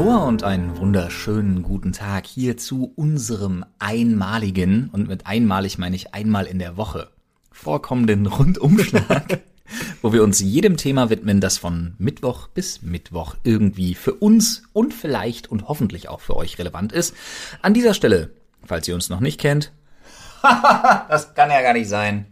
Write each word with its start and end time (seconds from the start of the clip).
Hallo 0.00 0.26
und 0.26 0.44
einen 0.44 0.78
wunderschönen 0.78 1.62
guten 1.62 1.92
Tag 1.92 2.24
hier 2.26 2.56
zu 2.56 2.90
unserem 2.96 3.66
einmaligen, 3.78 4.88
und 4.94 5.08
mit 5.08 5.26
einmalig 5.26 5.76
meine 5.76 5.94
ich 5.94 6.14
einmal 6.14 6.46
in 6.46 6.58
der 6.58 6.78
Woche, 6.78 7.10
vorkommenden 7.52 8.24
Rundumschlag, 8.24 9.40
wo 10.00 10.14
wir 10.14 10.22
uns 10.24 10.40
jedem 10.40 10.78
Thema 10.78 11.10
widmen, 11.10 11.42
das 11.42 11.58
von 11.58 11.96
Mittwoch 11.98 12.48
bis 12.48 12.80
Mittwoch 12.80 13.34
irgendwie 13.44 13.94
für 13.94 14.14
uns 14.14 14.62
und 14.72 14.94
vielleicht 14.94 15.50
und 15.50 15.68
hoffentlich 15.68 16.08
auch 16.08 16.22
für 16.22 16.34
euch 16.34 16.58
relevant 16.58 16.92
ist. 16.92 17.14
An 17.60 17.74
dieser 17.74 17.92
Stelle, 17.92 18.30
falls 18.64 18.88
ihr 18.88 18.94
uns 18.94 19.10
noch 19.10 19.20
nicht 19.20 19.38
kennt, 19.38 19.70
das 21.10 21.34
kann 21.34 21.50
ja 21.50 21.60
gar 21.60 21.74
nicht 21.74 21.90
sein. 21.90 22.24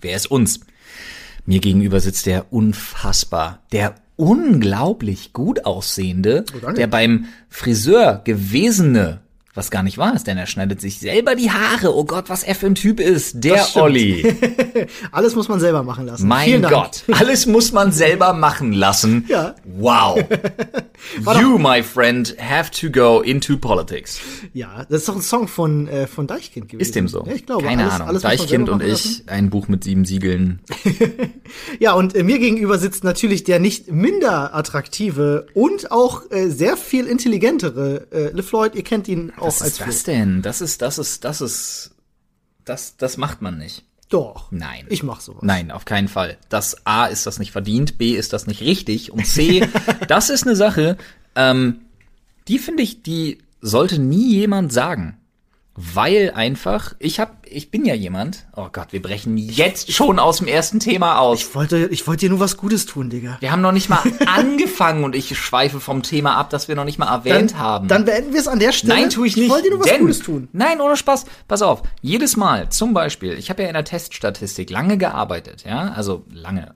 Wer 0.00 0.16
ist 0.16 0.28
uns? 0.32 0.58
Mir 1.46 1.60
gegenüber 1.60 2.00
sitzt 2.00 2.26
der 2.26 2.52
unfassbar, 2.52 3.60
der 3.70 3.94
unglaublich 4.22 5.32
gut 5.32 5.64
aussehende, 5.64 6.44
Oh, 6.64 6.70
der 6.70 6.86
beim 6.86 7.26
Friseur 7.48 8.20
gewesene, 8.22 9.21
was 9.54 9.70
gar 9.70 9.82
nicht 9.82 9.98
wahr 9.98 10.14
ist, 10.14 10.26
denn 10.26 10.38
er 10.38 10.46
schneidet 10.46 10.80
sich 10.80 10.98
selber 10.98 11.34
die 11.34 11.50
Haare. 11.50 11.94
Oh 11.94 12.04
Gott, 12.04 12.30
was 12.30 12.42
er 12.42 12.54
für 12.54 12.66
ein 12.66 12.74
Typ 12.74 13.00
ist. 13.00 13.44
Der. 13.44 13.66
Olli. 13.74 14.34
Alles 15.12 15.34
muss 15.34 15.48
man 15.48 15.60
selber 15.60 15.82
machen 15.82 16.06
lassen. 16.06 16.26
Mein 16.26 16.46
Vielen 16.46 16.62
Dank. 16.62 16.74
Gott. 16.74 17.04
Alles 17.12 17.46
muss 17.46 17.70
man 17.72 17.92
selber 17.92 18.32
machen 18.32 18.72
lassen. 18.72 19.26
Ja. 19.28 19.54
Wow. 19.64 20.22
you, 21.40 21.58
my 21.58 21.82
friend, 21.82 22.34
have 22.38 22.70
to 22.70 22.90
go 22.90 23.20
into 23.20 23.58
politics. 23.58 24.20
Ja, 24.54 24.86
das 24.88 25.02
ist 25.02 25.08
doch 25.08 25.16
ein 25.16 25.22
Song 25.22 25.48
von, 25.48 25.86
äh, 25.86 26.06
von 26.06 26.26
Deichkind 26.26 26.70
gewesen. 26.70 26.80
Ist 26.80 26.94
dem 26.94 27.08
so? 27.08 27.24
Ja, 27.26 27.32
ich 27.34 27.44
glaube. 27.44 27.64
Keine 27.64 27.82
alles, 27.82 27.94
Ahnung. 27.94 28.08
Alles 28.08 28.22
Deichkind 28.22 28.70
und 28.70 28.82
lassen. 28.82 29.22
ich, 29.26 29.30
ein 29.30 29.50
Buch 29.50 29.68
mit 29.68 29.84
sieben 29.84 30.04
Siegeln. 30.04 30.60
Ja, 31.78 31.92
und 31.94 32.14
äh, 32.14 32.22
mir 32.22 32.38
gegenüber 32.38 32.78
sitzt 32.78 33.04
natürlich 33.04 33.44
der 33.44 33.58
nicht 33.58 33.90
minder 33.90 34.54
attraktive 34.54 35.46
und 35.54 35.90
auch 35.90 36.30
äh, 36.30 36.48
sehr 36.48 36.76
viel 36.76 37.06
intelligentere 37.06 38.06
äh, 38.10 38.34
LeFloid. 38.34 38.74
Ihr 38.74 38.84
kennt 38.84 39.08
ihn 39.08 39.32
auch 39.42 39.48
Was 39.48 39.62
als 39.62 39.72
ist 39.72 39.80
das 39.80 40.02
denn? 40.04 40.42
Das 40.42 40.60
ist, 40.60 40.82
das 40.82 40.98
ist, 40.98 41.24
das 41.24 41.40
ist, 41.40 41.94
das, 42.64 42.96
das 42.96 43.16
macht 43.16 43.42
man 43.42 43.58
nicht. 43.58 43.84
Doch. 44.08 44.52
Nein. 44.52 44.86
Ich 44.90 45.02
mach 45.02 45.20
sowas. 45.20 45.42
Nein, 45.42 45.70
auf 45.70 45.84
keinen 45.86 46.08
Fall. 46.08 46.36
Das 46.50 46.86
A 46.86 47.06
ist 47.06 47.26
das 47.26 47.38
nicht 47.38 47.50
verdient, 47.50 47.96
B 47.96 48.12
ist 48.12 48.32
das 48.32 48.46
nicht 48.46 48.60
richtig 48.60 49.10
und 49.10 49.26
C, 49.26 49.66
das 50.08 50.28
ist 50.28 50.46
eine 50.46 50.54
Sache, 50.54 50.98
ähm, 51.34 51.80
die 52.46 52.58
finde 52.58 52.82
ich, 52.82 53.02
die 53.02 53.38
sollte 53.60 53.98
nie 53.98 54.34
jemand 54.34 54.72
sagen. 54.72 55.16
Weil 55.74 56.32
einfach, 56.34 56.94
ich 56.98 57.18
hab, 57.20 57.41
ich 57.54 57.70
bin 57.70 57.84
ja 57.84 57.94
jemand, 57.94 58.46
oh 58.56 58.68
Gott, 58.72 58.88
wir 58.92 59.00
brechen 59.02 59.36
jetzt 59.36 59.92
schon 59.92 60.18
aus 60.18 60.38
dem 60.38 60.48
ersten 60.48 60.80
Thema 60.80 61.18
aus. 61.18 61.40
Ich 61.40 61.54
wollte, 61.54 61.86
ich 61.90 62.06
wollte 62.06 62.20
dir 62.26 62.30
nur 62.30 62.40
was 62.40 62.56
Gutes 62.56 62.86
tun, 62.86 63.10
Digga. 63.10 63.36
Wir 63.40 63.52
haben 63.52 63.62
noch 63.62 63.72
nicht 63.72 63.88
mal 63.88 64.00
angefangen 64.26 65.04
und 65.04 65.14
ich 65.14 65.36
schweife 65.38 65.80
vom 65.80 66.02
Thema 66.02 66.36
ab, 66.36 66.50
das 66.50 66.68
wir 66.68 66.74
noch 66.74 66.84
nicht 66.84 66.98
mal 66.98 67.12
erwähnt 67.12 67.56
haben. 67.58 67.88
Dann 67.88 68.04
beenden 68.04 68.32
wir 68.32 68.40
es 68.40 68.48
an 68.48 68.58
der 68.58 68.72
Stelle. 68.72 68.94
Nein, 68.94 69.10
tue 69.10 69.26
ich 69.26 69.36
nicht. 69.36 69.44
Ich 69.46 69.50
wollte 69.50 69.64
dir 69.64 69.70
nur 69.70 69.80
was 69.80 69.86
denn, 69.86 70.00
Gutes 70.00 70.18
tun. 70.20 70.48
Nein, 70.52 70.80
ohne 70.80 70.96
Spaß. 70.96 71.24
Pass 71.48 71.62
auf. 71.62 71.82
Jedes 72.00 72.36
Mal, 72.36 72.68
zum 72.70 72.94
Beispiel, 72.94 73.32
ich 73.34 73.50
habe 73.50 73.62
ja 73.62 73.68
in 73.68 73.74
der 73.74 73.84
Teststatistik 73.84 74.70
lange 74.70 74.98
gearbeitet, 74.98 75.64
ja, 75.66 75.92
also 75.92 76.24
lange, 76.30 76.74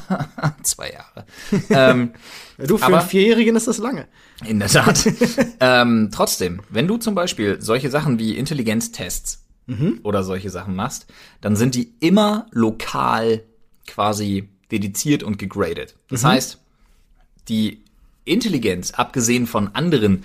zwei 0.62 0.90
Jahre. 0.92 1.26
ähm, 1.70 2.12
Ja, 2.58 2.66
du, 2.66 2.78
für 2.78 2.84
Aber- 2.86 3.00
einen 3.00 3.08
Vierjährigen 3.08 3.56
ist 3.56 3.66
das 3.68 3.78
lange. 3.78 4.06
in 4.44 4.58
der 4.58 4.68
Tat. 4.68 5.04
ähm, 5.60 6.10
trotzdem, 6.12 6.60
wenn 6.70 6.86
du 6.86 6.96
zum 6.98 7.14
Beispiel 7.14 7.60
solche 7.60 7.90
Sachen 7.90 8.18
wie 8.18 8.36
Intelligenztests 8.36 9.43
oder 10.02 10.22
solche 10.22 10.50
Sachen 10.50 10.74
machst, 10.74 11.06
dann 11.40 11.56
sind 11.56 11.74
die 11.74 11.94
immer 12.00 12.46
lokal 12.50 13.42
quasi 13.86 14.48
dediziert 14.70 15.22
und 15.22 15.38
gegradet. 15.38 15.94
Das 16.08 16.24
heißt, 16.24 16.58
die 17.48 17.82
Intelligenz, 18.24 18.92
abgesehen 18.92 19.46
von 19.46 19.74
anderen 19.74 20.24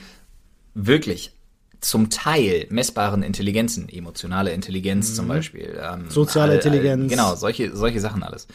wirklich 0.73 1.33
zum 1.81 2.09
Teil 2.09 2.67
messbaren 2.69 3.23
Intelligenzen, 3.23 3.87
emotionale 3.89 4.51
Intelligenz 4.51 5.15
zum 5.15 5.27
Beispiel, 5.27 5.79
ähm, 5.81 6.09
Soziale 6.09 6.55
Intelligenz. 6.55 7.09
genau, 7.09 7.35
solche, 7.35 7.75
solche 7.75 8.01
Sachen 8.01 8.23
alles, 8.23 8.47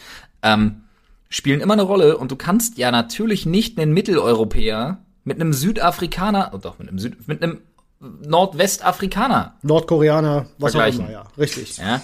ähm, 0.42 0.82
spielen 1.30 1.60
immer 1.60 1.72
eine 1.72 1.82
Rolle 1.82 2.18
und 2.18 2.30
du 2.30 2.36
kannst 2.36 2.76
ja 2.76 2.90
natürlich 2.90 3.46
nicht 3.46 3.78
einen 3.78 3.92
Mitteleuropäer 3.92 4.98
mit 5.24 5.40
einem 5.40 5.52
Südafrikaner, 5.54 6.50
oh 6.52 6.58
doch, 6.58 6.78
mit 6.78 6.88
einem 6.88 6.98
Süd, 6.98 7.26
mit 7.26 7.42
einem 7.42 7.60
Nordwestafrikaner, 8.00 9.54
Nordkoreaner, 9.62 10.46
was 10.58 10.76
auch 10.76 10.86
immer, 10.86 11.10
ja. 11.10 11.24
Richtig. 11.38 11.78
ja. 11.78 12.02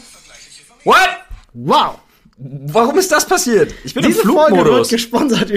What? 0.84 0.96
Wow. 1.52 1.98
Warum 2.38 2.96
ist 2.98 3.12
das 3.12 3.26
passiert? 3.26 3.74
Ich 3.84 3.92
bin 3.92 4.02
Diese 4.04 4.22
im 4.22 4.28
Folge 4.30 4.52
wird 4.56 4.62
Flugmodus. 4.62 4.88
gesponsert. 4.88 5.52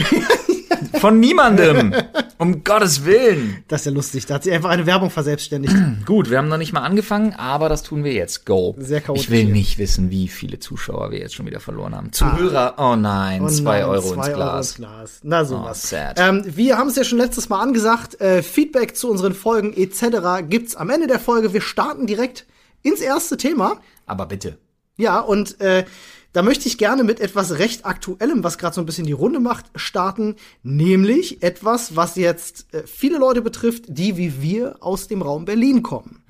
Von 1.00 1.20
niemandem. 1.20 1.94
Um 2.38 2.64
Gottes 2.64 3.06
Willen. 3.06 3.64
Das 3.68 3.82
ist 3.82 3.86
ja 3.86 3.92
lustig. 3.92 4.26
Da 4.26 4.36
hat 4.36 4.44
sie 4.44 4.52
einfach 4.52 4.70
eine 4.70 4.86
Werbung 4.86 5.10
verselbstständigt. 5.10 5.74
Gut, 6.06 6.30
wir 6.30 6.38
haben 6.38 6.48
noch 6.48 6.58
nicht 6.58 6.74
mal 6.74 6.82
angefangen, 6.82 7.34
aber 7.34 7.70
das 7.70 7.84
tun 7.84 8.04
wir 8.04 8.14
jetzt. 8.14 8.46
Go. 8.46 8.76
Sehr 8.78 9.02
chaotisch 9.02 9.26
Ich 9.26 9.30
will 9.32 9.46
nicht 9.46 9.78
wissen, 9.78 10.10
wie 10.10 10.28
viele 10.28 10.60
Zuschauer 10.60 11.12
wir 11.12 11.20
jetzt 11.20 11.36
schon 11.36 11.46
wieder 11.46 11.60
verloren 11.60 11.96
haben. 11.96 12.12
Zuhörer, 12.12 12.76
oh 12.78 12.96
nein, 12.96 13.42
Oh 13.44 13.48
zwei 13.48 13.86
Euro 13.86 14.14
zwei 14.14 14.28
ins 14.28 14.36
Glas. 14.36 14.68
ins 14.70 14.76
Glas. 14.76 15.20
Na 15.24 15.46
sowas. 15.46 15.82
Oh, 15.86 15.88
sad. 15.90 16.20
ähm, 16.20 16.44
wir 16.46 16.78
haben 16.78 16.90
es 16.90 16.96
ja 16.96 17.04
schon 17.04 17.18
letztes 17.20 17.50
Mal 17.50 17.60
angesagt. 17.62 18.20
Äh, 18.22 18.44
Feedback 18.44 18.96
zu 18.96 19.10
unseren 19.10 19.34
Folgen 19.34 19.74
etc. 19.74 20.48
gibt's 20.50 20.76
am 20.76 20.90
Ende 20.90 21.08
der 21.08 21.20
Folge. 21.20 21.54
Wir 21.54 21.62
starten 21.62 22.08
direkt 22.08 22.46
ins 22.82 23.00
erste 23.00 23.38
Thema. 23.38 23.78
Aber 24.06 24.26
bitte. 24.26 24.58
Ja, 24.98 25.20
und 25.20 25.60
äh, 25.62 25.86
da 26.34 26.42
möchte 26.42 26.68
ich 26.68 26.78
gerne 26.78 27.04
mit 27.04 27.20
etwas 27.20 27.60
recht 27.60 27.86
Aktuellem, 27.86 28.44
was 28.44 28.58
gerade 28.58 28.74
so 28.76 28.82
ein 28.82 28.86
bisschen 28.86 29.06
die 29.06 29.12
Runde 29.14 29.40
macht, 29.40 29.66
starten. 29.76 30.36
Nämlich 30.64 31.42
etwas, 31.44 31.96
was 31.96 32.16
jetzt 32.16 32.74
äh, 32.74 32.84
viele 32.86 33.18
Leute 33.20 33.42
betrifft, 33.42 33.86
die 33.88 34.18
wie 34.18 34.42
wir 34.42 34.78
aus 34.82 35.08
dem 35.08 35.22
Raum 35.22 35.46
Berlin 35.46 35.84
kommen. 35.84 36.24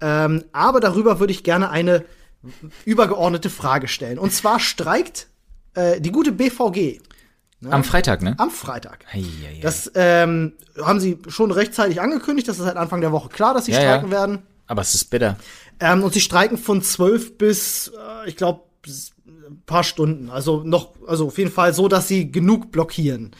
Ähm, 0.00 0.44
aber 0.52 0.80
darüber 0.80 1.18
würde 1.20 1.32
ich 1.32 1.42
gerne 1.44 1.70
eine 1.70 2.04
übergeordnete 2.84 3.50
Frage 3.50 3.88
stellen. 3.88 4.18
Und 4.18 4.32
zwar 4.32 4.60
streikt 4.60 5.28
äh, 5.74 6.00
die 6.00 6.10
gute 6.12 6.32
BVG 6.32 7.00
Am 7.70 7.84
Freitag, 7.84 8.22
ne? 8.22 8.34
am 8.38 8.50
Freitag. 8.50 9.04
Ei, 9.12 9.18
ei, 9.18 9.56
ei. 9.56 9.60
Das 9.60 9.90
ähm, 9.94 10.52
haben 10.80 11.00
sie 11.00 11.18
schon 11.28 11.50
rechtzeitig 11.50 12.00
angekündigt. 12.00 12.48
Das 12.48 12.58
ist 12.58 12.64
seit 12.64 12.76
Anfang 12.76 13.00
der 13.00 13.12
Woche 13.12 13.28
klar, 13.28 13.54
dass 13.54 13.66
sie 13.66 13.72
Ja, 13.72 13.80
streiken 13.80 14.10
ja. 14.10 14.16
werden. 14.16 14.38
Aber 14.66 14.82
es 14.82 14.94
ist 14.94 15.06
bitter. 15.10 15.36
Ähm, 15.80 16.02
und 16.02 16.14
sie 16.14 16.20
streiken 16.20 16.58
von 16.58 16.82
12 16.82 17.38
bis, 17.38 17.88
äh, 18.24 18.28
ich 18.28 18.36
glaube, 18.36 18.62
paar 19.66 19.84
Stunden. 19.84 20.30
Also 20.30 20.62
noch, 20.64 20.94
also 21.06 21.26
auf 21.26 21.38
jeden 21.38 21.50
Fall 21.50 21.74
so, 21.74 21.88
dass 21.88 22.08
sie 22.08 22.30
genug 22.30 22.72
blockieren. 22.72 23.32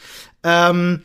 Ähm, 0.43 1.03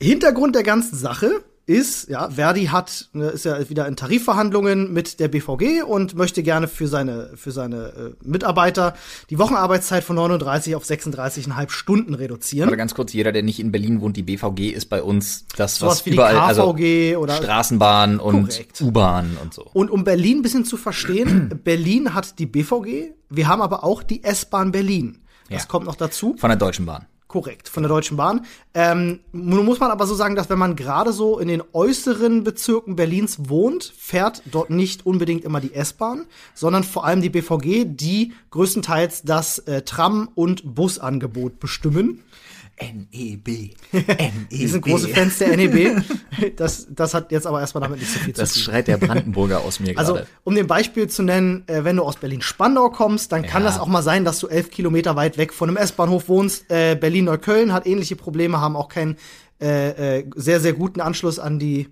Hintergrund 0.00 0.54
der 0.54 0.62
ganzen 0.62 0.96
Sache 0.96 1.42
ist, 1.66 2.08
ja, 2.08 2.30
Verdi 2.30 2.66
hat, 2.66 3.08
ne, 3.12 3.26
ist 3.26 3.44
ja 3.44 3.68
wieder 3.68 3.88
in 3.88 3.96
Tarifverhandlungen 3.96 4.92
mit 4.92 5.18
der 5.18 5.26
BVG 5.26 5.82
und 5.82 6.14
möchte 6.14 6.44
gerne 6.44 6.68
für 6.68 6.86
seine, 6.86 7.30
für 7.34 7.50
seine 7.50 7.76
äh, 7.86 8.14
Mitarbeiter 8.22 8.94
die 9.30 9.38
Wochenarbeitszeit 9.38 10.04
von 10.04 10.14
39 10.14 10.76
auf 10.76 10.84
36,5 10.84 11.70
Stunden 11.70 12.14
reduzieren. 12.14 12.68
Oder 12.68 12.76
ganz 12.76 12.94
kurz, 12.94 13.12
jeder, 13.12 13.32
der 13.32 13.42
nicht 13.42 13.58
in 13.58 13.72
Berlin 13.72 14.00
wohnt, 14.00 14.16
die 14.16 14.22
BVG 14.22 14.70
ist 14.70 14.86
bei 14.86 15.02
uns 15.02 15.44
das, 15.56 15.76
Sowas 15.78 15.96
was 15.96 16.04
die 16.04 16.10
überall, 16.10 16.38
also 16.38 16.72
KVG 16.72 17.16
oder 17.16 17.34
Straßenbahn 17.34 18.20
und. 18.20 18.64
U-Bahn 18.80 19.36
und 19.42 19.52
so. 19.52 19.64
Und 19.72 19.90
um 19.90 20.04
Berlin 20.04 20.38
ein 20.38 20.42
bisschen 20.42 20.64
zu 20.64 20.76
verstehen, 20.76 21.60
Berlin 21.64 22.14
hat 22.14 22.38
die 22.38 22.46
BVG, 22.46 23.12
wir 23.28 23.48
haben 23.48 23.60
aber 23.60 23.82
auch 23.82 24.04
die 24.04 24.22
S-Bahn 24.22 24.70
Berlin. 24.70 25.18
Das 25.50 25.62
Ja. 25.62 25.68
kommt 25.68 25.86
noch 25.86 25.96
dazu. 25.96 26.36
Von 26.38 26.50
der 26.50 26.56
Deutschen 26.58 26.86
Bahn. 26.86 27.06
Korrekt, 27.28 27.68
von 27.68 27.82
der 27.82 27.90
Deutschen 27.90 28.16
Bahn. 28.16 28.46
Ähm, 28.72 29.18
nun 29.32 29.64
muss 29.64 29.80
man 29.80 29.90
aber 29.90 30.06
so 30.06 30.14
sagen, 30.14 30.36
dass 30.36 30.48
wenn 30.48 30.60
man 30.60 30.76
gerade 30.76 31.12
so 31.12 31.40
in 31.40 31.48
den 31.48 31.62
äußeren 31.72 32.44
Bezirken 32.44 32.94
Berlins 32.94 33.48
wohnt, 33.48 33.92
fährt 33.96 34.42
dort 34.46 34.70
nicht 34.70 35.04
unbedingt 35.04 35.44
immer 35.44 35.60
die 35.60 35.74
S-Bahn, 35.74 36.26
sondern 36.54 36.84
vor 36.84 37.04
allem 37.04 37.22
die 37.22 37.30
BVG, 37.30 37.84
die 37.84 38.32
größtenteils 38.50 39.22
das 39.22 39.58
äh, 39.60 39.82
Tram- 39.82 40.28
und 40.36 40.76
Busangebot 40.76 41.58
bestimmen. 41.58 42.22
NEB. 42.80 43.46
NEB. 43.92 44.48
Die 44.50 44.66
sind 44.66 44.82
große 44.82 45.08
Fans 45.08 45.38
der 45.38 45.56
NEB. 45.56 46.02
Das, 46.56 46.86
das 46.90 47.14
hat 47.14 47.32
jetzt 47.32 47.46
aber 47.46 47.60
erstmal 47.60 47.82
damit 47.82 48.00
nicht 48.00 48.12
so 48.12 48.18
viel 48.18 48.34
zu 48.34 48.40
Das 48.40 48.52
tun. 48.52 48.62
schreit 48.62 48.88
der 48.88 48.98
Brandenburger 48.98 49.60
aus 49.60 49.80
mir 49.80 49.96
Also, 49.98 50.14
gerade. 50.14 50.26
um 50.44 50.54
den 50.54 50.66
Beispiel 50.66 51.08
zu 51.08 51.22
nennen, 51.22 51.64
äh, 51.68 51.84
wenn 51.84 51.96
du 51.96 52.02
aus 52.02 52.16
Berlin-Spandau 52.16 52.90
kommst, 52.90 53.32
dann 53.32 53.42
kann 53.42 53.62
Ja. 53.62 53.70
das 53.70 53.78
auch 53.80 53.86
mal 53.86 54.02
sein, 54.02 54.24
dass 54.24 54.38
du 54.40 54.48
elf 54.48 54.70
Kilometer 54.70 55.16
weit 55.16 55.38
weg 55.38 55.52
von 55.54 55.68
einem 55.70 55.78
S-Bahnhof 55.78 56.28
wohnst. 56.28 56.70
Äh, 56.70 56.96
Berlin-Neukölln 56.96 57.72
hat 57.72 57.86
ähnliche 57.86 58.16
Probleme, 58.16 58.60
haben 58.60 58.76
auch 58.76 58.88
keinen 58.88 59.16
äh, 59.58 60.18
äh, 60.18 60.24
sehr, 60.36 60.60
sehr 60.60 60.74
guten 60.74 61.00
Anschluss 61.00 61.38
an 61.38 61.58
die. 61.58 61.88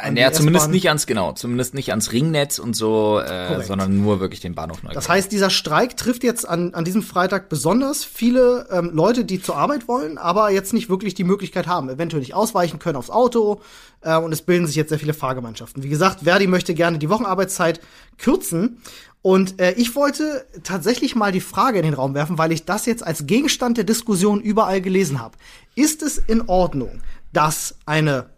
An 0.00 0.16
Ja, 0.16 0.32
zumindest 0.32 0.70
nicht 0.70 0.88
ans, 0.88 1.06
genau, 1.06 1.32
zumindest 1.32 1.74
nicht 1.74 1.90
ans 1.90 2.12
Ringnetz 2.12 2.58
und 2.58 2.74
so, 2.74 3.20
äh, 3.20 3.62
sondern 3.64 4.00
nur 4.00 4.20
wirklich 4.20 4.40
den 4.40 4.54
Bahnhof 4.54 4.82
neu. 4.82 4.92
Das 4.92 5.08
heißt, 5.08 5.30
dieser 5.32 5.50
Streik 5.50 5.96
trifft 5.96 6.24
jetzt 6.24 6.48
an, 6.48 6.74
an 6.74 6.84
diesem 6.84 7.02
Freitag 7.02 7.48
besonders 7.48 8.04
viele 8.04 8.66
ähm, 8.70 8.90
Leute, 8.92 9.24
die 9.24 9.40
zur 9.40 9.56
Arbeit 9.56 9.88
wollen, 9.88 10.18
aber 10.18 10.50
jetzt 10.50 10.72
nicht 10.72 10.88
wirklich 10.88 11.14
die 11.14 11.24
Möglichkeit 11.24 11.66
haben, 11.66 11.88
eventuell 11.88 12.20
nicht 12.20 12.34
ausweichen 12.34 12.78
können 12.78 12.96
aufs 12.96 13.10
Auto. 13.10 13.60
Äh, 14.02 14.16
und 14.16 14.32
es 14.32 14.42
bilden 14.42 14.66
sich 14.66 14.76
jetzt 14.76 14.90
sehr 14.90 14.98
viele 14.98 15.14
Fahrgemeinschaften. 15.14 15.82
Wie 15.82 15.88
gesagt, 15.88 16.20
Verdi 16.20 16.46
möchte 16.46 16.74
gerne 16.74 16.98
die 16.98 17.10
Wochenarbeitszeit 17.10 17.80
kürzen. 18.18 18.78
Und 19.22 19.60
äh, 19.60 19.72
ich 19.74 19.94
wollte 19.94 20.44
tatsächlich 20.64 21.14
mal 21.14 21.30
die 21.30 21.40
Frage 21.40 21.78
in 21.78 21.84
den 21.84 21.94
Raum 21.94 22.14
werfen, 22.14 22.38
weil 22.38 22.50
ich 22.50 22.64
das 22.64 22.86
jetzt 22.86 23.06
als 23.06 23.26
Gegenstand 23.26 23.76
der 23.76 23.84
Diskussion 23.84 24.40
überall 24.40 24.80
gelesen 24.80 25.20
habe. 25.20 25.36
Ist 25.76 26.02
es 26.02 26.18
in 26.18 26.42
Ordnung, 26.48 27.00
dass 27.32 27.76
eine, 27.86 28.30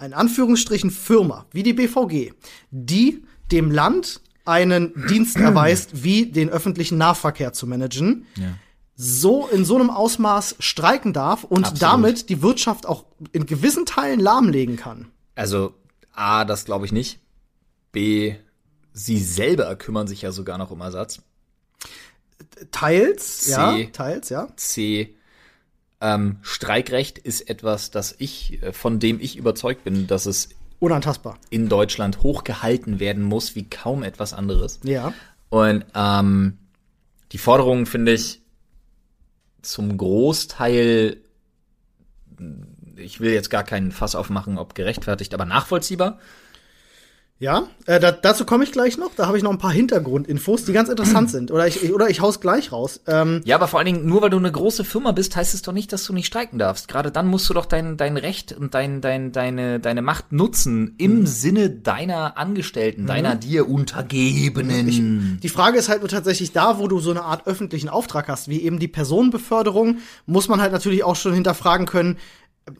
in 0.00 0.12
Anführungsstrichen, 0.12 0.90
Firma 0.90 1.46
wie 1.52 1.62
die 1.62 1.72
BVG, 1.72 2.32
die 2.70 3.24
dem 3.50 3.70
Land 3.70 4.20
einen 4.44 4.92
Dienst 5.08 5.36
erweist, 5.40 6.04
wie 6.04 6.26
den 6.26 6.48
öffentlichen 6.50 6.98
Nahverkehr 6.98 7.52
zu 7.52 7.66
managen, 7.66 8.26
Ja. 8.36 8.54
so 8.94 9.46
in 9.46 9.64
so 9.64 9.76
einem 9.76 9.90
Ausmaß 9.90 10.56
streiken 10.58 11.12
darf 11.12 11.44
und 11.44 11.64
Absolut. 11.64 11.82
damit 11.82 12.28
die 12.28 12.42
Wirtschaft 12.42 12.86
auch 12.86 13.06
in 13.32 13.46
gewissen 13.46 13.86
Teilen 13.86 14.20
lahmlegen 14.20 14.76
kann. 14.76 15.10
Also 15.34 15.74
A, 16.12 16.44
das 16.44 16.64
glaube 16.64 16.86
ich 16.86 16.92
nicht. 16.92 17.18
B, 17.92 18.34
sie 18.92 19.18
selber 19.18 19.74
kümmern 19.76 20.06
sich 20.06 20.22
ja 20.22 20.32
sogar 20.32 20.58
noch 20.58 20.70
um 20.70 20.80
Ersatz. 20.80 21.22
Teils, 22.70 23.38
C. 23.44 23.50
ja, 23.50 23.84
teils, 23.92 24.28
ja. 24.28 24.48
C, 24.56 25.14
ähm, 26.06 26.36
Streikrecht 26.42 27.18
ist 27.18 27.48
etwas, 27.50 27.90
das 27.90 28.14
ich, 28.18 28.62
äh, 28.62 28.72
von 28.72 29.00
dem 29.00 29.20
ich 29.20 29.36
überzeugt 29.36 29.84
bin, 29.84 30.06
dass 30.06 30.26
es 30.26 30.50
Unantastbar. 30.78 31.38
in 31.50 31.68
Deutschland 31.68 32.22
hochgehalten 32.22 33.00
werden 33.00 33.24
muss, 33.24 33.56
wie 33.56 33.68
kaum 33.68 34.02
etwas 34.02 34.32
anderes. 34.32 34.78
Ja. 34.84 35.12
Und 35.48 35.84
ähm, 35.94 36.58
die 37.32 37.38
Forderungen 37.38 37.86
finde 37.86 38.12
ich 38.12 38.40
zum 39.62 39.96
Großteil, 39.96 41.16
ich 42.96 43.20
will 43.20 43.32
jetzt 43.32 43.50
gar 43.50 43.64
keinen 43.64 43.90
Fass 43.90 44.14
aufmachen, 44.14 44.58
ob 44.58 44.74
gerechtfertigt, 44.74 45.34
aber 45.34 45.44
nachvollziehbar. 45.44 46.20
Ja, 47.38 47.64
äh, 47.84 48.00
da, 48.00 48.12
dazu 48.12 48.46
komme 48.46 48.64
ich 48.64 48.72
gleich 48.72 48.96
noch. 48.96 49.10
Da 49.14 49.26
habe 49.26 49.36
ich 49.36 49.42
noch 49.44 49.50
ein 49.50 49.58
paar 49.58 49.72
Hintergrundinfos, 49.72 50.64
die 50.64 50.72
ganz 50.72 50.88
interessant 50.88 51.30
sind. 51.30 51.50
Oder 51.50 51.66
ich, 51.66 51.92
oder 51.92 52.08
ich 52.08 52.22
haus 52.22 52.40
gleich 52.40 52.72
raus. 52.72 53.00
Ähm, 53.06 53.42
Ja, 53.44 53.56
aber 53.56 53.68
vor 53.68 53.78
allen 53.78 53.86
Dingen, 53.86 54.06
nur 54.06 54.22
weil 54.22 54.30
du 54.30 54.38
eine 54.38 54.50
große 54.50 54.84
Firma 54.84 55.12
bist, 55.12 55.36
heißt 55.36 55.52
es 55.52 55.60
doch 55.60 55.74
nicht, 55.74 55.92
dass 55.92 56.04
du 56.04 56.14
nicht 56.14 56.26
streiken 56.26 56.58
darfst. 56.58 56.88
Gerade 56.88 57.10
dann 57.10 57.26
musst 57.26 57.48
du 57.50 57.54
doch 57.54 57.66
dein, 57.66 57.98
dein 57.98 58.16
Recht 58.16 58.52
und 58.52 58.72
dein, 58.72 59.02
dein, 59.02 59.32
deine, 59.32 59.80
deine 59.80 60.00
Macht 60.00 60.32
nutzen 60.32 60.94
im 60.96 61.26
Sinne 61.26 61.68
deiner 61.68 62.38
Angestellten, 62.38 63.06
deiner 63.06 63.36
dir 63.36 63.68
Untergebenen. 63.68 65.38
die 65.42 65.48
Frage 65.50 65.78
ist 65.78 65.90
halt 65.90 66.00
nur 66.00 66.08
tatsächlich 66.08 66.52
da, 66.52 66.78
wo 66.78 66.88
du 66.88 67.00
so 67.00 67.10
eine 67.10 67.22
Art 67.22 67.46
öffentlichen 67.46 67.90
Auftrag 67.90 68.28
hast, 68.28 68.48
wie 68.48 68.62
eben 68.62 68.78
die 68.78 68.88
Personenbeförderung, 68.88 69.98
muss 70.24 70.48
man 70.48 70.60
halt 70.62 70.72
natürlich 70.72 71.04
auch 71.04 71.16
schon 71.16 71.34
hinterfragen 71.34 71.86
können, 71.86 72.16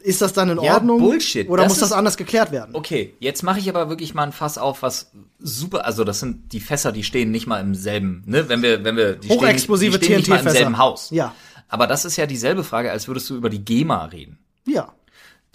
ist 0.00 0.20
das 0.20 0.32
dann 0.32 0.50
in 0.50 0.60
Ja, 0.60 0.74
Ordnung? 0.74 0.98
Bullshit. 0.98 1.48
Oder 1.48 1.64
Das 1.64 1.72
muss 1.72 1.78
das 1.80 1.92
anders 1.92 2.16
geklärt 2.16 2.50
werden? 2.50 2.74
Okay, 2.74 3.14
jetzt 3.20 3.42
mache 3.42 3.58
ich 3.60 3.68
aber 3.68 3.88
wirklich 3.88 4.14
mal 4.14 4.24
ein 4.24 4.32
Fass 4.32 4.58
auf, 4.58 4.82
was 4.82 5.12
super, 5.38 5.84
also 5.86 6.04
das 6.04 6.20
sind 6.20 6.52
die 6.52 6.60
Fässer, 6.60 6.92
die 6.92 7.04
stehen 7.04 7.30
nicht 7.30 7.46
mal 7.46 7.60
im 7.60 7.74
selben, 7.74 8.22
ne, 8.26 8.48
wenn 8.48 8.62
wir, 8.62 8.82
wenn 8.82 8.96
wir, 8.96 9.14
die 9.14 9.28
Hochexplosive 9.28 9.96
stehen, 9.96 10.18
die 10.18 10.22
stehen 10.24 10.32
nicht 10.34 10.44
mal 10.44 10.50
im 10.50 10.56
selben 10.56 10.78
Haus. 10.78 11.10
Ja. 11.10 11.34
Aber 11.68 11.86
das 11.86 12.04
ist 12.04 12.16
ja 12.16 12.26
dieselbe 12.26 12.64
Frage, 12.64 12.90
als 12.90 13.08
würdest 13.08 13.30
du 13.30 13.36
über 13.36 13.50
die 13.50 13.64
GEMA 13.64 14.06
reden. 14.06 14.38
Ja. 14.66 14.92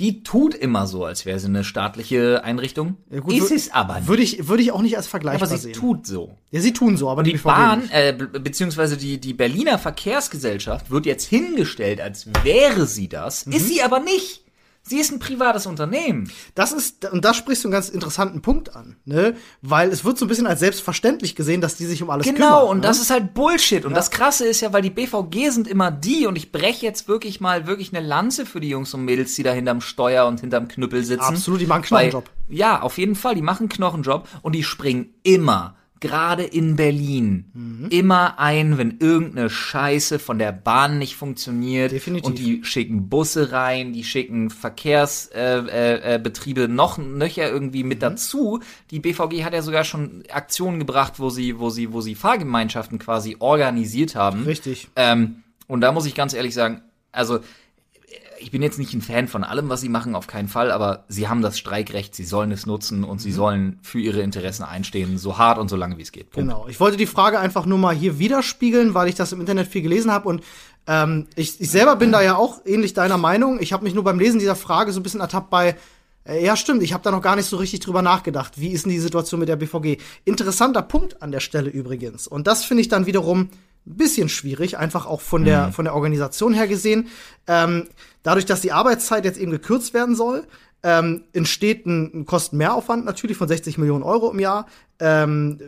Die 0.01 0.24
tut 0.24 0.56
immer 0.56 0.88
so, 0.88 1.06
als 1.06 1.25
wäre 1.27 1.38
sie 1.39 1.45
eine 1.45 1.63
staatliche 1.63 2.44
Einrichtung. 2.44 2.98
Ja, 3.12 3.19
gut, 3.19 3.33
ist 3.36 3.51
es 3.51 3.71
aber 3.71 4.00
nicht. 4.00 4.07
Würde 4.07 4.24
ich, 4.24 4.48
würde 4.48 4.63
ich 4.63 4.71
auch 4.71 4.81
nicht 4.81 4.98
als 4.98 5.06
vergleichbar 5.06 5.48
aber 5.48 5.57
sie 5.57 5.63
sehen. 5.65 5.74
tut 5.74 6.07
so. 6.07 6.36
ja, 6.50 6.59
sie 6.59 6.74
tun 6.74 6.98
so, 6.98 7.07
aber 7.09 7.21
die, 7.21 7.33
Die 7.33 7.38
Bahn, 7.38 7.88
äh, 7.92 8.12
be- 8.12 8.39
beziehungsweise 8.39 8.98
die, 8.98 9.19
die 9.19 9.33
Berliner 9.36 9.77
Verkehrsgesellschaft 9.77 10.89
wird 10.89 11.06
jetzt 11.06 11.25
hingestellt, 11.27 12.01
als 12.01 12.25
wäre 12.44 12.88
sie 12.88 13.07
das, 13.09 13.45
Mhm. 13.45 13.53
ist 13.53 13.68
sie 13.68 13.83
aber 13.83 14.00
nicht. 14.00 14.41
Sie 14.83 14.98
ist 15.00 15.12
ein 15.12 15.19
privates 15.19 15.68
Unternehmen. 15.68 16.31
Das 16.56 16.72
ist, 16.72 17.06
und 17.12 17.24
da 17.24 17.33
sprichst 17.36 17.63
du 17.63 17.68
einen 17.68 17.74
ganz 17.74 17.89
interessanten 17.89 18.42
Punkt 18.42 18.75
an, 18.75 18.98
ne? 19.06 19.36
Weil 19.62 19.89
es 19.89 20.04
wird 20.04 20.18
so 20.18 20.25
ein 20.25 20.28
bisschen 20.28 20.48
als 20.48 20.60
selbstverständlich 20.60 21.36
gesehen, 21.36 21.62
dass 21.62 21.75
die 21.75 21.86
sich 21.86 22.01
um 22.01 22.10
alles 22.10 22.25
kümmern. 22.25 22.42
Genau, 22.42 22.69
und 22.69 22.78
ne? 22.78 22.83
das 22.83 23.00
ist 23.00 23.12
halt 23.12 23.33
Bullshit. 23.36 23.86
Und 23.86 23.94
das 23.94 24.10
Krasse 24.10 24.45
ist 24.48 24.62
ja, 24.62 24.74
weil 24.74 24.81
die 24.81 24.89
BVG 24.89 25.50
sind 25.51 25.68
immer 25.68 25.92
die, 25.92 26.25
und 26.25 26.36
ich 26.36 26.51
breche 26.51 26.83
jetzt 26.86 27.07
wirklich 27.07 27.39
mal 27.39 27.68
wirklich 27.68 27.94
eine 27.95 28.06
Lanze 28.06 28.45
für 28.45 28.60
die 28.60 28.69
Jungs 28.69 28.94
und 28.94 29.06
Mädels, 29.06 29.36
die 29.36 29.44
da 29.44 29.51
hinterm 29.51 29.81
Steuer 29.81 30.25
und 30.25 30.42
hinterm 30.42 30.68
Knüppel 30.68 31.04
sitzen. 31.04 31.22
Absolut, 31.24 31.62
die 31.62 31.68
machen 31.68 31.83
Knochenjob. 31.83 32.25
Weil- 32.48 32.57
Ja, 32.57 32.81
auf 32.81 32.98
jeden 32.98 33.16
Fall, 33.16 33.36
die 33.36 33.42
machen 33.44 33.69
Knochenjob 33.69 34.28
und 34.42 34.54
die 34.54 34.63
springen 34.63 35.13
immer, 35.24 35.75
gerade 36.01 36.44
in 36.44 36.75
Berlin, 36.75 37.45
Mhm. 37.53 37.88
immer 37.89 38.38
ein, 38.39 38.77
wenn 38.77 38.98
irgendeine 39.00 39.50
Scheiße 39.50 40.19
von 40.19 40.38
der 40.39 40.51
Bahn 40.51 40.98
nicht 40.98 41.15
funktioniert. 41.15 41.92
Definitiv. 41.92 42.27
Und 42.27 42.38
die 42.39 42.63
schicken 42.65 43.07
Busse 43.07 43.51
rein, 43.53 43.94
die 43.94 44.03
schicken 44.03 44.50
Verkehrsbetriebe 44.50 45.71
äh, 45.71 46.15
äh, 46.15 46.19
Betriebe 46.19 46.68
noch 46.68 46.98
nöcher 46.98 47.50
irgendwie 47.50 47.83
Mhm. 47.83 47.89
mit 47.89 48.01
dazu. 48.01 48.59
Die 48.89 49.00
BVG 49.00 49.44
hat 49.45 49.53
ja 49.53 49.62
sogar 49.62 49.83
schon 49.83 50.24
Aktionen 50.30 50.80
gebracht, 50.80 51.13
wo 51.19 51.30
sie, 51.30 51.59
wo 51.59 51.69
sie, 51.69 51.94
wo 51.94 52.01
sie 52.01 52.15
Fahrgemeinschaften 52.15 53.00
quasi 53.00 53.38
organisiert 53.39 54.15
haben. 54.15 54.44
Richtig. 54.44 54.89
Ähm, 54.95 55.44
und 55.68 55.81
da 55.81 55.92
muss 55.92 56.06
ich 56.06 56.15
ganz 56.15 56.33
ehrlich 56.33 56.54
sagen, 56.54 56.81
also 57.12 57.39
ich 58.42 58.52
bin 58.52 58.62
jetzt 58.62 58.80
nicht 58.80 58.94
ein 58.94 59.02
Fan 59.02 59.28
von 59.28 59.44
allem, 59.44 59.70
was 59.70 59.82
sie 59.82 59.90
machen, 59.90 60.16
auf 60.16 60.28
keinen 60.28 60.48
Fall, 60.48 60.72
aber 60.72 61.06
sie 61.08 61.28
haben 61.28 61.42
das 61.42 61.58
Streikrecht, 61.58 62.16
sie 62.16 62.24
sollen 62.26 62.52
es 62.52 62.66
nutzen 62.66 63.04
und 63.04 63.16
Mhm. 63.16 63.20
sie 63.20 63.32
sollen 63.32 63.80
für 63.82 64.00
ihre 64.00 64.22
Interessen 64.22 64.64
einstehen, 64.64 65.18
so 65.18 65.38
hart 65.38 65.58
und 65.60 65.70
so 65.70 65.76
lange 65.76 65.98
wie 65.98 66.02
es 66.02 66.12
geht. 66.12 66.32
Punkt. 66.32 66.50
Genau. 66.50 66.68
Ich 66.68 66.80
wollte 66.80 66.98
die 66.98 67.06
Frage 67.06 67.40
einfach 67.40 67.66
nur 67.66 67.78
mal 67.78 67.96
hier 67.96 68.20
widerspiegeln, 68.20 68.94
weil 68.94 69.08
ich 69.08 69.16
das 69.16 69.32
im 69.32 69.40
Internet 69.40 69.68
viel 69.68 69.82
gelesen 69.82 70.12
habe 70.12 70.28
und 70.30 70.44
ähm, 70.88 71.28
ich, 71.36 71.62
ich 71.62 71.70
selber 71.70 71.96
bin 71.96 72.12
da 72.12 72.22
ja 72.22 72.36
auch 72.36 72.62
ähnlich 72.66 72.94
deiner 72.94 73.18
Meinung. 73.18 73.62
Ich 73.62 73.72
habe 73.72 73.84
mich 73.84 73.94
nur 73.94 74.04
beim 74.04 74.18
Lesen 74.20 74.40
dieser 74.40 74.56
Frage 74.56 74.92
so 74.92 75.00
ein 75.00 75.04
bisschen 75.04 75.22
ertappt 75.22 75.50
bei 75.50 75.76
äh, 76.24 76.44
ja, 76.46 76.56
stimmt, 76.56 76.84
ich 76.84 76.94
habe 76.94 77.04
da 77.04 77.12
noch 77.12 77.22
gar 77.22 77.36
nicht 77.36 77.48
so 77.48 77.58
richtig 77.58 77.80
drüber 77.80 78.02
nachgedacht. 78.02 78.60
Wie 78.60 78.70
ist 78.70 78.86
denn 78.86 78.92
die 78.92 79.00
Situation 79.00 79.40
mit 79.40 79.50
der 79.50 79.56
BVG? 79.56 79.98
Interessanter 80.26 80.82
Punkt 80.84 81.22
an 81.22 81.32
der 81.32 81.40
Stelle 81.40 81.70
übrigens. 81.70 82.28
Und 82.28 82.46
das 82.48 82.64
finde 82.64 82.82
ich 82.82 82.90
dann 82.90 83.06
wiederum 83.08 83.50
ein 83.88 83.98
bisschen 83.98 84.30
schwierig, 84.30 84.78
einfach 84.78 85.06
auch 85.06 85.22
von 85.22 85.44
der, 85.44 85.72
von 85.72 85.86
der 85.86 85.95
Organisation 85.95 86.54
her 86.54 86.68
gesehen. 86.68 87.07
Ähm, 87.48 87.88
dadurch, 88.24 88.45
dass 88.45 88.62
die 88.62 88.72
Arbeitszeit 88.72 89.25
jetzt 89.25 89.39
eben 89.39 89.51
gekürzt 89.51 89.94
werden 89.94 90.16
soll, 90.16 90.45
ähm, 90.83 91.24
entsteht 91.33 91.86
ein, 91.86 92.12
ein 92.22 92.25
Kostenmehraufwand 92.25 93.06
natürlich 93.06 93.38
von 93.38 93.48
60 93.48 93.78
Millionen 93.78 94.04
Euro 94.04 94.31
im 94.31 94.39
Jahr. 94.39 94.68
Ähm, 95.00 95.60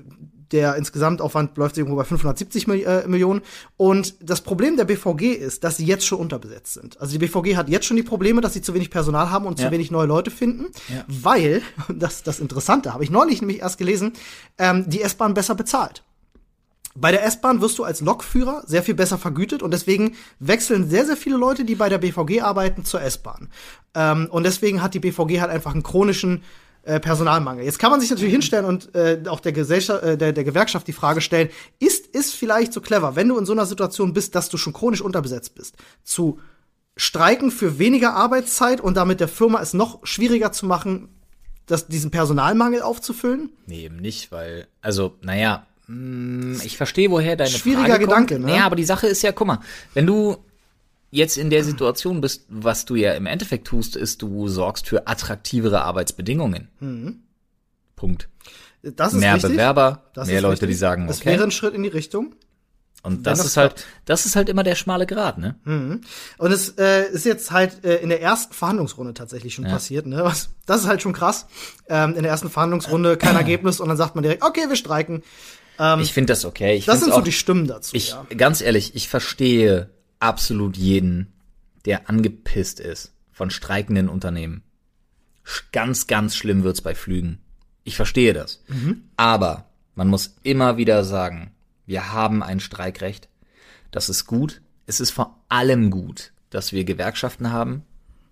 der 0.51 0.75
Insgesamtaufwand 0.75 1.57
läuft 1.57 1.77
irgendwo 1.79 1.95
bei 1.97 2.03
570 2.03 2.67
Mil 2.67 2.83
äh, 2.83 3.07
Millionen. 3.07 3.41
Und 3.75 4.15
das 4.21 4.41
Problem 4.41 4.77
der 4.77 4.85
BVG 4.85 5.33
ist, 5.33 5.63
dass 5.63 5.77
sie 5.77 5.85
jetzt 5.85 6.05
schon 6.05 6.19
unterbesetzt 6.19 6.75
sind. 6.75 7.01
Also 7.01 7.13
die 7.13 7.17
BVG 7.17 7.55
hat 7.55 7.69
jetzt 7.69 7.87
schon 7.87 7.97
die 7.97 8.03
Probleme, 8.03 8.39
dass 8.39 8.53
sie 8.53 8.61
zu 8.61 8.75
wenig 8.75 8.91
Personal 8.91 9.31
haben 9.31 9.47
und 9.47 9.59
Ja. 9.59 9.65
zu 9.65 9.71
wenig 9.71 9.89
neue 9.89 10.05
Leute 10.05 10.29
finden, 10.29 10.67
Ja. 10.89 11.03
weil, 11.07 11.63
das 11.89 12.21
das 12.21 12.39
Interessante, 12.39 12.93
habe 12.93 13.03
ich 13.03 13.09
neulich 13.09 13.41
nämlich 13.41 13.59
erst 13.61 13.79
gelesen, 13.79 14.13
ähm, 14.59 14.87
die 14.87 15.01
S-Bahn 15.01 15.33
besser 15.33 15.55
bezahlt. 15.55 16.03
Bei 16.95 17.11
der 17.11 17.25
S-Bahn 17.25 17.61
wirst 17.61 17.79
du 17.79 17.83
als 17.83 18.01
Lokführer 18.01 18.63
sehr 18.65 18.83
viel 18.83 18.93
besser 18.93 19.17
vergütet 19.17 19.63
und 19.63 19.71
deswegen 19.71 20.15
wechseln 20.39 20.89
sehr, 20.89 21.05
sehr 21.05 21.17
viele 21.17 21.37
Leute, 21.37 21.65
die 21.65 21.75
bei 21.75 21.89
der 21.89 21.97
BVG 21.97 22.41
arbeiten, 22.41 22.85
zur 22.85 23.01
S-Bahn. 23.01 23.49
Ähm, 23.95 24.27
und 24.29 24.43
deswegen 24.43 24.83
hat 24.83 24.93
die 24.93 24.99
BVG 24.99 25.41
halt 25.41 25.51
einfach 25.51 25.73
einen 25.73 25.83
chronischen 25.83 26.43
äh, 26.83 26.99
Personalmangel. 26.99 27.65
Jetzt 27.65 27.79
kann 27.79 27.91
man 27.91 27.99
sich 27.99 28.09
natürlich 28.09 28.33
hinstellen 28.33 28.65
und 28.65 28.93
äh, 28.93 29.21
auch 29.27 29.39
der, 29.39 29.53
Gesellschaft, 29.53 30.03
äh, 30.03 30.17
der, 30.17 30.33
der 30.33 30.43
Gewerkschaft 30.43 30.87
die 30.87 30.93
Frage 30.93 31.21
stellen, 31.21 31.49
ist 31.79 32.13
es 32.13 32.33
vielleicht 32.33 32.73
so 32.73 32.81
clever, 32.81 33.15
wenn 33.15 33.29
du 33.29 33.37
in 33.37 33.45
so 33.45 33.53
einer 33.53 33.65
Situation 33.65 34.13
bist, 34.13 34.35
dass 34.35 34.49
du 34.49 34.57
schon 34.57 34.73
chronisch 34.73 35.01
unterbesetzt 35.01 35.55
bist, 35.55 35.75
zu 36.03 36.39
streiken 36.95 37.49
für 37.49 37.79
weniger 37.79 38.13
Arbeitszeit 38.13 38.81
und 38.81 38.97
damit 38.97 39.19
der 39.19 39.27
Firma 39.27 39.61
es 39.61 39.73
noch 39.73 40.05
schwieriger 40.05 40.51
zu 40.51 40.65
machen, 40.65 41.09
das, 41.65 41.87
diesen 41.87 42.11
Personalmangel 42.11 42.81
aufzufüllen? 42.81 43.51
Nee, 43.65 43.85
eben 43.85 43.97
nicht, 43.97 44.31
weil, 44.31 44.67
also, 44.81 45.17
naja, 45.21 45.65
ich 46.63 46.77
verstehe, 46.77 47.11
woher 47.11 47.35
deine 47.35 47.49
Schwieriger 47.49 47.95
Frage 47.95 48.05
kommt. 48.05 48.27
Gedanke, 48.27 48.39
ne? 48.39 48.53
Naja, 48.53 48.65
aber 48.65 48.75
die 48.75 48.85
Sache 48.85 49.07
ist 49.07 49.21
ja, 49.21 49.31
guck 49.31 49.47
mal, 49.47 49.59
wenn 49.93 50.05
du 50.05 50.37
jetzt 51.11 51.37
in 51.37 51.49
der 51.49 51.63
Situation 51.63 52.21
bist, 52.21 52.45
was 52.49 52.85
du 52.85 52.95
ja 52.95 53.13
im 53.13 53.25
Endeffekt 53.25 53.67
tust, 53.67 53.95
ist, 53.95 54.21
du 54.21 54.47
sorgst 54.47 54.87
für 54.87 55.07
attraktivere 55.07 55.81
Arbeitsbedingungen. 55.83 57.21
Punkt. 57.95 58.29
Das 58.81 59.13
ist 59.13 59.19
Mehr 59.19 59.35
richtig. 59.35 59.51
Das 59.51 59.97
Das 60.13 60.27
mehr 60.27 60.41
Leute, 60.41 60.53
richtig. 60.53 60.69
die 60.69 60.75
sagen, 60.75 61.07
Das 61.07 61.19
okay. 61.21 61.31
wäre 61.31 61.43
ein 61.43 61.51
Schritt 61.51 61.73
in 61.73 61.83
die 61.83 61.89
Richtung. 61.89 62.35
Und 63.03 63.27
das, 63.27 63.39
das 63.39 63.47
ist 63.47 63.57
halt, 63.57 63.85
das 64.05 64.25
ist 64.25 64.37
halt 64.37 64.47
immer 64.47 64.63
der 64.63 64.75
schmale 64.75 65.05
Grat, 65.05 65.37
ne? 65.37 65.55
Und 66.37 66.51
es 66.53 66.69
äh, 66.77 67.03
ist 67.11 67.25
jetzt 67.25 67.51
halt 67.51 67.83
äh, 67.83 67.97
in 67.97 68.07
der 68.07 68.21
ersten 68.21 68.53
Verhandlungsrunde 68.53 69.13
tatsächlich 69.13 69.53
schon 69.53 69.65
passiert. 69.65 70.05
Ne? 70.05 70.23
Was, 70.23 70.49
das 70.65 70.81
ist 70.81 70.87
halt 70.87 71.01
schon 71.01 71.11
krass. 71.11 71.45
Ähm, 71.89 72.15
in 72.15 72.23
der 72.23 72.31
ersten 72.31 72.49
Verhandlungsrunde 72.49 73.17
kein 73.17 73.35
Ergebnis 73.35 73.81
und 73.81 73.89
dann 73.89 73.97
sagt 73.97 74.15
man 74.15 74.23
direkt, 74.23 74.41
okay, 74.41 74.69
wir 74.69 74.77
streiken. 74.77 75.21
Ich 75.99 76.13
finde 76.13 76.33
das 76.33 76.45
okay. 76.45 76.75
Ich 76.75 76.85
Das 76.85 76.99
sind 76.99 77.11
so 77.11 77.19
auch, 77.19 77.23
die 77.23 77.31
Stimmen 77.31 77.67
dazu. 77.67 77.95
Ich, 77.95 78.09
ja. 78.09 78.25
ganz 78.35 78.61
ehrlich, 78.61 78.95
ich 78.95 79.07
verstehe 79.07 79.89
absolut 80.19 80.77
jeden, 80.77 81.33
der 81.85 82.09
angepisst 82.09 82.79
ist 82.79 83.13
von 83.31 83.49
streikenden 83.49 84.09
Unternehmen. 84.09 84.63
Ganz, 85.71 86.07
ganz 86.07 86.35
schlimm 86.35 86.63
wird's 86.63 86.81
bei 86.81 86.95
Flügen. 86.95 87.39
Ich 87.83 87.95
verstehe 87.95 88.33
das. 88.33 88.63
Aber 89.17 89.65
man 89.95 90.07
muss 90.07 90.35
immer 90.43 90.77
wieder 90.77 91.03
sagen, 91.03 91.51
wir 91.85 92.13
haben 92.13 92.41
ein 92.41 92.59
Streikrecht. 92.59 93.27
Das 93.91 94.09
ist 94.09 94.25
gut. 94.25 94.61
Es 94.85 94.99
ist 94.99 95.11
vor 95.11 95.43
allem 95.49 95.91
gut, 95.91 96.31
dass 96.49 96.71
wir 96.71 96.85
Gewerkschaften 96.85 97.51
haben, 97.51 97.83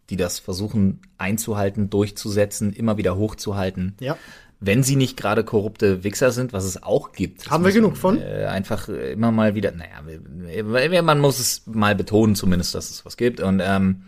die 0.09 0.15
das 0.15 0.39
versuchen 0.39 1.01
einzuhalten, 1.17 1.89
durchzusetzen, 1.89 2.73
immer 2.73 2.97
wieder 2.97 3.15
hochzuhalten. 3.15 3.95
Ja. 3.99 4.17
Wenn 4.63 4.83
sie 4.83 4.95
nicht 4.95 5.17
gerade 5.17 5.43
korrupte 5.43 6.03
Wichser 6.03 6.31
sind, 6.31 6.53
was 6.53 6.65
es 6.65 6.83
auch 6.83 7.13
gibt. 7.13 7.49
Haben 7.49 7.65
wir 7.65 7.71
genug 7.71 7.93
man, 7.93 7.99
von? 7.99 8.21
Äh, 8.21 8.45
einfach 8.45 8.87
immer 8.89 9.31
mal 9.31 9.55
wieder, 9.55 9.71
naja, 9.71 11.01
man 11.01 11.19
muss 11.19 11.39
es 11.39 11.65
mal 11.65 11.95
betonen 11.95 12.35
zumindest, 12.35 12.75
dass 12.75 12.91
es 12.91 13.03
was 13.03 13.17
gibt. 13.17 13.39
Und 13.39 13.59
ähm, 13.59 14.03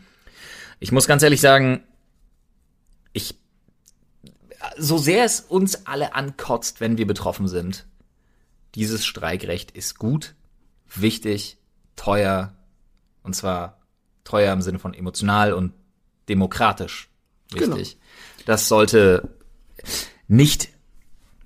Ich 0.83 0.91
muss 0.91 1.07
ganz 1.07 1.23
ehrlich 1.23 1.39
sagen, 1.39 1.81
ich, 3.13 3.35
so 4.77 4.97
sehr 4.97 5.23
es 5.23 5.39
uns 5.39 5.87
alle 5.87 6.13
ankotzt, 6.13 6.81
wenn 6.81 6.97
wir 6.97 7.07
betroffen 7.07 7.47
sind, 7.47 7.85
dieses 8.75 9.05
Streikrecht 9.05 9.71
ist 9.71 9.97
gut, 9.97 10.35
wichtig, 10.93 11.57
teuer, 11.95 12.53
und 13.23 13.33
zwar 13.33 13.79
teuer 14.25 14.51
im 14.51 14.61
Sinne 14.61 14.77
von 14.77 14.93
emotional 14.93 15.53
und 15.53 15.71
demokratisch 16.27 17.09
wichtig. 17.51 17.93
Genau. 17.93 18.45
Das 18.45 18.67
sollte 18.67 19.29
nicht 20.27 20.69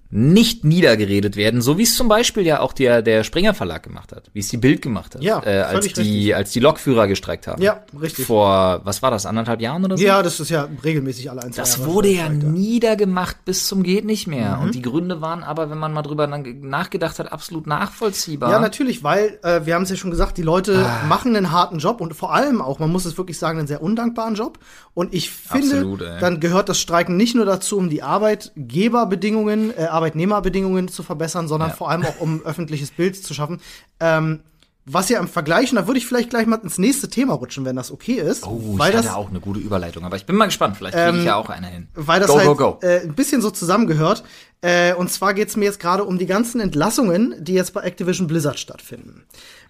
nicht 0.09 0.63
niedergeredet 0.63 1.35
werden, 1.35 1.61
so 1.61 1.77
wie 1.77 1.83
es 1.83 1.95
zum 1.95 2.07
Beispiel 2.07 2.45
ja 2.45 2.61
auch 2.61 2.71
der, 2.71 3.01
der 3.01 3.25
Springer 3.25 3.53
Verlag 3.53 3.83
gemacht 3.83 4.13
hat, 4.13 4.29
wie 4.31 4.39
es 4.39 4.47
die 4.47 4.55
Bild 4.55 4.81
gemacht 4.81 5.15
hat, 5.15 5.21
ja, 5.21 5.41
äh, 5.45 5.59
als 5.59 5.85
die 5.85 6.01
richtig. 6.01 6.35
als 6.35 6.51
die 6.51 6.61
Lokführer 6.61 7.07
gestreikt 7.07 7.45
haben. 7.45 7.61
Ja, 7.61 7.83
richtig. 7.99 8.25
Vor 8.25 8.81
was 8.85 9.01
war 9.01 9.11
das 9.11 9.25
anderthalb 9.25 9.59
Jahren 9.59 9.83
oder 9.83 9.97
so? 9.97 10.03
Ja, 10.03 10.23
das 10.23 10.39
ist 10.39 10.49
ja 10.49 10.69
regelmäßig 10.83 11.29
alle 11.29 11.43
ein. 11.43 11.51
Das 11.53 11.77
Jahre 11.77 11.91
wurde 11.91 12.09
ja 12.09 12.29
niedergemacht 12.29 13.43
bis 13.43 13.67
zum 13.67 13.83
geht 13.83 14.05
nicht 14.05 14.27
mehr 14.27 14.57
mhm. 14.57 14.63
und 14.63 14.75
die 14.75 14.81
Gründe 14.81 15.19
waren 15.19 15.43
aber, 15.43 15.69
wenn 15.69 15.77
man 15.77 15.91
mal 15.91 16.03
drüber 16.03 16.25
nachgedacht 16.27 17.19
hat, 17.19 17.31
absolut 17.33 17.67
nachvollziehbar. 17.67 18.49
Ja, 18.49 18.59
natürlich, 18.59 19.03
weil 19.03 19.39
äh, 19.43 19.65
wir 19.65 19.75
haben 19.75 19.83
es 19.83 19.89
ja 19.89 19.97
schon 19.97 20.11
gesagt, 20.11 20.37
die 20.37 20.43
Leute 20.43 20.85
ah. 20.85 21.05
machen 21.07 21.35
einen 21.35 21.51
harten 21.51 21.79
Job 21.79 21.99
und 21.99 22.13
vor 22.13 22.33
allem 22.33 22.61
auch, 22.61 22.79
man 22.79 22.91
muss 22.91 23.03
es 23.03 23.17
wirklich 23.17 23.37
sagen, 23.37 23.59
einen 23.59 23.67
sehr 23.67 23.83
undankbaren 23.83 24.35
Job 24.35 24.57
und 24.93 25.13
ich 25.13 25.31
finde, 25.31 25.75
absolut, 25.75 26.01
dann 26.21 26.39
gehört 26.39 26.69
das 26.69 26.79
Streiken 26.79 27.17
nicht 27.17 27.35
nur 27.35 27.45
dazu, 27.45 27.77
um 27.77 27.89
die 27.89 28.03
Arbeitgeberbedingungen 28.03 29.77
äh, 29.77 29.97
Arbeitnehmerbedingungen 29.98 30.88
zu 30.88 31.04
verbessern, 31.04 31.48
sondern 31.48 31.70
ja. 31.70 31.75
vor 31.75 31.89
allem 31.89 32.06
auch 32.06 32.20
um 32.20 32.42
öffentliches 32.46 32.92
Bild 32.92 33.22
zu 33.22 33.34
schaffen. 33.34 33.60
Ähm, 34.00 34.42
was 34.89 35.10
ja 35.10 35.20
im 35.20 35.27
Vergleich, 35.27 35.70
und 35.72 35.75
da 35.75 35.86
würde 35.86 35.98
ich 35.98 36.08
vielleicht 36.08 36.30
gleich 36.30 36.48
mal 36.48 36.60
ins 36.63 36.77
nächste 36.77 37.10
Thema 37.10 37.34
rutschen, 37.34 37.66
wenn 37.66 37.75
das 37.75 37.92
okay 37.92 38.13
ist. 38.13 38.48
Oh, 38.48 38.77
weil 38.77 38.92
ich 38.92 38.96
hatte 38.96 39.08
das, 39.08 39.16
auch 39.18 39.30
eine 39.30 39.42
gute 39.42 39.60
Überleitung, 39.60 40.06
aber 40.06 40.16
ich 40.16 40.25
bin 40.25 40.38
mal 40.38 40.46
gespannt, 40.46 40.77
vielleicht 40.77 40.96
kriege 40.96 41.10
ich 41.10 41.20
ähm, 41.20 41.25
ja 41.25 41.36
auch 41.36 41.50
eine 41.50 41.68
hin. 41.68 41.89
Weil 41.94 42.22
das 42.22 42.30
go, 42.30 42.38
halt 42.38 42.48
go, 42.48 42.56
go. 42.56 42.80
Äh, 42.82 43.01
ein 43.01 43.13
bisschen 43.13 43.42
so 43.42 43.51
zusammengehört. 43.51 44.24
Äh, 44.62 44.94
und 44.94 45.12
zwar 45.12 45.34
geht 45.34 45.50
es 45.50 45.58
mir 45.58 45.66
jetzt 45.66 45.82
gerade 45.82 46.06
um 46.06 46.18
die 46.18 46.25
ganzen 46.25 46.62
Entlassungen, 46.62 47.36
die 47.38 47.54
jetzt 47.54 47.74
bei 47.74 47.82
Activision 47.82 48.27
Blizzard 48.27 48.60
stattfinden. 48.60 49.25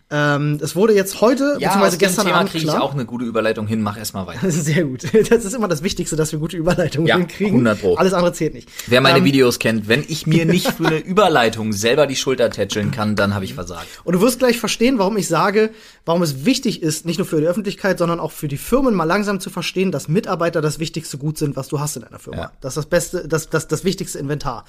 Ähm, 0.09 0.57
es 0.61 0.73
wurde 0.75 0.93
jetzt 0.93 1.19
heute, 1.19 1.57
ja, 1.59 1.67
beziehungsweise 1.67 1.97
gestern 1.97 2.25
Thema 2.27 2.37
Abend 2.37 2.51
kriege 2.51 2.63
ich 2.63 2.71
auch 2.71 2.93
eine 2.93 3.05
gute 3.05 3.25
Überleitung 3.25 3.67
hin. 3.67 3.81
Mach 3.81 3.97
erstmal 3.97 4.25
weiter. 4.25 4.49
Sehr 4.51 4.85
gut. 4.85 5.03
Das 5.29 5.43
ist 5.43 5.53
immer 5.53 5.67
das 5.67 5.83
Wichtigste, 5.83 6.15
dass 6.15 6.31
wir 6.31 6.39
gute 6.39 6.55
Überleitungen 6.55 7.07
ja, 7.07 7.17
hinkriegen. 7.17 7.53
100 7.67 7.81
Pro. 7.81 7.95
Alles 7.95 8.13
andere 8.13 8.31
zählt 8.31 8.53
nicht. 8.53 8.69
Wer 8.87 9.01
meine 9.01 9.19
ähm, 9.19 9.25
Videos 9.25 9.59
kennt, 9.59 9.89
wenn 9.89 10.05
ich 10.07 10.25
mir 10.25 10.45
nicht 10.45 10.71
für 10.71 10.87
eine 10.87 10.99
Überleitung 10.99 11.73
selber 11.73 12.07
die 12.07 12.15
Schulter 12.15 12.49
tätscheln 12.49 12.91
kann, 12.91 13.17
dann 13.17 13.33
habe 13.35 13.43
ich 13.43 13.53
versagt. 13.53 13.85
Und 14.05 14.13
du 14.13 14.21
wirst 14.21 14.39
gleich 14.39 14.59
verstehen, 14.59 14.97
warum 14.97 15.17
ich 15.17 15.27
sage, 15.27 15.71
warum 16.05 16.21
es 16.21 16.45
wichtig 16.45 16.81
ist, 16.81 17.05
nicht 17.05 17.17
nur 17.17 17.27
für 17.27 17.41
die 17.41 17.47
Öffentlichkeit, 17.47 17.99
sondern 17.99 18.21
auch 18.21 18.31
für 18.31 18.47
die 18.47 18.57
Firmen 18.57 18.93
mal 18.93 19.03
langsam 19.03 19.41
zu 19.41 19.49
verstehen, 19.49 19.91
dass 19.91 20.07
Mitarbeiter 20.07 20.61
das 20.61 20.79
wichtigste 20.79 21.17
Gut 21.17 21.37
sind, 21.37 21.57
was 21.57 21.67
du 21.67 21.81
hast 21.81 21.97
in 21.97 22.05
einer 22.05 22.19
Firma. 22.19 22.43
Ja. 22.43 22.51
Das 22.61 22.71
ist 22.71 22.77
das 22.77 22.85
beste, 22.85 23.27
das, 23.27 23.49
das, 23.49 23.67
das 23.67 23.83
wichtigste 23.83 24.19
Inventar. 24.19 24.63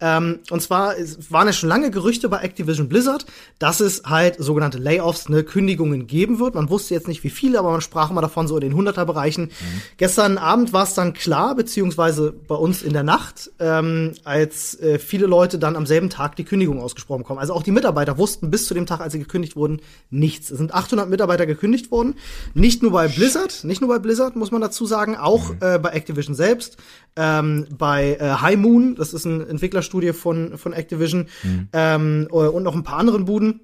Ja. 0.00 0.18
Ähm, 0.18 0.38
und 0.50 0.62
zwar 0.62 0.94
waren 1.30 1.48
ja 1.48 1.52
schon 1.52 1.68
lange 1.68 1.90
Gerüchte 1.90 2.28
bei 2.28 2.38
Activision 2.38 2.88
Blizzard, 2.88 3.26
dass 3.58 3.80
es 3.80 4.04
halt 4.04 4.36
sogenannte 4.38 4.78
Layoffs, 4.84 5.28
ne, 5.28 5.42
Kündigungen 5.42 6.06
geben 6.06 6.38
wird. 6.38 6.54
Man 6.54 6.70
wusste 6.70 6.94
jetzt 6.94 7.08
nicht 7.08 7.24
wie 7.24 7.30
viele, 7.30 7.58
aber 7.58 7.72
man 7.72 7.80
sprach 7.80 8.10
immer 8.10 8.20
davon 8.20 8.46
so 8.46 8.56
in 8.56 8.60
den 8.60 8.74
100er 8.74 9.04
Bereichen. 9.04 9.44
Mhm. 9.44 9.82
Gestern 9.96 10.38
Abend 10.38 10.72
war 10.72 10.84
es 10.84 10.94
dann 10.94 11.14
klar, 11.14 11.54
beziehungsweise 11.54 12.32
bei 12.32 12.54
uns 12.54 12.82
in 12.82 12.92
der 12.92 13.02
Nacht, 13.02 13.50
ähm, 13.58 14.12
als 14.24 14.78
äh, 14.80 14.98
viele 14.98 15.26
Leute 15.26 15.58
dann 15.58 15.74
am 15.74 15.86
selben 15.86 16.10
Tag 16.10 16.36
die 16.36 16.44
Kündigung 16.44 16.80
ausgesprochen 16.80 17.22
bekommen. 17.22 17.40
Also 17.40 17.54
auch 17.54 17.62
die 17.62 17.70
Mitarbeiter 17.70 18.18
wussten 18.18 18.50
bis 18.50 18.66
zu 18.66 18.74
dem 18.74 18.86
Tag, 18.86 19.00
als 19.00 19.14
sie 19.14 19.18
gekündigt 19.18 19.56
wurden, 19.56 19.80
nichts. 20.10 20.50
Es 20.50 20.58
sind 20.58 20.74
800 20.74 21.08
Mitarbeiter 21.08 21.46
gekündigt 21.46 21.90
worden. 21.90 22.14
Nicht 22.52 22.82
nur 22.82 22.92
bei 22.92 23.08
Blizzard, 23.08 23.64
nicht 23.64 23.80
nur 23.80 23.88
bei 23.88 23.98
Blizzard, 23.98 24.36
muss 24.36 24.50
man 24.50 24.60
dazu 24.60 24.84
sagen, 24.84 25.16
auch 25.16 25.50
mhm. 25.50 25.58
äh, 25.60 25.78
bei 25.78 25.90
Activision 25.90 26.34
selbst, 26.34 26.76
ähm, 27.16 27.66
bei 27.76 28.16
äh, 28.20 28.34
High 28.42 28.58
Moon, 28.58 28.96
das 28.96 29.14
ist 29.14 29.26
eine 29.26 29.46
Entwicklerstudie 29.46 30.12
von, 30.12 30.58
von 30.58 30.74
Activision, 30.74 31.26
mhm. 31.42 31.68
ähm, 31.72 32.28
und 32.30 32.62
noch 32.62 32.74
ein 32.74 32.84
paar 32.84 32.98
anderen 32.98 33.24
Buden. 33.24 33.60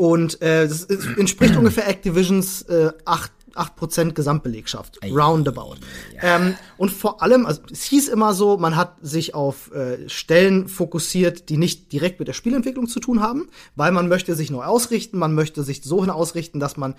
Und 0.00 0.40
äh, 0.40 0.66
das 0.66 0.84
entspricht 0.86 1.56
ungefähr 1.56 1.86
Activisions 1.86 2.62
äh, 2.62 2.90
8 3.04 3.30
8% 3.54 4.12
Gesamtbelegschaft, 4.12 4.98
Ey. 5.02 5.10
roundabout. 5.12 5.74
Ja. 6.14 6.36
Ähm, 6.36 6.54
und 6.78 6.90
vor 6.90 7.20
allem, 7.20 7.46
also 7.46 7.60
es 7.70 7.82
hieß 7.82 8.08
immer 8.08 8.32
so, 8.32 8.56
man 8.56 8.76
hat 8.76 8.94
sich 9.02 9.34
auf 9.34 9.72
äh, 9.72 10.08
Stellen 10.08 10.68
fokussiert, 10.68 11.48
die 11.48 11.56
nicht 11.56 11.92
direkt 11.92 12.20
mit 12.20 12.28
der 12.28 12.32
Spielentwicklung 12.32 12.86
zu 12.86 13.00
tun 13.00 13.20
haben, 13.20 13.48
weil 13.74 13.90
man 13.90 14.08
möchte 14.08 14.36
sich 14.36 14.50
neu 14.50 14.62
ausrichten, 14.62 15.18
man 15.18 15.34
möchte 15.34 15.64
sich 15.64 15.82
so 15.82 16.00
hin 16.00 16.10
ausrichten, 16.10 16.60
dass 16.60 16.76
man 16.76 16.94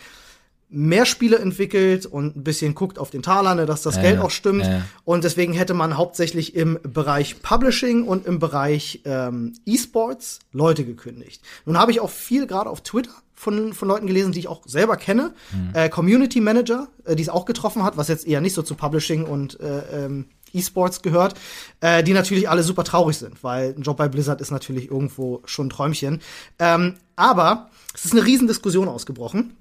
mehr 0.72 1.06
Spiele 1.06 1.38
entwickelt 1.38 2.06
und 2.06 2.38
ein 2.38 2.44
bisschen 2.44 2.74
guckt 2.76 2.98
auf 2.98 3.10
den 3.10 3.22
Taler, 3.22 3.56
ne, 3.56 3.66
dass 3.66 3.82
das 3.82 3.98
ja, 3.98 4.04
Geld 4.04 4.20
auch 4.20 4.32
stimmt. 4.32 4.66
Ja. 4.66 4.84
Und 5.04 5.24
deswegen 5.26 5.54
hätte 5.54 5.74
man 5.74 5.98
hauptsächlich 5.98 6.56
im 6.56 6.80
Bereich 6.82 7.42
Publishing 7.42 8.08
und 8.08 8.26
im 8.26 8.40
Bereich 8.40 9.02
ähm, 9.04 9.54
E-Sports 9.66 10.40
Leute 10.54 10.86
gekündigt. 10.86 11.42
Nun 11.66 11.78
habe 11.78 11.92
ich 11.92 12.00
auch 12.00 12.10
viel 12.10 12.48
gerade 12.48 12.70
auf 12.70 12.82
Twitter 12.82 13.12
von, 13.36 13.74
von 13.74 13.88
Leuten 13.88 14.08
gelesen, 14.08 14.32
die 14.32 14.40
ich 14.40 14.48
auch 14.48 14.62
selber 14.66 14.96
kenne. 14.96 15.34
Mhm. 15.52 15.72
Äh, 15.74 15.90
Community 15.90 16.40
Manager, 16.40 16.88
äh, 17.04 17.16
die 17.16 17.24
es 17.24 17.30
auch 17.30 17.46
getroffen 17.46 17.84
hat, 17.84 17.98
was 17.98 18.08
jetzt 18.08 18.26
eher 18.26 18.40
nicht 18.40 18.54
so 18.54 18.62
zu 18.62 18.76
Publishing 18.76 19.26
und 19.26 19.60
äh, 19.60 20.06
ähm, 20.06 20.26
E-Sports 20.54 21.02
gehört, 21.02 21.36
äh, 21.82 22.04
die 22.04 22.14
natürlich 22.14 22.50
alle 22.50 22.64
super 22.64 22.84
traurig 22.84 23.18
sind, 23.18 23.44
weil 23.44 23.74
ein 23.78 23.82
Job 23.82 23.98
bei 23.98 24.08
Blizzard 24.08 24.42
ist 24.42 24.52
natürlich 24.52 24.90
irgendwo 24.90 25.42
schon 25.46 25.68
ein 25.68 25.70
Träumchen. 25.70 26.22
Ähm, 26.60 26.96
aber 27.16 27.70
es 27.94 28.06
ist 28.06 28.14
eine 28.14 28.26
Riesendiskussion 28.26 28.88
ausgebrochen 28.88 29.56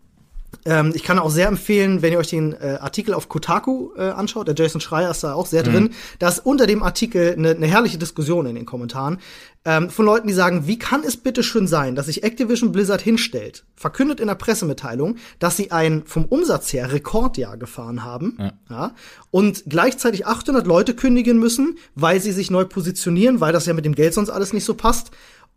ähm, 0.65 0.93
ich 0.95 1.05
kann 1.05 1.19
auch 1.19 1.31
sehr 1.31 1.49
empfehlen, 1.49 2.03
wenn 2.03 2.13
ihr 2.13 2.19
euch 2.19 2.29
den 2.29 2.53
äh, 2.53 2.79
Artikel 2.81 3.15
auf 3.15 3.29
Kotaku 3.29 3.91
äh, 3.97 4.11
anschaut, 4.11 4.49
der 4.49 4.55
Jason 4.55 4.81
Schreier 4.81 5.11
ist 5.11 5.25
da 5.25 5.35
auch 5.35 5.47
sehr 5.47 5.67
mhm. 5.67 5.73
drin, 5.73 5.91
da 6.19 6.29
ist 6.29 6.45
unter 6.45 6.67
dem 6.67 6.83
Artikel 6.83 7.35
eine, 7.37 7.51
eine 7.51 7.67
herrliche 7.67 7.99
Diskussion 7.99 8.47
in 8.47 8.57
den 8.57 8.67
Kommentaren 8.67 9.19
ähm, 9.65 9.91
von 9.91 10.07
Leuten, 10.07 10.29
die 10.29 10.35
sagen, 10.35 10.67
wie 10.67 10.79
kann 10.79 11.03
es 11.03 11.17
bitte 11.17 11.43
schön 11.43 11.67
sein, 11.67 11.95
dass 11.95 12.07
sich 12.07 12.23
Activision 12.23 12.73
Blizzard 12.73 13.01
hinstellt, 13.01 13.65
verkündet 13.75 14.21
in 14.21 14.27
der 14.27 14.35
Pressemitteilung, 14.35 15.17
dass 15.39 15.57
sie 15.57 15.71
ein 15.71 16.03
vom 16.05 16.25
Umsatz 16.27 16.73
her 16.73 16.93
Rekordjahr 16.93 17.57
gefahren 17.57 18.05
haben, 18.05 18.37
ja. 18.39 18.53
ja 18.69 18.95
und 19.31 19.65
gleichzeitig 19.67 20.27
800 20.27 20.67
Leute 20.67 20.95
kündigen 20.95 21.39
müssen, 21.39 21.79
weil 21.95 22.21
sie 22.21 22.33
sich 22.33 22.51
neu 22.51 22.65
positionieren, 22.65 23.41
weil 23.41 23.53
das 23.53 23.67
ja 23.67 23.75
mit 23.75 23.85
dem 23.85 23.95
Geld 23.95 24.15
sonst 24.15 24.31
alles 24.31 24.53
nicht 24.53 24.65
so 24.65 24.75
passt 24.75 25.11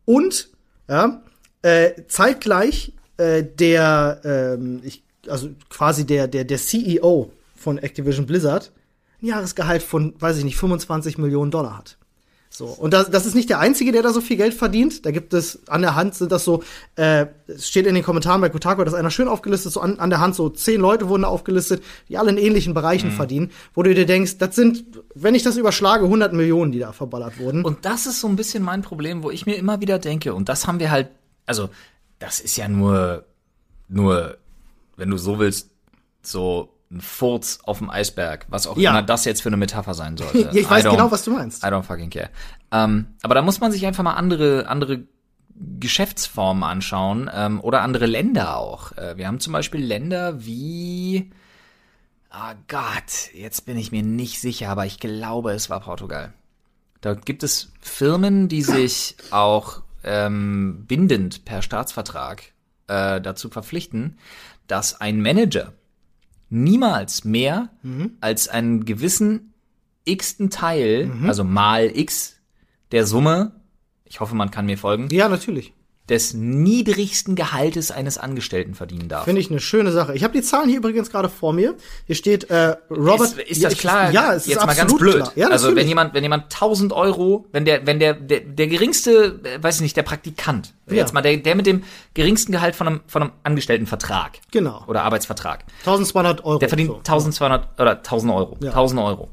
und 0.06 0.50
ja, 0.90 1.24
äh, 1.62 1.92
zeitgleich 2.08 2.94
äh, 3.18 3.44
der, 3.44 4.22
ähm, 4.24 4.82
ich, 4.84 5.04
also 5.28 5.50
quasi 5.70 6.06
der, 6.06 6.28
der, 6.28 6.44
der 6.44 6.58
CEO 6.58 7.32
von 7.56 7.78
Activision 7.78 8.26
Blizzard 8.26 8.72
ein 9.22 9.28
Jahresgehalt 9.28 9.82
von, 9.84 10.14
weiß 10.20 10.38
ich 10.38 10.44
nicht, 10.44 10.58
25 10.58 11.18
Millionen 11.18 11.52
Dollar 11.52 11.78
hat. 11.78 11.98
So, 12.56 12.66
und 12.66 12.94
das, 12.94 13.10
das 13.10 13.26
ist 13.26 13.34
nicht 13.34 13.50
der 13.50 13.58
Einzige, 13.58 13.92
der 13.92 14.04
da 14.04 14.14
so 14.14 14.22
viel 14.22 14.38
Geld 14.38 14.54
verdient. 14.54 15.08
Da 15.08 15.12
gibt 15.12 15.34
es 15.34 15.68
an 15.68 15.82
der 15.82 15.96
Hand 15.96 16.14
sind 16.14 16.32
das 16.32 16.44
so, 16.44 16.62
äh, 16.96 17.26
es 17.48 17.68
steht 17.68 17.88
in 17.88 17.96
den 17.96 18.04
Kommentaren 18.04 18.42
bei 18.42 18.50
Kotaku, 18.50 18.84
dass 18.84 18.94
einer 18.94 19.10
schön 19.10 19.28
aufgelistet, 19.28 19.72
so 19.72 19.82
an, 19.82 19.98
an 19.98 20.12
der 20.12 20.20
Hand 20.20 20.36
so 20.36 20.50
zehn 20.50 20.80
Leute 20.80 21.10
wurden 21.10 21.24
da 21.24 21.30
aufgelistet, 21.30 21.82
die 22.10 22.18
alle 22.20 22.30
in 22.30 22.38
ähnlichen 22.38 22.76
Bereichen 22.76 23.10
mhm. 23.10 23.14
verdienen, 23.14 23.52
wo 23.74 23.82
du 23.82 23.96
dir 23.96 24.06
denkst, 24.06 24.38
das 24.38 24.56
sind, 24.56 24.86
wenn 25.16 25.34
ich 25.34 25.42
das 25.42 25.58
überschlage, 25.58 26.04
100 26.04 26.32
Millionen, 26.34 26.72
die 26.72 26.78
da 26.78 26.92
verballert 26.92 27.40
wurden. 27.40 27.66
Und 27.66 27.86
das 27.86 28.06
ist 28.06 28.20
so 28.20 28.28
ein 28.28 28.36
bisschen 28.36 28.64
mein 28.64 28.84
Problem, 28.84 29.24
wo 29.24 29.32
ich 29.32 29.48
mir 29.48 29.56
immer 29.56 29.82
wieder 29.82 29.98
denke, 29.98 30.36
und 30.36 30.48
das 30.48 30.68
haben 30.68 30.80
wir 30.80 30.92
halt, 30.92 31.10
also 31.48 31.70
das 32.24 32.40
ist 32.40 32.56
ja 32.56 32.70
nur, 32.70 33.26
nur, 33.90 34.38
wenn 34.96 35.10
du 35.10 35.18
so 35.18 35.40
willst, 35.40 35.72
so 36.22 36.74
ein 36.90 37.02
Furz 37.02 37.60
auf 37.64 37.80
dem 37.80 37.90
Eisberg, 37.90 38.46
was 38.48 38.66
auch 38.66 38.78
ja. 38.78 38.92
immer 38.92 39.04
das 39.04 39.26
jetzt 39.26 39.42
für 39.42 39.50
eine 39.50 39.58
Metapher 39.58 39.94
sein 39.94 40.16
sollte. 40.16 40.38
ja, 40.54 40.54
ich 40.54 40.70
weiß 40.70 40.86
genau, 40.86 41.12
was 41.12 41.26
du 41.26 41.32
meinst. 41.32 41.64
I 41.64 41.68
don't 41.68 41.84
fucking 41.84 42.10
care. 42.10 42.30
Ähm, 42.72 43.08
aber 43.24 43.36
da 43.36 43.42
muss 43.42 43.60
man 43.60 43.74
sich 43.74 43.86
einfach 43.86 44.04
mal 44.04 44.14
andere, 44.14 44.68
andere 44.68 45.04
Geschäftsformen 45.80 46.64
anschauen 46.64 47.30
ähm, 47.34 47.60
oder 47.60 47.82
andere 47.82 48.06
Länder 48.06 48.56
auch. 48.58 48.94
Äh, 48.94 49.18
wir 49.18 49.28
haben 49.28 49.42
zum 49.42 49.52
Beispiel 49.52 49.84
Länder 49.84 50.46
wie, 50.46 51.30
oh 52.32 52.54
Gott, 52.70 53.34
jetzt 53.34 53.66
bin 53.66 53.78
ich 53.78 53.92
mir 53.92 54.04
nicht 54.04 54.40
sicher, 54.40 54.70
aber 54.70 54.86
ich 54.86 55.00
glaube, 55.02 55.52
es 55.52 55.70
war 55.70 55.82
Portugal. 55.82 56.34
Da 57.02 57.16
gibt 57.16 57.44
es 57.44 57.74
Firmen, 57.82 58.48
die 58.48 58.62
sich 58.62 59.18
auch 59.32 59.83
ähm, 60.04 60.86
bindend 60.88 61.46
per 61.46 61.62
Staatsvertrag 61.62 62.54
äh, 62.88 63.22
dazu 63.22 63.50
verpflichten, 63.50 64.18
dass 64.68 65.00
ein 65.00 65.22
Manager 65.22 65.74
niemals 66.50 67.24
mehr 67.24 67.70
mhm. 67.82 68.18
als 68.22 68.48
einen 68.48 68.86
gewissen 68.86 69.54
x-ten 70.06 70.50
Teil, 70.50 71.08
mhm. 71.08 71.28
also 71.28 71.44
mal 71.44 71.92
x 71.96 72.36
der 72.92 73.06
Summe, 73.06 73.60
ich 74.06 74.20
hoffe, 74.20 74.36
man 74.36 74.52
kann 74.52 74.68
mir 74.68 74.78
folgen. 74.78 75.08
Ja, 75.10 75.30
natürlich. 75.30 75.74
Des 76.10 76.34
niedrigsten 76.34 77.36
Gehaltes 77.36 77.90
eines 77.90 78.18
Angestellten 78.18 78.76
verdienen 78.76 79.08
darf. 79.08 79.24
Finde 79.24 79.40
ich 79.40 79.50
eine 79.50 79.62
schöne 79.62 79.92
Sache. 79.94 80.14
Ich 80.16 80.24
habe 80.26 80.34
die 80.34 80.42
Zahlen 80.42 80.68
hier 80.68 80.80
übrigens 80.80 81.10
gerade 81.10 81.30
vor 81.30 81.54
mir. 81.54 81.76
Hier 82.08 82.16
steht 82.16 82.50
äh, 82.50 82.76
Robert. 82.90 83.38
Ist, 83.38 83.40
ist 83.40 83.64
das 83.64 83.74
ich- 83.74 83.80
klar? 83.80 84.12
Ja, 84.12 84.34
es 84.34 84.44
ist 84.44 84.50
jetzt 84.50 84.66
mal 84.66 84.72
absolut 84.72 84.90
ganz 84.90 85.00
blöd. 85.00 85.14
klar. 85.16 85.32
Ja, 85.36 85.48
also 85.48 85.74
wenn 85.76 85.88
jemand, 85.88 86.14
wenn 86.14 86.22
jemand 86.24 86.44
1000 86.54 86.92
Euro, 86.92 87.46
wenn 87.54 87.64
der, 87.64 87.88
wenn 87.88 88.00
der, 88.00 88.16
der, 88.16 88.42
der 88.42 88.68
geringste, 88.68 89.40
äh, 89.46 89.64
weiß 89.64 89.76
ich 89.76 89.82
nicht, 89.82 89.96
der 89.96 90.04
Praktikant, 90.04 90.74
Ja. 90.90 90.96
jetzt 90.96 91.14
mal 91.14 91.22
der, 91.22 91.38
der 91.38 91.56
mit 91.56 91.66
dem 91.68 91.84
geringsten 92.14 92.52
Gehalt 92.52 92.76
von 92.76 92.88
einem, 92.88 93.00
von 93.08 93.22
einem 93.22 93.32
Angestelltenvertrag 93.44 94.40
Genau. 94.52 94.84
oder 94.88 95.04
Arbeitsvertrag, 95.04 95.64
1200 95.86 96.44
Euro. 96.44 96.60
der 96.60 96.68
verdient 96.68 96.90
so. 96.90 96.98
1200 96.98 97.80
oder 97.80 97.92
1000 98.04 98.34
Euro, 98.34 98.58
Ja. 98.62 98.72
1000 98.72 99.00
Euro. 99.00 99.30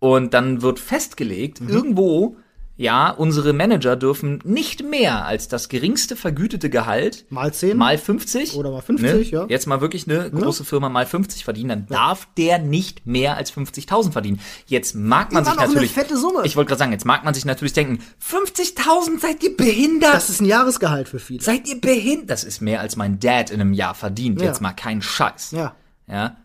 Und 0.00 0.34
dann 0.34 0.60
wird 0.60 0.78
festgelegt, 0.80 1.60
Mhm. 1.62 1.68
irgendwo, 1.70 2.36
ja, 2.80 3.10
unsere 3.10 3.52
Manager 3.52 3.94
dürfen 3.94 4.40
nicht 4.42 4.82
mehr 4.82 5.26
als 5.26 5.48
das 5.48 5.68
geringste 5.68 6.16
vergütete 6.16 6.70
Gehalt 6.70 7.26
Mal 7.28 7.52
10. 7.52 7.76
mal 7.76 7.98
50 7.98 8.54
Oder 8.54 8.70
mal 8.70 8.80
50, 8.80 9.32
ne? 9.32 9.38
ja. 9.38 9.46
Jetzt 9.50 9.66
mal 9.66 9.82
wirklich 9.82 10.08
eine 10.08 10.30
große 10.30 10.64
Firma 10.64 10.88
mal 10.88 11.04
50 11.04 11.44
verdienen, 11.44 11.68
dann 11.68 11.86
darf 11.88 12.26
der 12.38 12.58
nicht 12.58 13.06
mehr 13.06 13.36
als 13.36 13.52
50.000 13.52 14.12
verdienen. 14.12 14.40
Jetzt 14.64 14.94
mag 14.94 15.30
man 15.30 15.42
Immer 15.42 15.50
sich 15.50 15.54
noch 15.56 15.62
eine 15.62 15.72
natürlich 15.74 15.92
fette 15.92 16.16
Summe. 16.16 16.40
Ich 16.44 16.56
wollte 16.56 16.68
gerade 16.68 16.78
sagen, 16.78 16.92
jetzt 16.92 17.04
mag 17.04 17.22
man 17.22 17.34
sich 17.34 17.44
natürlich 17.44 17.74
denken, 17.74 18.02
50.000 18.26 19.20
seid 19.20 19.42
ihr 19.42 19.54
behindert? 19.54 20.14
Das 20.14 20.30
ist 20.30 20.40
ein 20.40 20.46
Jahresgehalt 20.46 21.10
für 21.10 21.18
viele. 21.18 21.42
seid 21.42 21.68
ihr 21.68 21.78
behindert? 21.78 22.30
Das 22.30 22.44
ist 22.44 22.62
mehr 22.62 22.80
als 22.80 22.96
mein 22.96 23.20
Dad 23.20 23.50
in 23.50 23.60
einem 23.60 23.74
Jahr 23.74 23.94
verdient. 23.94 24.40
Ja. 24.40 24.46
Jetzt 24.46 24.62
mal 24.62 24.72
kein 24.72 25.02
Scheiß. 25.02 25.50
Ja. 25.50 25.74
Ja. 26.06 26.38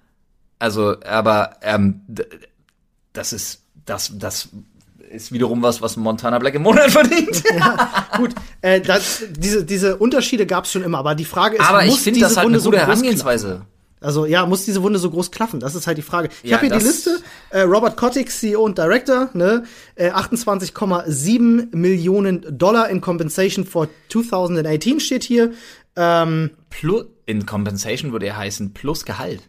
Also, 0.60 0.98
aber 1.02 1.58
ähm, 1.62 2.02
das 3.14 3.32
ist 3.32 3.62
das 3.86 4.12
das 4.18 4.50
ist 5.16 5.32
wiederum 5.32 5.62
was, 5.64 5.82
was 5.82 5.98
Montana 5.98 6.38
Black 6.40 6.56
im 6.56 6.62
Monat 6.64 6.92
verdient. 6.92 7.44
Gut, 8.18 8.36
äh, 8.62 8.82
das, 8.82 9.24
diese, 9.38 9.64
diese 9.66 9.98
Unterschiede 9.98 10.46
gab 10.46 10.66
es 10.66 10.72
schon 10.72 10.84
immer, 10.84 11.00
aber 11.00 11.16
die 11.16 11.26
Frage 11.26 11.56
ist, 11.58 11.68
Aber 11.68 11.84
ich 11.84 11.92
muss 11.92 12.02
finde 12.04 12.20
diese 12.20 12.30
das 12.30 12.38
halt 12.38 12.46
Wunde 12.46 12.58
eine 12.58 12.62
so 12.64 12.70
gute 12.70 12.80
groß 12.82 12.88
Herangehensweise. 12.88 13.62
Also 14.02 14.26
ja, 14.28 14.46
muss 14.46 14.66
diese 14.66 14.84
Wunde 14.84 15.00
so 15.00 15.10
groß 15.10 15.32
klaffen? 15.32 15.60
Das 15.60 15.74
ist 15.74 15.88
halt 15.88 15.98
die 15.98 16.04
Frage. 16.04 16.30
Ich 16.44 16.52
Ja, 16.52 16.58
habe 16.58 16.68
hier 16.68 16.78
die 16.78 16.84
Liste. 16.86 17.22
Äh, 17.50 17.62
Robert 17.62 17.98
Kotick, 17.98 18.30
CEO 18.30 18.62
und 18.62 18.78
Director, 18.78 19.30
ne, 19.34 19.64
äh, 19.96 20.12
28,7 20.12 21.76
Millionen 21.76 22.46
Dollar 22.58 22.90
in 22.90 23.02
Compensation 23.02 23.66
for 23.66 23.88
2018 24.10 25.00
steht 25.00 25.24
hier. 25.24 25.54
Ähm, 25.96 26.52
Plus, 26.70 27.06
in 27.26 27.46
Compensation 27.46 28.12
würde 28.12 28.28
er 28.28 28.38
heißen 28.38 28.74
plus 28.74 29.06
Gehalt. 29.06 29.42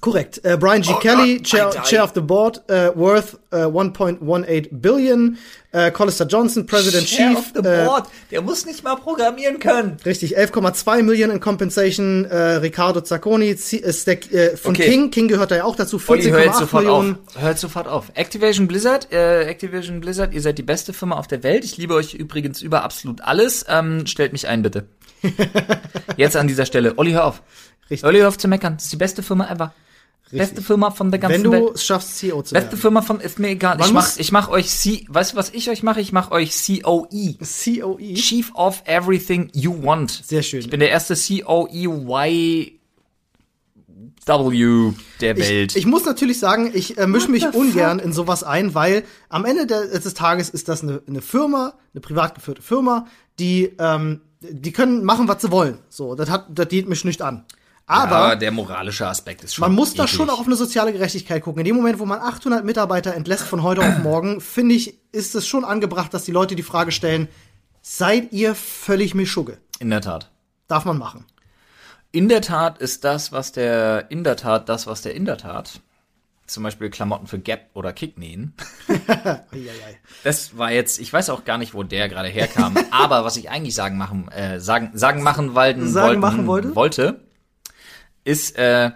Korrekt. 0.00 0.40
Äh, 0.44 0.56
Brian 0.58 0.82
G. 0.82 0.90
Oh 0.92 0.98
Kelly, 0.98 1.36
Gott, 1.38 1.46
Chair. 1.46 1.70
Chair 1.84 2.04
of 2.04 2.12
the 2.14 2.20
Board, 2.20 2.62
äh, 2.68 2.90
worth 2.96 3.38
äh, 3.52 3.56
1.18 3.58 4.68
Billion. 4.72 5.38
Äh, 5.70 5.90
Collister 5.90 6.26
Johnson, 6.26 6.66
President 6.66 7.06
Chief. 7.06 7.52
äh, 7.54 7.84
board. 7.84 8.08
Der 8.30 8.42
muss 8.42 8.66
nicht 8.66 8.82
mal 8.84 8.96
programmieren 8.96 9.58
können. 9.58 9.96
Richtig, 10.04 10.36
11,2 10.38 11.02
Millionen 11.02 11.34
in 11.34 11.40
Compensation. 11.40 12.24
Äh, 12.24 12.36
Ricardo 12.56 13.00
Zacconi 13.00 13.50
äh, 13.50 14.56
von 14.56 14.72
Okay. 14.72 14.88
King. 14.90 15.10
King 15.10 15.28
gehört 15.28 15.50
da 15.50 15.56
ja 15.56 15.64
auch 15.64 15.76
dazu. 15.76 16.00
Olli, 16.08 16.24
hör 16.24 16.40
jetzt 16.40 16.56
14,8 16.56 16.58
sofort 16.60 16.84
Millionen. 16.84 17.18
auf. 17.34 17.42
Hört 17.42 17.58
sofort 17.58 17.88
auf. 17.88 18.10
Activision 18.14 18.68
Blizzard, 18.68 19.12
Activision 19.12 20.00
Blizzard, 20.00 20.32
ihr 20.34 20.40
seid 20.42 20.58
die 20.58 20.62
beste 20.62 20.92
Firma 20.92 21.16
auf 21.16 21.26
der 21.26 21.42
Welt. 21.42 21.64
Ich 21.64 21.76
liebe 21.76 21.94
euch 21.94 22.14
übrigens 22.14 22.60
über 22.60 22.82
absolut 22.82 23.20
alles. 23.22 23.64
Ähm, 23.68 24.06
stellt 24.06 24.32
mich 24.32 24.48
ein, 24.48 24.62
bitte. 24.62 24.86
Jetzt 26.16 26.36
an 26.36 26.48
dieser 26.48 26.66
Stelle. 26.66 26.94
Olli, 26.98 27.12
hör 27.12 27.26
auf. 27.26 27.42
Richtig. 27.92 28.10
Hör 28.10 28.28
auf 28.28 28.38
zu 28.38 28.48
meckern. 28.48 28.74
Das 28.74 28.84
ist 28.84 28.92
die 28.92 28.96
beste 28.96 29.22
Firma 29.22 29.50
ever. 29.50 29.72
Beste 30.30 30.62
Firma 30.62 30.90
von 30.90 31.10
der 31.10 31.20
ganzen 31.20 31.34
Wenn 31.34 31.44
du 31.44 31.52
Welt. 31.52 31.74
es 31.74 31.84
schaffst, 31.84 32.16
CEO 32.16 32.42
zu 32.42 32.54
Beste 32.54 32.70
werden. 32.70 32.80
Firma 32.80 33.02
von, 33.02 33.20
ist 33.20 33.38
mir 33.38 33.48
egal. 33.48 33.76
Man 33.76 33.86
ich 33.86 33.92
mach, 33.92 34.16
ich 34.16 34.32
mach 34.32 34.48
euch 34.48 34.70
C, 34.70 35.04
weißt 35.08 35.32
du, 35.32 35.36
was 35.36 35.50
ich 35.50 35.68
euch 35.68 35.82
mache? 35.82 36.00
Ich 36.00 36.12
mach 36.12 36.30
euch 36.30 36.52
COE. 36.66 37.36
COE. 37.38 38.14
Chief 38.14 38.50
of 38.54 38.82
Everything 38.86 39.50
You 39.52 39.82
Want. 39.82 40.22
Sehr 40.24 40.42
schön. 40.42 40.60
Ich 40.60 40.70
bin 40.70 40.80
der 40.80 40.88
erste 40.88 41.14
COEY 41.14 42.78
W 44.24 44.92
der 45.20 45.36
Welt. 45.36 45.72
Ich, 45.72 45.78
ich 45.78 45.86
muss 45.86 46.04
natürlich 46.04 46.38
sagen, 46.38 46.70
ich 46.72 46.96
äh, 46.96 47.06
mische 47.06 47.28
mich 47.28 47.44
ungern 47.52 47.98
in 47.98 48.12
sowas 48.12 48.44
ein, 48.44 48.74
weil 48.74 49.04
am 49.28 49.44
Ende 49.44 49.66
des 49.66 50.14
Tages 50.14 50.48
ist 50.48 50.68
das 50.68 50.82
eine, 50.82 51.02
eine 51.06 51.20
Firma, 51.20 51.74
eine 51.92 52.00
privat 52.00 52.36
geführte 52.36 52.62
Firma, 52.62 53.06
die, 53.40 53.72
ähm, 53.78 54.20
die 54.40 54.72
können 54.72 55.04
machen, 55.04 55.28
was 55.28 55.42
sie 55.42 55.50
wollen. 55.50 55.78
So, 55.88 56.14
das 56.14 56.30
hat, 56.30 56.46
das 56.50 56.68
geht 56.68 56.88
mich 56.88 57.04
nicht 57.04 57.20
an. 57.20 57.44
Aber 57.86 58.16
Aber 58.16 58.36
der 58.36 58.52
moralische 58.52 59.06
Aspekt 59.06 59.44
ist 59.44 59.54
schon. 59.54 59.62
man 59.62 59.74
muss 59.74 59.94
da 59.94 60.06
schon 60.06 60.30
auch 60.30 60.38
auf 60.40 60.46
eine 60.46 60.56
soziale 60.56 60.92
Gerechtigkeit 60.92 61.42
gucken. 61.42 61.60
In 61.60 61.66
dem 61.66 61.76
Moment, 61.76 61.98
wo 61.98 62.06
man 62.06 62.20
800 62.20 62.64
Mitarbeiter 62.64 63.14
entlässt 63.14 63.44
von 63.44 63.62
heute 63.62 63.80
auf 63.82 63.98
morgen, 63.98 64.40
finde 64.40 64.74
ich, 64.74 64.98
ist 65.12 65.34
es 65.34 65.46
schon 65.46 65.64
angebracht, 65.64 66.14
dass 66.14 66.24
die 66.24 66.32
Leute 66.32 66.54
die 66.54 66.62
Frage 66.62 66.92
stellen, 66.92 67.28
seid 67.82 68.32
ihr 68.32 68.54
völlig 68.54 69.14
Mischugge? 69.14 69.58
In 69.78 69.90
der 69.90 70.00
Tat. 70.00 70.30
Darf 70.68 70.84
man 70.84 70.96
machen. 70.96 71.24
In 72.12 72.28
der 72.28 72.40
Tat 72.42 72.78
ist 72.78 73.04
das, 73.04 73.32
was 73.32 73.52
der, 73.52 74.10
in 74.10 74.22
der 74.22 74.36
Tat, 74.36 74.68
das, 74.68 74.86
was 74.86 75.02
der 75.02 75.14
in 75.14 75.24
der 75.24 75.38
Tat, 75.38 75.80
zum 76.46 76.62
Beispiel 76.62 76.90
Klamotten 76.90 77.26
für 77.26 77.38
Gap 77.38 77.70
oder 77.74 77.92
Kick 77.92 78.18
nähen. 78.18 78.54
Das 80.24 80.56
war 80.56 80.70
jetzt, 80.70 81.00
ich 81.00 81.12
weiß 81.12 81.30
auch 81.30 81.44
gar 81.44 81.58
nicht, 81.58 81.74
wo 81.74 81.82
der 81.82 82.08
gerade 82.08 82.28
herkam, 82.28 82.76
aber 82.90 83.24
was 83.24 83.36
ich 83.36 83.50
eigentlich 83.50 83.74
sagen 83.74 83.96
machen, 83.96 84.28
äh, 84.28 84.60
sagen, 84.60 84.90
sagen 84.94 85.22
machen 85.22 85.54
walten 85.54 85.88
Sagen 85.88 86.06
wollten, 86.06 86.20
machen 86.20 86.46
wollte? 86.46 86.74
wollte, 86.76 87.20
ist, 88.24 88.56
äh, 88.56 88.90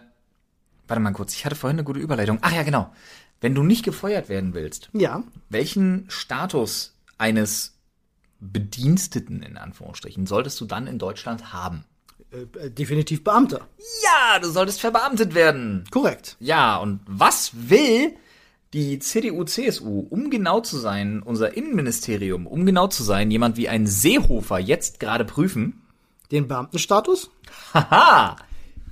warte 0.88 1.00
mal 1.02 1.12
kurz, 1.12 1.34
ich 1.34 1.44
hatte 1.44 1.56
vorhin 1.56 1.76
eine 1.78 1.84
gute 1.84 2.00
Überleitung. 2.00 2.38
Ach 2.42 2.52
ja, 2.52 2.62
genau. 2.62 2.92
Wenn 3.40 3.54
du 3.54 3.62
nicht 3.62 3.84
gefeuert 3.84 4.28
werden 4.28 4.54
willst, 4.54 4.88
Ja, 4.92 5.22
welchen 5.50 6.06
Status 6.08 6.94
eines 7.18 7.74
Bediensteten 8.40 9.42
in 9.42 9.56
Anführungsstrichen 9.56 10.26
solltest 10.26 10.60
du 10.60 10.64
dann 10.66 10.86
in 10.86 10.98
Deutschland 10.98 11.52
haben? 11.52 11.84
äh, 12.32 12.70
definitiv 12.70 13.22
Beamter. 13.24 13.66
Ja, 14.02 14.38
du 14.40 14.48
solltest 14.50 14.80
verbeamtet 14.80 15.34
werden. 15.34 15.84
Korrekt. 15.90 16.36
Ja, 16.40 16.76
und 16.76 17.00
was 17.06 17.52
will 17.54 18.14
die 18.72 18.98
CDU, 18.98 19.44
CSU, 19.44 20.00
um 20.10 20.28
genau 20.28 20.60
zu 20.60 20.76
sein, 20.78 21.22
unser 21.22 21.56
Innenministerium, 21.56 22.46
um 22.46 22.66
genau 22.66 22.88
zu 22.88 23.04
sein, 23.04 23.30
jemand 23.30 23.56
wie 23.56 23.68
ein 23.68 23.86
Seehofer 23.86 24.58
jetzt 24.58 24.98
gerade 25.00 25.24
prüfen? 25.24 25.82
Den 26.32 26.48
Beamtenstatus? 26.48 27.30
Haha! 27.72 28.36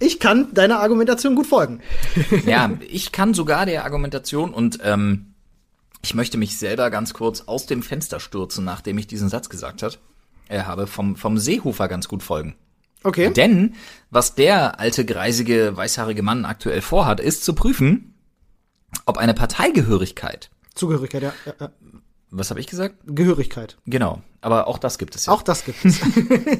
Ich 0.00 0.20
kann 0.20 0.52
deiner 0.54 0.80
Argumentation 0.80 1.34
gut 1.34 1.46
folgen. 1.46 1.80
Ja, 2.46 2.70
ich 2.88 3.12
kann 3.12 3.34
sogar 3.34 3.66
der 3.66 3.84
Argumentation 3.84 4.52
und 4.52 4.78
ähm, 4.82 5.34
ich 6.02 6.14
möchte 6.14 6.36
mich 6.36 6.58
selber 6.58 6.90
ganz 6.90 7.14
kurz 7.14 7.42
aus 7.42 7.66
dem 7.66 7.82
Fenster 7.82 8.20
stürzen, 8.20 8.64
nachdem 8.64 8.98
ich 8.98 9.06
diesen 9.06 9.28
Satz 9.28 9.48
gesagt 9.48 9.82
hat, 9.82 9.98
äh, 10.48 10.62
habe, 10.62 10.86
vom, 10.86 11.16
vom 11.16 11.38
Seehofer 11.38 11.88
ganz 11.88 12.08
gut 12.08 12.22
folgen. 12.22 12.56
Okay. 13.02 13.32
Denn 13.32 13.74
was 14.10 14.34
der 14.34 14.80
alte, 14.80 15.04
greisige, 15.04 15.76
weißhaarige 15.76 16.22
Mann 16.22 16.44
aktuell 16.44 16.80
vorhat, 16.80 17.20
ist 17.20 17.44
zu 17.44 17.54
prüfen, 17.54 18.14
ob 19.06 19.18
eine 19.18 19.34
Parteigehörigkeit, 19.34 20.50
Zugehörigkeit, 20.74 21.22
ja. 21.22 21.32
ja, 21.46 21.54
ja. 21.60 21.70
Was 22.36 22.50
habe 22.50 22.60
ich 22.60 22.66
gesagt? 22.66 22.96
Gehörigkeit. 23.06 23.76
Genau, 23.86 24.20
aber 24.40 24.66
auch 24.66 24.78
das 24.78 24.98
gibt 24.98 25.14
es 25.14 25.26
ja. 25.26 25.32
Auch 25.32 25.42
das 25.42 25.64
gibt 25.64 25.84
es. 25.84 26.00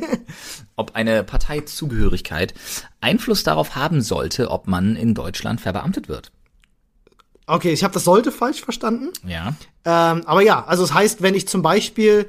Ob 0.76 0.94
eine 0.94 1.24
Parteizugehörigkeit 1.24 2.54
Einfluss 3.00 3.42
darauf 3.42 3.74
haben 3.74 4.00
sollte, 4.00 4.50
ob 4.50 4.66
man 4.66 4.96
in 4.96 5.14
Deutschland 5.14 5.60
verbeamtet 5.60 6.08
wird. 6.08 6.32
okay, 7.46 7.72
ich 7.72 7.84
habe 7.84 7.92
das 7.94 8.04
sollte 8.04 8.32
falsch 8.32 8.62
verstanden. 8.62 9.10
Ja. 9.26 9.54
Ähm, 9.84 10.22
aber 10.26 10.42
ja, 10.42 10.64
also 10.64 10.84
es 10.84 10.94
heißt, 10.94 11.22
wenn 11.22 11.34
ich 11.34 11.46
zum 11.46 11.62
Beispiel, 11.62 12.26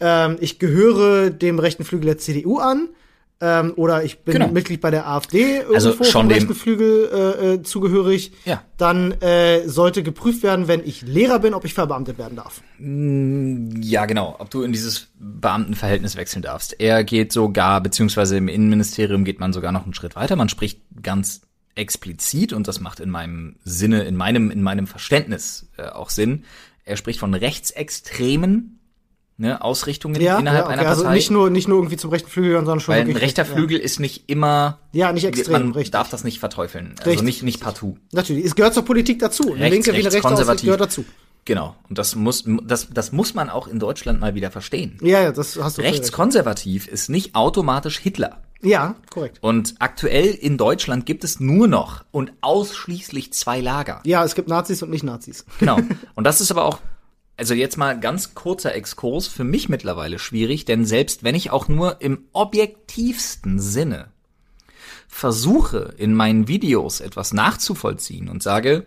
ähm, 0.00 0.36
ich 0.40 0.58
gehöre 0.58 1.30
dem 1.30 1.58
rechten 1.58 1.84
Flügel 1.84 2.06
der 2.06 2.18
CDU 2.18 2.58
an, 2.58 2.88
ähm, 3.40 3.74
oder 3.76 4.02
ich 4.04 4.20
bin 4.20 4.32
Genau. 4.34 4.48
Mitglied 4.48 4.80
bei 4.80 4.90
der 4.90 5.06
AfD 5.08 5.56
irgendwo 5.58 5.74
Also 5.74 6.04
schon 6.04 6.28
dem- 6.28 6.34
rechten 6.38 6.54
Flügel 6.54 7.10
äh, 7.12 7.54
äh, 7.54 7.62
zugehörig, 7.62 8.32
Ja. 8.46 8.62
dann 8.78 9.12
äh, 9.20 9.68
sollte 9.68 10.02
geprüft 10.02 10.42
werden, 10.42 10.68
wenn 10.68 10.82
ich 10.84 11.02
Lehrer 11.02 11.38
bin, 11.38 11.52
ob 11.52 11.64
ich 11.66 11.74
verbeamtet 11.74 12.16
werden 12.18 12.36
darf. 12.36 12.62
Ja, 13.82 14.06
genau. 14.06 14.36
Ob 14.38 14.50
du 14.50 14.62
in 14.62 14.72
dieses 14.72 15.08
Beamtenverhältnis 15.18 16.16
wechseln 16.16 16.42
darfst. 16.42 16.80
Er 16.80 17.04
geht 17.04 17.32
sogar, 17.32 17.80
beziehungsweise 17.82 18.36
im 18.36 18.48
Innenministerium 18.48 19.24
geht 19.24 19.40
man 19.40 19.52
sogar 19.52 19.72
noch 19.72 19.84
einen 19.84 19.94
Schritt 19.94 20.16
weiter. 20.16 20.36
Man 20.36 20.48
spricht 20.48 20.80
ganz 21.02 21.42
explizit, 21.74 22.54
und 22.54 22.68
das 22.68 22.80
macht 22.80 23.00
in 23.00 23.10
meinem 23.10 23.56
Sinne, 23.64 24.04
in 24.04 24.16
meinem, 24.16 24.50
in 24.50 24.62
meinem 24.62 24.86
Verständnis 24.86 25.68
äh, 25.76 25.82
auch 25.88 26.08
Sinn. 26.10 26.44
Er 26.84 26.96
spricht 26.96 27.18
von 27.20 27.34
rechtsextremen 27.34 28.78
ne, 29.38 29.62
Ausrichtungen 29.62 30.20
Ja, 30.20 30.38
innerhalb 30.38 30.60
ja 30.60 30.64
okay. 30.66 30.72
einer 30.74 30.82
Partei. 30.84 30.98
also 31.02 31.10
nicht 31.10 31.30
nur 31.30 31.50
nicht 31.50 31.68
nur 31.68 31.78
irgendwie 31.78 31.96
zum 31.96 32.10
rechten 32.10 32.28
Flügel, 32.30 32.56
sondern 32.56 32.80
schon 32.80 32.94
weil 32.94 33.02
ein 33.02 33.16
rechter 33.16 33.42
recht- 33.42 33.52
Flügel 33.52 33.78
ist 33.78 34.00
nicht 34.00 34.28
immer. 34.28 34.78
Ja, 34.92 35.12
nicht 35.12 35.24
extrem, 35.24 35.52
Man 35.52 35.72
richtig. 35.72 35.90
darf 35.92 36.08
das 36.10 36.24
nicht 36.24 36.38
verteufeln. 36.40 36.94
Also 36.98 37.10
Richtig, 37.10 37.24
nicht, 37.24 37.42
nicht 37.42 37.60
partout. 37.60 37.96
Ja. 38.12 38.16
Natürlich, 38.16 38.44
es 38.44 38.54
gehört 38.54 38.74
zur 38.74 38.84
Politik 38.84 39.18
dazu. 39.18 39.52
Eine 39.52 39.62
Rechts, 39.64 39.72
linke 39.74 39.86
wie 39.86 39.94
eine 39.94 40.04
rechts, 40.04 40.14
rechte 40.16 40.28
konservativ. 40.28 40.64
gehört 40.64 40.80
dazu. 40.80 41.04
Genau. 41.44 41.76
Und 41.88 41.96
das 41.98 42.16
muss, 42.16 42.42
das, 42.64 42.88
das 42.92 43.12
muss 43.12 43.34
man 43.34 43.50
auch 43.50 43.68
in 43.68 43.78
Deutschland 43.78 44.20
mal 44.20 44.34
wieder 44.34 44.50
verstehen. 44.50 44.98
Ja, 45.00 45.20
ja, 45.22 45.30
das 45.32 45.56
hast 45.56 45.78
du 45.78 45.82
völlig 45.82 45.92
recht. 45.92 46.00
Rechtskonservativ 46.02 46.88
ist 46.88 47.08
nicht 47.08 47.36
automatisch 47.36 47.98
Hitler. 47.98 48.42
Ja, 48.62 48.96
korrekt. 49.10 49.38
Und 49.42 49.74
aktuell 49.78 50.26
in 50.30 50.56
Deutschland 50.56 51.06
gibt 51.06 51.22
es 51.22 51.38
nur 51.38 51.68
noch 51.68 52.04
und 52.10 52.32
ausschließlich 52.40 53.32
zwei 53.32 53.60
Lager. 53.60 54.00
Ja, 54.04 54.24
es 54.24 54.34
gibt 54.34 54.48
Nazis 54.48 54.82
und 54.82 54.90
Nicht-Nazis. 54.90 55.44
Genau. 55.60 55.78
Und 56.14 56.24
das 56.24 56.40
ist 56.40 56.50
aber 56.50 56.64
auch 56.64 56.78
also 57.36 57.54
jetzt 57.54 57.76
mal 57.76 57.98
ganz 57.98 58.34
kurzer 58.34 58.74
Exkurs, 58.74 59.26
für 59.26 59.44
mich 59.44 59.68
mittlerweile 59.68 60.18
schwierig, 60.18 60.64
denn 60.64 60.84
selbst 60.84 61.22
wenn 61.22 61.34
ich 61.34 61.50
auch 61.50 61.68
nur 61.68 62.00
im 62.00 62.24
objektivsten 62.32 63.60
Sinne 63.60 64.08
versuche, 65.08 65.94
in 65.96 66.14
meinen 66.14 66.48
Videos 66.48 67.00
etwas 67.00 67.32
nachzuvollziehen 67.32 68.28
und 68.28 68.42
sage, 68.42 68.86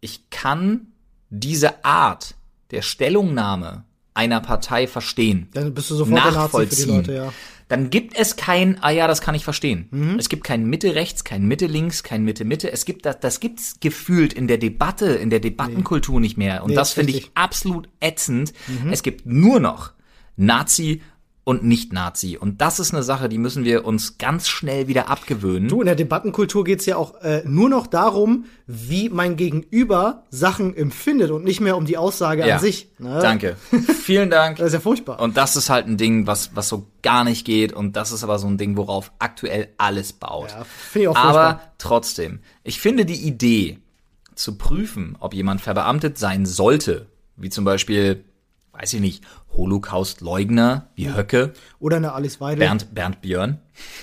ich 0.00 0.30
kann 0.30 0.88
diese 1.30 1.84
Art 1.84 2.34
der 2.70 2.82
Stellungnahme 2.82 3.84
einer 4.12 4.40
Partei 4.40 4.86
verstehen, 4.86 5.48
Dann 5.52 5.74
bist 5.74 5.90
du 5.90 5.96
sofort 5.96 6.34
nachvollziehen, 6.34 6.96
Leute, 6.96 7.14
ja. 7.14 7.32
Dann 7.68 7.90
gibt 7.90 8.16
es 8.16 8.36
kein, 8.36 8.82
ah 8.82 8.90
ja, 8.90 9.06
das 9.06 9.20
kann 9.20 9.34
ich 9.34 9.44
verstehen. 9.44 10.16
Es 10.18 10.28
gibt 10.28 10.44
kein 10.44 10.66
Mitte 10.66 10.94
rechts, 10.94 11.24
kein 11.24 11.44
Mitte 11.44 11.66
links, 11.66 12.02
kein 12.02 12.22
Mitte 12.24 12.44
Mitte. 12.44 12.70
Es 12.70 12.84
gibt 12.84 13.06
das, 13.06 13.20
das 13.20 13.40
gibt's 13.40 13.80
gefühlt 13.80 14.32
in 14.32 14.48
der 14.48 14.58
Debatte, 14.58 15.06
in 15.06 15.30
der 15.30 15.40
Debattenkultur 15.40 16.20
nicht 16.20 16.36
mehr. 16.36 16.62
Und 16.62 16.70
Nee, 16.70 16.76
das 16.76 16.92
finde 16.92 17.12
ich 17.12 17.30
absolut 17.34 17.88
ätzend. 18.00 18.52
Es 18.90 19.02
gibt 19.02 19.26
nur 19.26 19.60
noch 19.60 19.92
Nazi 20.36 21.00
und 21.44 21.62
Nicht-Nazi. 21.62 22.38
Und 22.38 22.60
das 22.60 22.80
ist 22.80 22.92
eine 22.92 23.02
Sache, 23.02 23.28
die 23.28 23.38
müssen 23.38 23.64
wir 23.64 23.84
uns 23.84 24.18
ganz 24.18 24.48
schnell 24.48 24.88
wieder 24.88 25.08
abgewöhnen. 25.08 25.68
Du, 25.68 25.80
in 25.80 25.86
der 25.86 25.94
Debattenkultur 25.94 26.64
geht's 26.64 26.86
ja 26.86 26.96
auch 26.96 27.20
äh, 27.20 27.42
nur 27.44 27.68
noch 27.68 27.86
darum, 27.86 28.46
wie 28.66 29.10
mein 29.10 29.36
Gegenüber 29.36 30.24
Sachen 30.30 30.74
empfindet 30.74 31.30
und 31.30 31.44
nicht 31.44 31.60
mehr 31.60 31.76
um 31.76 31.84
die 31.84 31.98
Aussage 31.98 32.46
ja. 32.46 32.54
an 32.54 32.60
sich. 32.60 32.88
Ne? 32.98 33.18
Danke. 33.20 33.56
Vielen 34.02 34.30
Dank. 34.30 34.56
Das 34.56 34.68
ist 34.68 34.72
ja 34.72 34.80
furchtbar. 34.80 35.20
Und 35.20 35.36
das 35.36 35.56
ist 35.56 35.68
halt 35.68 35.86
ein 35.86 35.98
Ding, 35.98 36.26
was, 36.26 36.56
was 36.56 36.68
so 36.68 36.86
gar 37.02 37.24
nicht 37.24 37.44
geht. 37.44 37.72
Und 37.72 37.94
das 37.96 38.10
ist 38.10 38.24
aber 38.24 38.38
so 38.38 38.46
ein 38.46 38.56
Ding, 38.56 38.76
worauf 38.76 39.12
aktuell 39.18 39.68
alles 39.76 40.14
baut. 40.14 40.50
Ja, 40.50 40.64
finde 40.64 41.02
ich 41.02 41.08
auch 41.08 41.14
furchtbar. 41.14 41.46
aber 41.46 41.60
trotzdem, 41.78 42.40
ich 42.62 42.80
finde 42.80 43.04
die 43.04 43.26
Idee, 43.26 43.78
zu 44.34 44.56
prüfen, 44.58 45.16
ob 45.20 45.34
jemand 45.34 45.60
verbeamtet 45.60 46.18
sein 46.18 46.46
sollte, 46.46 47.06
wie 47.36 47.50
zum 47.50 47.64
Beispiel, 47.64 48.24
weiß 48.78 48.94
ich 48.94 49.00
nicht, 49.00 49.24
Holocaust-Leugner, 49.56 50.88
wie 50.94 51.14
Höcke, 51.14 51.52
Oder 51.78 51.96
eine 51.96 52.12
Alice 52.12 52.40
Weidel. 52.40 52.58
Bernd, 52.58 52.94
Bernd 52.94 53.20
Björn, 53.20 53.58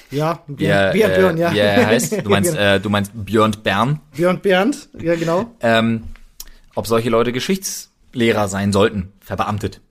Ja, 0.10 0.44
wie 0.48 0.66
er, 0.66 0.92
Bernd 0.92 1.14
Björn, 1.16 1.38
äh, 1.38 1.42
ja. 1.42 1.54
wie 1.54 1.60
er 1.60 1.88
heißt. 1.88 2.18
Du 2.24 2.30
meinst, 2.30 2.56
äh, 2.56 2.80
du 2.80 2.90
meinst 2.90 3.12
Björn 3.14 3.52
Bern. 3.64 4.00
Björn 4.16 4.40
Bernd, 4.40 4.90
ja 5.00 5.16
genau. 5.16 5.52
ähm, 5.62 6.04
ob 6.76 6.88
solche 6.88 7.10
Leute 7.10 7.32
Geschichtslehrer 7.34 8.48
sein 8.48 8.72
sollten, 8.72 9.12
verbeamtet. 9.20 9.82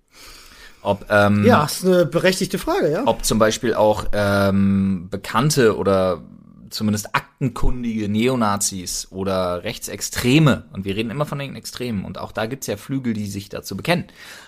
Ob, 0.82 1.04
ähm, 1.10 1.44
Ja, 1.44 1.64
ist 1.64 1.84
eine 1.84 2.06
berechtigte 2.06 2.58
Frage, 2.58 2.90
ja. 2.90 3.02
ob 3.06 3.24
zum 3.24 3.38
Beispiel 3.38 3.74
auch 3.74 4.06
ähm, 4.12 5.08
bekannte 5.10 5.76
oder 5.76 6.22
zumindest 6.70 7.14
aktenkundige 7.14 8.08
Neonazis 8.08 9.08
oder 9.10 9.64
Rechtsextreme, 9.64 10.64
und 10.72 10.84
wir 10.84 10.96
reden 10.96 11.10
immer 11.10 11.26
von 11.26 11.38
den 11.38 11.56
Extremen, 11.56 12.04
und 12.04 12.18
auch 12.18 12.32
da 12.32 12.46
gibt's 12.46 12.66
ja 12.66 12.76
Flügel, 12.76 13.12
die 13.12 13.26
sich 13.26 13.48
dazu 13.48 13.76
bekennen, 13.76 14.06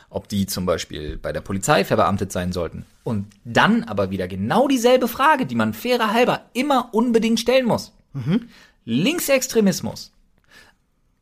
ob 0.08 0.28
die 0.28 0.46
zum 0.46 0.66
Beispiel 0.66 1.18
bei 1.18 1.32
der 1.32 1.40
Polizei 1.40 1.84
verbeamtet 1.84 2.32
sein 2.32 2.52
sollten. 2.52 2.86
Und 3.04 3.26
dann 3.44 3.84
aber 3.84 4.10
wieder 4.10 4.28
genau 4.28 4.68
dieselbe 4.68 5.08
Frage, 5.08 5.46
die 5.46 5.54
man 5.54 5.74
fairer 5.74 6.12
halber 6.12 6.42
immer 6.52 6.90
unbedingt 6.92 7.40
stellen 7.40 7.66
muss. 7.66 7.92
Linksextremismus. 8.84 10.12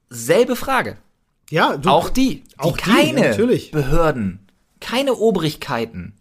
Selbe 0.09 0.57
Frage. 0.57 0.99
Ja, 1.51 1.77
du, 1.77 1.89
Auch 1.89 2.11
die, 2.11 2.43
die 2.43 2.59
Auch 2.59 2.77
die, 2.77 2.83
keine 2.83 3.21
natürlich. 3.29 3.71
Behörden, 3.71 4.41
keine 4.81 5.15
Obrigkeiten, 5.15 6.15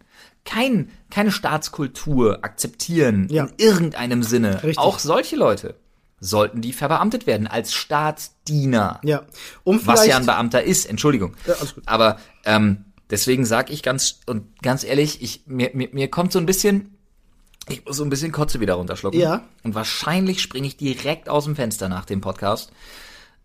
kein, 0.49 0.89
keine 1.11 1.31
Staatskultur 1.31 2.39
akzeptieren 2.43 3.27
Ja. 3.29 3.45
in 3.45 3.53
irgendeinem 3.57 4.23
Sinne. 4.23 4.55
Richtig. 4.63 4.77
Auch 4.79 4.99
solche 4.99 5.35
Leute 5.35 5.75
sollten 6.19 6.61
die 6.61 6.73
verbeamtet 6.73 7.27
werden 7.27 7.47
als 7.47 7.73
Staatsdiener. 7.73 8.99
Ja, 9.03 9.23
um 9.63 9.85
Was 9.85 10.05
ja 10.05 10.17
ein 10.17 10.25
Beamter 10.25 10.63
ist, 10.63 10.85
Entschuldigung. 10.85 11.35
Ja. 11.47 11.55
Aber 11.85 12.17
ähm, 12.45 12.85
deswegen 13.09 13.45
sag 13.45 13.69
ich 13.69 13.83
ganz 13.83 14.19
und 14.25 14.61
ganz 14.61 14.83
ehrlich, 14.83 15.21
ich, 15.21 15.43
mir, 15.45 15.71
mir, 15.73 15.89
mir 15.91 16.09
kommt 16.09 16.31
so 16.33 16.39
ein 16.39 16.45
bisschen, 16.45 16.97
ich 17.69 17.85
muss 17.85 17.97
so 17.97 18.03
ein 18.03 18.09
bisschen 18.09 18.31
Kotze 18.31 18.59
wieder 18.59 18.73
runterschlucken. 18.73 19.19
Ja. 19.19 19.45
Und 19.63 19.75
wahrscheinlich 19.75 20.41
springe 20.41 20.67
ich 20.67 20.75
direkt 20.77 21.29
aus 21.29 21.45
dem 21.45 21.55
Fenster 21.55 21.87
nach 21.89 22.05
dem 22.05 22.21
Podcast. 22.21 22.71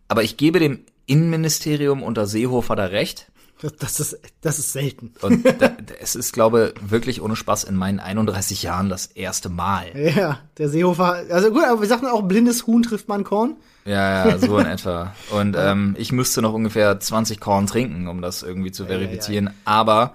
Aber 0.09 0.23
ich 0.23 0.37
gebe 0.37 0.59
dem 0.59 0.85
Innenministerium 1.07 2.03
unter 2.03 2.27
Seehofer 2.27 2.77
da 2.77 2.87
recht. 2.87 3.31
Das 3.79 4.01
ist, 4.01 4.19
das 4.41 4.59
ist 4.59 4.73
selten. 4.73 5.13
Und 5.23 5.45
da, 5.61 5.77
es 6.01 6.15
ist, 6.15 6.33
glaube 6.33 6.75
wirklich 6.81 7.23
ohne 7.23 7.37
Spaß 7.37 7.65
in 7.65 7.77
meinen 7.77 8.01
31 8.01 8.63
Jahren 8.63 8.89
das 8.89 9.07
erste 9.07 9.49
Mal. 9.49 9.93
Ja, 10.15 10.41
der 10.59 10.69
Seehofer, 10.69 11.25
also 11.31 11.51
gut, 11.51 11.65
aber 11.65 11.81
wir 11.81 11.89
sagten 11.89 12.07
auch, 12.07 12.23
blindes 12.23 12.67
Huhn 12.67 12.83
trifft 12.83 13.09
man 13.09 13.25
Korn. 13.25 13.57
Ja, 13.85 14.29
ja, 14.29 14.39
so 14.39 14.59
in 14.59 14.67
etwa. 14.67 15.15
Und 15.31 15.57
ähm, 15.59 15.95
ich 15.99 16.13
müsste 16.13 16.41
noch 16.41 16.53
ungefähr 16.53 16.99
20 16.99 17.41
Korn 17.41 17.67
trinken, 17.67 18.09
um 18.09 18.23
das 18.23 18.43
irgendwie 18.43 18.73
zu 18.73 18.87
verifizieren. 18.87 19.51
Aber 19.65 20.15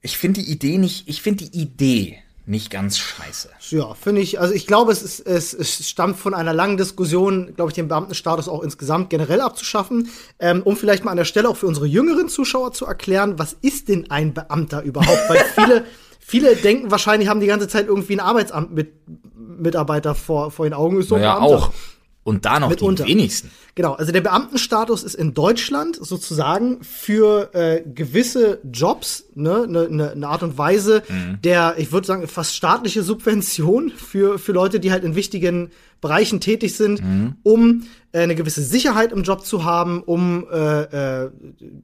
ich 0.00 0.18
finde 0.18 0.40
die 0.40 0.50
Idee 0.50 0.78
nicht, 0.78 1.08
ich 1.08 1.22
finde 1.22 1.44
die 1.44 1.58
Idee 1.58 2.23
nicht 2.46 2.70
ganz 2.70 2.98
scheiße. 2.98 3.48
Ja, 3.70 3.94
finde 3.94 4.20
ich, 4.20 4.38
also 4.38 4.52
ich 4.52 4.66
glaube, 4.66 4.92
es, 4.92 5.02
ist, 5.02 5.20
es, 5.20 5.54
es 5.54 5.88
stammt 5.88 6.18
von 6.18 6.34
einer 6.34 6.52
langen 6.52 6.76
Diskussion, 6.76 7.54
glaube 7.56 7.70
ich, 7.70 7.74
den 7.74 7.88
Beamtenstatus 7.88 8.48
auch 8.48 8.62
insgesamt 8.62 9.08
generell 9.08 9.40
abzuschaffen. 9.40 10.10
Ähm, 10.38 10.62
um 10.62 10.76
vielleicht 10.76 11.04
mal 11.04 11.10
an 11.10 11.16
der 11.16 11.24
Stelle 11.24 11.48
auch 11.48 11.56
für 11.56 11.66
unsere 11.66 11.86
jüngeren 11.86 12.28
Zuschauer 12.28 12.72
zu 12.72 12.84
erklären, 12.84 13.38
was 13.38 13.56
ist 13.62 13.88
denn 13.88 14.10
ein 14.10 14.34
Beamter 14.34 14.82
überhaupt? 14.82 15.22
Weil 15.28 15.38
viele, 15.54 15.84
viele 16.20 16.56
denken 16.56 16.90
wahrscheinlich, 16.90 17.30
haben 17.30 17.40
die 17.40 17.46
ganze 17.46 17.68
Zeit 17.68 17.86
irgendwie 17.86 18.16
ein 18.16 18.20
Arbeitsamt 18.20 18.72
mit 18.72 18.92
Mitarbeiter 19.34 20.14
vor, 20.14 20.50
vor 20.50 20.66
den 20.66 20.74
Augen. 20.74 21.00
Ist 21.00 21.08
so 21.08 21.16
Naja, 21.16 21.38
auch. 21.38 21.72
Und 22.24 22.46
da 22.46 22.58
noch 22.58 22.70
Mitunter. 22.70 23.04
die 23.04 23.10
wenigsten. 23.10 23.50
Genau, 23.74 23.92
also 23.92 24.10
der 24.10 24.22
Beamtenstatus 24.22 25.02
ist 25.04 25.14
in 25.14 25.34
Deutschland 25.34 25.96
sozusagen 26.00 26.82
für 26.82 27.54
äh, 27.54 27.82
gewisse 27.82 28.60
Jobs 28.72 29.26
ne, 29.34 29.66
ne, 29.68 29.88
ne, 29.90 30.12
eine 30.12 30.28
Art 30.28 30.42
und 30.42 30.56
Weise 30.56 31.02
der, 31.44 31.74
ich 31.76 31.92
würde 31.92 32.06
sagen, 32.06 32.26
fast 32.26 32.54
staatliche 32.54 33.02
Subvention 33.02 33.90
für, 33.90 34.38
für 34.38 34.52
Leute, 34.52 34.80
die 34.80 34.90
halt 34.90 35.04
in 35.04 35.14
wichtigen 35.14 35.70
Bereichen 36.00 36.40
tätig 36.40 36.76
sind, 36.76 37.02
um 37.42 37.82
äh, 37.82 37.84
eine 38.22 38.34
gewisse 38.34 38.62
Sicherheit 38.62 39.12
im 39.12 39.22
Job 39.22 39.44
zu 39.44 39.64
haben, 39.64 40.02
um 40.02 40.46
äh, 40.52 41.24
äh, 41.24 41.30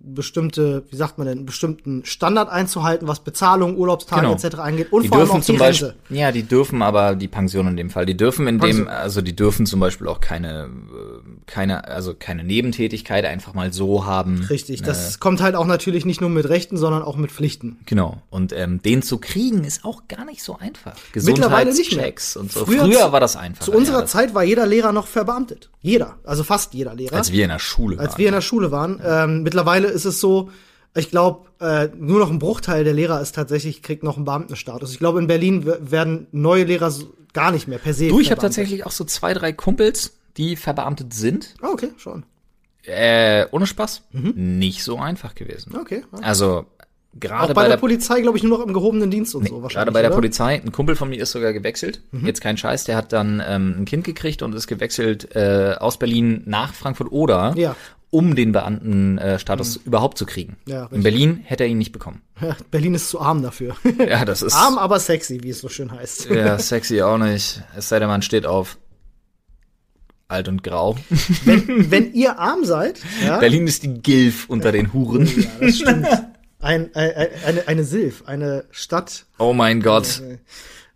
bestimmte, 0.00 0.84
wie 0.90 0.96
sagt 0.96 1.18
man 1.18 1.26
denn, 1.26 1.38
einen 1.38 1.46
bestimmten 1.46 2.04
Standard 2.04 2.48
einzuhalten, 2.48 3.08
was 3.08 3.20
Bezahlung, 3.20 3.76
Urlaubstage 3.76 4.22
Genau. 4.22 4.34
etc. 4.34 4.58
angeht 4.58 4.92
und 4.92 5.02
die 5.02 5.08
vor 5.08 5.18
allem 5.18 5.26
dürfen 5.26 5.36
auch 5.36 5.40
die 5.40 5.46
zum 5.46 5.58
Beispiel, 5.58 5.88
Rente. 5.88 6.14
ja, 6.14 6.32
die 6.32 6.42
dürfen 6.42 6.82
aber 6.82 7.14
die 7.16 7.28
Pension 7.28 7.66
in 7.68 7.76
dem 7.76 7.90
Fall, 7.90 8.06
die 8.06 8.16
dürfen 8.16 8.46
in 8.46 8.58
dem, 8.58 8.88
also 8.88 9.20
die 9.22 9.34
dürfen 9.34 9.66
zum 9.66 9.80
Beispiel 9.80 10.08
auch 10.08 10.20
keine, 10.20 10.64
äh, 10.64 11.30
keine, 11.46 11.86
also 11.88 12.14
keine 12.18 12.44
Nebentätigkeit 12.44 13.24
einfach 13.24 13.54
mal 13.54 13.72
so 13.72 14.04
haben. 14.06 14.44
Richtig, 14.50 14.82
Äh, 14.82 14.84
das 14.84 15.20
kommt 15.20 15.40
halt 15.40 15.54
auch 15.54 15.66
natürlich 15.66 16.04
nicht 16.04 16.20
nur 16.20 16.30
mit 16.30 16.48
Rechten, 16.48 16.76
sondern 16.76 17.02
auch 17.02 17.16
mit 17.16 17.30
Pflichten. 17.32 17.78
Genau. 17.86 18.22
Und 18.30 18.52
ähm, 18.52 18.80
den 18.82 19.02
zu 19.02 19.18
kriegen 19.18 19.64
ist 19.64 19.84
auch 19.84 20.02
gar 20.08 20.24
nicht 20.24 20.42
so 20.42 20.56
einfach. 20.58 20.94
Mittlerweile 21.14 21.72
nicht 21.74 21.96
mehr. 21.96 22.10
Und 22.36 22.52
so. 22.52 22.64
Früher 22.64 22.84
Früher, 22.84 23.12
war 23.12 23.20
das 23.20 23.36
einfach. 23.36 23.64
Zu 23.64 23.72
unserer 23.72 24.06
Zeit 24.06 24.34
war 24.34 24.42
jeder 24.42 24.66
Lehrer 24.66 24.92
noch 24.92 25.06
verbeamtet. 25.06 25.70
Jeder. 25.82 26.16
Also 26.24 26.44
fast 26.44 26.74
jeder 26.74 26.94
Lehrer. 26.94 27.16
als 27.16 27.33
wir 27.33 27.44
in 27.44 27.50
der 27.50 27.59
Schule 27.59 27.96
waren. 27.98 28.06
Als 28.06 28.18
wir 28.18 28.26
in 28.28 28.35
der 28.35 28.40
Schule 28.40 28.70
waren. 28.70 29.00
Ähm, 29.04 29.42
mittlerweile 29.42 29.88
ist 29.88 30.04
es 30.04 30.20
so, 30.20 30.50
ich 30.94 31.11
glaube, 31.11 31.48
äh, 31.61 31.88
nur 31.96 32.18
noch 32.18 32.30
ein 32.30 32.38
Bruchteil 32.38 32.85
der 32.85 32.94
Lehrer 32.94 33.20
ist 33.20 33.35
tatsächlich, 33.35 33.83
kriegt 33.83 34.02
noch 34.02 34.16
einen 34.16 34.24
Beamtenstatus. 34.24 34.92
Ich 34.92 34.98
glaube, 34.98 35.18
in 35.20 35.26
Berlin 35.26 35.64
werden 35.64 36.26
neue 36.33 36.64
Lehrer 36.64 36.90
so 36.90 37.14
gar 37.33 37.52
nicht 37.52 37.68
mehr 37.68 37.78
per 37.78 37.94
se. 37.94 38.09
du, 38.09 38.20
ich 38.20 38.30
habe 38.30 38.40
tatsächlich 38.40 38.87
auch 38.87 38.90
so 38.90 39.04
zwei, 39.04 39.35
drei 39.35 39.52
Kumpels, 39.52 40.16
die 40.37 40.56
verbeamtet 40.56 41.14
sind. 41.14 41.54
Ah, 41.61 41.68
okay, 41.72 41.90
schon. 41.96 42.24
Äh, 42.85 43.46
ohne 43.50 43.66
Spaß. 43.66 44.02
Nicht 44.12 44.83
so 44.83 44.98
einfach 44.98 45.35
gewesen. 45.35 45.76
Okay. 45.76 46.02
Ja. 46.12 46.18
Also 46.20 46.66
Auch 47.16 47.20
gerade 47.20 47.48
bei, 47.48 47.54
bei 47.54 47.62
der, 47.62 47.70
der 47.70 47.76
Polizei, 47.80 48.20
glaube 48.20 48.38
ich, 48.38 48.44
nur 48.44 48.58
noch 48.58 48.66
im 48.66 48.72
gehobenen 48.72 49.10
Dienst 49.10 49.34
und 49.34 49.48
so 49.48 49.54
wahrscheinlich. 49.62 49.74
Gerade 49.74 49.92
bei 49.92 50.00
der 50.02 50.10
oder? 50.10 50.16
Polizei, 50.16 50.60
ein 50.64 50.72
Kumpel 50.72 50.94
von 50.96 51.08
mir 51.08 51.20
ist 51.20 51.32
sogar 51.32 51.52
gewechselt. 51.52 52.02
Mhm. 52.12 52.26
Jetzt 52.26 52.40
kein 52.40 52.56
Scheiß, 52.56 52.84
der 52.84 52.96
hat 52.96 53.12
dann 53.12 53.42
ähm, 53.46 53.74
ein 53.80 53.84
Kind 53.84 54.04
gekriegt 54.04 54.42
und 54.42 54.54
ist 54.54 54.66
gewechselt 54.68 55.34
äh, 55.34 55.74
aus 55.78 55.98
Berlin 55.98 56.42
nach 56.46 56.72
Frankfurt 56.72 57.10
oder, 57.10 57.52
Ja. 57.56 57.74
um 58.10 58.36
den 58.36 58.52
Beamtenstatus 58.52 59.24
äh, 59.34 59.38
Status 59.40 59.76
überhaupt 59.76 60.18
zu 60.18 60.24
kriegen. 60.26 60.56
Ja, 60.66 60.86
In. 60.92 61.02
Berlin 61.02 61.40
hätte 61.44 61.64
er 61.64 61.68
ihn 61.70 61.78
nicht 61.78 61.90
bekommen. 61.92 62.22
Berlin 62.70 62.94
ist 62.94 63.08
zu 63.08 63.20
arm 63.20 63.42
dafür. 63.42 63.74
Ja, 63.98 64.24
das 64.24 64.42
ist 64.42 64.54
arm, 64.54 64.78
aber 64.78 65.00
sexy, 65.00 65.42
wie 65.42 65.50
es 65.50 65.58
so 65.60 65.68
schön 65.68 65.90
heißt. 65.90 66.30
ja 66.30 66.58
sexy 66.60 67.02
auch 67.02 67.18
nicht. 67.18 67.60
Es 67.76 67.88
sei 67.88 67.98
denn, 67.98 68.08
man 68.08 68.22
steht 68.22 68.46
auf 68.46 68.78
alt 70.28 70.46
und 70.46 70.62
grau. 70.62 70.96
Wenn, 71.44 71.90
wenn 71.90 72.12
ihr 72.14 72.38
arm 72.38 72.64
seid, 72.64 73.00
ja, 73.26 73.38
Berlin 73.38 73.66
ist 73.66 73.82
die 73.82 73.94
Gilf 73.94 74.48
unter 74.48 74.70
den 74.70 74.92
Huren. 74.92 75.26
ja 75.26 75.48
das 75.60 75.76
stimmt. 75.78 76.06
Ein, 76.70 76.90
ein, 76.94 77.28
eine, 77.46 77.66
eine 77.68 77.85
Silf, 77.85 78.22
eine 78.26 78.64
Stadt. 78.70 79.26
Oh 79.38 79.52
mein 79.52 79.80
Gott. 79.83 80.22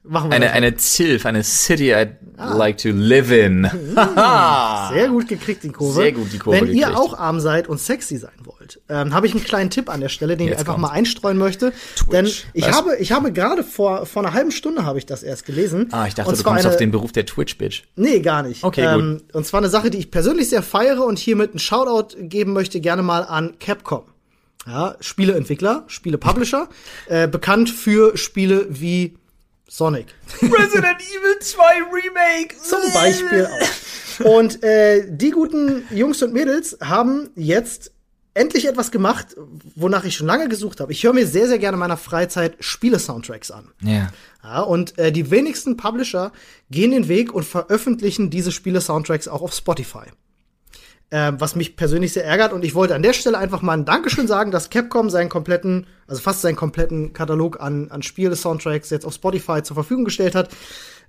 Machen 0.06 0.30
wir 0.30 0.36
Eine, 0.36 0.44
weiter. 0.46 0.54
eine 0.56 0.76
Zilf, 0.76 1.24
eine 1.24 1.42
City 1.42 1.94
I'd 1.94 2.16
Ah. 2.36 2.54
like 2.56 2.76
to 2.78 2.88
live 2.90 3.30
in. 3.30 3.62
Sehr 3.94 5.08
gut 5.08 5.28
gekriegt, 5.28 5.62
die 5.62 5.70
Kurve. 5.70 5.94
Sehr 5.94 6.12
gut 6.12 6.32
die 6.32 6.38
Kurve 6.38 6.60
Wenn 6.60 6.66
ihr 6.74 6.86
gekriegt. 6.88 6.96
auch 6.98 7.16
arm 7.18 7.40
seid 7.40 7.68
und 7.68 7.80
sexy 7.80 8.16
sein 8.18 8.32
wollt, 8.44 8.80
ähm, 8.88 9.14
habe 9.14 9.26
ich 9.26 9.32
einen 9.34 9.44
kleinen 9.44 9.70
Tipp 9.70 9.88
an 9.88 10.00
der 10.00 10.08
Stelle, 10.10 10.36
den 10.36 10.48
Jetzt 10.48 10.54
ich 10.54 10.60
einfach 10.60 10.74
kommt's. 10.74 10.88
mal 10.90 10.94
einstreuen 10.94 11.38
möchte. 11.38 11.72
Denn 12.12 12.26
ich 12.26 12.66
Was? 12.66 12.72
habe, 12.76 12.96
ich 12.96 13.12
habe 13.12 13.32
gerade 13.32 13.62
vor, 13.64 14.04
vor 14.04 14.24
einer 14.24 14.34
halben 14.34 14.50
Stunde 14.50 14.84
habe 14.84 14.98
ich 14.98 15.06
das 15.06 15.22
erst 15.22 15.46
gelesen. 15.46 15.88
Ah, 15.92 16.06
ich 16.06 16.14
dachte, 16.14 16.28
und 16.30 16.38
du 16.38 16.42
kommst 16.42 16.64
eine, 16.66 16.74
auf 16.74 16.76
den 16.78 16.90
Beruf 16.90 17.12
der 17.12 17.24
Twitch-Bitch. 17.24 17.84
Nee, 17.96 18.20
gar 18.20 18.42
nicht. 18.42 18.62
Okay, 18.64 18.84
ähm, 18.84 19.22
Und 19.32 19.46
zwar 19.46 19.58
eine 19.60 19.68
Sache, 19.70 19.90
die 19.90 19.98
ich 19.98 20.10
persönlich 20.10 20.48
sehr 20.50 20.62
feiere 20.62 21.04
und 21.04 21.18
hiermit 21.18 21.50
einen 21.50 21.58
Shoutout 21.60 22.16
geben 22.18 22.52
möchte, 22.52 22.80
gerne 22.80 23.02
mal 23.02 23.20
an 23.22 23.54
Capcom. 23.58 24.02
Ja, 24.66 24.96
Spieleentwickler, 25.00 25.84
Spielepublisher, 25.88 26.68
äh, 27.06 27.28
bekannt 27.28 27.68
für 27.70 28.16
Spiele 28.16 28.66
wie 28.70 29.18
Sonic. 29.68 30.06
Resident 30.40 31.00
Evil 31.00 31.38
2 31.40 31.62
Remake. 31.92 32.56
Zum 32.62 32.80
Beispiel 32.94 33.46
auch. 33.46 34.24
Und 34.24 34.62
äh, 34.62 35.06
die 35.08 35.30
guten 35.30 35.84
Jungs 35.90 36.22
und 36.22 36.32
Mädels 36.32 36.78
haben 36.80 37.30
jetzt 37.34 37.92
endlich 38.34 38.66
etwas 38.66 38.90
gemacht, 38.90 39.36
wonach 39.74 40.04
ich 40.04 40.16
schon 40.16 40.26
lange 40.26 40.48
gesucht 40.48 40.80
habe. 40.80 40.92
Ich 40.92 41.04
höre 41.04 41.12
mir 41.12 41.26
sehr, 41.26 41.46
sehr 41.46 41.58
gerne 41.58 41.76
in 41.76 41.80
meiner 41.80 41.96
Freizeit 41.96 42.56
Spiele-Soundtracks 42.60 43.50
an. 43.50 43.70
Ja. 43.80 44.08
Ja, 44.42 44.60
und 44.60 44.98
äh, 44.98 45.12
die 45.12 45.30
wenigsten 45.30 45.76
Publisher 45.76 46.32
gehen 46.70 46.90
den 46.90 47.08
Weg 47.08 47.32
und 47.32 47.44
veröffentlichen 47.44 48.30
diese 48.30 48.52
Spiele-Soundtracks 48.52 49.28
auch 49.28 49.40
auf 49.40 49.54
Spotify. 49.54 50.06
Ähm, 51.16 51.40
was 51.40 51.54
mich 51.54 51.76
persönlich 51.76 52.12
sehr 52.12 52.24
ärgert. 52.24 52.52
Und 52.52 52.64
ich 52.64 52.74
wollte 52.74 52.96
an 52.96 53.02
der 53.04 53.12
Stelle 53.12 53.38
einfach 53.38 53.62
mal 53.62 53.74
ein 53.74 53.84
Dankeschön 53.84 54.26
sagen, 54.26 54.50
dass 54.50 54.68
Capcom 54.68 55.10
seinen 55.10 55.28
kompletten, 55.28 55.86
also 56.08 56.20
fast 56.20 56.40
seinen 56.40 56.56
kompletten 56.56 57.12
Katalog 57.12 57.60
an, 57.60 57.88
an 57.92 58.02
Spiele-Soundtracks 58.02 58.90
jetzt 58.90 59.06
auf 59.06 59.14
Spotify 59.14 59.62
zur 59.62 59.74
Verfügung 59.74 60.04
gestellt 60.04 60.34
hat. 60.34 60.48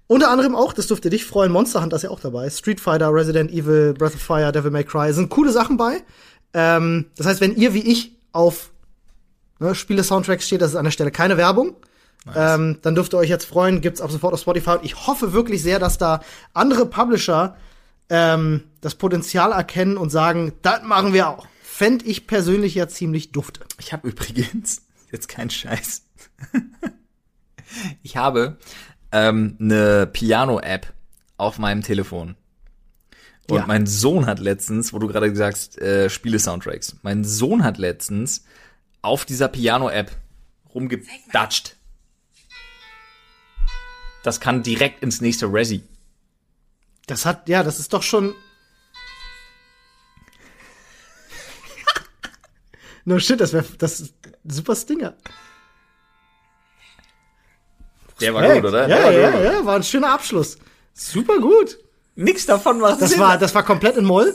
Unter 0.05 0.29
anderem 0.29 0.55
auch, 0.55 0.73
das 0.73 0.85
dürfte 0.85 1.09
dich 1.09 1.25
freuen, 1.25 1.51
Monster 1.51 1.81
Hunter 1.81 1.95
ist 1.95 2.03
ja 2.03 2.11
auch 2.11 2.19
dabei. 2.19 2.47
Street 2.51 2.79
Fighter, 2.79 3.11
Resident 3.11 3.49
Evil, 3.49 3.95
Breath 3.95 4.13
of 4.13 4.21
Fire, 4.21 4.51
Devil 4.51 4.69
May 4.69 4.83
Cry, 4.83 5.11
sind 5.11 5.29
coole 5.29 5.51
Sachen 5.51 5.75
bei. 5.75 6.03
Ähm, 6.53 7.07
das 7.17 7.25
heißt, 7.25 7.41
wenn 7.41 7.55
ihr 7.55 7.73
wie 7.73 7.91
ich 7.91 8.15
auf 8.31 8.69
ne, 9.57 9.73
Spiele-Soundtracks 9.73 10.45
steht, 10.45 10.61
das 10.61 10.69
ist 10.69 10.75
an 10.75 10.85
der 10.85 10.91
Stelle 10.91 11.09
keine 11.09 11.35
Werbung. 11.37 11.77
Ähm, 12.35 12.77
dann 12.83 12.93
dürft 12.93 13.15
ihr 13.15 13.17
euch 13.17 13.29
jetzt 13.29 13.45
freuen, 13.45 13.81
gibt's 13.81 14.01
ab 14.01 14.11
sofort 14.11 14.35
auf 14.35 14.39
Spotify. 14.39 14.73
Und 14.73 14.85
ich 14.85 15.07
hoffe 15.07 15.33
wirklich 15.33 15.63
sehr, 15.63 15.79
dass 15.79 15.97
da 15.97 16.21
andere 16.53 16.85
Publisher 16.85 17.55
ähm, 18.09 18.63
das 18.81 18.95
Potenzial 18.95 19.51
erkennen 19.51 19.97
und 19.97 20.09
sagen, 20.09 20.53
das 20.61 20.83
machen 20.83 21.13
wir 21.13 21.29
auch. 21.29 21.47
Fänd 21.63 22.05
ich 22.05 22.27
persönlich 22.27 22.75
ja 22.75 22.87
ziemlich 22.87 23.31
dufte. 23.31 23.61
Ich 23.79 23.93
habe 23.93 24.07
übrigens, 24.07 24.83
jetzt 25.11 25.27
kein 25.27 25.49
Scheiß, 25.49 26.03
ich 28.03 28.17
habe 28.17 28.57
ähm, 29.11 29.57
eine 29.59 30.07
Piano-App 30.07 30.93
auf 31.37 31.57
meinem 31.59 31.81
Telefon. 31.83 32.35
Und 33.49 33.57
Ja. 33.57 33.65
mein 33.67 33.85
Sohn 33.85 34.25
hat 34.25 34.39
letztens, 34.39 34.93
wo 34.93 34.99
du 34.99 35.07
gerade 35.07 35.29
gesagt 35.29 35.55
hast, 35.57 35.77
äh, 35.79 36.09
Spiele-Soundtracks, 36.09 36.97
mein 37.03 37.23
Sohn 37.23 37.63
hat 37.63 37.77
letztens 37.77 38.43
auf 39.01 39.25
dieser 39.25 39.47
Piano-App 39.49 40.11
rumgedatscht. 40.73 41.75
Das 44.23 44.39
kann 44.39 44.63
direkt 44.63 45.03
ins 45.03 45.21
nächste 45.21 45.45
Resi. 45.51 45.83
Das 47.07 47.25
hat, 47.25 47.47
ja, 47.49 47.63
das 47.63 47.79
ist 47.79 47.93
doch 47.93 48.03
schon. 48.03 48.35
no 53.05 53.19
shit, 53.19 53.39
das 53.39 53.53
wäre 53.53 53.65
das 53.77 53.99
ist 53.99 54.13
ein 54.25 54.49
super 54.49 54.75
Stinger. 54.75 55.15
Der 58.21 58.33
war 58.33 58.43
Hey, 58.43 58.61
gut, 58.61 58.69
oder? 58.69 58.87
Ja, 58.87 58.95
Der 58.97 59.03
war 59.03 59.11
ja, 59.11 59.31
gut. 59.31 59.43
ja, 59.43 59.65
war 59.65 59.75
ein 59.75 59.83
schöner 59.83 60.13
Abschluss. 60.13 60.57
Super 60.93 61.39
gut. 61.39 61.77
Nix 62.15 62.45
davon 62.45 62.81
war 62.81 62.97
Das 62.97 63.11
Sinn. 63.11 63.19
war, 63.19 63.37
das 63.37 63.53
war 63.53 63.63
komplett 63.63 63.97
in 63.97 64.05
Moll. 64.05 64.33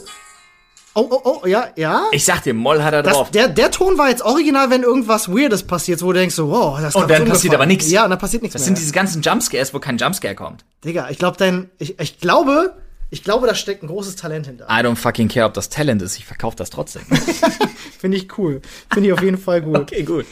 Oh, 0.95 1.07
oh, 1.09 1.41
oh, 1.43 1.47
ja, 1.47 1.69
ja. 1.77 2.05
Ich 2.11 2.25
sag 2.25 2.43
dir, 2.43 2.53
Moll 2.53 2.83
hat 2.83 2.93
er 2.93 3.03
Das, 3.05 3.15
drauf. 3.15 3.31
der, 3.31 3.47
der 3.49 3.71
Ton 3.71 3.97
war 3.97 4.09
jetzt 4.09 4.23
original, 4.23 4.71
wenn 4.71 4.83
irgendwas 4.83 5.29
Weirdes 5.29 5.63
passiert, 5.63 6.03
wo 6.03 6.13
du 6.13 6.19
denkst 6.19 6.35
so, 6.35 6.51
wow, 6.51 6.81
das 6.81 6.95
Und 6.97 7.03
hat 7.05 7.11
dann 7.11 7.23
uns 7.23 7.31
passiert 7.31 7.55
aber 7.55 7.67
nichts. 7.67 7.89
Ja, 7.91 8.05
und 8.05 8.11
dann 8.11 8.19
passiert 8.19 8.43
nichts 8.43 8.55
Das 8.55 8.63
mehr. 8.63 8.67
sind 8.67 8.79
diese 8.79 8.93
ganzen 8.93 9.23
Jumpscares, 9.23 9.73
wo 9.73 9.79
kein 9.79 9.99
Jumpscare 9.99 10.35
kommt. 10.35 10.65
Digga, 10.85 11.09
ich 11.11 11.19
glaube, 11.19 11.37
dein, 11.37 11.71
ich, 11.79 11.99
ich 12.01 12.19
glaube, 12.19 12.75
ich 13.13 13.23
glaube, 13.23 13.47
da 13.47 13.55
steckt 13.55 13.83
ein 13.85 13.87
großes 13.87 14.17
Talent 14.17 14.47
hinter. 14.47 14.67
I 14.67 14.83
don't 14.85 14.97
fucking 14.97 15.29
care, 15.29 15.47
ob 15.47 15.55
das 15.55 15.69
Talent 15.69 16.03
ist. 16.03 16.17
Ich 16.19 16.25
verkaufe 16.27 16.57
das 16.57 16.71
trotzdem. 16.71 17.03
Finde 18.01 18.17
ich 18.17 18.37
cool. 18.39 18.61
Finde 18.93 19.09
ich 19.09 19.13
auf 19.13 19.23
jeden 19.23 19.39
Fall 19.39 19.63
gut. 19.63 19.79
okay, 19.79 20.03
gut. 20.03 20.27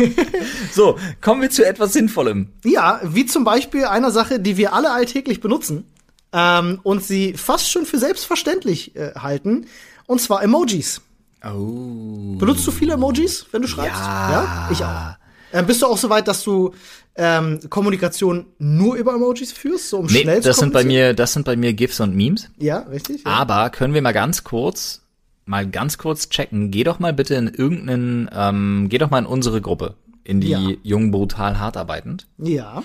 So, 0.72 0.98
kommen 1.20 1.40
wir 1.42 1.50
zu 1.50 1.64
etwas 1.66 1.92
Sinnvollem. 1.92 2.50
Ja, 2.64 3.00
wie 3.04 3.26
zum 3.26 3.44
Beispiel 3.44 3.84
einer 3.84 4.10
Sache, 4.10 4.40
die 4.40 4.56
wir 4.56 4.72
alle 4.72 4.90
alltäglich 4.92 5.40
benutzen 5.40 5.84
ähm, 6.32 6.80
und 6.82 7.02
sie 7.04 7.34
fast 7.34 7.70
schon 7.70 7.84
für 7.86 7.98
selbstverständlich 7.98 8.96
äh, 8.96 9.12
halten, 9.16 9.66
und 10.08 10.20
zwar 10.20 10.42
Emojis. 10.42 11.00
Oh. 11.44 12.34
Benutzt 12.36 12.66
du 12.66 12.72
viele 12.72 12.94
Emojis, 12.94 13.46
wenn 13.52 13.62
du 13.62 13.68
schreibst? 13.68 14.00
Ja. 14.00 14.68
Ich 14.72 14.82
auch. 14.82 15.16
Ähm, 15.52 15.66
bist 15.66 15.80
du 15.82 15.86
auch 15.86 15.96
so 15.96 16.10
weit, 16.10 16.26
dass 16.26 16.42
du 16.42 16.74
ähm, 17.14 17.60
Kommunikation 17.70 18.46
nur 18.58 18.96
über 18.96 19.14
Emojis 19.14 19.52
führst, 19.52 19.88
so 19.90 19.98
um 19.98 20.06
Nee, 20.06 20.22
schnell 20.22 20.42
zu 20.42 20.48
das 20.48 20.56
sind 20.58 20.72
bei 20.72 20.84
mir, 20.84 21.14
das 21.14 21.32
sind 21.32 21.44
bei 21.46 21.56
mir 21.56 21.72
GIFs 21.72 22.00
und 22.00 22.14
Memes. 22.16 22.50
Ja, 22.58 22.78
richtig. 22.80 23.22
Ja. 23.24 23.30
Aber 23.30 23.70
können 23.70 23.94
wir 23.94 24.02
mal 24.02 24.12
ganz 24.12 24.42
kurz, 24.44 25.02
mal 25.46 25.66
ganz 25.68 25.96
kurz 25.98 26.28
checken. 26.28 26.70
Geh 26.70 26.84
doch 26.84 26.98
mal 26.98 27.12
bitte 27.12 27.34
in 27.36 27.48
irgendeinen, 27.48 28.28
ähm, 28.32 28.86
geh 28.90 28.98
doch 28.98 29.10
mal 29.10 29.20
in 29.20 29.26
unsere 29.26 29.60
Gruppe, 29.60 29.94
in 30.24 30.40
die 30.40 30.48
Ja. 30.50 30.60
jung 30.82 31.10
brutal 31.12 31.58
hart 31.58 31.76
arbeitend. 31.76 32.26
ja. 32.38 32.82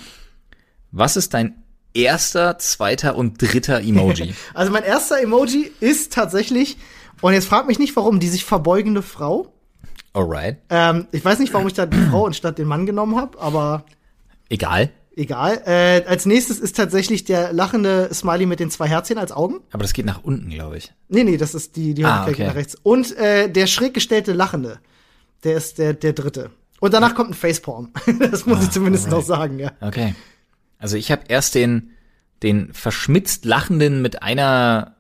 Was 0.96 1.18
ist 1.18 1.34
dein 1.34 1.56
erster, 1.96 2.60
zweiter 2.60 3.16
und 3.16 3.42
dritter 3.42 3.82
Emoji? 3.82 4.36
Also 4.54 4.72
mein 4.72 4.84
erster 4.84 5.20
Emoji 5.20 5.72
ist 5.80 6.14
tatsächlich, 6.14 6.78
und 7.24 7.34
jetzt 7.34 7.48
frag 7.48 7.68
mich 7.68 7.80
nicht, 7.80 7.96
warum, 7.96 8.20
die 8.20 8.28
sich 8.30 8.46
verbeugende 8.46 9.02
Frau. 9.02 9.54
Alright. 10.14 10.58
Ähm, 10.70 11.08
ich 11.12 11.26
weiß 11.26 11.40
nicht, 11.40 11.54
warum 11.54 11.68
ich 11.68 11.74
da 11.74 11.86
die 11.88 11.98
Frau 12.10 12.26
anstatt 12.28 12.58
den 12.60 12.68
Mann 12.68 12.86
genommen 12.86 13.16
habe, 13.16 13.40
aber 13.42 13.86
Egal. 14.50 14.92
egal. 15.16 15.62
Äh, 15.66 16.04
als 16.08 16.26
nächstes 16.28 16.60
ist 16.60 16.76
tatsächlich 16.76 17.24
der 17.24 17.52
lachende 17.52 18.10
Smiley 18.14 18.46
mit 18.46 18.60
den 18.60 18.70
zwei 18.70 18.88
Herzchen 18.88 19.18
als 19.18 19.32
Augen. 19.32 19.62
Aber 19.72 19.82
das 19.82 19.94
geht 19.94 20.06
nach 20.06 20.24
unten, 20.24 20.50
glaube 20.50 20.78
ich. 20.78 20.94
Nee, 21.10 21.24
nee, 21.24 21.38
das 21.38 21.56
ist 21.56 21.76
die, 21.76 21.96
die 21.96 22.06
Ah, 22.06 22.28
okay. 22.28 22.46
nach 22.46 22.54
rechts. 22.56 22.76
Und 22.84 23.16
äh, 23.18 23.50
der 23.50 23.66
schräg 23.66 23.94
gestellte 23.96 24.34
Lachende, 24.34 24.80
der 25.44 25.58
ist 25.58 25.80
der, 25.80 25.94
der 25.94 26.14
dritte. 26.14 26.52
Und 26.80 26.94
danach 26.94 27.16
kommt 27.16 27.32
ein 27.32 27.34
Facepalm. 27.36 27.90
das 28.20 28.46
muss 28.46 28.62
ich 28.64 28.70
zumindest 28.70 29.06
alright. 29.06 29.20
noch 29.20 29.26
sagen, 29.26 29.58
ja. 29.60 29.72
Okay. 29.82 30.14
Also 30.78 30.98
ich 30.98 31.12
habe 31.12 31.24
erst 31.30 31.56
den, 31.56 31.92
den 32.44 32.74
verschmitzt 32.74 33.46
lachenden 33.46 34.02
mit 34.02 34.22
einer, 34.22 34.93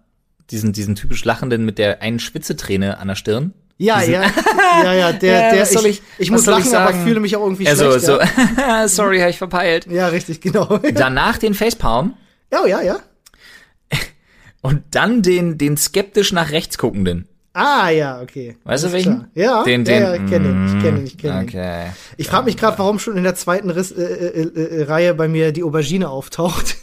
diesen, 0.51 0.73
diesen 0.73 0.95
typisch 0.95 1.23
lachenden 1.25 1.65
mit 1.65 1.77
der 1.77 2.01
einen 2.01 2.19
Schwitzeträne 2.19 2.97
an 2.97 3.07
der 3.07 3.15
Stirn. 3.15 3.53
Ja, 3.77 3.99
Diesen- 3.99 4.13
ja, 4.13 4.23
ja, 4.83 4.93
ja, 4.93 5.11
der, 5.13 5.41
Ja, 5.47 5.51
der, 5.55 5.65
soll 5.65 5.87
ich, 5.87 6.01
ich- 6.19 6.29
muss 6.31 6.43
soll 6.45 6.59
ich 6.59 6.65
lachen, 6.71 6.75
aber 6.77 6.93
fühle 7.03 7.19
mich 7.19 7.35
auch 7.35 7.41
irgendwie 7.43 7.67
Also, 7.67 7.89
schlecht. 7.91 8.05
so, 8.05 8.19
ja. 8.21 8.87
sorry, 8.87 9.19
habe 9.19 9.31
ich 9.31 9.37
verpeilt. 9.37 9.87
ja, 9.89 10.07
richtig, 10.07 10.41
genau. 10.41 10.77
Danach 10.93 11.37
den 11.37 11.53
Facepalm 11.53 12.13
ja, 12.51 12.67
ja, 12.67 12.81
ja. 12.81 12.99
und 14.61 14.83
dann 14.91 15.21
den, 15.23 15.57
den 15.57 15.75
skeptisch 15.77 16.31
nach 16.31 16.51
rechts 16.51 16.77
guckenden. 16.77 17.27
Ah, 17.55 17.89
ja, 17.89 18.19
okay. 18.21 18.57
Weißt 18.63 18.83
du 18.85 18.91
welchen? 18.91 19.13
klar. 19.13 19.29
Ja, 19.35 19.63
Den, 19.63 19.85
ja, 19.85 19.93
den, 19.93 20.01
ja, 20.03 20.13
ich 20.15 20.25
kenne 20.31 20.47
den, 20.47 20.65
ich 20.65 20.83
kenne 20.83 20.97
den, 20.97 21.05
ich 21.05 21.17
kenne 21.17 21.39
den. 21.39 21.49
Okay. 21.49 21.85
Ich 22.17 22.27
frage 22.27 22.45
mich 22.45 22.57
gerade, 22.57 22.79
warum 22.79 22.97
schon 22.99 23.15
in 23.15 23.23
der 23.23 23.35
zweiten 23.35 23.69
Riss, 23.69 23.91
äh, 23.91 24.01
äh, 24.03 24.41
äh, 24.41 24.59
äh, 24.79 24.83
Reihe 24.83 25.13
bei 25.13 25.27
mir 25.27 25.51
die 25.51 25.63
Aubergine 25.63 26.09
auftaucht. 26.09 26.75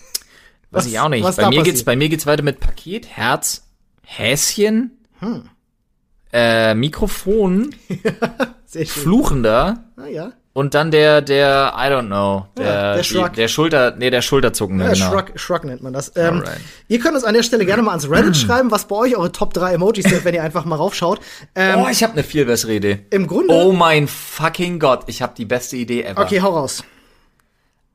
Weiß 0.70 0.86
ich 0.86 0.98
auch 1.00 1.08
nicht. 1.08 1.24
was 1.24 1.36
Bei 1.36 1.48
mir 1.48 1.62
geht's, 1.62 1.82
bei 1.84 1.96
mir 1.96 2.08
geht's 2.08 2.26
weiter 2.26 2.42
mit 2.42 2.60
Paket, 2.60 3.08
Herz, 3.08 3.66
Häschen, 4.04 4.98
Hm. 5.20 5.48
äh, 6.32 6.74
Mikrofon. 6.74 7.74
Fluchender 8.86 9.84
Ah, 9.96 10.06
ja. 10.06 10.32
und 10.52 10.74
dann 10.74 10.90
der, 10.92 11.22
der, 11.22 11.72
I 11.76 11.88
don't 11.90 12.06
know, 12.06 12.46
der, 12.56 12.64
Ja, 12.64 12.92
der 12.94 13.02
die, 13.02 13.08
Shrug. 13.08 13.32
der 13.34 13.48
Schulter, 13.48 13.96
nee, 13.96 14.10
der 14.10 14.22
Schulterzuckende, 14.22 14.84
Ja, 14.84 14.92
genau. 14.92 15.10
Shrug, 15.10 15.32
Shrug 15.34 15.64
nennt 15.64 15.82
man 15.82 15.92
das. 15.92 16.12
Ähm, 16.16 16.44
ihr 16.88 17.00
könnt 17.00 17.14
uns 17.16 17.24
an 17.24 17.34
der 17.34 17.42
Stelle 17.42 17.66
gerne 17.66 17.82
mal 17.82 17.90
ans 17.90 18.08
Reddit 18.08 18.36
schreiben, 18.36 18.70
was 18.70 18.86
bei 18.86 18.94
euch 18.96 19.16
eure 19.16 19.32
Top 19.32 19.52
3 19.54 19.74
Emojis 19.74 20.04
sind, 20.04 20.24
wenn 20.24 20.34
ihr 20.34 20.42
einfach 20.44 20.64
mal 20.64 20.76
raufschaut. 20.76 21.20
Ähm, 21.56 21.80
Oh, 21.80 21.88
ich 21.90 22.02
habe 22.04 22.12
eine 22.12 22.22
viel 22.22 22.44
bessere 22.46 22.74
Idee. 22.74 23.00
Im 23.10 23.26
Grunde. 23.26 23.52
Oh 23.52 23.72
mein 23.72 24.06
fucking 24.06 24.78
Gott, 24.78 25.02
ich 25.08 25.20
habe 25.22 25.34
die 25.36 25.46
beste 25.46 25.76
Idee 25.76 26.02
ever. 26.02 26.22
okay, 26.22 26.40
hau 26.40 26.50
raus. 26.56 26.84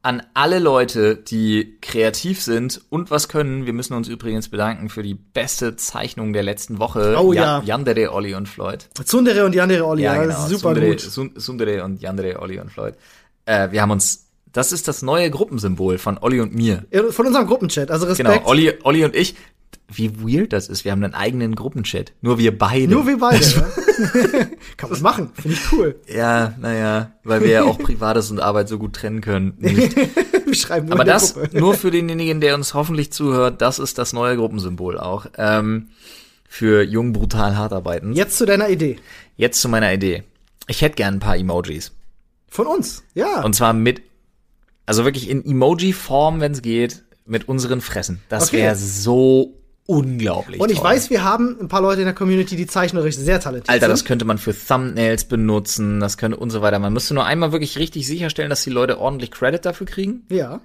An 0.06 0.22
alle 0.36 0.60
Leute, 0.60 1.16
die 1.16 1.78
kreativ 1.82 2.40
sind 2.40 2.80
und 2.90 3.10
was 3.10 3.28
können, 3.28 3.66
wir 3.66 3.74
müssen 3.74 3.96
uns 3.96 4.08
übrigens 4.08 4.50
bedanken 4.50 4.90
für 4.90 5.02
die 5.02 5.16
beste 5.16 5.78
Zeichnung 5.78 6.32
der 6.32 6.44
letzten 6.44 6.78
Woche. 6.78 7.16
Oh 7.20 7.34
Ja- 7.34 7.58
ja. 7.60 7.64
Yandere, 7.64 8.14
Olli 8.14 8.36
und 8.36 8.48
Floyd. 8.48 8.88
Zundere 9.04 9.44
und 9.46 9.56
Yandere 9.56 9.84
Olli, 9.84 10.04
ja, 10.04 10.24
das 10.28 10.44
ist 10.44 10.50
super 10.60 10.76
Sundere, 10.76 10.90
gut. 10.92 11.00
Sundere 11.42 11.84
und 11.84 12.02
Yandere, 12.04 12.40
Olli 12.40 12.60
und 12.60 12.72
Floyd. 12.72 12.94
Äh, 13.46 13.72
wir 13.72 13.82
haben 13.82 13.90
uns, 13.90 14.28
das 14.54 14.72
ist 14.72 14.88
das 14.88 15.02
neue 15.02 15.32
Gruppensymbol 15.32 15.98
von 15.98 16.20
Olli 16.20 16.40
und 16.40 16.54
mir. 16.54 16.86
Von 17.10 17.26
unserem 17.26 17.48
Gruppenchat, 17.48 17.90
also 17.90 18.06
Respekt. 18.06 18.30
Genau, 18.30 18.48
Olli, 18.48 18.74
Olli 18.84 19.06
und 19.06 19.16
ich. 19.16 19.34
Wie 19.92 20.12
weird 20.22 20.54
das 20.54 20.68
ist. 20.68 20.86
Wir 20.86 20.92
haben 20.92 21.04
einen 21.04 21.14
eigenen 21.16 21.56
Gruppenchat. 21.56 22.12
Nur 22.22 22.38
wir 22.38 22.56
beide. 22.58 22.88
Nur 22.92 23.06
wir 23.08 23.18
beide. 23.18 23.44
ja. 23.44 23.66
Kann 24.78 24.90
man 24.90 25.02
machen, 25.02 25.32
finde 25.34 25.54
ich 25.58 25.72
cool. 25.72 25.96
Ja, 26.14 26.54
naja, 26.60 27.12
weil 27.24 27.42
wir 27.42 27.50
ja 27.50 27.64
auch 27.64 27.78
Privates 27.80 28.30
und 28.32 28.40
Arbeit 28.40 28.68
so 28.68 28.78
gut 28.78 28.94
trennen 28.94 29.22
können. 29.22 29.54
Wir 29.60 30.54
schreiben 30.54 30.88
nur 30.88 30.96
Aber 30.96 31.04
das, 31.06 31.34
Gruppe. 31.34 31.58
nur 31.60 31.74
für 31.74 31.90
denjenigen, 31.92 32.40
der 32.40 32.54
uns 32.56 32.74
hoffentlich 32.76 33.12
zuhört, 33.12 33.62
das 33.62 33.80
ist 33.80 33.98
das 33.98 34.14
neue 34.14 34.36
Gruppensymbol 34.38 35.00
auch. 35.00 35.26
Ähm, 35.38 35.90
für 36.48 36.84
jung, 36.84 37.14
brutal, 37.14 37.58
hart 37.58 37.74
arbeiten. 37.74 38.14
Jetzt 38.14 38.38
zu 38.38 38.46
deiner 38.46 38.70
Idee. 38.70 38.98
Jetzt 39.38 39.60
zu 39.60 39.68
meiner 39.70 39.92
Idee. 39.92 40.24
Ich 40.68 40.82
hätte 40.82 40.96
gern 40.96 41.16
ein 41.16 41.20
paar 41.20 41.36
Emojis. 41.38 41.92
Von 42.48 42.68
uns, 42.68 43.04
ja. 43.16 43.42
Und 43.44 43.56
zwar 43.56 43.74
mit, 43.74 44.02
also 44.86 45.04
wirklich 45.04 45.30
in 45.30 45.44
Emoji-Form, 45.46 46.40
wenn 46.40 46.52
es 46.54 46.62
geht, 46.62 47.04
mit 47.26 47.48
unseren 47.50 47.82
Fressen. 47.82 48.22
Das 48.30 48.50
Okay. 48.50 48.58
wäre 48.58 48.76
so 48.76 49.58
unglaublich. 49.88 50.60
Und 50.60 50.72
ich 50.72 50.80
toll. 50.80 50.88
weiß, 50.88 51.10
wir 51.10 51.24
haben 51.24 51.58
ein 51.60 51.68
paar 51.68 51.82
Leute 51.82 52.02
in 52.02 52.06
der 52.06 52.16
Community, 52.16 52.56
die 52.56 52.68
zeichnerisch 52.68 53.16
sehr 53.16 53.40
talentiert 53.40 53.70
Alter, 53.70 53.86
sind. 53.88 53.92
das 53.94 54.06
könnte 54.06 54.26
man 54.26 54.38
für 54.38 54.54
Thumbnails 54.58 55.26
benutzen, 55.26 56.00
das 56.00 56.18
könnte 56.18 56.38
und 56.38 56.50
so 56.50 56.62
weiter. 56.62 56.80
Man 56.80 56.94
müsste 56.94 57.14
nur 57.14 57.26
einmal 57.26 57.52
wirklich 57.52 57.78
richtig 57.78 58.08
sicherstellen, 58.08 58.50
dass 58.50 58.64
die 58.64 58.70
Leute 58.70 59.00
ordentlich 59.00 59.32
Credit 59.32 59.64
dafür 59.66 59.88
kriegen. 59.88 60.24
ja. 60.30 60.62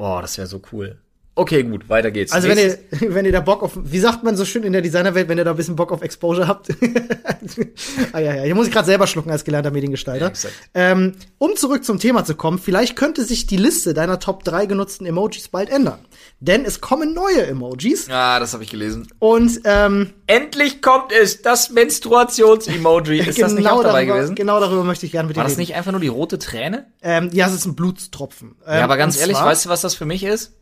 Oh, 0.00 0.18
das 0.20 0.38
wäre 0.38 0.46
so 0.46 0.62
cool. 0.72 0.96
Okay, 1.38 1.62
gut, 1.62 1.88
weiter 1.88 2.10
geht's. 2.10 2.32
Also 2.32 2.48
wenn 2.48 2.58
ihr, 2.58 2.78
wenn 3.14 3.24
ihr 3.24 3.30
da 3.32 3.40
Bock 3.40 3.62
auf, 3.62 3.72
wie 3.80 4.00
sagt 4.00 4.24
man 4.24 4.36
so 4.36 4.44
schön 4.44 4.64
in 4.64 4.72
der 4.72 4.82
Designerwelt, 4.82 5.28
wenn 5.28 5.38
ihr 5.38 5.44
da 5.44 5.52
ein 5.52 5.56
bisschen 5.56 5.76
Bock 5.76 5.92
auf 5.92 6.02
Exposure 6.02 6.48
habt. 6.48 6.68
ah, 8.12 8.18
ja, 8.18 8.34
ja, 8.34 8.42
hier 8.42 8.54
muss 8.56 8.66
ich 8.66 8.72
gerade 8.72 8.86
selber 8.86 9.06
schlucken 9.06 9.30
als 9.30 9.44
gelernter 9.44 9.70
Mediengestalter. 9.70 10.26
exakt. 10.26 10.54
ähm, 10.74 11.12
um 11.38 11.54
zurück 11.56 11.84
zum 11.84 11.98
Thema 12.00 12.24
zu 12.24 12.34
kommen, 12.34 12.58
vielleicht 12.58 12.96
könnte 12.96 13.24
sich 13.24 13.46
die 13.46 13.56
Liste 13.56 13.94
deiner 13.94 14.18
Top 14.18 14.42
3 14.44 14.66
genutzten 14.66 15.06
Emojis 15.06 15.48
bald 15.48 15.70
ändern. 15.70 16.00
Denn 16.40 16.64
es 16.64 16.80
kommen 16.80 17.14
neue 17.14 17.46
Emojis 17.46 18.08
Ah, 18.10 18.40
das 18.40 18.52
habe 18.54 18.64
ich 18.64 18.70
gelesen. 18.70 19.06
und 19.20 19.60
ähm, 19.64 20.10
Endlich 20.26 20.82
kommt 20.82 21.12
es, 21.12 21.40
das 21.42 21.70
Menstruations-Emoji. 21.70 23.20
Ist 23.20 23.40
das 23.40 23.52
nicht 23.54 23.68
auch 23.68 23.82
dabei 23.82 24.00
darüber, 24.04 24.16
gewesen? 24.18 24.34
genau 24.34 24.60
darüber 24.60 24.84
möchte 24.84 25.06
ich 25.06 25.12
gerne 25.12 25.28
mit 25.28 25.36
dir 25.36 25.40
War 25.40 25.44
das 25.44 25.52
reden. 25.52 25.60
nicht 25.60 25.74
einfach 25.74 25.92
nur 25.92 26.00
die 26.00 26.08
rote 26.08 26.38
Träne? 26.38 26.86
Ähm, 27.02 27.30
ja, 27.32 27.46
es 27.46 27.54
ist 27.54 27.64
ein 27.64 27.74
Blutstropfen. 27.74 28.56
Ähm, 28.66 28.78
ja, 28.78 28.84
aber 28.84 28.96
ganz 28.96 29.14
und 29.16 29.20
ehrlich, 29.22 29.36
zwar- 29.36 29.46
weißt 29.46 29.64
du, 29.66 29.68
was 29.70 29.80
das 29.80 29.94
für 29.94 30.04
mich 30.04 30.24
ist? 30.24 30.52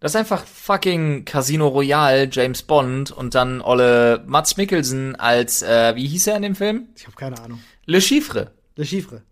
Das 0.00 0.12
ist 0.12 0.16
einfach 0.16 0.44
fucking 0.44 1.24
Casino 1.24 1.68
Royale, 1.68 2.28
James 2.30 2.62
Bond 2.62 3.10
und 3.10 3.34
dann 3.34 3.60
Olle 3.62 4.22
Mats 4.26 4.56
Mikkelsen 4.56 5.16
als, 5.16 5.62
äh, 5.62 5.94
wie 5.96 6.06
hieß 6.06 6.26
er 6.26 6.36
in 6.36 6.42
dem 6.42 6.54
Film? 6.54 6.88
Ich 6.96 7.06
habe 7.06 7.16
keine 7.16 7.40
Ahnung. 7.40 7.60
Le 7.86 8.00
Chiffre. 8.00 8.52
Le 8.76 8.84
Chiffre. 8.84 9.22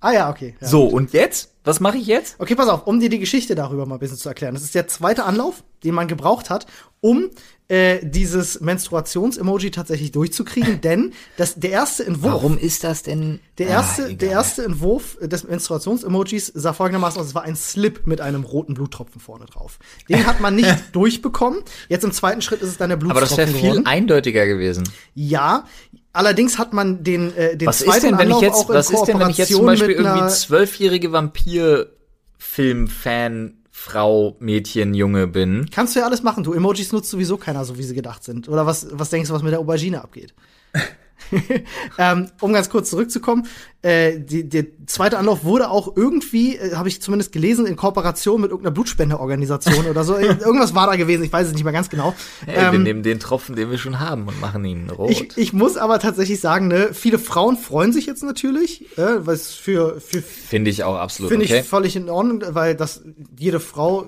Ah 0.00 0.12
ja, 0.12 0.30
okay. 0.30 0.56
Ja. 0.60 0.66
So, 0.66 0.84
und 0.84 1.12
jetzt? 1.12 1.54
Was 1.64 1.78
mache 1.78 1.96
ich 1.96 2.06
jetzt? 2.06 2.40
Okay, 2.40 2.56
pass 2.56 2.68
auf, 2.68 2.88
um 2.88 2.98
dir 2.98 3.08
die 3.08 3.20
Geschichte 3.20 3.54
darüber 3.54 3.86
mal 3.86 3.94
ein 3.94 4.00
bisschen 4.00 4.16
zu 4.16 4.28
erklären. 4.28 4.52
Das 4.52 4.64
ist 4.64 4.74
der 4.74 4.88
zweite 4.88 5.24
Anlauf, 5.24 5.62
den 5.84 5.94
man 5.94 6.08
gebraucht 6.08 6.50
hat, 6.50 6.66
um 7.00 7.30
äh, 7.72 8.00
dieses 8.02 8.60
Menstruations-Emoji 8.60 9.70
tatsächlich 9.70 10.12
durchzukriegen, 10.12 10.80
denn 10.82 11.14
das, 11.38 11.54
der 11.54 11.70
erste 11.70 12.04
Entwurf, 12.04 12.32
Warum 12.32 12.58
ist 12.58 12.84
das 12.84 13.02
denn? 13.02 13.40
der 13.56 13.68
erste, 13.68 14.04
Ah, 14.04 14.08
der 14.12 14.30
erste 14.30 14.62
Entwurf 14.64 15.16
des 15.22 15.44
Menstruations-Emojis 15.44 16.52
sah 16.54 16.74
folgendermaßen 16.74 17.18
aus: 17.20 17.28
Es 17.28 17.34
war 17.34 17.44
ein 17.44 17.56
Slip 17.56 18.06
mit 18.06 18.20
einem 18.20 18.44
roten 18.44 18.74
Bluttropfen 18.74 19.20
vorne 19.22 19.46
drauf. 19.46 19.78
Den 20.08 20.26
hat 20.26 20.40
man 20.40 20.54
nicht 20.54 20.68
durchbekommen. 20.92 21.60
Jetzt 21.88 22.04
im 22.04 22.12
zweiten 22.12 22.42
Schritt 22.42 22.60
ist 22.60 22.68
es 22.68 22.76
dann 22.76 22.90
der 22.90 22.98
Aber 22.98 23.20
das 23.20 23.30
Bluttropfen 23.30 23.54
wäre 23.54 23.58
viel 23.58 23.70
geworden. 23.70 23.86
eindeutiger 23.86 24.46
gewesen. 24.46 24.84
Ja, 25.14 25.64
allerdings 26.12 26.58
hat 26.58 26.74
man 26.74 27.02
den 27.04 27.34
äh, 27.36 27.56
den 27.56 27.68
Was 27.68 27.78
zweiten 27.78 27.96
ist 27.96 28.02
denn, 28.04 28.18
wenn 28.18 28.28
ich 28.28 28.34
Anlauf 28.34 28.42
jetzt, 28.42 28.54
auch 28.54 28.68
in 28.68 28.74
was 28.76 28.90
ist 28.90 29.04
denn, 29.04 29.18
wenn 29.18 29.30
ich 29.30 29.38
jetzt 29.38 29.48
zum 29.50 29.60
Kooperation 29.60 29.86
Beispiel 29.88 30.04
irgendwie 30.04 30.28
zwölfjährige 30.28 31.12
Vampir-Film-Fan, 31.12 33.61
Frau, 33.84 34.36
Mädchen, 34.38 34.94
Junge 34.94 35.26
bin? 35.26 35.68
Kannst 35.72 35.96
du 35.96 36.00
ja 36.00 36.06
alles 36.06 36.22
machen. 36.22 36.44
Du 36.44 36.52
Emojis 36.52 36.92
nutzt 36.92 37.10
sowieso 37.10 37.36
keiner, 37.36 37.64
so 37.64 37.78
wie 37.78 37.82
sie 37.82 37.96
gedacht 37.96 38.22
sind. 38.22 38.48
Oder 38.48 38.64
was, 38.64 38.86
was 38.92 39.10
denkst 39.10 39.28
du, 39.28 39.34
was 39.34 39.42
mit 39.42 39.50
der 39.50 39.58
Aubergine 39.58 40.00
abgeht? 40.02 40.32
ähm, 41.98 42.28
um 42.40 42.52
ganz 42.52 42.70
kurz 42.70 42.90
zurückzukommen, 42.90 43.46
äh, 43.82 44.20
die, 44.20 44.48
der 44.48 44.66
zweite 44.86 45.18
Anlauf 45.18 45.44
wurde 45.44 45.68
auch 45.70 45.96
irgendwie, 45.96 46.56
äh, 46.56 46.74
habe 46.76 46.88
ich 46.88 47.02
zumindest 47.02 47.32
gelesen, 47.32 47.66
in 47.66 47.76
Kooperation 47.76 48.40
mit 48.40 48.50
irgendeiner 48.50 48.72
Blutspendeorganisation 48.72 49.86
oder 49.86 50.04
so. 50.04 50.16
Irgendwas 50.18 50.74
war 50.74 50.86
da 50.86 50.96
gewesen, 50.96 51.24
ich 51.24 51.32
weiß 51.32 51.48
es 51.48 51.52
nicht 51.52 51.64
mehr 51.64 51.72
ganz 51.72 51.90
genau. 51.90 52.14
Hey, 52.46 52.56
wir 52.56 52.78
Ähm, 52.78 52.82
nehmen 52.84 53.02
den 53.02 53.18
Tropfen, 53.18 53.56
den 53.56 53.70
wir 53.70 53.78
schon 53.78 53.98
haben 53.98 54.28
und 54.28 54.40
machen 54.40 54.64
ihn 54.64 54.88
rot. 54.90 55.10
ich, 55.10 55.36
ich 55.36 55.52
muss 55.52 55.76
aber 55.76 55.98
tatsächlich 55.98 56.40
sagen, 56.40 56.68
ne, 56.68 56.90
viele 56.92 57.18
Frauen 57.18 57.56
freuen 57.56 57.92
sich 57.92 58.06
jetzt 58.06 58.22
natürlich, 58.22 58.96
äh, 58.96 59.26
weil 59.26 59.34
es 59.34 59.52
für, 59.52 60.00
für 60.00 60.22
Finde 60.22 60.70
ich 60.70 60.84
auch 60.84 60.96
absolut 60.96 61.30
Finde 61.30 61.46
okay. 61.46 61.60
ich 61.60 61.66
völlig 61.66 61.96
in 61.96 62.08
Ordnung, 62.08 62.42
weil 62.50 62.76
das 62.76 63.02
jede 63.36 63.58
Frau 63.58 64.06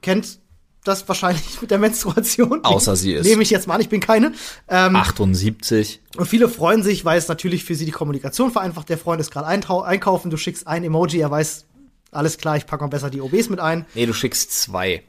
kennt 0.00 0.38
das 0.84 1.06
wahrscheinlich 1.08 1.42
mit 1.60 1.70
der 1.70 1.78
Menstruation. 1.78 2.64
Außer 2.64 2.96
sie 2.96 3.12
ist. 3.12 3.26
Nehme 3.26 3.42
ich 3.42 3.50
jetzt 3.50 3.66
mal 3.66 3.74
an, 3.74 3.80
ich 3.80 3.88
bin 3.88 4.00
keine. 4.00 4.32
Ähm, 4.68 4.96
78. 4.96 6.00
und 6.16 6.26
viele 6.26 6.48
freuen 6.48 6.82
sich, 6.82 7.04
weil 7.04 7.18
es 7.18 7.28
natürlich 7.28 7.64
für 7.64 7.74
sie 7.74 7.84
die 7.84 7.90
Kommunikation 7.90 8.50
vereinfacht. 8.50 8.88
Der 8.88 8.98
Freund 8.98 9.20
ist 9.20 9.30
gerade 9.30 9.46
einkaufen, 9.46 10.30
du 10.30 10.36
schickst 10.36 10.66
ein 10.66 10.84
Emoji, 10.84 11.20
er 11.20 11.30
weiß, 11.30 11.66
alles 12.10 12.38
klar, 12.38 12.56
ich 12.56 12.66
packe 12.66 12.82
mal 12.82 12.88
besser 12.88 13.10
die 13.10 13.20
OBs 13.20 13.48
mit 13.48 13.60
ein. 13.60 13.86
Nee, 13.94 14.06
du 14.06 14.12
schickst 14.12 14.52
zwei. 14.52 15.04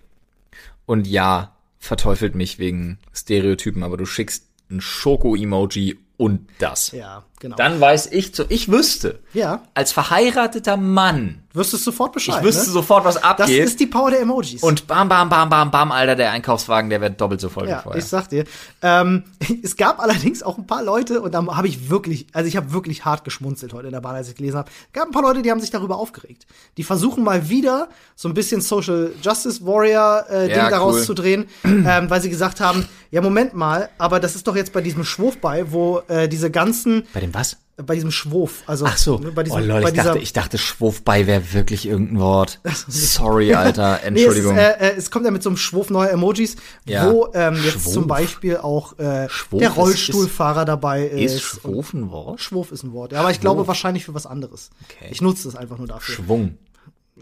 Und 0.86 1.08
ja, 1.08 1.56
verteufelt 1.80 2.36
mich 2.36 2.60
wegen 2.60 3.00
Stereotypen, 3.14 3.84
aber 3.84 3.98
du 3.98 4.06
schickst 4.06 4.46
ein 4.70 4.82
Schoko-Emoji 4.82 6.00
und 6.18 6.48
das. 6.60 6.92
Ja, 6.92 7.26
genau. 7.40 7.56
Dann 7.56 7.82
weiß 7.82 8.08
ich 8.08 8.34
zu, 8.34 8.46
ich 8.50 8.70
wüsste, 8.70 9.20
ja, 9.34 9.64
als 9.74 9.92
verheirateter 9.92 10.78
Mann, 10.78 11.41
wirst 11.54 11.74
du 11.74 11.78
sofort 11.78 12.14
Bescheid. 12.14 12.38
ich 12.40 12.44
wüsste 12.44 12.66
ne? 12.68 12.72
sofort, 12.72 13.04
was 13.06 13.16
Das 13.16 13.24
abgeht. 13.24 13.64
ist 13.66 13.80
die 13.80 13.88
Power 13.88 14.12
der 14.12 14.22
Emojis. 14.22 14.62
und 14.64 14.88
bam, 14.88 15.10
bam, 15.10 15.30
bam, 15.30 15.50
bam, 15.50 15.72
bam, 15.72 15.92
Alter, 15.92 16.16
der 16.16 16.32
Einkaufswagen, 16.32 16.90
der 16.90 17.02
wird 17.02 17.20
doppelt 17.20 17.42
so 17.42 17.50
voll 17.50 17.68
Ja, 17.68 17.80
vorher. 17.82 18.00
ich 18.02 18.06
sag 18.08 18.30
dir. 18.30 18.46
Ähm, 18.82 19.24
es 19.64 19.76
gab 19.78 20.00
allerdings 20.00 20.44
auch 20.44 20.58
ein 20.58 20.68
paar 20.68 20.84
Leute, 20.84 21.22
und 21.22 21.34
da 21.34 21.46
habe 21.56 21.68
ich 21.68 21.90
wirklich, 21.90 22.28
also 22.34 22.48
ich 22.48 22.56
habe 22.58 22.72
wirklich 22.74 23.06
hart 23.06 23.24
geschmunzelt 23.24 23.74
heute 23.74 23.88
in 23.88 23.94
der 23.94 24.02
Bahn, 24.02 24.16
als 24.16 24.30
ich 24.30 24.36
gelesen 24.36 24.58
habe. 24.58 24.72
gab 24.94 25.06
ein 25.08 25.12
paar 25.12 25.24
Leute, 25.24 25.42
die 25.42 25.52
haben 25.52 25.60
sich 25.60 25.72
darüber 25.72 25.98
aufgeregt. 25.98 26.46
Die 26.78 26.84
versuchen 26.84 27.24
mal 27.24 27.50
wieder 27.50 27.90
so 28.16 28.28
ein 28.30 28.34
bisschen 28.34 28.62
Social 28.62 29.12
Justice 29.22 29.66
Warrior 29.66 30.26
äh, 30.30 30.48
Ding 30.48 30.56
Ja, 30.58 30.70
daraus 30.70 30.96
cool. 30.98 31.04
zu 31.04 31.14
drehen, 31.14 31.46
ähm, 31.64 32.10
weil 32.10 32.22
sie 32.22 32.30
gesagt 32.30 32.60
haben, 32.62 32.86
ja 33.12 33.22
Moment 33.22 33.54
mal, 33.54 33.90
aber 33.98 34.20
das 34.20 34.36
ist 34.36 34.48
doch 34.48 34.56
jetzt 34.56 34.72
bei 34.74 34.82
diesem 34.82 35.04
Schwurf 35.04 35.38
bei, 35.38 35.72
wo 35.72 36.02
äh, 36.08 36.30
diese 36.30 36.50
ganzen, 36.50 37.04
Bei 37.14 37.20
dem 37.20 37.34
was? 37.34 37.58
Bei 37.78 37.96
diesem 37.96 38.12
Schwurf, 38.12 38.64
also 38.68 38.86
Ach 38.86 38.98
so. 38.98 39.18
ne, 39.18 39.32
bei 39.32 39.44
diesem, 39.44 39.60
oh 39.64 39.68
bei 39.82 39.90
ich 39.90 39.96
dachte, 39.96 40.20
ich 40.20 40.34
dachte, 40.34 40.58
Schwurfbei 40.58 41.26
wäre 41.26 41.54
wirklich 41.54 41.88
irgendein 41.88 42.20
Wort. 42.20 42.60
Sorry, 42.88 43.54
Alter, 43.56 43.94
Nee, 43.94 44.00
es, 44.02 44.04
ist, 44.04 44.38
Entschuldigung. 44.38 44.58
äh, 44.58 44.72
äh, 44.74 44.96
es 44.98 45.10
kommt 45.10 45.26
ja 45.26 45.32
mit 45.32 45.42
so 45.42 45.50
einem 45.50 45.58
Schwurf 45.58 45.90
neuer 45.90 46.10
Emojis, 46.10 46.58
Ja. 46.86 47.12
wo 47.12 47.30
ähm, 47.34 47.56
jetzt 47.56 47.82
Schwurf? 47.82 47.94
zum 47.94 48.08
Beispiel 48.08 48.58
auch 48.58 49.00
äh, 49.00 49.28
Schwurf 49.30 49.60
der 49.62 49.70
ist- 49.72 49.78
Rollstuhlfahrer 49.78 50.66
dabei 50.66 51.06
ist. 51.08 51.34
ist 51.36 51.42
Schwurf 51.42 51.94
ein 51.94 52.12
Wort? 52.12 52.40
Schwurf 52.42 52.72
ist 52.72 52.84
ein 52.84 52.94
Wort. 52.94 53.14
Ja, 53.14 53.22
aber 53.22 53.32
ich 53.32 53.40
glaube 53.40 53.68
wahrscheinlich 53.68 54.06
für 54.06 54.14
was 54.14 54.26
anderes. 54.28 54.70
Okay. 54.90 55.10
Ich 55.12 55.22
nutze 55.22 55.48
es 55.48 55.56
einfach 55.56 55.78
nur 55.78 55.88
dafür. 55.88 56.14
Schwung. 56.16 56.58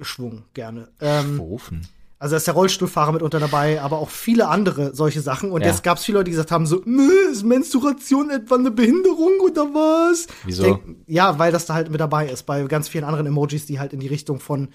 Schwung, 0.02 0.44
gerne. 0.54 0.88
Ähm, 1.00 1.36
Schwufen. 1.38 1.88
Also 2.20 2.34
da 2.34 2.38
ist 2.38 2.48
der 2.48 2.54
Rollstuhlfahrer 2.54 3.14
mitunter 3.14 3.40
dabei, 3.40 3.82
aber 3.82 3.98
auch 4.00 4.10
viele 4.10 4.48
andere 4.50 4.94
solche 4.94 5.22
Sachen. 5.22 5.52
Und 5.52 5.62
Ja. 5.62 5.68
jetzt 5.68 5.84
gab 5.84 5.98
es 5.98 6.04
viele 6.06 6.18
Leute, 6.20 6.26
die 6.26 6.32
gesagt 6.32 6.52
haben, 6.52 6.66
so, 6.66 6.82
"Nö, 6.86 7.10
ist 7.32 7.44
Menstruation 7.44 8.30
etwa 8.30 8.56
eine 8.56 8.72
Behinderung 8.72 9.40
oder 9.42 9.64
was? 9.74 10.28
Wieso? 10.46 10.64
Denk, 10.64 10.82
ja, 11.08 11.40
weil 11.40 11.52
das 11.52 11.66
da 11.66 11.74
halt 11.74 11.90
mit 11.90 12.00
dabei 12.02 12.28
ist, 12.28 12.44
bei 12.46 12.62
ganz 12.64 12.90
vielen 12.90 13.06
anderen 13.06 13.26
Emojis, 13.26 13.66
die 13.66 13.80
halt 13.80 13.94
in 13.94 14.00
die 14.00 14.08
Richtung 14.08 14.40
von, 14.40 14.68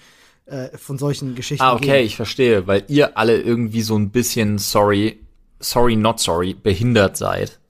äh, 0.46 0.76
von 0.76 0.98
solchen 0.98 1.34
Geschichten 1.34 1.62
Ah, 1.64 1.74
okay, 1.74 1.98
gehen. 1.98 2.06
ich 2.06 2.16
verstehe, 2.16 2.66
weil 2.66 2.84
ihr 2.88 3.16
alle 3.18 3.40
irgendwie 3.40 3.82
so 3.82 3.96
ein 3.96 4.10
bisschen 4.10 4.58
sorry, 4.58 5.20
sorry, 5.60 5.96
not 5.96 6.20
sorry, 6.20 6.54
behindert 6.54 7.16
seid. 7.16 7.60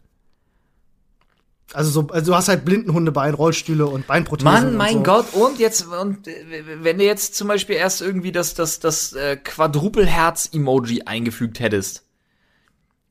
Also, 1.74 1.90
so, 1.90 2.08
also 2.08 2.32
du 2.32 2.36
hast 2.36 2.48
halt 2.48 2.64
Blindenhundebein, 2.64 3.34
Rollstühle 3.34 3.86
und 3.86 4.06
Beinprothesen. 4.06 4.52
Mann, 4.52 4.76
mein 4.76 4.96
so. 4.98 5.02
Gott, 5.02 5.34
und 5.34 5.58
jetzt, 5.58 5.86
und 5.86 6.28
äh, 6.28 6.34
wenn 6.82 6.98
du 6.98 7.04
jetzt 7.04 7.34
zum 7.34 7.48
Beispiel 7.48 7.76
erst 7.76 8.00
irgendwie 8.00 8.32
das, 8.32 8.54
das, 8.54 8.80
das 8.80 9.12
äh, 9.12 9.36
Quadrupelherz-Emoji 9.36 11.02
eingefügt 11.02 11.60
hättest, 11.60 12.04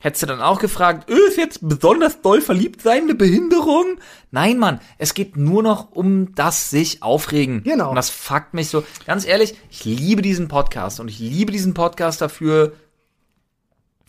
hättest 0.04 0.24
du 0.24 0.28
dann 0.28 0.42
auch 0.42 0.60
gefragt, 0.60 1.10
äh, 1.10 1.28
ist 1.28 1.38
jetzt 1.38 1.60
besonders 1.62 2.22
doll 2.22 2.42
verliebt 2.42 2.82
sein 2.82 3.04
eine 3.04 3.16
Behinderung? 3.16 4.00
Nein, 4.32 4.60
Mann, 4.60 4.80
es 4.98 5.14
geht 5.14 5.38
nur 5.38 5.64
noch 5.64 5.92
um 5.92 6.36
das 6.36 6.70
sich 6.70 7.04
aufregen. 7.04 7.64
Genau. 7.64 7.90
Und 7.90 7.96
das 7.96 8.10
fuckt 8.10 8.54
mich 8.54 8.70
so. 8.70 8.84
Ganz 9.06 9.26
ehrlich, 9.26 9.56
ich 9.72 9.86
liebe 9.86 10.22
diesen 10.22 10.48
Podcast 10.48 11.00
und 11.00 11.08
ich 11.08 11.20
liebe 11.20 11.52
diesen 11.52 11.74
Podcast 11.74 12.22
dafür, 12.22 12.74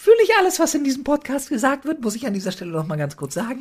fühle 0.05 0.23
ich 0.23 0.31
alles, 0.39 0.61
was 0.61 0.75
in 0.75 0.85
diesem 0.85 1.03
Podcast 1.03 1.49
gesagt 1.49 1.87
wird, 1.87 2.03
muss 2.03 2.15
ich 2.15 2.27
an 2.27 2.35
dieser 2.35 2.53
Stelle 2.53 2.73
noch 2.73 2.87
mal 2.87 2.97
ganz 2.97 3.17
kurz 3.17 3.33
sagen. 3.33 3.61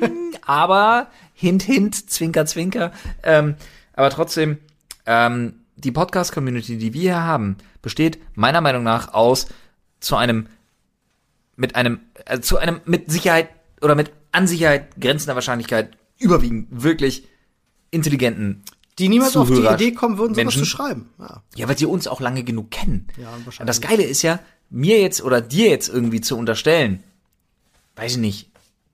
aber 0.46 1.08
hint, 1.34 1.62
hint, 1.64 2.10
zwinker, 2.10 2.46
zwinker. 2.46 2.92
Ähm, 3.22 3.56
aber 3.92 4.08
trotzdem, 4.08 4.56
ähm, 5.04 5.54
die 5.76 5.92
Podcast-Community, 5.92 6.78
die 6.78 6.94
wir 6.94 7.00
hier 7.00 7.22
haben, 7.22 7.58
besteht 7.82 8.18
meiner 8.34 8.62
Meinung 8.62 8.82
nach 8.84 9.12
aus 9.12 9.48
zu 10.00 10.16
einem 10.16 10.46
mit 11.56 11.76
einem 11.76 12.00
äh, 12.24 12.40
zu 12.40 12.56
einem 12.56 12.80
mit 12.86 13.10
Sicherheit 13.10 13.50
oder 13.82 13.94
mit 13.94 14.12
an 14.32 14.46
Sicherheit 14.46 14.98
grenzender 14.98 15.34
Wahrscheinlichkeit 15.34 15.90
überwiegend 16.18 16.68
wirklich 16.70 17.28
intelligenten 17.90 18.62
Die 18.98 19.10
niemals 19.10 19.36
auf 19.36 19.48
die 19.48 19.56
Zuhörer- 19.56 19.74
Idee 19.74 19.92
kommen 19.92 20.16
würden, 20.16 20.32
sowas 20.34 20.44
Menschen. 20.44 20.60
zu 20.60 20.64
schreiben. 20.66 21.10
Ja. 21.18 21.42
ja, 21.54 21.68
weil 21.68 21.76
sie 21.76 21.84
uns 21.84 22.06
auch 22.08 22.20
lange 22.22 22.44
genug 22.44 22.70
kennen. 22.70 23.08
Ja, 23.18 23.26
wahrscheinlich. 23.44 23.60
Und 23.60 23.66
das 23.66 23.80
Geile 23.82 24.04
ist 24.04 24.22
ja, 24.22 24.38
mir 24.72 25.00
jetzt 25.00 25.22
oder 25.22 25.40
dir 25.40 25.68
jetzt 25.68 25.88
irgendwie 25.88 26.20
zu 26.20 26.36
unterstellen, 26.36 27.02
weiß 27.94 28.12
ich 28.12 28.18
nicht, 28.18 28.50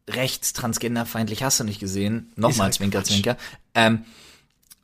rechts, 0.08 0.52
transgenderfeindlich 0.52 1.42
hast 1.42 1.60
du 1.60 1.64
nicht 1.64 1.80
gesehen. 1.80 2.32
Nochmal 2.36 2.66
halt 2.66 2.74
Zwinker. 2.74 3.04
Zwinker. 3.04 3.36
Ähm, 3.74 4.04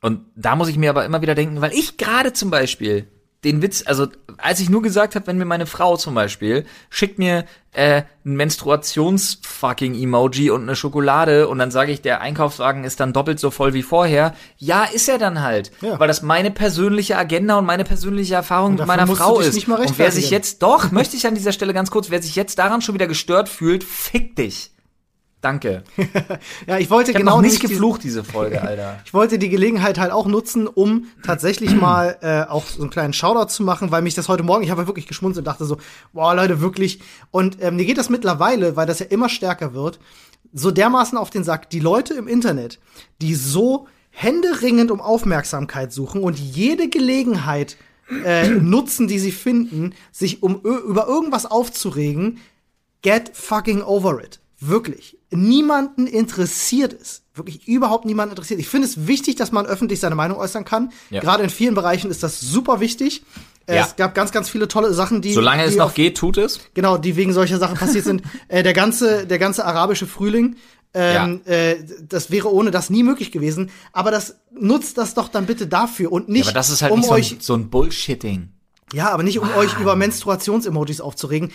und 0.01 0.25
da 0.35 0.55
muss 0.55 0.69
ich 0.69 0.77
mir 0.77 0.89
aber 0.89 1.05
immer 1.05 1.21
wieder 1.21 1.35
denken, 1.35 1.61
weil 1.61 1.73
ich 1.73 1.97
gerade 1.97 2.31
zum 2.31 2.49
Beispiel 2.49 3.07
den 3.45 3.61
Witz, 3.61 3.83
also 3.85 4.07
als 4.37 4.59
ich 4.59 4.69
nur 4.69 4.81
gesagt 4.81 5.15
habe, 5.15 5.27
wenn 5.27 5.37
mir 5.37 5.45
meine 5.45 5.65
Frau 5.65 5.95
zum 5.95 6.13
Beispiel 6.15 6.65
schickt 6.89 7.19
mir 7.19 7.45
äh, 7.71 8.01
ein 8.25 8.35
Menstruations-fucking-Emoji 8.35 10.49
und 10.49 10.63
eine 10.63 10.75
Schokolade 10.75 11.47
und 11.47 11.59
dann 11.59 11.71
sage 11.71 11.91
ich, 11.91 12.01
der 12.01 12.21
Einkaufswagen 12.21 12.83
ist 12.83 12.99
dann 12.99 13.13
doppelt 13.13 13.39
so 13.39 13.51
voll 13.51 13.73
wie 13.73 13.83
vorher. 13.83 14.33
Ja, 14.57 14.85
ist 14.85 15.07
er 15.09 15.17
dann 15.17 15.41
halt, 15.41 15.71
Ja. 15.81 15.99
weil 15.99 16.07
das 16.07 16.21
meine 16.21 16.51
persönliche 16.51 17.17
Agenda 17.17 17.57
und 17.57 17.65
meine 17.65 17.83
persönliche 17.83 18.35
Erfahrung 18.35 18.75
mit 18.75 18.85
meiner 18.85 19.07
Frau 19.07 19.39
ist. 19.39 19.55
nicht 19.55 19.67
mal 19.67 19.79
und 19.79 19.97
wer 19.97 20.11
sich 20.11 20.29
jetzt 20.29 20.63
doch, 20.63 20.91
möchte 20.97 21.15
ich 21.15 21.27
an 21.27 21.35
dieser 21.35 21.51
Stelle 21.51 21.73
ganz 21.73 21.91
kurz, 21.91 22.09
wer 22.09 22.21
sich 22.21 22.35
jetzt 22.35 22.59
daran 22.59 22.81
schon 22.81 22.95
wieder 22.95 23.07
gestört 23.07 23.49
fühlt, 23.49 23.83
fick 23.83 24.35
dich. 24.35 24.71
Danke. 25.45 25.83
Ja, 26.65 26.79
ich 26.79 26.89
wollte 26.89 27.11
Ich 27.11 27.17
genau 27.17 27.35
noch 27.35 27.41
nicht 27.43 27.59
geflucht, 27.59 28.03
diese 28.03 28.23
Folge, 28.23 28.61
Alter. 28.67 28.99
Ich 29.05 29.13
wollte 29.13 29.37
die 29.37 29.49
Gelegenheit 29.49 29.99
halt 29.99 30.11
auch 30.11 30.25
nutzen, 30.25 30.67
um 30.67 31.05
tatsächlich 31.23 31.75
mal 31.79 32.17
äh, 32.21 32.49
auch 32.49 32.65
so 32.65 32.81
einen 32.81 32.89
kleinen 32.89 33.13
Shoutout 33.13 33.49
zu 33.49 33.61
machen, 33.61 33.91
weil 33.91 34.01
mich 34.01 34.15
das 34.15 34.27
heute 34.27 34.41
Morgen, 34.41 34.63
ich 34.63 34.71
habe 34.71 34.87
wirklich 34.87 35.05
geschmunzelt 35.05 35.45
und 35.45 35.47
dachte 35.47 35.65
so, 35.65 35.77
boah, 36.13 36.33
Leute, 36.33 36.61
wirklich. 36.61 36.99
Und 37.29 37.61
ähm, 37.61 37.75
mir 37.75 37.85
geht 37.85 37.99
das 37.99 38.09
mittlerweile, 38.09 38.75
weil 38.75 38.87
das 38.87 38.97
ja 38.97 39.05
immer 39.05 39.29
stärker 39.29 39.75
wird, 39.75 39.99
so 40.51 40.71
dermaßen 40.71 41.15
auf 41.15 41.29
den 41.29 41.43
Sack. 41.43 41.69
Die 41.69 41.79
Leute 41.79 42.15
im 42.15 42.27
Internet, 42.27 42.79
die 43.21 43.35
so 43.35 43.87
händeringend 44.09 44.89
um 44.89 44.99
Aufmerksamkeit 44.99 45.93
suchen 45.93 46.23
und 46.23 46.39
jede 46.39 46.89
Gelegenheit 46.89 47.77
äh, 48.23 48.47
nutzen, 48.49 49.07
die 49.07 49.19
sie 49.19 49.31
finden, 49.31 49.93
sich 50.11 50.41
um 50.41 50.55
über 50.61 51.05
irgendwas 51.05 51.45
aufzuregen, 51.45 52.39
get 53.03 53.29
fucking 53.35 53.83
over 53.83 54.23
it. 54.23 54.39
Wirklich. 54.59 55.17
Niemanden 55.31 56.07
interessiert 56.07 56.93
es. 56.99 57.23
Wirklich 57.33 57.67
überhaupt 57.67 58.05
niemanden 58.05 58.31
interessiert. 58.31 58.59
Ich 58.61 58.69
finde 58.69 58.87
es 58.87 59.07
wichtig, 59.07 59.35
dass 59.35 59.51
man 59.51 59.65
öffentlich 59.65 59.99
seine 59.99 60.15
Meinung 60.15 60.37
äußern 60.37 60.63
kann. 60.63 60.91
Ja. 61.09 61.19
Gerade 61.19 61.43
in 61.43 61.49
vielen 61.49 61.75
Bereichen 61.75 62.09
ist 62.09 62.23
das 62.23 62.39
super 62.39 62.79
wichtig. 62.79 63.23
Äh, 63.67 63.75
Ja. 63.77 63.83
Es 63.85 63.95
gab 63.97 64.15
ganz, 64.15 64.31
ganz 64.31 64.47
viele 64.49 64.67
tolle 64.69 64.93
Sachen, 64.93 65.21
die. 65.21 65.33
Solange 65.33 65.63
die 65.63 65.69
es 65.71 65.75
noch 65.75 65.87
auf- 65.87 65.93
geht, 65.93 66.15
tut 66.17 66.37
es. 66.37 66.59
Genau, 66.73 66.97
die 66.97 67.15
wegen 67.17 67.33
solcher 67.33 67.57
Sachen 67.57 67.75
passiert 67.77 68.05
sind. 68.05 68.21
Äh, 68.47 68.63
der 68.63 68.73
ganze, 68.73 69.27
der 69.27 69.39
ganze 69.39 69.65
arabische 69.65 70.07
Frühling, 70.07 70.55
ähm, 70.93 71.41
äh, 71.45 71.75
das 72.07 72.31
wäre 72.31 72.53
ohne 72.53 72.71
das 72.71 72.89
nie 72.89 73.03
möglich 73.03 73.31
gewesen. 73.33 73.71
Aber 73.91 74.11
das 74.11 74.37
nutzt 74.57 74.97
das 74.97 75.13
doch 75.13 75.27
dann 75.27 75.45
bitte 75.45 75.67
dafür 75.67 76.11
und 76.13 76.29
nicht 76.29 76.45
Aber 76.45 76.53
das 76.53 76.69
ist 76.69 76.81
halt 76.81 76.93
um 76.93 76.99
nicht 76.99 77.09
so 77.09 77.15
ein, 77.15 77.37
so 77.41 77.53
ein 77.55 77.69
Bullshitting. 77.69 78.49
Ja, 78.95 79.09
aber 79.11 79.23
nicht 79.23 79.39
um 79.39 79.51
euch 79.55 79.77
über 79.77 79.97
Menstruations-Emojis 79.97 81.01
aufzuregen. 81.01 81.51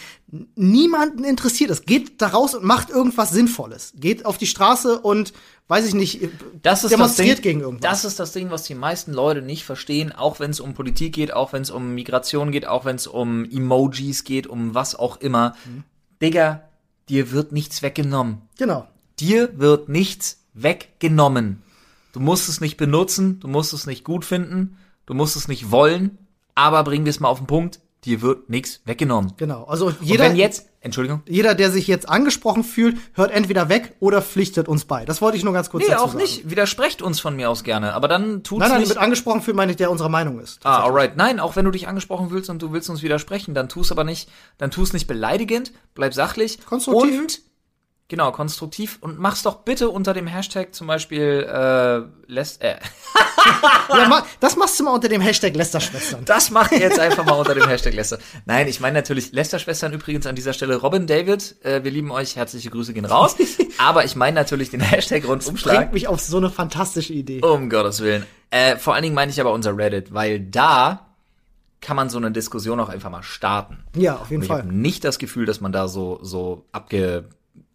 Niemanden 0.56 1.24
interessiert 1.24 1.70
es. 1.70 1.86
Geht 1.86 2.20
da 2.20 2.28
raus 2.28 2.54
und 2.54 2.64
macht 2.64 2.90
irgendwas 2.90 3.30
Sinnvolles. 3.30 3.94
Geht 3.96 4.26
auf 4.26 4.36
die 4.36 4.46
Straße 4.46 5.00
und, 5.00 5.32
weiß 5.68 5.86
ich 5.86 5.94
nicht, 5.94 6.28
Das 6.60 6.84
ist 6.84 6.90
demonstriert 6.90 7.38
das 7.38 7.42
Ding, 7.42 7.52
gegen 7.52 7.60
irgendwas. 7.60 7.90
Das 7.90 8.04
ist 8.04 8.20
das 8.20 8.32
Ding, 8.32 8.50
was 8.50 8.64
die 8.64 8.74
meisten 8.74 9.14
Leute 9.14 9.40
nicht 9.40 9.64
verstehen, 9.64 10.12
auch 10.12 10.38
wenn 10.38 10.50
es 10.50 10.60
um 10.60 10.74
Politik 10.74 11.14
geht, 11.14 11.32
auch 11.32 11.54
wenn 11.54 11.62
es 11.62 11.70
um 11.70 11.94
Migration 11.94 12.52
geht, 12.52 12.66
auch 12.66 12.84
wenn 12.84 12.96
es 12.96 13.06
um 13.06 13.50
Emojis 13.50 14.24
geht, 14.24 14.46
um 14.46 14.74
was 14.74 14.94
auch 14.94 15.16
immer. 15.16 15.54
Mhm. 15.64 15.84
Digga, 16.20 16.62
dir 17.08 17.32
wird 17.32 17.52
nichts 17.52 17.82
weggenommen. 17.82 18.42
genau. 18.58 18.86
Dir 19.18 19.58
wird 19.58 19.88
nichts 19.90 20.44
weggenommen. 20.54 21.62
Du 22.12 22.20
musst 22.20 22.48
es 22.48 22.60
nicht 22.60 22.76
benutzen, 22.76 23.38
du 23.40 23.48
musst 23.48 23.72
es 23.72 23.86
nicht 23.86 24.04
gut 24.04 24.24
finden, 24.24 24.78
du 25.06 25.14
musst 25.14 25.36
es 25.36 25.46
nicht 25.46 25.70
wollen, 25.70 26.18
aber 26.54 26.84
bringen 26.84 27.04
wir 27.04 27.10
es 27.10 27.20
mal 27.20 27.28
auf 27.28 27.38
den 27.38 27.46
Punkt, 27.46 27.80
dir 28.04 28.22
wird 28.22 28.48
nichts 28.48 28.80
weggenommen. 28.84 29.32
Genau. 29.36 29.64
Also 29.64 29.86
Und 29.86 29.96
jeder, 30.00 30.24
wenn 30.24 30.36
jetzt, 30.36 30.68
Entschuldigung, 30.80 31.22
jeder, 31.28 31.54
der 31.54 31.70
sich 31.70 31.86
jetzt 31.86 32.08
angesprochen 32.08 32.64
fühlt, 32.64 32.96
hört 33.12 33.30
entweder 33.30 33.68
weg 33.68 33.94
oder 34.00 34.22
pflichtet 34.22 34.68
uns 34.68 34.86
bei. 34.86 35.04
Das 35.04 35.20
wollte 35.20 35.36
ich 35.36 35.44
nur 35.44 35.52
ganz 35.52 35.70
kurz 35.70 35.84
nee, 35.84 35.90
dazu 35.90 36.04
auch 36.04 36.08
sagen. 36.08 36.22
nicht, 36.22 36.48
widersprecht 36.48 37.02
uns 37.02 37.20
von 37.20 37.36
mir 37.36 37.50
aus 37.50 37.62
gerne, 37.62 37.92
aber 37.92 38.08
dann 38.08 38.42
tut's 38.42 38.60
Nein, 38.60 38.70
nein, 38.70 38.80
nicht. 38.80 38.88
mit 38.88 38.98
angesprochen 38.98 39.42
fühlt 39.42 39.56
meine 39.56 39.72
ich, 39.72 39.76
der 39.76 39.90
unserer 39.90 40.08
Meinung 40.08 40.40
ist. 40.40 40.60
Ah, 40.64 40.82
alright. 40.84 41.16
Nein, 41.16 41.40
auch 41.40 41.56
wenn 41.56 41.66
du 41.66 41.70
dich 41.70 41.88
angesprochen 41.88 42.30
fühlst 42.30 42.48
und 42.48 42.62
du 42.62 42.72
willst 42.72 42.88
uns 42.88 43.02
widersprechen, 43.02 43.54
dann 43.54 43.68
tu's 43.68 43.92
aber 43.92 44.04
nicht, 44.04 44.30
dann 44.56 44.70
tu's 44.70 44.92
nicht 44.92 45.06
beleidigend, 45.06 45.72
bleib 45.94 46.14
sachlich. 46.14 46.64
Konstruktiv. 46.64 47.20
Und, 47.20 47.40
genau, 48.10 48.30
konstruktiv 48.32 48.98
und 49.00 49.18
mach's 49.18 49.42
doch 49.42 49.60
bitte 49.62 49.88
unter 49.88 50.12
dem 50.12 50.26
Hashtag 50.26 50.74
zum 50.74 50.86
Beispiel, 50.86 51.48
äh, 51.48 52.30
lässt, 52.30 52.60
äh, 52.60 52.76
Ja, 53.88 54.26
das 54.38 54.56
machst 54.56 54.78
du 54.78 54.84
mal 54.84 54.92
unter 54.92 55.08
dem 55.08 55.20
Hashtag 55.22 55.56
Lästerschwestern. 55.56 56.24
das 56.26 56.50
macht 56.50 56.72
ihr 56.72 56.80
jetzt 56.80 56.98
einfach 57.00 57.24
mal 57.24 57.32
unter 57.32 57.54
dem 57.54 57.66
Hashtag 57.66 57.94
Lester. 57.94 58.18
Nein, 58.44 58.68
ich 58.68 58.80
meine 58.80 58.98
natürlich 58.98 59.32
Lester-Schwestern 59.32 59.92
übrigens 59.92 60.26
an 60.26 60.34
dieser 60.34 60.52
Stelle. 60.52 60.76
Robin, 60.76 61.06
David, 61.06 61.56
äh, 61.64 61.82
wir 61.82 61.90
lieben 61.90 62.10
euch, 62.10 62.36
herzliche 62.36 62.68
Grüße 62.70 62.92
gehen 62.92 63.06
raus. 63.06 63.36
aber 63.78 64.04
ich 64.04 64.14
meine 64.16 64.34
natürlich 64.34 64.70
den 64.70 64.80
Hashtag 64.80 65.26
Rundumschlag. 65.26 65.76
Bringt 65.76 65.92
mich 65.94 66.08
auf 66.08 66.20
so 66.20 66.36
eine 66.36 66.50
fantastische 66.50 67.12
Idee. 67.14 67.40
Um 67.40 67.70
Gottes 67.70 68.00
Willen. 68.00 68.26
Äh, 68.50 68.76
vor 68.76 68.94
allen 68.94 69.04
Dingen 69.04 69.14
meine 69.14 69.30
ich 69.32 69.40
aber 69.40 69.52
unser 69.52 69.76
Reddit, 69.76 70.12
weil 70.12 70.40
da 70.40 71.06
kann 71.80 71.96
man 71.96 72.10
so 72.10 72.18
eine 72.18 72.30
Diskussion 72.30 72.78
auch 72.78 72.88
einfach 72.90 73.10
mal 73.10 73.22
starten. 73.22 73.84
Ja, 73.96 74.16
auf 74.16 74.30
jeden 74.30 74.42
ich 74.42 74.48
Fall. 74.48 74.58
habe 74.62 74.74
nicht 74.74 75.02
das 75.04 75.18
Gefühl, 75.18 75.46
dass 75.46 75.60
man 75.60 75.72
da 75.72 75.88
so, 75.88 76.18
so 76.22 76.66
abge, 76.72 77.24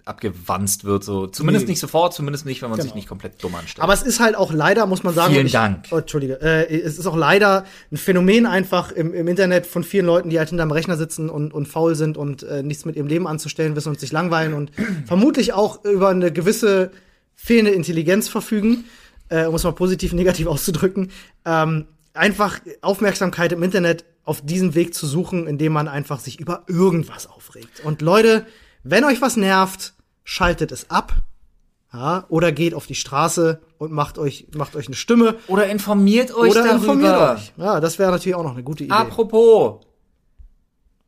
abgewanzt 0.06 0.86
wird. 0.86 1.04
So. 1.04 1.28
Zumindest 1.28 1.66
Nee. 1.66 1.72
nicht 1.74 1.80
sofort, 1.80 2.14
zumindest 2.14 2.46
nicht, 2.46 2.62
wenn 2.62 2.70
man 2.70 2.78
sich 2.80 2.92
Genau. 2.92 2.96
nicht 2.96 3.08
komplett 3.10 3.44
dumm 3.44 3.56
anstellt. 3.56 3.84
Aber 3.84 3.94
es 3.94 4.04
ist 4.04 4.20
halt 4.20 4.36
auch 4.36 4.54
leider, 4.54 4.86
muss 4.86 5.04
man 5.04 5.14
sagen. 5.14 5.32
Vielen 5.32 5.42
und 5.42 5.48
ich, 5.48 5.52
Dank. 5.54 5.88
Oh, 5.92 5.98
Entschuldige. 5.98 6.40
Äh, 6.42 6.80
es 6.80 6.98
ist 7.00 7.08
auch 7.08 7.16
leider 7.18 7.66
ein 7.92 7.98
Phänomen 7.98 8.46
einfach 8.46 8.92
im, 8.92 9.14
im 9.14 9.28
Internet 9.28 9.66
von 9.66 9.84
vielen 9.84 10.06
Leuten, 10.06 10.30
die 10.30 10.38
halt 10.38 10.50
hinterm 10.50 10.72
Rechner 10.72 10.96
sitzen 10.98 11.30
und, 11.30 11.54
und 11.54 11.68
faul 11.68 11.96
sind 11.96 12.18
und 12.18 12.44
äh, 12.44 12.62
nichts 12.64 12.86
mit 12.86 12.96
ihrem 12.96 13.08
Leben 13.08 13.28
anzustellen 13.28 13.76
wissen 13.76 13.90
und 13.90 14.00
sich 14.00 14.12
langweilen 14.12 14.54
und 14.54 14.72
vermutlich 15.06 15.54
auch 15.54 15.84
über 15.84 16.10
eine 16.10 16.32
gewisse 16.32 16.92
fehlende 17.36 17.72
Intelligenz 17.72 18.30
verfügen, 18.30 18.86
äh, 19.30 19.46
um 19.46 19.56
es 19.56 19.64
mal 19.64 19.72
positiv 19.74 20.14
negativ 20.14 20.48
auszudrücken. 20.48 21.10
Ähm, 21.46 21.86
einfach 22.14 22.60
Aufmerksamkeit 22.82 23.52
im 23.52 23.64
Internet 23.64 24.06
auf 24.24 24.42
diesem 24.42 24.76
Weg 24.76 24.94
zu 24.94 25.06
suchen, 25.08 25.48
indem 25.48 25.74
man 25.74 25.88
einfach 25.88 26.20
sich 26.20 26.40
über 26.40 26.64
irgendwas 26.68 27.28
aufregt. 27.28 27.82
Und 27.84 28.02
Leute, 28.02 28.46
wenn 28.84 29.04
euch 29.04 29.20
was 29.22 29.36
nervt, 29.36 29.95
schaltet 30.26 30.74
es 30.74 30.90
ab. 30.90 31.14
Ja, 31.94 32.26
oder 32.28 32.52
geht 32.52 32.74
auf 32.74 32.88
die 32.88 32.96
Straße 32.96 33.62
und 33.78 33.94
macht 33.94 34.18
euch, 34.18 34.48
macht 34.54 34.76
euch 34.76 34.88
eine 34.88 34.98
Stimme. 34.98 35.36
Oder 35.48 35.68
informiert 35.68 36.36
euch 36.36 36.52
oder 36.52 36.64
darüber. 36.64 36.76
informiert 36.76 37.18
euch. 37.18 37.54
Ja, 37.56 37.80
das 37.80 37.98
wäre 38.00 38.12
natürlich 38.12 38.36
auch 38.36 38.44
noch 38.44 38.52
eine 38.52 38.64
gute 38.64 38.84
Idee. 38.84 38.94
Apropos 38.94 39.86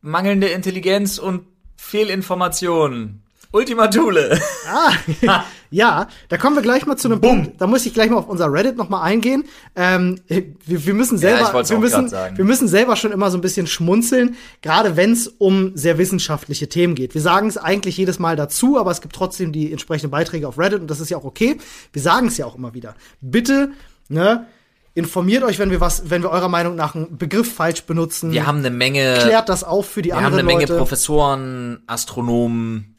mangelnde 0.00 0.46
Intelligenz 0.48 1.18
und 1.18 1.44
Fehlinformationen. 1.76 3.22
Ultima 3.52 3.88
Thule. 3.88 4.40
Ah, 4.66 4.92
ja, 5.70 6.08
da 6.28 6.38
kommen 6.38 6.56
wir 6.56 6.62
gleich 6.62 6.86
mal 6.86 6.96
zu 6.96 7.08
einem 7.08 7.20
Punkt. 7.20 7.60
Da 7.60 7.66
muss 7.66 7.84
ich 7.84 7.92
gleich 7.92 8.10
mal 8.10 8.16
auf 8.16 8.28
unser 8.28 8.52
Reddit 8.52 8.76
noch 8.76 8.88
mal 8.88 9.02
eingehen. 9.02 9.44
Ähm, 9.76 10.20
wir, 10.26 10.86
wir 10.86 10.94
müssen 10.94 11.18
selber, 11.18 11.52
wollt's 11.52 11.70
wir 11.70 11.78
müssen, 11.78 12.10
wir 12.10 12.44
müssen 12.44 12.68
selber 12.68 12.96
schon 12.96 13.12
immer 13.12 13.30
so 13.30 13.38
ein 13.38 13.40
bisschen 13.40 13.66
schmunzeln, 13.66 14.36
gerade 14.62 14.96
wenn 14.96 15.12
es 15.12 15.28
um 15.28 15.76
sehr 15.76 15.98
wissenschaftliche 15.98 16.68
Themen 16.68 16.94
geht. 16.94 17.14
Wir 17.14 17.20
sagen 17.20 17.48
es 17.48 17.58
eigentlich 17.58 17.96
jedes 17.96 18.18
Mal 18.18 18.36
dazu, 18.36 18.78
aber 18.78 18.90
es 18.90 19.00
gibt 19.00 19.14
trotzdem 19.14 19.52
die 19.52 19.70
entsprechenden 19.70 20.10
Beiträge 20.10 20.48
auf 20.48 20.58
Reddit 20.58 20.80
und 20.80 20.90
das 20.90 21.00
ist 21.00 21.10
ja 21.10 21.18
auch 21.18 21.24
okay. 21.24 21.58
Wir 21.92 22.02
sagen 22.02 22.28
es 22.28 22.38
ja 22.38 22.46
auch 22.46 22.56
immer 22.56 22.74
wieder. 22.74 22.94
Bitte, 23.20 23.70
ne? 24.08 24.46
Informiert 24.94 25.44
euch, 25.44 25.60
wenn 25.60 25.70
wir 25.70 25.80
was, 25.80 26.10
wenn 26.10 26.22
wir 26.22 26.30
eurer 26.30 26.48
Meinung 26.48 26.74
nach 26.74 26.96
einen 26.96 27.18
Begriff 27.18 27.54
falsch 27.54 27.84
benutzen. 27.84 28.32
Wir 28.32 28.48
haben 28.48 28.58
eine 28.58 28.70
Menge, 28.70 29.18
klärt 29.20 29.48
das 29.48 29.62
auf 29.62 29.88
für 29.88 30.02
die 30.02 30.08
wir 30.08 30.16
haben 30.16 30.24
anderen 30.24 30.40
eine 30.40 30.46
Menge 30.46 30.62
Leute. 30.62 30.76
Professoren, 30.76 31.82
Astronomen 31.86 32.97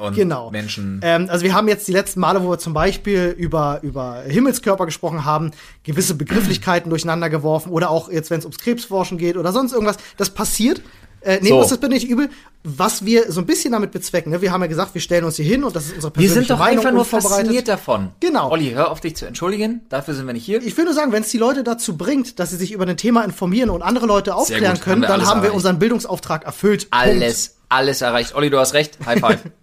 und 0.00 0.14
Genau. 0.16 0.50
Menschen. 0.50 1.00
Ähm, 1.02 1.26
also 1.30 1.44
wir 1.44 1.54
haben 1.54 1.68
jetzt 1.68 1.86
die 1.88 1.92
letzten 1.92 2.20
Male, 2.20 2.42
wo 2.42 2.50
wir 2.50 2.58
zum 2.58 2.72
Beispiel 2.72 3.34
über, 3.36 3.80
über 3.82 4.22
Himmelskörper 4.26 4.86
gesprochen 4.86 5.24
haben, 5.24 5.50
gewisse 5.84 6.14
Begrifflichkeiten 6.14 6.90
durcheinander 6.90 7.30
geworfen 7.30 7.70
oder 7.70 7.90
auch 7.90 8.10
jetzt, 8.10 8.30
wenn 8.30 8.38
es 8.38 8.44
ums 8.44 8.58
Krebsforschen 8.58 9.18
geht 9.18 9.36
oder 9.36 9.52
sonst 9.52 9.72
irgendwas. 9.72 9.96
Das 10.16 10.30
passiert. 10.30 10.82
Äh, 11.22 11.34
nehmt 11.34 11.48
So. 11.48 11.58
uns 11.58 11.68
das 11.68 11.76
bitte 11.78 11.92
nicht 11.92 12.08
übel. 12.08 12.30
Was 12.64 13.04
wir 13.04 13.30
so 13.30 13.40
ein 13.42 13.46
bisschen 13.46 13.72
damit 13.72 13.90
bezwecken, 13.90 14.32
ne? 14.32 14.40
wir 14.40 14.52
haben 14.52 14.62
ja 14.62 14.68
gesagt, 14.68 14.94
wir 14.94 15.02
stellen 15.02 15.24
uns 15.24 15.36
hier 15.36 15.44
hin 15.44 15.64
und 15.64 15.76
das 15.76 15.84
ist 15.88 15.94
unsere 15.96 16.14
Wir 16.14 16.20
persönliche 16.28 16.40
sind 16.46 16.50
doch 16.50 16.58
Meinung 16.58 16.78
einfach 16.78 16.92
nur 16.94 17.04
fasziniert 17.04 17.68
davon. 17.68 18.12
Genau. 18.20 18.50
Olli, 18.50 18.70
hör 18.70 18.90
auf 18.90 19.00
dich 19.00 19.16
zu 19.16 19.26
entschuldigen. 19.26 19.82
Dafür 19.90 20.14
sind 20.14 20.26
wir 20.26 20.32
nicht 20.32 20.46
hier. 20.46 20.62
Ich 20.62 20.74
will 20.78 20.86
nur 20.86 20.94
sagen, 20.94 21.12
wenn 21.12 21.22
es 21.22 21.28
die 21.28 21.36
Leute 21.36 21.62
dazu 21.62 21.98
bringt, 21.98 22.38
dass 22.38 22.48
sie 22.50 22.56
sich 22.56 22.72
über 22.72 22.86
ein 22.86 22.96
Thema 22.96 23.22
informieren 23.22 23.68
und 23.68 23.82
andere 23.82 24.06
Leute 24.06 24.34
aufklären 24.34 24.74
gut, 24.76 24.82
können, 24.82 24.94
haben 24.94 25.00
wir 25.02 25.08
dann 25.08 25.26
haben 25.26 25.40
wir 25.40 25.48
erreicht. 25.48 25.56
unseren 25.56 25.78
Bildungsauftrag 25.78 26.44
erfüllt. 26.46 26.90
Punkt. 26.90 27.04
alles, 27.06 27.56
alles 27.68 28.00
erreicht. 28.00 28.34
Olli, 28.34 28.48
du 28.48 28.58
hast 28.58 28.72
recht. 28.72 28.98
High 29.04 29.20
five. 29.20 29.38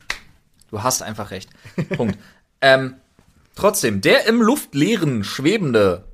du 0.70 0.84
hast 0.84 1.02
einfach 1.02 1.32
recht. 1.32 1.50
Punkt. 1.96 2.18
ähm, 2.62 2.96
trotzdem, 3.56 4.02
der 4.02 4.26
im 4.26 4.42
luftleeren 4.42 5.24
schwebende 5.24 6.06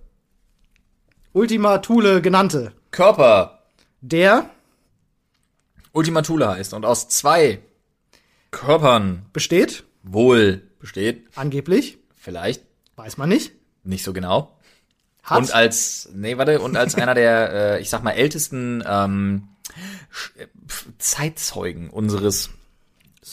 Ultima 1.33 1.79
Thule 1.79 2.21
genannte. 2.21 2.73
Körper 2.91 3.63
Der 4.01 4.49
Ultima 5.93 6.21
Thule 6.21 6.49
heißt 6.49 6.73
und 6.73 6.85
aus 6.85 7.07
zwei 7.07 7.59
Körpern 8.51 9.25
besteht, 9.33 9.83
wohl 10.03 10.63
besteht, 10.79 11.25
angeblich, 11.35 11.97
vielleicht, 12.15 12.63
weiß 12.95 13.17
man 13.17 13.29
nicht, 13.29 13.53
nicht 13.83 14.03
so 14.03 14.13
genau. 14.13 14.59
hat 15.23 15.39
Und 15.39 15.53
als, 15.53 16.09
nee, 16.13 16.37
warte, 16.37 16.61
und 16.61 16.75
als 16.75 16.95
einer 16.95 17.15
der, 17.15 17.53
äh, 17.53 17.81
ich 17.81 17.89
sag 17.89 18.03
mal, 18.03 18.11
ältesten 18.11 18.83
ähm, 18.85 19.47
äh, 20.37 20.47
Zeitzeugen 20.97 21.89
unseres 21.89 22.49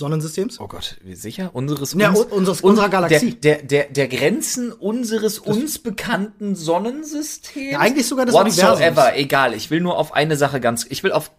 Sonnensystems. 0.00 0.58
Oh 0.58 0.66
Gott, 0.66 0.96
wie 1.04 1.14
sicher? 1.14 1.50
Unseres, 1.54 1.92
Ja, 1.94 2.08
uns, 2.10 2.18
un- 2.18 2.26
unseres- 2.32 2.60
unserer 2.62 2.86
un- 2.86 2.90
Galaxie. 2.90 3.34
Der, 3.36 3.58
der, 3.58 3.84
der, 3.84 4.08
der 4.08 4.08
Grenzen 4.08 4.72
unseres 4.72 5.38
uns 5.38 5.78
bekannten 5.78 6.56
Sonnensystems. 6.56 7.70
Ja, 7.72 7.78
eigentlich 7.78 8.08
sogar 8.08 8.26
des 8.26 8.34
Whatsoever, 8.34 8.72
Universums. 8.86 9.16
egal. 9.16 9.54
Ich 9.54 9.70
will 9.70 9.80
nur 9.80 9.96
auf 9.96 10.12
eine 10.12 10.36
Sache 10.36 10.58
ganz, 10.60 10.84
ich 10.88 11.04
will 11.04 11.12
auf, 11.12 11.30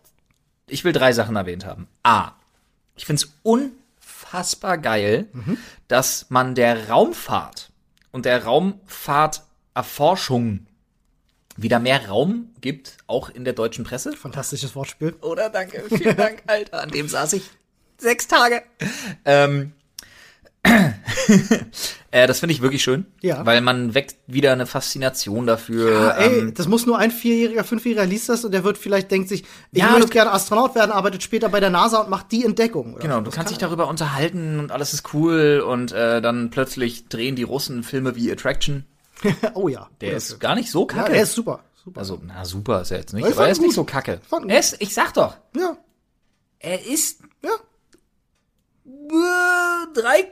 ich 0.67 0.85
will 0.85 0.93
drei 0.93 1.11
Sachen 1.11 1.35
erwähnt 1.35 1.65
haben. 1.65 1.89
A. 2.03 2.31
Ich 2.95 3.05
find's 3.05 3.33
unfassbar 3.43 4.77
geil, 4.77 5.27
Mhm. 5.33 5.57
dass 5.89 6.27
man 6.29 6.55
der 6.55 6.87
Raumfahrt 6.89 7.69
und 8.11 8.23
der 8.25 8.45
Raumfahrterforschung 8.45 10.65
wieder 11.57 11.79
mehr 11.79 12.07
Raum 12.07 12.49
gibt, 12.61 12.97
auch 13.07 13.29
in 13.29 13.43
der 13.43 13.53
deutschen 13.53 13.83
Presse. 13.83 14.13
Fantastisches 14.15 14.73
Wortspiel. 14.75 15.15
Oder? 15.21 15.49
Danke, 15.49 15.83
vielen 15.89 16.15
Dank, 16.15 16.43
Alter. 16.47 16.81
An 16.81 16.89
dem 16.89 17.07
saß 17.09 17.33
ich 17.33 17.43
sechs 18.01 18.27
Tage. 18.27 18.63
Ähm, 19.25 19.73
äh, 22.11 22.27
das 22.27 22.39
finde 22.39 22.53
ich 22.53 22.61
wirklich 22.61 22.83
schön. 22.83 23.05
Ja. 23.21 23.45
Weil 23.45 23.61
man 23.61 23.93
weckt 23.95 24.17
wieder 24.27 24.51
eine 24.51 24.65
Faszination 24.67 25.47
dafür. 25.47 26.13
Ah, 26.15 26.19
ey, 26.19 26.39
ähm, 26.39 26.53
das 26.53 26.67
muss 26.67 26.85
nur 26.85 26.97
ein 26.99 27.09
Vierjähriger, 27.11 27.63
Fünfjähriger 27.63 28.05
liest 28.05 28.29
das 28.29 28.45
und 28.45 28.51
der 28.51 28.63
wird 28.63 28.77
vielleicht 28.77 29.09
denkt 29.09 29.29
sich, 29.29 29.43
ich 29.71 29.79
Ja, 29.81 29.91
möchte 29.91 30.09
gerne 30.09 30.31
Astronaut 30.31 30.75
werden, 30.75 30.91
arbeitet 30.91 31.23
später 31.23 31.49
bei 31.49 31.59
der 31.59 31.69
NASA 31.71 31.99
und 32.01 32.09
macht 32.09 32.31
die 32.31 32.45
Entdeckung. 32.45 32.97
Genau, 32.99 33.15
so. 33.15 33.21
du 33.21 33.23
kannst 33.31 33.37
kann 33.37 33.47
dich 33.47 33.57
darüber 33.57 33.87
unterhalten 33.87 34.59
und 34.59 34.71
alles 34.71 34.93
ist 34.93 35.13
cool 35.13 35.63
und 35.65 35.91
äh, 35.93 36.21
dann 36.21 36.51
plötzlich 36.51 37.07
drehen 37.07 37.35
die 37.35 37.43
Russen 37.43 37.83
Filme 37.83 38.15
wie 38.15 38.31
Attraction. 38.31 38.85
oh 39.55 39.67
ja. 39.67 39.89
Der 40.01 40.13
ist 40.13 40.39
gar 40.39 40.55
nicht 40.55 40.69
so 40.69 40.81
ja, 40.81 40.95
kacke. 40.95 41.13
er 41.13 41.23
ist 41.23 41.33
super. 41.33 41.63
super. 41.83 41.99
also, 41.99 42.21
na 42.23 42.45
super 42.45 42.81
ist 42.81 42.91
er 42.91 42.99
jetzt 42.99 43.13
nicht, 43.13 43.25
Ich 43.27 43.33
aber 43.33 43.45
er 43.45 43.51
ist 43.51 43.57
ihn 43.59 43.63
nicht 43.63 43.69
gut. 43.75 43.75
so 43.75 43.83
kacke. 43.83 44.21
Er 44.47 44.59
ist, 44.59 44.77
ich 44.79 44.93
sag 44.93 45.13
doch, 45.15 45.37
Ja, 45.55 45.75
er 46.59 46.85
ist 46.85 47.21
ja. 47.43 47.51
Drei 49.93 50.31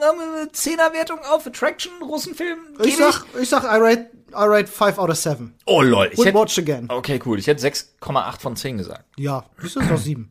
haben 0.00 0.18
wir 0.18 0.40
eine 0.40 0.52
Zehnerwertung 0.52 1.18
auf 1.30 1.46
Attraction, 1.46 1.92
Russenfilm. 2.02 2.58
Ich 2.82 2.96
sag, 2.96 3.24
ich 3.40 3.48
sag, 3.48 3.64
I 3.64 3.78
rate, 3.78 4.10
I 4.30 4.46
rate 4.46 4.66
5 4.66 4.98
out 4.98 5.10
of 5.10 5.16
7. 5.16 5.54
Oh 5.66 5.82
lol, 5.82 6.08
ich 6.12 6.18
Would 6.18 6.26
hätte, 6.28 6.38
watch 6.38 6.58
again. 6.58 6.86
okay 6.88 7.20
cool, 7.24 7.38
ich 7.38 7.46
hätte 7.46 7.66
6,8 7.66 8.40
von 8.40 8.56
10 8.56 8.78
gesagt. 8.78 9.04
Ja, 9.16 9.44
das 9.56 9.76
ist 9.76 9.76
doch 9.76 9.98
7. 9.98 10.30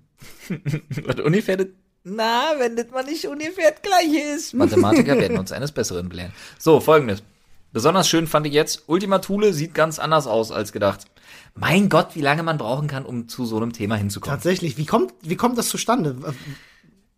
Und 1.07 1.19
ungefähr, 1.21 1.57
na, 2.03 2.53
wenn 2.57 2.75
das 2.75 2.89
mal 2.91 3.03
nicht 3.03 3.25
ungefähr 3.27 3.71
das 3.71 3.81
gleiche 3.81 4.35
ist. 4.35 4.53
Mathematiker 4.55 5.17
werden 5.17 5.37
uns 5.37 5.51
eines 5.51 5.71
Besseren 5.71 6.09
belehren. 6.09 6.33
So, 6.57 6.79
folgendes. 6.79 7.23
Besonders 7.71 8.09
schön 8.09 8.25
fand 8.25 8.47
ich 8.47 8.53
jetzt, 8.53 8.83
Ultima 8.87 9.19
Thule 9.19 9.53
sieht 9.53 9.75
ganz 9.75 9.99
anders 9.99 10.25
aus 10.25 10.51
als 10.51 10.71
gedacht. 10.71 11.05
Mein 11.53 11.89
Gott, 11.89 12.15
wie 12.15 12.21
lange 12.21 12.41
man 12.41 12.57
brauchen 12.57 12.87
kann, 12.87 13.05
um 13.05 13.27
zu 13.27 13.45
so 13.45 13.57
einem 13.57 13.73
Thema 13.73 13.95
hinzukommen. 13.95 14.35
Tatsächlich. 14.35 14.77
Wie 14.77 14.85
kommt, 14.85 15.13
wie 15.21 15.35
kommt 15.35 15.57
das 15.57 15.69
zustande? 15.69 16.15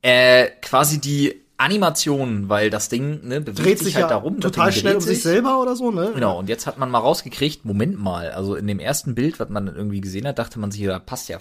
Äh, 0.02 0.48
quasi 0.62 1.00
die 1.00 1.42
Animation, 1.58 2.50
weil 2.50 2.72
das 2.72 2.90
Ding, 2.90 3.28
ne, 3.28 3.40
bewegt 3.40 3.60
Dreht 3.60 3.80
sich 3.80 3.96
halt 3.96 4.04
ja 4.06 4.10
darum. 4.10 4.40
total 4.40 4.72
schnell 4.72 4.96
um 4.96 5.02
sich 5.02 5.18
sich. 5.18 5.24
selber 5.24 5.62
oder 5.62 5.76
so, 5.76 5.92
ne? 5.92 6.12
Genau, 6.16 6.40
und 6.40 6.50
jetzt 6.50 6.66
hat 6.66 6.80
man 6.80 6.90
mal 6.90 6.98
rausgekriegt, 7.00 7.66
Moment 7.66 8.00
mal, 8.00 8.32
also 8.32 8.56
in 8.56 8.66
dem 8.66 8.80
ersten 8.80 9.14
Bild, 9.14 9.40
was 9.40 9.50
man 9.50 9.68
irgendwie 9.68 10.02
gesehen 10.02 10.28
hat, 10.28 10.40
dachte 10.40 10.58
man 10.60 10.72
sich, 10.72 10.84
da 10.84 10.98
passt 10.98 11.30
ja 11.30 11.38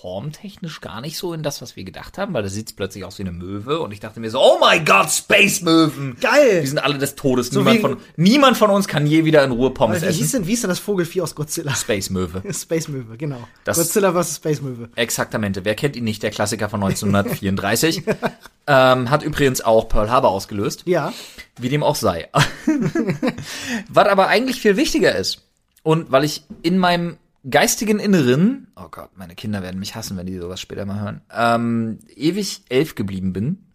formtechnisch 0.00 0.80
gar 0.80 1.00
nicht 1.00 1.18
so 1.18 1.32
in 1.32 1.42
das, 1.42 1.60
was 1.60 1.74
wir 1.74 1.82
gedacht 1.84 2.18
haben, 2.18 2.32
weil 2.32 2.42
da 2.42 2.48
sieht's 2.48 2.72
plötzlich 2.72 3.04
aus 3.04 3.18
wie 3.18 3.22
eine 3.22 3.32
Möwe 3.32 3.80
und 3.80 3.92
ich 3.92 4.00
dachte 4.00 4.20
mir 4.20 4.30
so, 4.30 4.40
oh 4.40 4.58
my 4.60 4.78
God, 4.80 5.10
Space-Möwen! 5.10 6.16
Geil! 6.20 6.60
Die 6.60 6.66
sind 6.66 6.78
alle 6.78 6.98
des 6.98 7.16
Todes. 7.16 7.48
So 7.48 7.60
niemand, 7.60 7.80
von, 7.80 7.96
niemand 8.16 8.56
von 8.56 8.70
uns 8.70 8.86
kann 8.86 9.06
je 9.06 9.24
wieder 9.24 9.42
in 9.44 9.50
Ruhe 9.50 9.70
Pommes 9.70 10.02
Wie 10.02 10.06
hieß 10.06 10.20
essen. 10.20 10.32
denn, 10.42 10.46
wie 10.46 10.52
ist 10.52 10.62
denn 10.62 10.68
das 10.68 10.78
Vogelvieh 10.78 11.20
aus 11.20 11.34
Godzilla? 11.34 11.74
Space-Möwe. 11.74 12.42
Space 12.52 12.88
Möwe, 12.88 13.16
genau. 13.16 13.40
Das- 13.64 13.76
Godzilla 13.76 14.12
vs. 14.12 14.36
Space 14.36 14.60
Möwe. 14.60 14.88
Exaktamente. 14.94 15.64
Wer 15.64 15.74
kennt 15.74 15.96
ihn 15.96 16.04
nicht? 16.04 16.22
Der 16.22 16.30
Klassiker 16.30 16.68
von 16.68 16.82
1934. 16.82 18.04
ähm, 18.68 19.10
hat 19.10 19.22
übrigens 19.22 19.60
auch 19.62 19.88
Pearl 19.88 20.10
Harbor 20.10 20.30
ausgelöst. 20.30 20.82
Ja. 20.86 21.12
Wie 21.58 21.68
dem 21.68 21.82
auch 21.82 21.96
sei. 21.96 22.28
Was 23.88 24.06
aber 24.06 24.28
eigentlich 24.28 24.60
viel 24.60 24.76
wichtiger 24.76 25.16
ist. 25.16 25.44
Und 25.82 26.12
weil 26.12 26.24
ich 26.24 26.44
in 26.62 26.78
meinem 26.78 27.16
geistigen 27.50 27.98
Inneren, 27.98 28.68
oh 28.76 28.88
Gott, 28.90 29.10
meine 29.16 29.34
Kinder 29.34 29.62
werden 29.62 29.80
mich 29.80 29.94
hassen, 29.94 30.16
wenn 30.16 30.26
die 30.26 30.38
sowas 30.38 30.60
später 30.60 30.86
mal 30.86 31.00
hören, 31.00 31.20
ähm, 31.34 31.98
ewig 32.14 32.62
elf 32.68 32.94
geblieben 32.94 33.32
bin, 33.32 33.66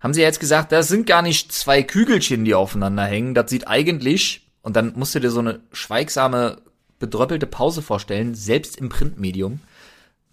haben 0.00 0.14
sie 0.14 0.22
jetzt 0.22 0.40
gesagt, 0.40 0.72
das 0.72 0.88
sind 0.88 1.06
gar 1.06 1.22
nicht 1.22 1.52
zwei 1.52 1.82
Kügelchen, 1.82 2.44
die 2.44 2.54
aufeinander 2.54 3.04
hängen. 3.04 3.34
Das 3.34 3.50
sieht 3.50 3.66
eigentlich, 3.68 4.48
und 4.62 4.76
dann 4.76 4.92
musst 4.96 5.14
du 5.14 5.20
dir 5.20 5.30
so 5.30 5.40
eine 5.40 5.60
schweigsame, 5.72 6.58
bedröppelte 6.98 7.46
Pause 7.46 7.82
vorstellen, 7.82 8.34
selbst 8.34 8.76
im 8.78 8.88
Printmedium. 8.88 9.60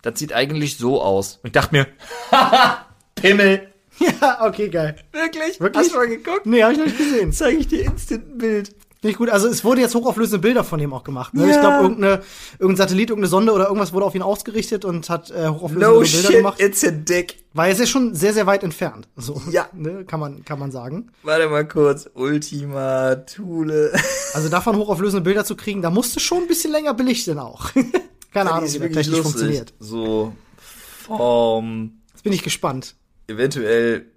Das 0.01 0.19
sieht 0.19 0.33
eigentlich 0.33 0.77
so 0.77 1.01
aus. 1.01 1.37
Und 1.37 1.47
ich 1.47 1.51
dachte 1.53 1.75
mir, 1.75 1.87
haha, 2.31 2.85
Pimmel. 3.15 3.69
Ja, 3.99 4.45
okay, 4.45 4.69
geil. 4.69 4.95
Wirklich? 5.11 5.59
Wirklich? 5.59 5.85
Hast 5.85 5.93
du 5.93 5.97
mal 5.97 6.07
geguckt? 6.07 6.45
Nee, 6.45 6.63
hab 6.63 6.71
ich 6.71 6.77
noch 6.77 6.85
nicht 6.85 6.97
gesehen. 6.97 7.31
Zeige 7.31 7.57
ich 7.57 7.67
dir 7.67 7.85
instant 7.85 8.27
ein 8.27 8.37
Bild. 8.37 8.75
Nicht 9.03 9.17
gut. 9.17 9.29
Also 9.29 9.47
es 9.47 9.63
wurde 9.63 9.81
jetzt 9.81 9.93
hochauflösende 9.95 10.39
Bilder 10.39 10.63
von 10.63 10.79
ihm 10.79 10.93
auch 10.93 11.03
gemacht. 11.03 11.33
Ne? 11.33 11.43
Ja. 11.47 11.51
Ich 11.55 11.59
glaube, 11.59 11.83
irgendeine, 11.83 12.21
irgendein 12.57 12.77
Satellit, 12.77 13.09
irgendeine 13.09 13.29
Sonde 13.29 13.51
oder 13.51 13.65
irgendwas 13.67 13.91
wurde 13.93 14.05
auf 14.05 14.15
ihn 14.15 14.21
ausgerichtet 14.21 14.85
und 14.85 15.09
hat 15.09 15.29
äh, 15.31 15.47
hochauflösende 15.49 15.79
No 15.87 15.99
Bilder 15.99 16.05
shit, 16.27 16.29
gemacht. 16.37 16.61
it's 16.61 16.83
a 16.85 16.91
dick. 16.91 17.43
Weil 17.53 17.71
es 17.71 17.79
ist 17.79 17.89
schon 17.89 18.15
sehr, 18.15 18.33
sehr 18.33 18.47
weit 18.47 18.63
entfernt. 18.63 19.07
So, 19.15 19.41
Ja. 19.51 19.67
ne? 19.73 20.05
kann, 20.05 20.19
man, 20.19 20.43
kann 20.45 20.57
man 20.57 20.71
sagen. 20.71 21.11
Warte 21.21 21.47
mal 21.49 21.67
kurz. 21.67 22.09
Ultima 22.13 23.15
Thule. 23.15 23.91
Also 24.33 24.49
davon 24.49 24.75
hochauflösende 24.77 25.21
Bilder 25.21 25.45
zu 25.45 25.55
kriegen, 25.55 25.83
da 25.83 25.91
musste 25.91 26.19
schon 26.19 26.39
ein 26.39 26.47
bisschen 26.47 26.71
länger 26.71 26.95
belichten 26.95 27.37
auch. 27.37 27.69
Keine 28.33 28.51
Ahnung, 28.51 28.67
wie 28.73 28.79
das 28.79 28.91
technisch 28.93 29.21
funktioniert. 29.21 29.73
So 29.79 30.33
vom 31.05 31.91
Jetzt 32.13 32.23
bin 32.23 32.33
ich 32.33 32.41
gespannt. 32.43 32.95
eventuell. 33.27 34.07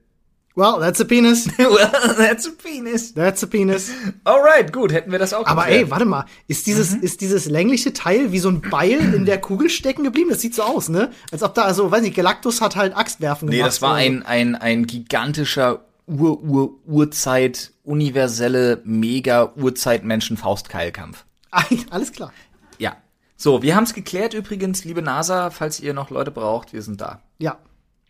Well, 0.56 0.80
that's 0.80 1.00
a 1.00 1.04
penis. 1.04 1.46
well, 1.58 1.76
that's 2.16 2.46
a 2.46 2.50
penis. 2.50 3.12
That's 3.14 3.42
a 3.44 3.46
penis. 3.46 3.90
Alright, 4.24 4.72
gut, 4.72 4.90
hätten 4.90 5.12
wir 5.12 5.18
das 5.18 5.34
auch 5.34 5.46
Aber 5.46 5.64
geklärt. 5.64 5.84
ey, 5.84 5.90
warte 5.90 6.06
mal, 6.06 6.24
ist 6.48 6.66
dieses, 6.66 6.96
Mhm. 6.96 7.02
ist 7.02 7.20
dieses 7.20 7.44
längliche 7.46 7.92
Teil 7.92 8.32
wie 8.32 8.38
so 8.38 8.48
ein 8.48 8.62
Beil 8.62 9.14
in 9.14 9.26
der 9.26 9.38
Kugel 9.40 9.68
stecken 9.68 10.02
geblieben? 10.02 10.30
Das 10.30 10.40
sieht 10.40 10.54
so 10.54 10.62
aus, 10.62 10.88
ne? 10.88 11.10
Als 11.30 11.42
ob 11.42 11.54
da, 11.54 11.62
also, 11.62 11.90
weiß 11.90 12.00
nicht, 12.02 12.16
Galactus 12.16 12.60
hat 12.62 12.74
halt 12.74 12.96
Axtwerfen 12.96 13.48
Nee, 13.50 13.56
gemacht. 13.58 13.68
das 13.68 13.82
war 13.82 13.90
so. 13.90 14.04
ein, 14.04 14.22
ein, 14.24 14.54
ein 14.54 14.86
gigantischer 14.86 15.84
Ur, 16.06 16.40
Ur, 16.42 16.70
Urzeit, 16.86 17.72
universelle, 17.84 18.80
mega 18.84 19.52
Urzeit-Menschen-Faustkeilkampf. 19.56 21.24
Alles 21.90 22.12
klar. 22.12 22.32
Ja. 22.78 22.96
So, 23.36 23.62
wir 23.62 23.76
haben 23.76 23.84
es 23.84 23.92
geklärt 23.92 24.32
übrigens, 24.34 24.84
liebe 24.84 25.02
NASA, 25.02 25.50
falls 25.50 25.80
ihr 25.80 25.92
noch 25.94 26.10
Leute 26.10 26.30
braucht, 26.30 26.72
wir 26.72 26.80
sind 26.82 27.00
da. 27.00 27.20
Ja. 27.38 27.58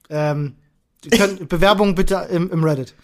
Ähm, 0.09 0.55
könnt, 1.11 1.49
Bewerbung 1.49 1.95
bitte 1.95 2.29
im, 2.31 2.51
im 2.51 2.65
Reddit. 2.65 2.95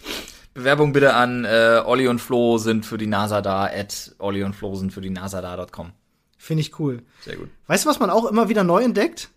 Bewerbung 0.53 0.93
bitte 0.93 1.15
an 1.15 1.45
äh, 1.45 1.81
Olli 1.83 2.07
und 2.07 2.19
Flo 2.19 2.57
sind 2.57 2.85
für 2.85 2.97
die 2.97 3.07
NASA 3.07 3.41
da, 3.41 3.65
at 3.65 4.15
Olli 4.19 4.43
und 4.43 4.55
Flo 4.55 4.75
sind 4.75 4.93
für 4.93 5.01
die 5.01 5.09
NASA 5.09 5.41
da.com. 5.41 5.91
Finde 6.37 6.61
ich 6.61 6.77
cool. 6.79 7.01
Sehr 7.21 7.37
gut. 7.37 7.49
Weißt 7.67 7.85
du, 7.85 7.89
was 7.89 7.99
man 7.99 8.09
auch 8.09 8.25
immer 8.25 8.49
wieder 8.49 8.63
neu 8.63 8.83
entdeckt? 8.83 9.29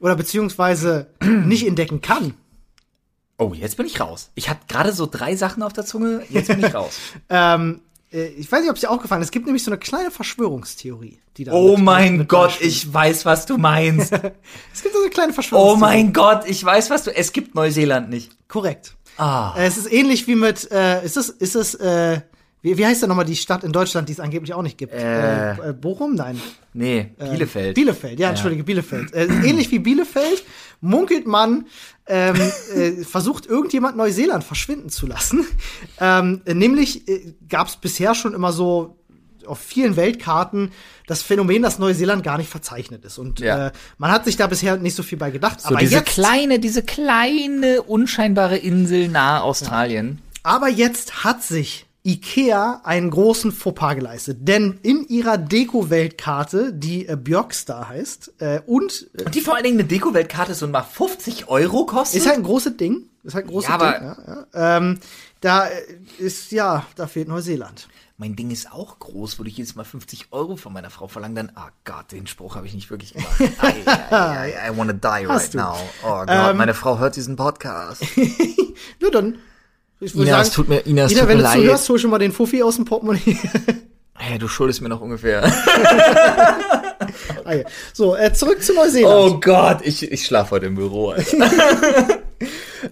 Oder 0.00 0.16
beziehungsweise 0.16 1.08
nicht 1.22 1.66
entdecken 1.66 2.00
kann? 2.00 2.34
Oh, 3.38 3.52
jetzt 3.54 3.76
bin 3.76 3.86
ich 3.86 4.00
raus. 4.00 4.30
Ich 4.34 4.48
hatte 4.48 4.66
gerade 4.68 4.92
so 4.92 5.06
drei 5.06 5.36
Sachen 5.36 5.62
auf 5.62 5.72
der 5.72 5.84
Zunge, 5.84 6.22
jetzt 6.30 6.48
bin 6.48 6.60
ich 6.64 6.74
raus. 6.74 6.98
Ähm, 7.28 7.80
äh, 7.80 7.85
ich 8.10 8.50
weiß 8.50 8.60
nicht, 8.60 8.70
ob 8.70 8.76
es 8.76 8.82
dir 8.82 8.90
auch 8.90 9.00
gefallen 9.02 9.20
ist. 9.22 9.28
Es 9.28 9.32
gibt 9.32 9.46
nämlich 9.46 9.64
so 9.64 9.70
eine 9.70 9.78
kleine 9.78 10.10
Verschwörungstheorie, 10.10 11.18
die 11.36 11.44
da. 11.44 11.52
oh 11.52 11.76
mein 11.76 12.18
mit 12.18 12.28
Gott, 12.28 12.58
ich 12.60 12.92
weiß, 12.92 13.26
was 13.26 13.46
du 13.46 13.58
meinst. 13.58 14.12
Es 14.72 14.82
gibt 14.82 14.94
so 14.94 15.00
eine 15.00 15.10
kleine 15.10 15.32
Verschwörungstheorie. 15.32 15.76
Oh 15.76 15.80
mein 15.80 16.12
Gott, 16.12 16.42
ich 16.46 16.64
weiß, 16.64 16.90
was 16.90 17.04
du. 17.04 17.14
Es 17.14 17.32
gibt 17.32 17.54
Neuseeland 17.54 18.08
nicht. 18.10 18.32
Korrekt. 18.48 18.94
Ah. 19.18 19.54
Äh, 19.56 19.66
Es 19.66 19.76
ist 19.76 19.90
ähnlich 19.92 20.26
wie 20.26 20.34
mit, 20.36 20.70
äh, 20.70 21.04
ist 21.04 21.16
es, 21.16 21.30
ist 21.30 21.56
es, 21.56 21.74
äh, 21.74 22.20
wie, 22.62 22.78
wie 22.78 22.86
heißt 22.86 23.02
denn 23.02 23.08
nochmal 23.08 23.24
die 23.24 23.36
Stadt 23.36 23.64
in 23.64 23.72
Deutschland, 23.72 24.08
die 24.08 24.12
es 24.12 24.20
angeblich 24.20 24.52
auch 24.54 24.62
nicht 24.62 24.78
gibt? 24.78 24.92
Äh. 24.92 25.52
äh, 25.52 25.72
Bochum? 25.72 26.14
Nein. 26.14 26.40
Nee, 26.74 27.10
Bielefeld. 27.18 27.74
Bielefeld, 27.74 28.20
ja, 28.20 28.28
entschuldige, 28.30 28.62
Bielefeld. 28.64 29.12
Äh, 29.14 29.24
ähnlich 29.44 29.70
wie 29.70 29.78
Bielefeld 29.78 30.44
munkelt 30.80 31.26
man, 31.26 31.66
ähm, 32.08 32.36
äh, 32.74 33.04
versucht 33.04 33.46
irgendjemand 33.46 33.96
Neuseeland 33.96 34.44
verschwinden 34.44 34.90
zu 34.90 35.06
lassen. 35.06 35.44
Ähm, 36.00 36.42
äh, 36.44 36.54
nämlich 36.54 37.08
äh, 37.08 37.34
gab 37.48 37.68
es 37.68 37.76
bisher 37.76 38.14
schon 38.14 38.34
immer 38.34 38.52
so 38.52 38.98
auf 39.46 39.58
vielen 39.60 39.96
Weltkarten 39.96 40.72
das 41.06 41.22
Phänomen, 41.22 41.62
dass 41.62 41.78
Neuseeland 41.78 42.22
gar 42.24 42.36
nicht 42.36 42.50
verzeichnet 42.50 43.04
ist. 43.04 43.18
Und 43.18 43.40
Ja. 43.40 43.68
äh, 43.68 43.72
man 43.98 44.10
hat 44.10 44.24
sich 44.24 44.36
da 44.36 44.46
bisher 44.46 44.76
nicht 44.76 44.96
so 44.96 45.02
viel 45.02 45.18
bei 45.18 45.30
gedacht. 45.30 45.60
so 45.60 45.68
aber, 45.68 45.78
diese 45.78 45.96
jetzt, 45.96 46.06
kleine, 46.06 46.58
diese 46.58 46.82
kleine, 46.82 47.82
unscheinbare 47.82 48.56
Insel 48.56 49.08
nahe 49.08 49.42
Australien. 49.42 50.20
aber 50.42 50.68
jetzt 50.68 51.24
hat 51.24 51.42
sich 51.42 51.86
Ikea 52.06 52.80
einen 52.84 53.10
großen 53.10 53.50
Fauxpas 53.52 53.94
geleistet. 53.96 54.38
Denn 54.42 54.78
in 54.82 55.06
ihrer 55.08 55.36
Deko-Weltkarte, 55.38 56.72
die 56.72 57.06
äh, 57.08 57.16
Björkstar 57.16 57.88
heißt, 57.88 58.34
äh, 58.38 58.60
und 58.66 59.08
äh, 59.18 59.24
Und 59.24 59.34
die 59.34 59.40
vor 59.40 59.54
allen 59.54 59.64
Dingen 59.64 59.78
eine 59.80 59.88
Deko-Weltkarte 59.88 60.54
so 60.54 60.66
mal 60.68 60.82
50 60.82 61.48
Euro 61.48 61.86
kostet? 61.86 62.20
Ist 62.20 62.26
halt 62.28 62.36
ein 62.38 62.42
großes 62.44 62.76
Ding. 62.76 63.04
Ist 63.24 63.34
halt 63.34 63.46
ein 63.46 63.50
großes 63.50 63.68
Ja, 63.68 63.74
aber- 63.74 63.92
Ding. 63.92 64.02
Ja, 64.06 64.46
ja. 64.54 64.76
Ähm, 64.76 64.98
da 65.40 65.66
äh, 65.66 65.72
ist, 66.18 66.52
ja, 66.52 66.86
da 66.94 67.06
fehlt 67.06 67.28
Neuseeland. 67.28 67.88
Mein 68.18 68.34
Ding 68.34 68.50
ist 68.50 68.72
auch 68.72 68.98
groß, 68.98 69.38
würde 69.38 69.50
ich 69.50 69.58
jedes 69.58 69.74
Mal 69.74 69.84
50 69.84 70.28
Euro 70.30 70.56
von 70.56 70.72
meiner 70.72 70.88
Frau 70.88 71.06
verlangen, 71.06 71.34
dann, 71.36 71.52
ah 71.54 71.68
Gott, 71.84 72.12
den 72.12 72.26
Spruch 72.26 72.56
habe 72.56 72.66
ich 72.66 72.72
nicht 72.72 72.88
wirklich 72.90 73.12
gemacht. 73.12 73.40
I, 73.40 73.44
I, 73.44 73.46
I, 73.68 74.72
I 74.72 74.76
wanna 74.76 74.94
die 74.94 75.06
right 75.06 75.28
Hast 75.28 75.52
du. 75.52 75.58
now. 75.58 75.76
Oh 76.02 76.20
Gott, 76.24 76.28
Ähm, 76.30 76.56
meine 76.56 76.72
Frau 76.72 76.98
hört 76.98 77.16
diesen 77.16 77.36
Podcast. 77.36 78.02
Ja, 79.00 79.10
dann. 79.10 79.38
Ich 80.00 80.14
würde 80.14 80.28
Ina, 80.28 80.36
sagen, 80.38 80.48
es 80.48 80.54
tut 80.54 80.68
mir, 80.68 80.86
Ina, 80.86 81.04
es 81.04 81.12
Ina, 81.12 81.20
tut 81.20 81.28
wenn 81.28 81.36
mir 81.38 81.42
du 81.42 81.48
leid. 81.48 81.58
zuhörst, 81.60 81.88
hol 81.88 81.98
schon 81.98 82.10
mal 82.10 82.18
den 82.18 82.32
Fuffi 82.32 82.62
aus 82.62 82.76
dem 82.76 82.84
Portemonnaie. 82.84 83.38
Hey, 84.18 84.38
du 84.38 84.48
schuldest 84.48 84.80
mir 84.80 84.88
noch 84.88 85.02
ungefähr. 85.02 85.44
Ah, 87.44 87.52
ja. 87.52 87.64
so, 87.92 88.16
äh, 88.16 88.32
zurück 88.32 88.62
zu 88.62 88.72
Neuseeland. 88.72 89.14
Oh 89.14 89.38
Gott, 89.38 89.80
ich, 89.84 90.10
ich 90.10 90.24
schlafe 90.24 90.52
heute 90.52 90.66
im 90.66 90.74
Büro. 90.74 91.10
Alter. 91.10 92.20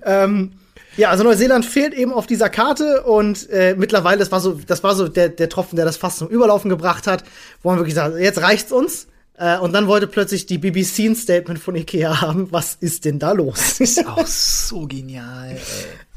Ja, 0.97 1.11
also 1.11 1.25
Neuseeland 1.25 1.67
fehlt 1.67 1.93
eben 1.93 2.13
auf 2.13 2.27
dieser 2.27 2.49
Karte 2.49 3.03
und 3.03 3.51
äh, 3.51 3.75
mittlerweile, 3.77 4.19
das 4.19 4.31
war 4.31 4.41
so, 4.41 4.61
das 4.67 4.85
war 4.85 4.95
so 4.95 5.09
der, 5.09 5.29
der 5.29 5.49
Tropfen, 5.49 5.77
der 5.77 5.85
das 5.85 5.97
fast 5.97 6.19
zum 6.19 6.29
Überlaufen 6.29 6.69
gebracht 6.69 7.09
hat, 7.09 7.25
wo 7.63 7.71
man 7.71 7.79
wirklich 7.79 7.97
sagt, 7.97 8.17
jetzt 8.19 8.41
reicht's 8.43 8.71
uns. 8.71 9.09
Äh, 9.37 9.59
und 9.59 9.73
dann 9.73 9.89
wollte 9.89 10.07
plötzlich 10.07 10.47
die 10.47 10.59
BBC 10.59 11.01
ein 11.01 11.17
Statement 11.17 11.59
von 11.59 11.75
Ikea 11.75 12.21
haben, 12.21 12.53
was 12.53 12.77
ist 12.79 13.05
denn 13.05 13.19
da 13.19 13.33
los? 13.33 13.81
ist 13.81 14.07
auch 14.07 14.27
so 14.27 14.87
genial, 14.87 15.51
ey. 15.51 15.59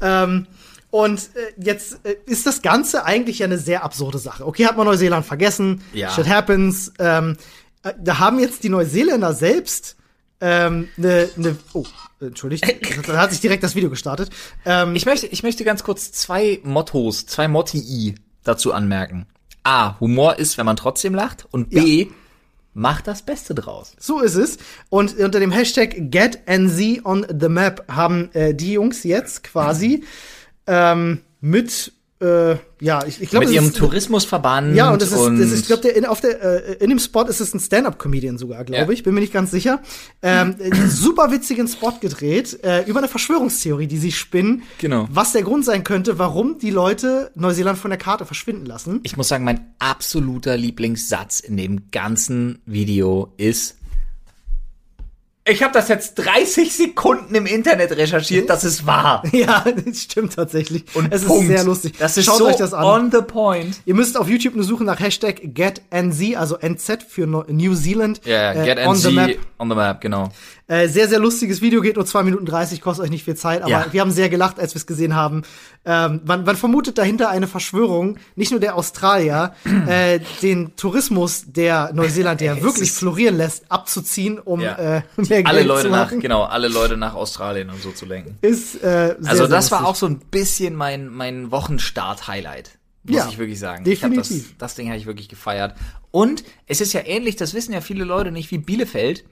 ähm, 0.00 0.46
und 0.90 1.20
äh, 1.34 1.52
jetzt 1.62 2.00
äh, 2.04 2.16
ist 2.26 2.46
das 2.46 2.62
Ganze 2.62 3.04
eigentlich 3.04 3.40
ja 3.40 3.46
eine 3.46 3.58
sehr 3.58 3.84
absurde 3.84 4.18
Sache. 4.18 4.46
Okay, 4.46 4.66
hat 4.66 4.76
man 4.76 4.86
Neuseeland 4.86 5.26
vergessen, 5.26 5.82
Ja. 5.92 6.10
shit 6.10 6.28
happens. 6.28 6.92
Ähm, 6.98 7.36
äh, 7.82 7.92
da 8.02 8.18
haben 8.18 8.38
jetzt 8.38 8.62
die 8.64 8.68
Neuseeländer 8.68 9.32
selbst 9.34 9.96
ähm, 10.40 10.88
ne, 10.96 11.28
ne, 11.36 11.56
oh, 11.72 11.84
entschuldigt, 12.20 12.64
da 13.08 13.16
hat 13.18 13.32
sich 13.32 13.40
direkt 13.40 13.64
das 13.64 13.74
Video 13.74 13.90
gestartet. 13.90 14.30
Ähm, 14.64 14.94
Ich 14.94 15.04
möchte, 15.04 15.26
ich 15.26 15.42
möchte 15.42 15.64
ganz 15.64 15.82
kurz 15.82 16.12
zwei 16.12 16.60
Mottos, 16.62 17.26
zwei 17.26 17.48
Mottii 17.48 18.14
dazu 18.44 18.72
anmerken. 18.72 19.26
A, 19.64 19.98
Humor 20.00 20.38
ist, 20.38 20.56
wenn 20.56 20.64
man 20.64 20.76
trotzdem 20.76 21.12
lacht. 21.14 21.46
Und 21.50 21.70
B, 21.70 22.06
macht 22.72 23.08
das 23.08 23.22
Beste 23.22 23.54
draus. 23.54 23.94
So 23.98 24.20
ist 24.20 24.36
es. 24.36 24.58
Und 24.88 25.18
unter 25.18 25.40
dem 25.40 25.50
Hashtag 25.50 25.96
GetNZ 26.12 27.04
on 27.04 27.26
the 27.28 27.48
Map 27.48 27.84
haben 27.90 28.30
äh, 28.32 28.54
die 28.54 28.74
Jungs 28.74 29.02
jetzt 29.02 29.42
quasi 29.42 30.04
ähm, 30.68 31.20
mit, 31.40 31.92
äh, 32.20 32.56
ja, 32.80 33.04
ich, 33.06 33.20
ich 33.20 33.30
glaube, 33.30 33.46
Mit 33.46 33.54
ihrem 33.54 33.66
ist, 33.68 33.76
Tourismusverband 33.76 34.74
ja, 34.76 34.92
und 34.92 35.02
das 35.02 35.10
ist, 35.10 35.18
und 35.18 35.38
das 35.38 35.50
ist 35.50 35.60
ich 35.62 35.66
glaube, 35.66 35.82
der 35.82 35.96
in, 35.96 36.04
auf 36.04 36.20
der, 36.20 36.40
äh, 36.42 36.74
in 36.82 36.90
dem 36.90 36.98
Spot 37.00 37.22
ist 37.24 37.40
es 37.40 37.52
ein 37.54 37.58
Stand-up-Comedian 37.60 38.38
sogar, 38.38 38.62
glaube 38.64 38.84
Ja. 38.84 38.90
ich, 38.90 39.02
bin 39.02 39.14
mir 39.14 39.20
nicht 39.20 39.32
ganz 39.32 39.50
sicher. 39.50 39.80
Ähm, 40.22 40.54
einen 40.60 40.90
super 40.90 41.30
witzigen 41.32 41.66
Spot 41.66 41.92
gedreht 42.00 42.58
äh, 42.62 42.84
über 42.84 42.98
eine 43.00 43.08
Verschwörungstheorie, 43.08 43.86
die 43.88 43.98
sie 43.98 44.12
spinnen, 44.12 44.62
Genau. 44.78 45.08
was 45.10 45.32
der 45.32 45.42
Grund 45.42 45.64
sein 45.64 45.82
könnte, 45.84 46.18
warum 46.18 46.58
die 46.58 46.70
Leute 46.70 47.30
Neuseeland 47.34 47.78
von 47.78 47.90
der 47.90 47.98
Karte 47.98 48.26
verschwinden 48.26 48.66
lassen. 48.66 49.00
ich 49.02 49.16
muss 49.16 49.26
sagen, 49.28 49.44
mein 49.44 49.60
absoluter 49.80 50.56
Lieblingssatz 50.56 51.40
in 51.40 51.56
dem 51.56 51.90
ganzen 51.90 52.60
Video 52.66 53.32
ist, 53.38 53.77
ich 55.48 55.62
habe 55.62 55.72
das 55.72 55.88
jetzt 55.88 56.14
30 56.16 56.72
Sekunden 56.74 57.34
im 57.34 57.46
Internet 57.46 57.92
recherchiert, 57.92 58.48
das 58.50 58.64
ist 58.64 58.86
wahr. 58.86 59.22
Ja, 59.32 59.64
das 59.84 60.02
stimmt 60.02 60.34
tatsächlich. 60.34 60.84
Und 60.94 61.12
es 61.12 61.24
Punkt. 61.24 61.42
ist 61.44 61.48
sehr 61.48 61.64
lustig. 61.64 61.94
Das 61.98 62.16
ist 62.16 62.24
Schaut 62.24 62.38
so 62.38 62.46
euch 62.46 62.56
das 62.56 62.74
an. 62.74 62.84
on 62.84 63.10
the 63.12 63.22
point. 63.22 63.80
Ihr 63.84 63.94
müsst 63.94 64.16
auf 64.16 64.28
YouTube 64.28 64.56
nur 64.56 64.64
suchen 64.64 64.86
nach 64.86 64.98
Hashtag 64.98 65.40
GetNZ, 65.54 66.36
also 66.36 66.56
NZ 66.56 67.04
für 67.08 67.26
New 67.26 67.74
Zealand. 67.74 68.20
Ja, 68.24 68.52
äh, 68.52 68.64
get 68.64 68.86
on 68.86 68.96
the 68.96 69.10
map. 69.10 69.36
on 69.58 69.68
the 69.68 69.76
map, 69.76 70.00
genau. 70.00 70.30
Äh, 70.70 70.88
sehr, 70.88 71.08
sehr 71.08 71.18
lustiges 71.18 71.62
Video, 71.62 71.80
geht 71.80 71.96
nur 71.96 72.04
2 72.04 72.24
Minuten 72.24 72.44
30, 72.44 72.82
kostet 72.82 73.04
euch 73.06 73.10
nicht 73.10 73.24
viel 73.24 73.36
Zeit, 73.36 73.62
aber 73.62 73.70
Ja. 73.70 73.86
wir 73.90 74.02
haben 74.02 74.10
sehr 74.10 74.28
gelacht, 74.28 74.60
als 74.60 74.74
wir 74.74 74.78
es 74.80 74.86
gesehen 74.86 75.16
haben. 75.16 75.42
Ähm, 75.86 76.20
man, 76.26 76.44
man 76.44 76.56
vermutet 76.56 76.98
dahinter 76.98 77.30
eine 77.30 77.46
Verschwörung, 77.46 78.18
nicht 78.36 78.50
nur 78.50 78.60
der 78.60 78.76
Australier, 78.76 79.54
äh, 79.86 80.20
den 80.42 80.76
Tourismus 80.76 81.44
der 81.46 81.90
Neuseeland, 81.94 82.42
der 82.42 82.62
wirklich 82.62 82.92
florieren 82.92 83.38
lässt, 83.38 83.64
abzuziehen, 83.72 84.38
um 84.38 84.60
Ja. 84.60 84.74
äh, 84.98 85.02
mehr 85.16 85.42
Alle 85.46 85.58
Geld 85.60 85.66
Leute 85.68 85.82
zu 85.84 85.88
nach, 85.90 86.10
genau, 86.10 86.42
alle 86.42 86.68
Leute 86.68 86.98
nach 86.98 87.14
Australien 87.14 87.70
und 87.70 87.80
so 87.82 87.90
zu 87.92 88.04
lenken. 88.04 88.36
Ist, 88.42 88.74
äh, 88.76 88.78
sehr, 88.80 89.16
Also 89.24 89.46
sehr 89.46 89.48
das 89.56 89.70
war 89.70 89.78
lustig. 89.80 89.88
auch 89.90 89.94
so 89.96 90.04
ein 90.06 90.18
bisschen 90.18 90.74
mein, 90.76 91.08
mein 91.08 91.50
Wochenstart-Highlight. 91.50 92.72
Muss 93.04 93.16
Ja, 93.16 93.28
ich 93.30 93.38
wirklich 93.38 93.58
sagen. 93.58 93.84
Ich 93.88 94.04
hab 94.04 94.10
definitiv. 94.10 94.48
das, 94.50 94.58
das 94.58 94.74
Ding 94.74 94.88
habe 94.88 94.98
ich 94.98 95.06
wirklich 95.06 95.30
gefeiert. 95.30 95.74
Und 96.10 96.44
es 96.66 96.82
ist 96.82 96.92
ja 96.92 97.00
ähnlich, 97.06 97.36
das 97.36 97.54
wissen 97.54 97.72
ja 97.72 97.80
viele 97.80 98.04
Leute 98.04 98.32
nicht, 98.32 98.50
wie 98.50 98.58
Bielefeld, 98.58 99.24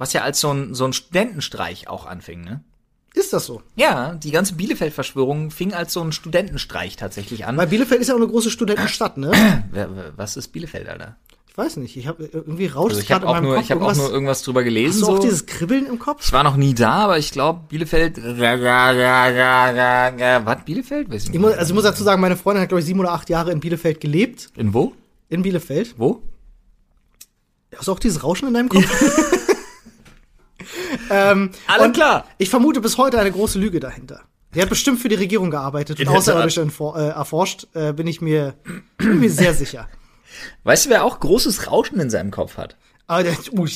was 0.00 0.14
ja 0.14 0.22
als 0.22 0.40
so 0.40 0.50
ein, 0.50 0.74
so 0.74 0.86
ein 0.86 0.94
Studentenstreich 0.94 1.86
auch 1.86 2.06
anfing, 2.06 2.40
ne? 2.40 2.64
Ist 3.12 3.34
das 3.34 3.44
so? 3.44 3.60
Ja, 3.76 4.14
die 4.14 4.30
ganze 4.30 4.54
Bielefeld-Verschwörung 4.54 5.50
fing 5.50 5.74
als 5.74 5.92
so 5.92 6.00
ein 6.00 6.12
Studentenstreich 6.12 6.96
tatsächlich 6.96 7.44
an. 7.44 7.58
Weil 7.58 7.66
Bielefeld 7.66 8.00
ist 8.00 8.08
ja 8.08 8.14
auch 8.14 8.18
eine 8.18 8.28
große 8.28 8.50
Studentenstadt, 8.50 9.18
ne? 9.18 9.30
Was 10.16 10.38
ist 10.38 10.48
Bielefeld, 10.48 10.88
Alter? 10.88 11.16
Ich 11.48 11.58
weiß 11.58 11.76
nicht, 11.76 11.98
ich 11.98 12.06
habe 12.06 12.30
irgendwie 12.32 12.68
rauscht 12.68 12.92
Also 12.94 13.02
ich 13.02 13.10
in 13.10 13.16
auch 13.16 13.34
meinem 13.34 13.44
nur, 13.44 13.56
Kopf 13.56 13.64
ich 13.64 13.70
habe 13.72 13.84
auch 13.84 13.94
nur 13.94 14.10
irgendwas 14.10 14.40
drüber 14.42 14.62
gelesen. 14.62 15.02
Hast 15.02 15.08
du 15.08 15.12
auch 15.12 15.16
so. 15.16 15.22
dieses 15.22 15.44
Kribbeln 15.44 15.84
im 15.84 15.98
Kopf? 15.98 16.24
ich 16.24 16.32
war 16.32 16.44
noch 16.44 16.56
nie 16.56 16.72
da, 16.72 16.92
aber 16.92 17.18
ich 17.18 17.32
glaube 17.32 17.60
Bielefeld. 17.68 18.16
Was 18.16 18.24
Bielefeld? 20.64 21.10
Weiß 21.10 21.24
ich 21.24 21.28
Ich 21.28 21.32
nicht. 21.32 21.40
muss, 21.42 21.52
also 21.52 21.72
ich 21.72 21.74
muss 21.74 21.84
dazu 21.84 22.04
sagen, 22.04 22.22
meine 22.22 22.38
Freundin 22.38 22.62
hat, 22.62 22.70
glaube 22.70 22.80
ich, 22.80 22.86
sieben 22.86 23.00
oder 23.00 23.12
acht 23.12 23.28
Jahre 23.28 23.52
in 23.52 23.60
Bielefeld 23.60 24.00
gelebt. 24.00 24.48
In 24.56 24.72
wo? 24.72 24.94
In 25.28 25.42
Bielefeld. 25.42 25.96
Wo? 25.98 26.22
Hast 27.76 27.88
du 27.88 27.92
auch 27.92 27.98
dieses 27.98 28.24
Rauschen 28.24 28.48
in 28.48 28.54
deinem 28.54 28.70
Kopf? 28.70 28.86
ähm, 31.10 31.50
Alle 31.66 31.84
und 31.84 31.92
klar. 31.92 32.24
Ich 32.38 32.50
vermute 32.50 32.80
bis 32.80 32.98
heute 32.98 33.18
eine 33.18 33.32
große 33.32 33.58
Lüge 33.58 33.80
dahinter. 33.80 34.22
Die 34.54 34.60
hat 34.60 34.68
bestimmt 34.68 35.00
für 35.00 35.08
die 35.08 35.14
Regierung 35.14 35.50
gearbeitet 35.50 35.98
und 35.98 36.06
der 36.06 36.16
außerirdisch 36.16 36.58
äh, 36.58 37.08
erforscht, 37.08 37.68
äh, 37.74 37.92
bin 37.92 38.06
ich 38.06 38.20
mir, 38.20 38.54
bin 38.96 39.20
mir 39.20 39.30
sehr 39.30 39.54
sicher. 39.54 39.88
Weißt 40.64 40.86
du, 40.86 40.90
wer 40.90 41.04
auch 41.04 41.20
großes 41.20 41.70
Rauschen 41.70 42.00
in 42.00 42.10
seinem 42.10 42.30
Kopf 42.30 42.56
hat? 42.56 42.76
Aber 43.06 43.24
der, 43.24 43.36
uh, 43.52 43.66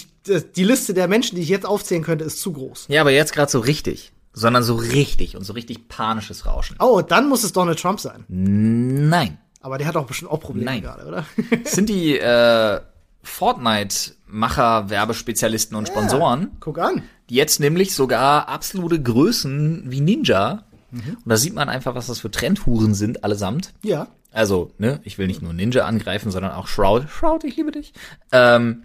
die 0.57 0.65
Liste 0.65 0.95
der 0.95 1.09
Menschen, 1.09 1.37
die 1.37 1.43
ich 1.43 1.49
jetzt 1.49 1.67
aufzählen 1.67 2.03
könnte, 2.03 2.25
ist 2.25 2.41
zu 2.41 2.53
groß. 2.53 2.87
Ja, 2.89 3.01
aber 3.01 3.11
jetzt 3.11 3.33
gerade 3.33 3.51
so 3.51 3.59
richtig. 3.61 4.13
Sondern 4.33 4.63
so 4.63 4.75
richtig 4.75 5.37
und 5.37 5.45
so 5.45 5.53
richtig 5.53 5.89
panisches 5.89 6.47
Rauschen. 6.47 6.77
Oh, 6.81 7.03
dann 7.03 7.29
muss 7.29 7.45
es 7.45 7.53
Donald 7.53 7.79
Trump 7.79 8.01
sein. 8.01 8.25
Nein. 8.29 9.39
Aber 9.61 9.79
der 9.79 9.87
hat 9.87 9.97
auch 9.97 10.07
bestimmt 10.07 10.31
auch 10.31 10.41
Probleme 10.41 10.67
Nein. 10.67 10.83
gerade, 10.83 11.07
oder? 11.07 11.27
Sind 11.65 11.89
die 11.89 12.19
äh, 12.19 12.81
Fortnite-Macher, 13.23 14.91
Werbespezialisten 14.91 15.77
und 15.77 15.89
Sponsoren, 15.89 16.57
Guck 16.61 16.79
an. 16.79 17.03
Die 17.31 17.35
jetzt 17.35 17.61
nämlich 17.61 17.95
sogar 17.95 18.49
absolute 18.49 19.01
Größen 19.01 19.85
wie 19.87 20.01
Ninja. 20.01 20.65
Und 20.93 21.27
da 21.27 21.37
sieht 21.37 21.55
man 21.55 21.69
einfach, 21.69 21.97
was 21.97 22.07
das 22.07 22.21
für 22.21 22.31
Trendhuren 22.31 22.95
sind, 22.95 23.25
allesamt. 23.25 23.73
Ja. 23.83 24.09
Also, 24.31 24.73
ne, 24.79 25.01
ich 25.05 25.19
will 25.19 25.27
nicht 25.27 25.43
nur 25.43 25.53
Ninja 25.53 25.87
angreifen, 25.87 26.31
sondern 26.31 26.53
auch 26.53 26.69
Shroud. 26.69 27.09
Shroud, 27.09 27.45
ich 27.45 27.57
liebe 27.57 27.73
dich. 27.73 27.93
Ähm, 28.31 28.85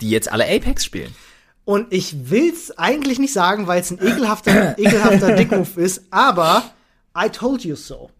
die 0.00 0.10
jetzt 0.10 0.30
alle 0.30 0.44
Apex 0.44 0.84
spielen. 0.84 1.12
Und 1.64 1.92
ich 1.92 2.30
will's 2.30 2.70
eigentlich 2.78 3.18
nicht 3.18 3.32
sagen, 3.32 3.66
weil 3.66 3.80
es 3.80 3.90
ein 3.90 3.98
ekelhafter, 4.00 4.78
ekelhafter 4.78 5.34
Dickmove 5.34 5.76
ist, 5.76 6.04
aber 6.10 6.62
I 7.16 7.28
told 7.28 7.64
you 7.64 7.76
so. 7.76 8.10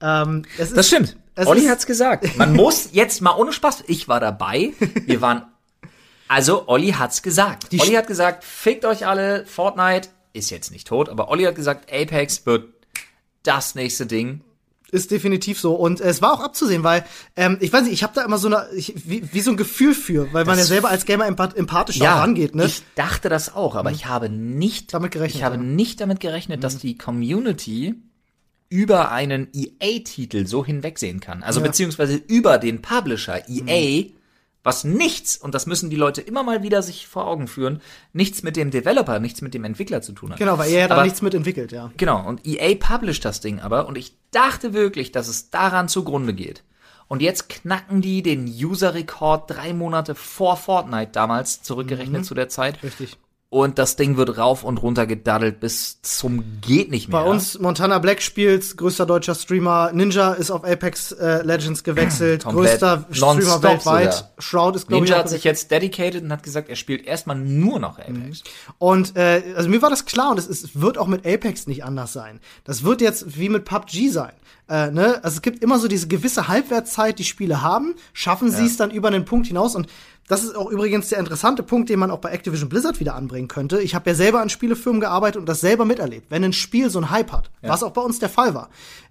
Ähm, 0.00 0.44
es 0.58 0.68
ist, 0.68 0.76
Das 0.76 0.86
stimmt. 0.86 1.16
Es 1.34 1.46
Olli 1.46 1.66
hat's 1.66 1.86
gesagt. 1.86 2.36
Man 2.36 2.54
muss 2.54 2.90
jetzt 2.92 3.20
mal 3.20 3.34
ohne 3.36 3.52
Spaß. 3.52 3.84
Ich 3.88 4.06
war 4.06 4.20
dabei. 4.20 4.72
Wir 5.06 5.20
waren. 5.20 5.42
Also 6.28 6.68
Olli 6.68 6.92
hat's 6.92 7.22
gesagt. 7.22 7.72
Die 7.72 7.80
Olli 7.80 7.92
hat 7.92 8.06
gesagt, 8.06 8.44
fickt 8.44 8.84
euch 8.84 9.06
alle. 9.06 9.44
Fortnite 9.46 10.08
ist 10.32 10.50
jetzt 10.50 10.70
nicht 10.70 10.86
tot, 10.86 11.08
aber 11.08 11.28
Olli 11.28 11.44
hat 11.44 11.54
gesagt, 11.54 11.92
Apex 11.92 12.44
wird 12.46 12.68
das 13.42 13.74
nächste 13.74 14.06
Ding. 14.06 14.40
Ist 14.90 15.10
definitiv 15.10 15.58
so. 15.58 15.74
Und 15.74 16.00
es 16.00 16.22
war 16.22 16.32
auch 16.34 16.40
abzusehen, 16.40 16.84
weil, 16.84 17.04
ähm, 17.36 17.58
ich 17.60 17.72
weiß 17.72 17.82
nicht, 17.82 17.92
ich 17.92 18.02
habe 18.04 18.12
da 18.14 18.24
immer 18.24 18.38
so 18.38 18.46
eine, 18.46 18.68
ich, 18.76 18.94
wie, 19.08 19.28
wie 19.32 19.40
so 19.40 19.50
ein 19.50 19.56
Gefühl 19.56 19.92
für, 19.92 20.32
weil 20.32 20.44
man 20.44 20.54
ja 20.56 20.60
Das- 20.62 20.68
selber 20.68 20.88
als 20.88 21.04
Gamer 21.04 21.26
empath 21.26 21.56
empathisch 21.56 21.98
da 21.98 22.20
rangeht, 22.20 22.54
ne? 22.54 22.66
Ich 22.66 22.82
dachte 22.94 23.28
das 23.28 23.54
auch, 23.54 23.74
aber 23.74 23.90
ich 23.90 24.06
habe 24.06 24.28
nicht 24.28 24.94
Damit 24.94 25.10
gerechnet, 25.10 25.36
Ich 25.36 25.42
habe 25.44 25.56
ja. 25.56 25.62
nicht 25.62 26.00
damit 26.00 26.20
gerechnet, 26.20 26.62
dass 26.62 26.78
die 26.78 26.96
Community 26.96 27.94
über 28.70 29.10
einen 29.10 29.48
EA-Titel 29.52 30.46
so 30.46 30.64
hinwegsehen 30.64 31.20
kann. 31.20 31.42
Also 31.42 31.60
Ja. 31.60 31.66
beziehungsweise 31.66 32.14
über 32.14 32.58
den 32.58 32.80
Publisher 32.80 33.42
EA, 33.48 34.04
was 34.64 34.82
nichts, 34.82 35.36
und 35.36 35.54
das 35.54 35.66
müssen 35.66 35.90
die 35.90 35.96
Leute 35.96 36.20
immer 36.22 36.42
mal 36.42 36.62
wieder 36.64 36.82
sich 36.82 37.06
vor 37.06 37.26
Augen 37.26 37.46
führen, 37.46 37.80
nichts 38.12 38.42
mit 38.42 38.56
dem 38.56 38.70
Developer, 38.72 39.20
nichts 39.20 39.42
mit 39.42 39.54
dem 39.54 39.62
Entwickler 39.62 40.02
zu 40.02 40.12
tun 40.12 40.32
hat. 40.32 40.38
Genau, 40.38 40.58
weil 40.58 40.72
er 40.72 40.80
ja 40.80 40.88
da 40.88 40.94
Aber- 40.94 41.04
nichts 41.04 41.22
mitentwickelt, 41.22 41.70
ja. 41.70 41.92
Genau, 41.96 42.26
und 42.26 42.44
EA 42.46 42.74
published 42.74 43.24
das 43.24 43.40
Ding 43.40 43.60
aber 43.60 43.86
und 43.86 43.96
ich 43.96 44.16
dachte 44.32 44.72
wirklich, 44.72 45.12
dass 45.12 45.28
es 45.28 45.50
daran 45.50 45.88
zugrunde 45.88 46.34
geht. 46.34 46.64
Und 47.06 47.20
jetzt 47.20 47.50
knacken 47.50 48.00
die 48.00 48.22
den 48.22 48.46
User-Rekord 48.46 49.50
drei 49.50 49.74
Monate 49.74 50.14
vor 50.14 50.56
Fortnite 50.56 51.12
damals, 51.12 51.62
zurückgerechnet 51.62 52.24
zu 52.24 52.34
der 52.34 52.48
Zeit. 52.48 52.82
Richtig. 52.82 53.18
Und 53.54 53.78
das 53.78 53.94
Ding 53.94 54.16
wird 54.16 54.36
rauf 54.36 54.64
und 54.64 54.78
runter 54.78 55.06
gedaddelt 55.06 55.60
bis 55.60 56.02
zum 56.02 56.42
geht 56.60 56.90
nicht 56.90 57.08
mehr. 57.08 57.22
Bei 57.22 57.30
uns 57.30 57.56
Montana 57.60 58.00
Black 58.00 58.20
spielt, 58.20 58.76
größter 58.76 59.06
deutscher 59.06 59.36
Streamer. 59.36 59.92
Ninja 59.92 60.32
ist 60.32 60.50
auf 60.50 60.64
Apex 60.64 61.12
äh, 61.12 61.42
Legends 61.44 61.84
gewechselt, 61.84 62.42
größter 62.44 63.06
Streamer 63.12 63.62
weltweit. 63.62 64.12
sogar. 64.12 64.30
Shroud 64.38 64.74
ist 64.74 64.88
glaube 64.88 65.04
ich 65.04 65.10
Ninja 65.10 65.20
hat 65.20 65.28
sich 65.28 65.44
jetzt 65.44 65.70
dedicated 65.70 66.24
und 66.24 66.32
hat 66.32 66.42
gesagt, 66.42 66.68
er 66.68 66.74
spielt 66.74 67.06
erstmal 67.06 67.36
nur 67.36 67.78
noch 67.78 68.00
Apex. 68.00 68.42
Und 68.78 69.16
äh, 69.16 69.44
also 69.54 69.68
mir 69.68 69.80
war 69.82 69.90
das 69.90 70.04
klar 70.04 70.32
und 70.32 70.38
es, 70.40 70.48
es 70.48 70.80
wird 70.80 70.98
auch 70.98 71.06
mit 71.06 71.24
Apex 71.24 71.68
nicht 71.68 71.84
anders 71.84 72.12
sein. 72.12 72.40
Das 72.64 72.82
wird 72.82 73.00
jetzt 73.00 73.38
wie 73.38 73.48
mit 73.48 73.66
PUBG 73.66 74.08
sein. 74.10 74.32
Äh, 74.68 74.90
ne? 74.90 75.22
Also 75.22 75.36
es 75.36 75.42
gibt 75.42 75.62
immer 75.62 75.78
so 75.78 75.88
diese 75.88 76.08
gewisse 76.08 76.48
Halbwertszeit, 76.48 77.18
die 77.18 77.24
Spiele 77.24 77.60
haben, 77.60 77.94
schaffen 78.14 78.50
sie 78.50 78.64
es 78.64 78.78
dann 78.78 78.90
über 78.90 79.08
einen 79.08 79.26
Punkt 79.26 79.46
hinaus 79.46 79.74
und 79.74 79.88
das 80.28 80.42
ist 80.42 80.56
auch 80.56 80.70
übrigens 80.70 81.10
der 81.10 81.18
interessante 81.18 81.62
Punkt, 81.62 81.90
den 81.90 81.98
man 81.98 82.10
auch 82.10 82.18
bei 82.18 82.30
Activision 82.30 82.68
Blizzard 82.68 83.00
wieder 83.00 83.14
anbringen 83.14 83.48
könnte. 83.48 83.80
Ich 83.80 83.94
habe 83.94 84.10
ja 84.10 84.16
selber 84.16 84.40
an 84.40 84.48
Spielefirmen 84.48 85.00
gearbeitet 85.00 85.38
und 85.38 85.48
das 85.48 85.60
selber 85.60 85.84
miterlebt. 85.84 86.30
Wenn 86.30 86.44
ein 86.44 86.52
Spiel 86.52 86.88
so 86.90 86.98
einen 86.98 87.10
Hype 87.10 87.32
hat, 87.32 87.50
was 87.62 87.82
auch 87.82 87.92
bei 87.92 88.00
uns 88.00 88.18
der 88.18 88.30
Fall 88.30 88.54
war, 88.54 88.70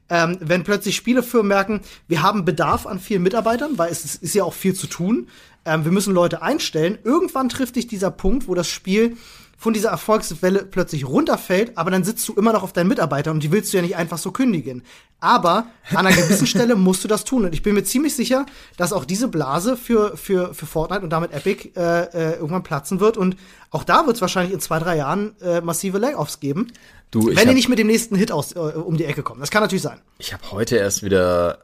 ähm, 0.10 0.38
wenn 0.42 0.64
plötzlich 0.64 0.96
Spielefirmen 0.96 1.48
merken, 1.48 1.82
wir 2.08 2.24
haben 2.24 2.46
Bedarf 2.46 2.86
an 2.86 3.00
vielen 3.00 3.24
Mitarbeitern, 3.24 3.78
weil 3.78 3.92
es 3.92 4.04
ist, 4.04 4.24
ist 4.24 4.34
ja 4.34 4.44
auch 4.44 4.54
viel 4.54 4.74
zu 4.74 4.88
tun, 4.88 5.28
ähm, 5.66 5.86
wir 5.86 5.92
müssen 5.92 6.14
Leute 6.14 6.42
einstellen. 6.42 6.98
Irgendwann 7.04 7.50
trifft 7.50 7.76
dich 7.76 7.88
dieser 7.88 8.12
Punkt, 8.12 8.48
wo 8.48 8.56
das 8.56 8.68
Spiel 8.68 9.16
von 9.64 9.72
dieser 9.74 9.90
Erfolgswelle 9.92 10.66
plötzlich 10.66 11.08
runterfällt, 11.08 11.78
aber 11.78 11.90
dann 11.90 12.04
sitzt 12.04 12.28
du 12.28 12.34
immer 12.34 12.52
noch 12.52 12.64
auf 12.64 12.74
deinen 12.74 12.90
Mitarbeitern 12.90 13.36
und 13.36 13.44
die 13.44 13.52
willst 13.52 13.72
du 13.72 13.78
ja 13.78 13.82
nicht 13.84 13.96
einfach 13.96 14.18
so 14.18 14.32
kündigen. 14.32 14.84
Aber 15.22 15.68
an 15.92 16.06
einer 16.06 16.14
gewissen 16.14 16.48
Stelle 16.54 16.76
musst 16.76 17.02
du 17.06 17.08
das 17.08 17.24
tun. 17.24 17.46
Und 17.46 17.54
ich 17.54 17.64
bin 17.64 17.74
mir 17.74 17.86
ziemlich 17.86 18.14
sicher, 18.14 18.46
dass 18.76 18.92
auch 18.92 19.06
diese 19.06 19.30
Blase 19.30 19.78
für, 19.78 20.18
für, 20.18 20.54
für 20.54 20.66
Fortnite 20.66 21.02
und 21.04 21.12
damit 21.12 21.32
Epic 21.32 21.72
äh, 21.78 22.02
äh, 22.04 22.34
irgendwann 22.34 22.64
platzen 22.64 23.00
wird. 23.00 23.16
Und 23.16 23.38
auch 23.72 23.86
da 23.86 24.06
wird 24.06 24.18
es 24.18 24.22
wahrscheinlich 24.22 24.54
in 24.54 24.60
zwei, 24.60 24.80
drei 24.80 24.98
Jahren 24.98 25.34
äh, 25.42 25.62
massive 25.62 25.98
Layoffs 25.98 26.42
geben. 26.42 26.74
Du, 27.12 27.28
wenn 27.28 27.36
die 27.36 27.40
hab- 27.48 27.54
nicht 27.56 27.70
mit 27.70 27.80
dem 27.80 27.88
nächsten 27.88 28.18
Hit 28.18 28.34
aus, 28.34 28.52
äh, 28.52 28.60
um 28.60 28.98
die 28.98 29.06
Ecke 29.06 29.24
kommen. 29.24 29.40
Das 29.40 29.50
kann 29.50 29.62
natürlich 29.62 29.84
sein. 29.84 30.02
Ich 30.18 30.34
habe 30.34 30.44
heute 30.52 30.76
erst 30.76 31.04
wieder, 31.04 31.60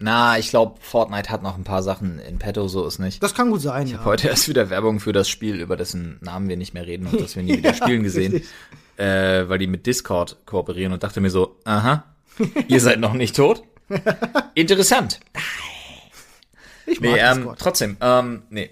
na, 0.00 0.38
ich 0.38 0.48
glaube, 0.48 0.80
Fortnite 0.80 1.28
hat 1.30 1.42
noch 1.42 1.56
ein 1.56 1.64
paar 1.64 1.82
Sachen 1.82 2.18
in 2.18 2.38
petto, 2.38 2.66
so 2.68 2.86
ist 2.86 2.98
nicht. 2.98 3.22
Das 3.22 3.34
kann 3.34 3.50
gut 3.50 3.60
sein, 3.60 3.86
ja. 3.86 4.04
Heute 4.04 4.28
erst 4.28 4.48
wieder 4.48 4.70
Werbung 4.70 4.98
für 4.98 5.12
das 5.12 5.28
Spiel, 5.28 5.56
über 5.60 5.76
dessen 5.76 6.18
Namen 6.22 6.48
wir 6.48 6.56
nicht 6.56 6.72
mehr 6.74 6.86
reden 6.86 7.06
und 7.06 7.20
das 7.20 7.36
wir 7.36 7.42
nie 7.42 7.58
wieder 7.58 7.74
spielen 7.74 8.02
gesehen, 8.02 8.42
äh, 8.96 9.48
weil 9.48 9.58
die 9.58 9.66
mit 9.66 9.86
Discord 9.86 10.38
kooperieren 10.46 10.92
und 10.92 11.02
dachte 11.02 11.20
mir 11.20 11.30
so, 11.30 11.56
aha, 11.64 12.04
ihr 12.66 12.80
seid 12.80 12.98
noch 12.98 13.12
nicht 13.12 13.36
tot? 13.36 13.62
Interessant. 14.54 15.20
Ich 16.86 17.00
mag 17.00 17.10
Nee, 17.12 17.18
ähm, 17.18 17.36
Discord. 17.36 17.58
trotzdem, 17.60 17.96
ähm, 18.00 18.42
nee. 18.50 18.70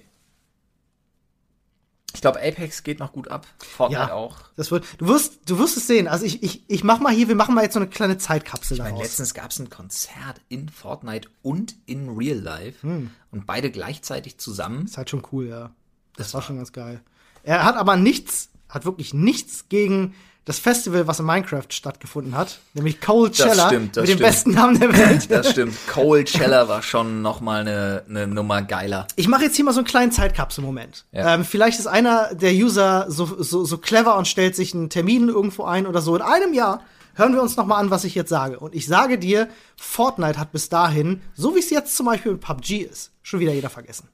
Ich 2.19 2.23
glaube, 2.23 2.41
Apex 2.43 2.83
geht 2.83 2.99
noch 2.99 3.13
gut 3.13 3.29
ab, 3.29 3.47
Fortnite 3.61 4.01
Ja. 4.09 4.13
auch. 4.13 4.39
Das 4.57 4.73
wird, 4.73 4.85
du 4.99 5.07
wirst, 5.07 5.49
du 5.49 5.57
wirst 5.61 5.77
es 5.77 5.87
sehen. 5.87 6.09
Also 6.09 6.25
ich, 6.27 6.43
ich, 6.43 6.65
ich 6.67 6.83
mach 6.83 6.99
mal 6.99 7.13
hier, 7.13 7.29
wir 7.29 7.37
machen 7.37 7.55
mal 7.55 7.63
jetzt 7.63 7.75
so 7.75 7.79
eine 7.79 7.89
kleine 7.89 8.19
Zeitkapsel 8.19 8.75
Ich 8.75 8.79
meine, 8.81 8.91
daraus. 8.95 9.05
letztens 9.05 9.35
gab 9.35 9.53
es 9.53 9.61
ein 9.61 9.71
Konzert 9.71 10.41
in 10.49 10.69
Fortnite 10.69 11.29
und 11.43 11.77
in 11.87 12.09
Real 12.09 12.37
Life 12.39 12.83
Hm. 12.85 13.11
und 13.31 13.47
beide 13.47 13.71
gleichzeitig 13.71 14.37
zusammen. 14.39 14.87
Ist 14.87 14.99
halt 14.99 15.11
schon 15.11 15.23
cool, 15.31 15.47
ja. 15.47 15.71
Das, 16.17 16.35
war 16.35 16.43
schon 16.43 16.57
ganz 16.57 16.73
geil. 16.73 17.01
Er 17.45 17.63
hat 17.65 17.77
aber 17.77 17.95
nichts, 17.95 18.51
hat 18.69 18.85
wirklich 18.85 19.15
nichts 19.15 19.69
gegen 19.69 20.17
das 20.49 20.59
Festival, 20.59 21.07
was 21.07 21.21
in 21.21 21.27
Minecraft 21.27 21.67
stattgefunden 21.69 22.35
hat, 22.35 22.61
nämlich 22.73 23.03
Cole 23.03 23.31
Cheller 23.31 23.67
stimmt, 23.67 23.99
das 23.99 24.03
mit 24.03 24.09
dem 24.09 24.17
stimmt. 24.17 24.21
besten 24.21 24.51
Namen 24.53 24.81
der 24.81 24.97
Welt. 24.97 25.31
Das 25.31 25.51
stimmt. 25.51 25.77
Cole 25.89 26.25
Cheller 26.25 26.69
war 26.69 26.83
schon 26.83 27.21
noch 27.21 27.43
mal 27.43 27.61
eine, 27.61 28.03
eine 28.09 28.27
Nummer 28.27 28.63
geiler. 28.63 29.07
Ich 29.17 29.29
mache 29.29 29.43
jetzt 29.43 29.57
hier 29.57 29.67
mal 29.67 29.75
so 29.75 29.81
einen 29.81 29.87
kleinen 29.87 30.11
Zeitkapsel-Moment. 30.11 31.05
Ja. 31.13 31.35
Ähm, 31.35 31.45
vielleicht 31.45 31.79
ist 31.79 31.87
einer 31.87 32.35
der 32.35 32.53
User 32.55 33.05
so, 33.11 33.43
so, 33.43 33.67
so 33.67 33.77
clever 33.77 34.17
und 34.17 34.27
stellt 34.27 34.57
sich 34.57 34.73
einen 34.75 34.89
Termin 34.89 35.29
irgendwo 35.29 35.65
ein 35.65 35.87
oder 35.87 36.01
so. 36.01 36.17
In 36.17 36.23
einem 36.23 36.55
Jahr 36.55 36.83
hören 37.15 37.35
wir 37.35 37.43
uns 37.43 37.59
noch 37.59 37.67
mal 37.67 37.77
an, 37.77 37.91
was 37.91 38.05
ich 38.05 38.15
jetzt 38.15 38.31
sage. 38.31 38.59
Und 38.59 38.75
ich 38.75 38.87
sage 38.87 39.19
dir, 39.19 39.49
Fortnite 39.77 40.39
hat 40.39 40.51
bis 40.51 40.71
dahin, 40.71 41.21
so 41.35 41.55
wie 41.57 41.59
es 41.59 41.69
jetzt 41.69 41.95
zum 41.95 42.07
Beispiel 42.07 42.33
mit 42.33 42.41
PUBG 42.41 42.85
ist, 42.85 43.13
schon 43.21 43.41
wieder 43.41 43.53
jeder 43.53 43.69
vergessen. 43.69 44.09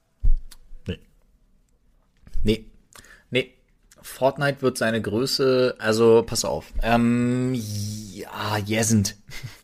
Nee. 0.89 0.99
Nee. 2.43 2.67
Nee. 3.31 3.55
Fortnite 4.05 4.61
wird 4.61 4.77
seine 4.77 5.01
Größe, 5.01 5.77
also 5.79 6.23
pass 6.27 6.45
auf. 6.45 6.67
Ähm, 6.83 7.55
ja, 7.55 8.59
jesend. 8.59 9.17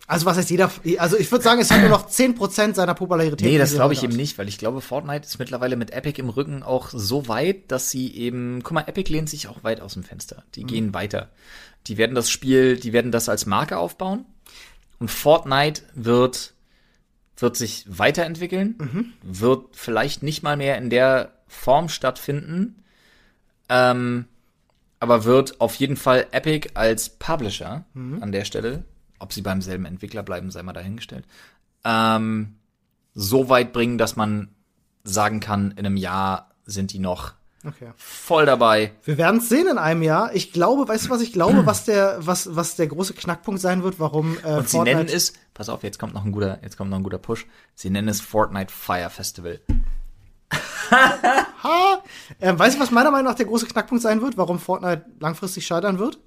Also 0.07 0.25
was 0.25 0.39
heißt 0.39 0.51
jeder, 0.51 0.73
also 0.97 1.19
ich 1.19 1.31
würde 1.31 1.45
sagen, 1.45 1.61
es 1.61 1.71
hat 1.71 1.81
nur 1.81 1.91
noch 1.91 2.09
10% 2.09 2.75
seiner 2.75 2.95
Popularität. 2.95 3.47
Nee, 3.47 3.59
das 3.59 3.75
glaube 3.75 3.93
ich 3.93 4.03
eben 4.03 4.17
nicht, 4.17 4.39
weil 4.39 4.49
ich 4.49 4.57
glaube, 4.57 4.81
Fortnite 4.81 5.27
ist 5.27 5.39
mittlerweile 5.39 5.77
mit 5.77 5.93
Epic 5.93 6.19
im 6.19 6.31
Rücken 6.31 6.63
auch 6.63 6.89
so 6.91 7.29
weit, 7.29 7.71
dass 7.71 7.91
sie 7.91 8.17
eben, 8.17 8.63
guck 8.65 8.73
mal, 8.73 8.85
Epic 8.89 9.13
lehnt 9.13 9.29
sich 9.29 9.47
auch 9.47 9.63
weit 9.63 9.83
aus 9.83 9.93
dem 9.93 10.05
Fenster. 10.05 10.43
Die 10.55 10.65
gehen 10.65 10.95
weiter. 10.95 11.29
Die 11.87 11.99
werden 11.99 12.15
das 12.15 12.31
Spiel, 12.31 12.77
die 12.77 12.95
werden 12.95 13.13
das 13.13 13.29
als 13.29 13.45
Marke 13.45 13.77
aufbauen 13.77 14.25
und 14.99 15.11
Fortnite 15.11 15.83
wird 15.95 16.55
wird 17.37 17.57
sich 17.57 17.85
weiterentwickeln, 17.87 19.15
wird 19.23 19.65
vielleicht 19.73 20.23
nicht 20.23 20.43
mal 20.43 20.57
mehr 20.57 20.77
in 20.77 20.91
der 20.91 21.33
Form 21.47 21.89
stattfinden, 21.89 22.81
ähm, 23.71 24.27
aber 24.99 25.25
wird 25.25 25.61
auf 25.63 25.75
jeden 25.77 25.97
Fall 25.97 26.27
Epic 26.33 26.69
als 26.75 27.09
Publisher 27.09 27.85
an 27.95 28.33
der 28.33 28.45
Stelle, 28.45 28.85
ob 29.19 29.33
sie 29.33 29.41
beim 29.41 29.63
selben 29.63 29.87
Entwickler 29.87 30.23
bleiben, 30.23 30.51
sei 30.51 30.63
mal 30.63 30.75
dahingestellt, 30.75 31.25
ähm, 31.85 32.57
so 33.15 33.49
weit 33.49 33.73
bringen, 33.73 33.97
dass 33.97 34.17
man 34.17 34.49
sagen 35.03 35.41
kann, 35.41 35.71
in 35.73 35.87
einem 35.87 35.97
Jahr 35.97 36.51
sind 36.67 36.93
die 36.93 36.99
noch 36.99 37.33
Okay. 37.63 37.91
voll 37.97 38.47
dabei. 38.47 38.93
Wir 39.05 39.19
werden 39.19 39.39
es 39.41 39.51
sehen 39.51 39.67
in 39.69 39.77
einem 39.77 40.03
Jahr. 40.03 40.35
Ich 40.35 40.51
glaube, 40.53 40.89
weißt 40.89 41.07
du, 41.07 41.11
was 41.11 41.21
ich 41.21 41.33
glaube, 41.33 41.67
was 41.67 41.85
der, 41.85 42.17
was, 42.21 42.57
was 42.57 42.77
der 42.77 42.87
große 42.87 43.13
Knackpunkt 43.13 43.61
sein 43.61 43.83
wird, 43.83 44.01
warum 44.01 44.39
äh, 44.45 44.57
Und 44.57 44.69
sie 44.71 44.79
nennen 44.81 45.09
es, 45.09 45.35
pass 45.53 45.69
auf, 45.69 45.83
jetzt 45.83 45.99
kommt 45.99 46.15
noch 46.15 46.25
ein 46.25 46.33
guter, 46.33 46.59
jetzt 46.63 46.79
kommt 46.79 46.89
noch 46.91 46.97
ein 46.97 47.03
guter 47.03 47.19
Push. 47.19 47.47
Sie 47.75 47.91
nennen 47.91 48.09
es 48.09 48.23
Fortnite 48.23 48.73
Fire 48.73 49.11
Festival. 49.11 49.61
Ha! 50.91 52.03
Ähm, 52.41 52.59
weißt 52.59 52.77
du, 52.77 52.81
was 52.81 52.91
meiner 52.91 53.11
Meinung 53.11 53.27
nach 53.27 53.37
der 53.37 53.47
große 53.47 53.67
Knackpunkt 53.67 54.03
sein 54.03 54.21
wird, 54.23 54.37
warum 54.37 54.59
Fortnite 54.59 55.05
langfristig 55.21 55.67
scheitern 55.67 55.99
wird? 55.99 56.19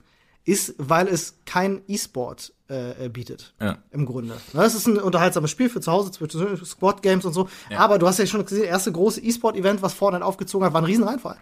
Ist, 0.45 0.75
weil 0.77 1.07
es 1.07 1.37
kein 1.45 1.81
E-Sport 1.87 2.51
äh, 2.67 3.07
bietet. 3.07 3.53
Ja. 3.61 3.77
Im 3.91 4.05
Grunde. 4.05 4.35
Ne, 4.51 4.63
Es 4.63 4.75
ist 4.75 4.87
ein 4.87 4.97
unterhaltsames 4.97 5.49
Spiel 5.49 5.69
für 5.69 5.79
zu 5.79 5.89
Hause, 5.91 6.11
zwischen 6.11 6.65
Squad 6.65 7.01
Games 7.01 7.23
und 7.23 7.31
so. 7.31 7.47
Aber 7.77 7.97
du 7.97 8.07
hast 8.07 8.19
ja 8.19 8.25
schon 8.25 8.43
gesehen, 8.43 8.63
das 8.63 8.69
erste 8.69 8.91
große 8.91 9.21
E-Sport-Event, 9.21 9.81
was 9.81 9.93
Fortnite 9.93 10.25
aufgezogen 10.25 10.65
hat, 10.65 10.73
war 10.73 10.81
ein 10.81 10.85
Riesenreinfall. 10.85 11.37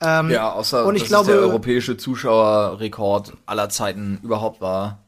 Ähm, 0.00 0.30
Ja, 0.30 0.52
außer 0.52 0.86
und 0.86 0.94
ich 0.94 1.02
dass 1.02 1.08
glaube- 1.08 1.32
der 1.32 1.40
europäische 1.40 1.96
Zuschauerrekord 1.96 3.32
aller 3.46 3.68
Zeiten 3.70 4.20
überhaupt 4.22 4.60
war. 4.60 4.98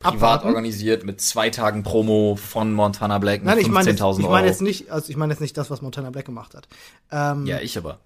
Privat 0.00 0.14
Abwarten. 0.14 0.48
organisiert 0.48 1.04
mit 1.04 1.20
zwei 1.20 1.50
Tagen 1.50 1.82
Promo 1.82 2.36
von 2.36 2.72
Montana 2.72 3.18
Black 3.18 3.40
mit 3.40 3.46
Nein, 3.46 3.58
ich 3.58 3.68
meine 3.68 3.90
jetzt, 3.90 4.00
15.000 4.00 4.18
ich 4.18 4.24
Euro. 4.24 4.32
meine 4.32 4.46
jetzt 4.46 4.62
nicht, 4.62 4.90
also 4.90 5.10
ich 5.10 5.16
meine 5.16 5.32
jetzt 5.32 5.40
nicht 5.40 5.56
das, 5.56 5.70
was 5.70 5.82
Montana 5.82 6.10
Black 6.10 6.24
gemacht 6.24 6.54
hat. 6.54 6.68
Ähm, 7.10 7.46
ja, 7.46 7.58
ich 7.58 7.76
aber. 7.76 7.98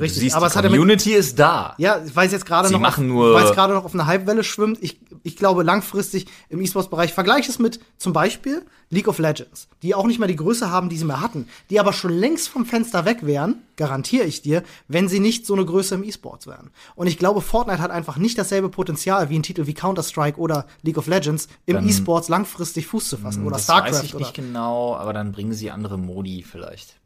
Richtig, 0.00 0.20
siehst, 0.22 0.36
aber 0.36 0.48
die 0.48 0.56
es 0.58 0.62
Community 0.62 1.12
ist 1.12 1.38
da. 1.38 1.74
Ja, 1.78 2.00
weil 2.14 2.26
es 2.26 2.32
jetzt 2.32 2.46
gerade 2.46 2.70
noch, 2.70 2.80
machen 2.80 3.04
auf, 3.04 3.08
nur- 3.16 3.34
weil 3.34 3.44
es 3.44 3.52
gerade 3.52 3.74
noch 3.74 3.84
auf 3.84 3.94
einer 3.94 4.06
Hypewelle 4.06 4.44
schwimmt. 4.44 4.78
Ich, 4.82 4.98
ich 5.22 5.36
glaube 5.36 5.62
langfristig 5.62 6.26
im 6.48 6.60
E-Sports-Bereich 6.60 7.12
vergleiche 7.12 7.50
es 7.50 7.58
mit 7.58 7.80
zum 7.98 8.12
Beispiel 8.12 8.62
League 8.90 9.08
of 9.08 9.18
Legends, 9.18 9.68
die 9.82 9.94
auch 9.94 10.06
nicht 10.06 10.18
mehr 10.18 10.28
die 10.28 10.36
Größe 10.36 10.70
haben, 10.70 10.88
die 10.88 10.96
sie 10.96 11.04
mehr 11.04 11.20
hatten, 11.20 11.48
die 11.70 11.80
aber 11.80 11.92
schon 11.92 12.12
längst 12.12 12.48
vom 12.48 12.66
Fenster 12.66 13.04
weg 13.04 13.18
wären, 13.26 13.62
garantiere 13.76 14.24
ich 14.24 14.42
dir, 14.42 14.62
wenn 14.88 15.08
sie 15.08 15.20
nicht 15.20 15.46
so 15.46 15.54
eine 15.54 15.64
Größe 15.64 15.94
im 15.96 16.04
E-Sports 16.04 16.46
wären. 16.46 16.70
Und 16.94 17.06
ich 17.06 17.18
glaube, 17.18 17.40
Fortnite 17.40 17.80
hat 17.80 17.90
einfach 17.90 18.16
nicht 18.18 18.38
dasselbe 18.38 18.68
Potenzial 18.68 19.30
wie 19.30 19.38
ein 19.38 19.42
Titel 19.42 19.66
wie 19.66 19.74
Counter-Strike 19.74 20.38
oder 20.38 20.66
League 20.82 20.98
of 20.98 21.06
Legends 21.06 21.48
im 21.66 21.88
E-Sports 21.88 22.28
langfristig 22.28 22.86
Fuß 22.86 23.08
zu 23.08 23.16
fassen 23.16 23.42
oder 23.44 23.56
das 23.56 23.64
StarCraft 23.64 23.92
weiß 23.94 24.02
ich 24.04 24.14
nicht 24.14 24.34
genau, 24.34 24.94
aber 24.96 25.12
dann 25.12 25.32
bringen 25.32 25.54
sie 25.54 25.70
andere 25.70 25.98
Modi 25.98 26.42
vielleicht. 26.48 26.96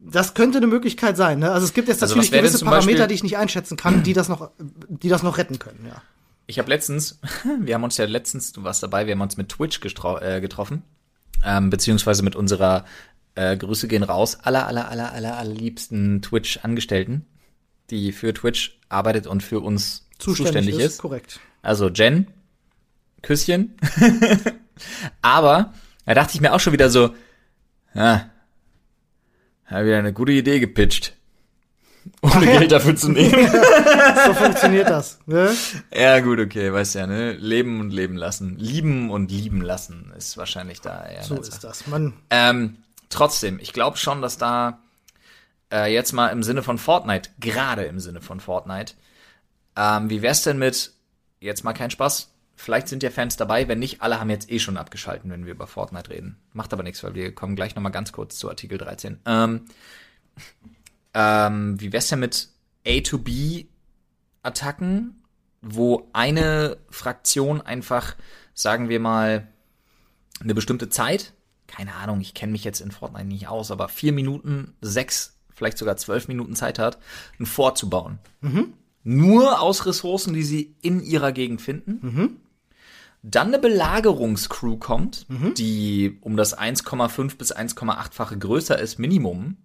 Das 0.00 0.34
könnte 0.34 0.58
eine 0.58 0.68
Möglichkeit 0.68 1.16
sein. 1.16 1.40
Ne? 1.40 1.50
Also 1.50 1.66
es 1.66 1.74
gibt 1.74 1.88
jetzt 1.88 2.02
Also 2.02 2.14
natürlich 2.14 2.30
gewisse 2.30 2.64
Parameter, 2.64 2.86
Beispiel- 2.86 3.06
die 3.08 3.14
ich 3.14 3.22
nicht 3.24 3.36
einschätzen 3.36 3.76
kann, 3.76 4.02
die 4.04 4.12
das 4.12 4.28
noch, 4.28 4.50
die 4.58 5.08
das 5.08 5.22
noch 5.22 5.38
retten 5.38 5.58
können. 5.58 5.84
Ja. 5.86 6.02
Ich 6.46 6.58
habe 6.58 6.68
letztens, 6.68 7.18
wir 7.60 7.74
haben 7.74 7.84
uns 7.84 7.96
ja 7.96 8.04
letztens, 8.04 8.52
du 8.52 8.62
warst 8.62 8.82
dabei, 8.82 9.06
wir 9.06 9.14
haben 9.14 9.20
uns 9.20 9.36
mit 9.36 9.48
Twitch 9.48 9.80
äh, 9.84 10.40
getroffen, 10.40 10.82
ähm, 11.44 11.68
beziehungsweise 11.70 12.22
mit 12.22 12.36
unserer 12.36 12.84
äh, 13.34 13.56
Grüße 13.56 13.88
gehen 13.88 14.02
raus, 14.04 14.38
aller, 14.42 14.66
aller, 14.66 14.88
aller, 14.88 15.12
aller, 15.12 15.36
aller 15.36 15.54
liebsten 15.54 16.22
Twitch-Angestellten, 16.22 17.26
die 17.90 18.12
für 18.12 18.32
Twitch 18.32 18.78
arbeitet 18.88 19.26
und 19.26 19.42
für 19.42 19.60
uns 19.60 20.06
zuständig, 20.18 20.78
ist. 20.78 20.98
Korrekt. 20.98 21.40
Also 21.62 21.88
Jen, 21.88 22.28
Küsschen. 23.22 23.76
Aber 25.22 25.72
da 26.06 26.14
dachte 26.14 26.34
ich 26.34 26.40
mir 26.40 26.52
auch 26.54 26.60
schon 26.60 26.72
wieder 26.72 26.88
so, 26.88 27.14
ja, 27.94 28.30
habe 29.70 29.86
wieder 29.86 29.98
eine 29.98 30.12
gute 30.12 30.32
Idee 30.32 30.60
gepitcht. 30.60 31.14
Ohne 32.22 32.46
ja. 32.46 32.58
Geld 32.58 32.72
dafür 32.72 32.96
zu 32.96 33.10
nehmen. 33.10 33.50
So 34.26 34.34
funktioniert 34.34 34.88
das. 34.88 35.18
Ne? 35.26 35.54
Ja, 35.94 36.20
gut, 36.20 36.40
okay, 36.40 36.72
weißt 36.72 36.94
ja, 36.96 37.06
ne? 37.06 37.32
Leben 37.32 37.80
und 37.80 37.90
leben 37.90 38.16
lassen. 38.16 38.56
Lieben 38.58 39.10
und 39.10 39.30
lieben 39.30 39.60
lassen 39.60 40.12
ist 40.16 40.36
wahrscheinlich 40.36 40.80
da 40.80 41.06
eher. 41.06 41.22
So 41.22 41.34
eine 41.34 41.42
ist 41.42 41.62
das. 41.62 41.86
Man, 41.86 42.14
Ähm, 42.30 42.78
trotzdem, 43.10 43.58
ich 43.60 43.72
glaube 43.72 43.96
schon, 43.96 44.22
dass 44.22 44.38
da 44.38 44.80
äh, 45.72 45.92
jetzt 45.92 46.12
mal 46.12 46.28
im 46.28 46.42
Sinne 46.42 46.62
von 46.62 46.78
Fortnite, 46.78 47.30
gerade 47.38 47.84
im 47.84 48.00
Sinne 48.00 48.20
von 48.20 48.40
Fortnite, 48.40 48.94
Ähm, 49.76 50.10
wie 50.10 50.22
wär's 50.22 50.42
denn 50.42 50.58
mit, 50.58 50.92
jetzt 51.40 51.62
mal 51.62 51.72
kein 51.74 51.90
Spaß, 51.90 52.30
vielleicht 52.58 52.88
sind 52.88 53.02
ja 53.02 53.10
Fans 53.10 53.36
dabei, 53.36 53.68
wenn 53.68 53.78
nicht, 53.78 54.00
alle 54.02 54.20
haben 54.20 54.28
jetzt 54.30 54.50
eh 54.50 54.58
schon 54.58 54.76
abgeschalten, 54.76 55.30
wenn 55.30 55.46
wir 55.46 55.52
über 55.52 55.68
Fortnite 55.68 56.10
reden. 56.10 56.36
Macht 56.52 56.72
aber 56.72 56.82
nichts, 56.82 57.04
weil 57.04 57.14
wir 57.14 57.32
kommen 57.34 57.56
gleich 57.56 57.76
nochmal 57.76 57.92
ganz 57.92 58.12
kurz 58.12 58.36
zu 58.36 58.50
Artikel 58.50 58.78
13. 58.78 59.20
Ähm, 59.24 59.66
ähm, 61.14 61.80
wie 61.80 61.92
wär's 61.92 62.08
denn 62.08 62.18
mit 62.18 62.48
A-to-B-Attacken, 62.86 65.22
wo 65.62 66.08
eine 66.12 66.76
Fraktion 66.90 67.60
einfach, 67.60 68.16
sagen 68.54 68.88
wir 68.88 69.00
mal, 69.00 69.48
eine 70.40 70.54
bestimmte 70.54 70.88
Zeit, 70.88 71.32
keine 71.68 71.94
Ahnung, 71.94 72.20
ich 72.20 72.34
kenne 72.34 72.52
mich 72.52 72.64
jetzt 72.64 72.80
in 72.80 72.90
Fortnite 72.90 73.26
nicht 73.26 73.46
aus, 73.46 73.70
aber 73.70 73.88
vier 73.88 74.12
Minuten, 74.12 74.74
sechs, 74.80 75.36
vielleicht 75.54 75.78
sogar 75.78 75.96
zwölf 75.96 76.26
Minuten 76.26 76.56
Zeit 76.56 76.80
hat, 76.80 76.98
ein 77.38 77.46
Fort 77.46 77.78
zu 77.78 77.88
bauen. 77.88 78.18
Nur 79.04 79.60
aus 79.60 79.86
Ressourcen, 79.86 80.34
die 80.34 80.42
sie 80.42 80.74
in 80.82 81.00
ihrer 81.02 81.30
Gegend 81.32 81.62
finden. 81.62 82.00
Dann 83.22 83.48
eine 83.48 83.58
Belagerungscrew 83.58 84.76
kommt, 84.76 85.26
die 85.56 86.18
um 86.20 86.36
das 86.36 86.56
1,5 86.56 87.36
bis 87.36 87.54
1,8-fache 87.54 88.36
größer 88.36 88.78
ist, 88.78 88.98
Minimum. 88.98 89.56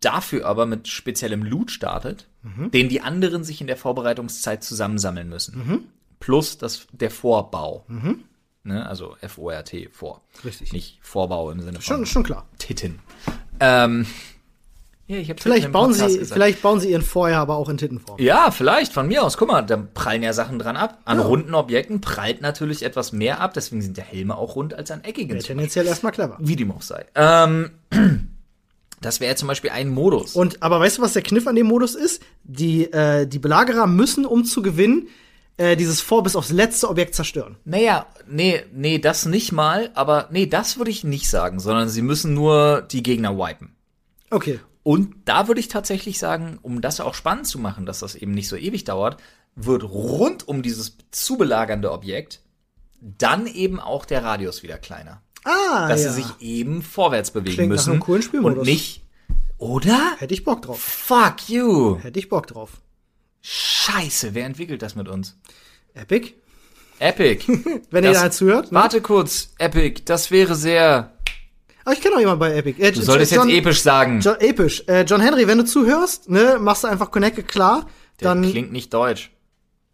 Dafür 0.00 0.46
aber 0.46 0.66
mit 0.66 0.88
speziellem 0.88 1.42
Loot 1.42 1.70
startet, 1.70 2.28
den 2.72 2.88
die 2.88 3.00
anderen 3.00 3.44
sich 3.44 3.60
in 3.60 3.66
der 3.66 3.76
Vorbereitungszeit 3.76 4.64
zusammensammeln 4.64 5.28
müssen. 5.28 5.88
Plus 6.18 6.58
das, 6.58 6.86
der 6.92 7.10
Vorbau. 7.10 7.84
Ne? 8.64 8.86
Also 8.86 9.16
F-O-R-T, 9.20 9.88
vor. 9.90 10.22
Richtig. 10.44 10.72
Nicht 10.72 10.98
Vorbau 11.02 11.50
im 11.50 11.60
Sinne 11.60 11.74
von 11.74 11.82
Schon, 11.82 12.06
schon 12.06 12.22
klar. 12.22 12.46
Titten. 12.58 13.00
Ähm, 13.60 14.06
ja, 15.12 15.18
ich 15.18 15.30
hab's 15.30 15.42
Vielleicht 15.42 15.70
bauen 15.72 15.90
Podcast 15.90 16.12
sie, 16.12 16.18
gesagt. 16.18 16.34
vielleicht 16.34 16.62
bauen 16.62 16.80
sie 16.80 16.90
ihren 16.90 17.02
Vorher 17.02 17.38
aber 17.38 17.56
auch 17.56 17.68
in 17.68 17.76
Tittenform. 17.78 18.18
Ja, 18.20 18.50
vielleicht, 18.50 18.92
von 18.92 19.06
mir 19.08 19.22
aus. 19.22 19.36
Guck 19.36 19.48
mal, 19.48 19.62
da 19.62 19.76
prallen 19.76 20.22
ja 20.22 20.32
Sachen 20.32 20.58
dran 20.58 20.76
ab. 20.76 21.00
An 21.04 21.18
Ja. 21.18 21.24
runden 21.24 21.54
Objekten 21.54 22.00
prallt 22.00 22.40
natürlich 22.40 22.82
etwas 22.84 23.12
mehr 23.12 23.40
ab, 23.40 23.54
deswegen 23.54 23.82
sind 23.82 23.96
der 23.96 24.04
Helme 24.04 24.36
auch 24.36 24.56
rund 24.56 24.74
als 24.74 24.90
an 24.90 25.04
eckigen. 25.04 25.34
Wäre 25.34 25.44
tendenziell 25.44 25.86
erstmal 25.86 26.12
clever. 26.12 26.36
Wie 26.40 26.56
dem 26.56 26.72
auch 26.72 26.82
sei. 26.82 27.04
Ähm, 27.14 27.70
das 29.00 29.20
wäre 29.20 29.34
zum 29.36 29.48
Beispiel 29.48 29.70
ein 29.70 29.88
Modus. 29.88 30.34
Und 30.34 30.62
aber 30.62 30.80
weißt 30.80 30.98
du, 30.98 31.02
was 31.02 31.12
der 31.12 31.22
Kniff 31.22 31.46
an 31.46 31.56
dem 31.56 31.66
Modus 31.66 31.94
ist? 31.94 32.22
Die, 32.44 32.84
äh, 32.92 33.26
die 33.26 33.38
Belagerer 33.38 33.86
müssen, 33.86 34.24
um 34.24 34.44
zu 34.44 34.62
gewinnen, 34.62 35.08
äh, 35.56 35.76
dieses 35.76 36.00
Vor 36.00 36.22
bis 36.22 36.36
aufs 36.36 36.50
letzte 36.50 36.88
Objekt 36.88 37.14
zerstören. 37.14 37.56
naja, 37.64 38.06
nee, 38.26 38.62
nee, 38.72 38.98
das 38.98 39.26
nicht 39.26 39.52
mal, 39.52 39.90
aber 39.94 40.28
nee, 40.30 40.46
das 40.46 40.78
würde 40.78 40.90
ich 40.90 41.04
nicht 41.04 41.28
sagen, 41.28 41.60
sondern 41.60 41.88
sie 41.90 42.00
müssen 42.02 42.32
nur 42.32 42.82
die 42.90 43.02
Gegner 43.02 43.36
wipen. 43.36 43.74
Okay. 44.30 44.60
Und 44.82 45.14
da 45.26 45.46
würde 45.48 45.60
ich 45.60 45.68
tatsächlich 45.68 46.18
sagen, 46.18 46.58
um 46.62 46.80
das 46.80 47.00
auch 47.00 47.14
spannend 47.14 47.46
zu 47.46 47.58
machen, 47.58 47.86
dass 47.86 48.00
das 48.00 48.14
eben 48.14 48.32
nicht 48.32 48.48
so 48.48 48.56
ewig 48.56 48.84
dauert, 48.84 49.18
wird 49.54 49.84
rund 49.84 50.48
um 50.48 50.62
dieses 50.62 50.96
zu 51.10 51.36
belagernde 51.36 51.92
Objekt 51.92 52.40
dann 53.00 53.46
eben 53.46 53.80
auch 53.80 54.04
der 54.04 54.22
Radius 54.24 54.62
wieder 54.62 54.78
kleiner. 54.78 55.22
Ah, 55.44 55.88
Dass 55.88 56.04
ja. 56.04 56.12
sie 56.12 56.22
sich 56.22 56.32
eben 56.40 56.82
vorwärts 56.82 57.32
bewegen 57.32 57.54
Klingt 57.56 57.70
nach 57.70 57.76
müssen. 57.76 57.90
einem 57.92 58.00
coolen 58.00 58.22
Spielmodus. 58.22 58.58
Und 58.60 58.64
nicht, 58.64 59.02
oder? 59.58 60.14
Hätte 60.18 60.34
ich 60.34 60.44
Bock 60.44 60.62
drauf. 60.62 60.80
Fuck 60.80 61.48
you. 61.48 61.98
Hätte 62.00 62.18
ich 62.20 62.28
Bock 62.28 62.46
drauf. 62.46 62.80
Scheiße, 63.40 64.34
wer 64.34 64.46
entwickelt 64.46 64.82
das 64.82 64.94
mit 64.94 65.08
uns? 65.08 65.36
Epic? 65.94 66.34
Epic. 67.00 67.44
Wenn 67.90 68.04
Das- 68.04 68.16
ihr 68.16 68.22
da 68.22 68.30
zuhört. 68.30 68.70
Ne? 68.72 68.78
Warte 68.78 69.00
kurz, 69.00 69.52
Epic, 69.58 70.02
das 70.04 70.30
wäre 70.30 70.54
sehr. 70.54 71.12
Aber 71.84 71.94
ich 71.94 72.00
kenne 72.00 72.16
auch 72.16 72.20
jemanden 72.20 72.40
bei 72.40 72.54
Epic. 72.54 72.80
Äh, 72.82 72.92
Du 72.92 73.02
solltest 73.02 73.32
jetzt 73.32 73.46
episch 73.48 73.82
sagen. 73.82 74.20
John, 74.20 74.36
episch. 74.40 74.84
Äh, 74.86 75.02
John 75.02 75.20
Henry, 75.20 75.46
wenn 75.48 75.58
du 75.58 75.64
zuhörst, 75.64 76.28
ne, 76.30 76.58
machst 76.60 76.84
du 76.84 76.88
einfach 76.88 77.10
Connected 77.10 77.48
klar. 77.48 77.86
Der 78.20 78.28
dann 78.28 78.42
klingt 78.48 78.72
nicht 78.72 78.92
deutsch. 78.94 79.30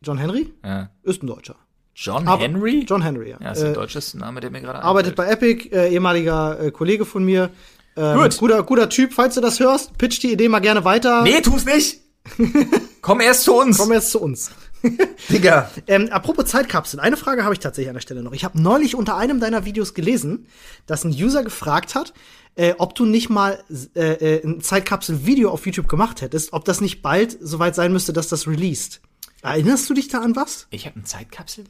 John 0.03 0.18
Henry 0.18 0.53
Ja. 0.64 0.91
ist 1.03 1.22
ein 1.22 1.26
Deutscher. 1.26 1.57
John 1.95 2.28
Aber- 2.28 2.41
Henry? 2.43 2.84
John 2.89 3.03
Henry, 3.03 3.30
ja. 3.30 3.39
ja, 3.41 3.51
ist 3.53 3.62
der 3.62 3.70
äh, 3.70 3.74
deutscheste 3.74 4.18
Name, 4.18 4.41
der 4.41 4.51
mir 4.51 4.61
gerade 4.61 4.82
arbeitet 4.82 5.18
einfällt. 5.18 5.41
bei 5.41 5.47
Epic, 5.49 5.68
äh, 5.74 5.89
ehemaliger 5.93 6.61
äh, 6.61 6.70
Kollege 6.70 7.05
von 7.05 7.24
mir. 7.24 7.51
Ähm, 7.97 8.18
Gut. 8.18 8.39
Guter, 8.39 8.62
guter 8.62 8.89
Typ, 8.89 9.12
falls 9.12 9.34
du 9.34 9.41
das 9.41 9.59
hörst, 9.59 9.99
pitch 9.99 10.20
die 10.22 10.30
Idee 10.32 10.49
mal 10.49 10.61
gerne 10.61 10.84
weiter. 10.84 11.22
Nee, 11.22 11.41
tu's 11.41 11.64
nicht! 11.64 11.99
Komm 13.03 13.20
erst 13.20 13.43
zu 13.45 13.55
uns! 13.57 13.78
Komm 13.78 13.93
jetzt 13.93 14.11
zu 14.12 14.20
uns. 14.20 14.51
Digga! 15.28 15.70
Ähm, 15.86 16.08
apropos 16.10 16.46
Zeitkapsel, 16.46 17.00
eine 17.00 17.16
Frage 17.16 17.44
habe 17.44 17.54
ich 17.54 17.60
tatsächlich 17.60 17.88
an 17.88 17.94
der 17.94 18.00
Stelle 18.00 18.22
noch. 18.22 18.32
Ich 18.32 18.44
habe 18.44 18.60
neulich 18.60 18.94
unter 18.94 19.16
einem 19.16 19.40
deiner 19.40 19.64
Videos 19.64 19.94
gelesen, 19.94 20.46
dass 20.86 21.04
ein 21.04 21.10
User 21.10 21.42
gefragt 21.42 21.94
hat, 21.94 22.12
äh, 22.54 22.74
ob 22.78 22.94
du 22.94 23.04
nicht 23.04 23.30
mal 23.30 23.62
äh, 23.94 24.00
äh, 24.00 24.44
ein 24.44 24.60
Zeitkapsel-Video 24.60 25.50
auf 25.50 25.66
YouTube 25.66 25.88
gemacht 25.88 26.22
hättest, 26.22 26.52
ob 26.52 26.64
das 26.64 26.80
nicht 26.80 27.02
bald 27.02 27.36
soweit 27.40 27.74
sein 27.74 27.92
müsste, 27.92 28.12
dass 28.12 28.28
das 28.28 28.46
released. 28.46 29.00
Erinnerst 29.42 29.88
du 29.88 29.94
dich 29.94 30.08
da 30.08 30.20
an 30.20 30.34
was? 30.34 30.66
Ich 30.70 30.86
habe 30.86 30.96
eine 30.96 31.04
Zeitkapsel? 31.04 31.64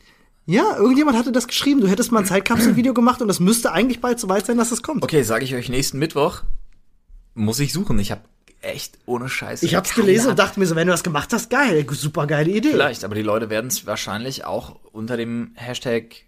Ja, 0.47 0.77
irgendjemand 0.79 1.19
hatte 1.19 1.31
das 1.31 1.47
geschrieben. 1.47 1.83
Du 1.83 1.89
hättest 1.89 2.11
mal 2.11 2.21
ein 2.21 2.27
Zeitkapsel-Video 2.27 2.95
gemacht 2.95 3.21
und 3.21 3.29
das 3.29 3.39
müsste 3.39 3.73
eigentlich 3.73 4.01
bald 4.01 4.19
soweit 4.19 4.47
sein, 4.47 4.57
dass 4.57 4.73
es 4.73 4.83
kommt. 4.83 5.03
Okay, 5.03 5.23
sage 5.23 5.45
ich 5.45 5.55
euch 5.55 5.69
nächsten 5.69 5.99
Mittwoch. 5.99 6.43
Muss 7.35 7.61
ich 7.61 7.75
suchen. 7.75 7.99
Ich 7.99 8.11
habe 8.11 8.23
echt 8.61 8.99
ohne 9.07 9.29
Scheiß. 9.29 9.63
Ich 9.63 9.75
hab's 9.75 9.95
gelesen 9.95 10.31
und 10.31 10.39
dachte 10.39 10.59
mir 10.59 10.67
so, 10.67 10.75
wenn 10.77 10.87
du 10.87 10.93
das 10.93 11.03
gemacht 11.05 11.33
hast, 11.33 11.51
geil, 11.51 11.87
super 11.91 12.27
geile 12.27 12.51
Idee. 12.51 12.71
Vielleicht, 12.71 13.05
aber 13.05 13.15
die 13.15 13.23
Leute 13.23 13.51
werden 13.51 13.69
es 13.69 13.87
wahrscheinlich 13.87 14.45
auch 14.45 14.77
unter 14.93 15.17
dem 15.17 15.53
Hashtag 15.55 16.25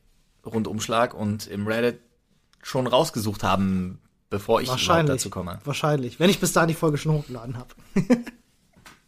Rundumschlag 0.46 1.14
und 1.14 1.46
im 1.46 1.66
Reddit 1.66 2.00
schon 2.62 2.86
rausgesucht 2.86 3.42
haben, 3.42 4.00
bevor 4.30 4.60
ich 4.60 4.66
überhaupt 4.68 4.86
Wahrscheinlich. 4.86 5.16
dazu 5.16 5.30
komme. 5.30 5.58
Wahrscheinlich. 5.64 6.20
Wenn 6.20 6.30
ich 6.30 6.40
bis 6.40 6.52
dahin 6.52 6.68
die 6.68 6.74
Folge 6.74 6.98
schon 6.98 7.12
hochgeladen 7.12 7.56
habe. 7.58 7.74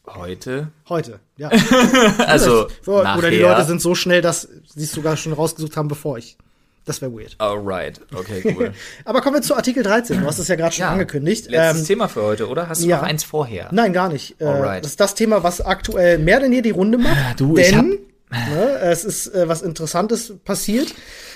Heute. 0.07 0.73
Heute, 0.89 1.21
ja. 1.37 1.49
Also, 2.19 2.69
Oder 2.87 3.05
nachher. 3.05 3.31
die 3.31 3.39
Leute 3.39 3.65
sind 3.65 3.81
so 3.81 3.95
schnell, 3.95 4.21
dass 4.21 4.49
sie 4.75 4.83
es 4.85 4.93
sogar 4.93 5.17
schon 5.17 5.33
rausgesucht 5.33 5.77
haben, 5.77 5.89
bevor 5.89 6.19
ich. 6.19 6.37
Das 6.85 7.01
wäre 7.01 7.13
weird. 7.13 7.37
Alright, 7.39 8.01
okay, 8.15 8.55
cool. 8.57 8.73
Aber 9.05 9.21
kommen 9.21 9.37
wir 9.37 9.43
zu 9.43 9.55
Artikel 9.55 9.83
13. 9.85 10.21
Du 10.21 10.27
hast 10.27 10.39
es 10.39 10.49
ja 10.49 10.57
gerade 10.57 10.75
schon 10.75 10.83
Ja, 10.83 10.91
angekündigt. 10.91 11.49
Letztes 11.49 11.83
Ähm, 11.83 11.87
Thema 11.87 12.09
für 12.09 12.23
heute, 12.23 12.49
oder? 12.49 12.69
Hast 12.69 12.83
du 12.83 12.89
ja. 12.89 12.97
noch 12.97 13.05
eins 13.05 13.23
vorher? 13.25 13.69
nein, 13.73 13.93
gar 13.93 14.09
nicht. 14.09 14.41
Äh, 14.41 14.45
Alright. 14.47 14.85
das 14.85 14.93
ist 14.93 15.01
das 15.01 15.15
Thema, 15.15 15.43
was 15.45 15.61
aktuell 15.61 16.19
mehr 16.19 16.41
denn 16.41 16.53
je 16.53 16.61
die 16.63 16.71
Runde 16.71 16.99
macht. 16.99 17.39
du, 17.39 17.57
ich 17.57 17.71
denn 17.71 17.99
ne, 18.31 18.79
es 18.83 19.05
ist 19.05 19.29
äh, 19.29 19.47
was 19.49 19.63
Interessantes 19.63 20.35
passiert. 20.45 20.95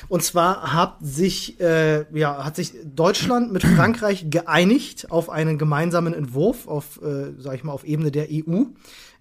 Und 0.09 0.23
zwar 0.23 0.73
hat 0.73 0.97
sich, 1.01 1.61
äh, 1.61 2.05
ja, 2.17 2.45
hat 2.45 2.57
sich 2.57 2.73
Deutschland 2.85 3.53
mit 3.53 3.63
Frankreich 3.65 4.27
geeinigt 4.31 5.11
auf 5.11 5.31
einen 5.31 5.59
gemeinsamen 5.59 6.15
Entwurf 6.15 6.67
auf, 6.69 7.01
äh, 7.03 7.33
sag 7.39 7.55
ich 7.57 7.65
mal, 7.65 7.73
auf 7.73 7.85
Ebene 7.85 8.11
der 8.11 8.29
EU. 8.31 8.63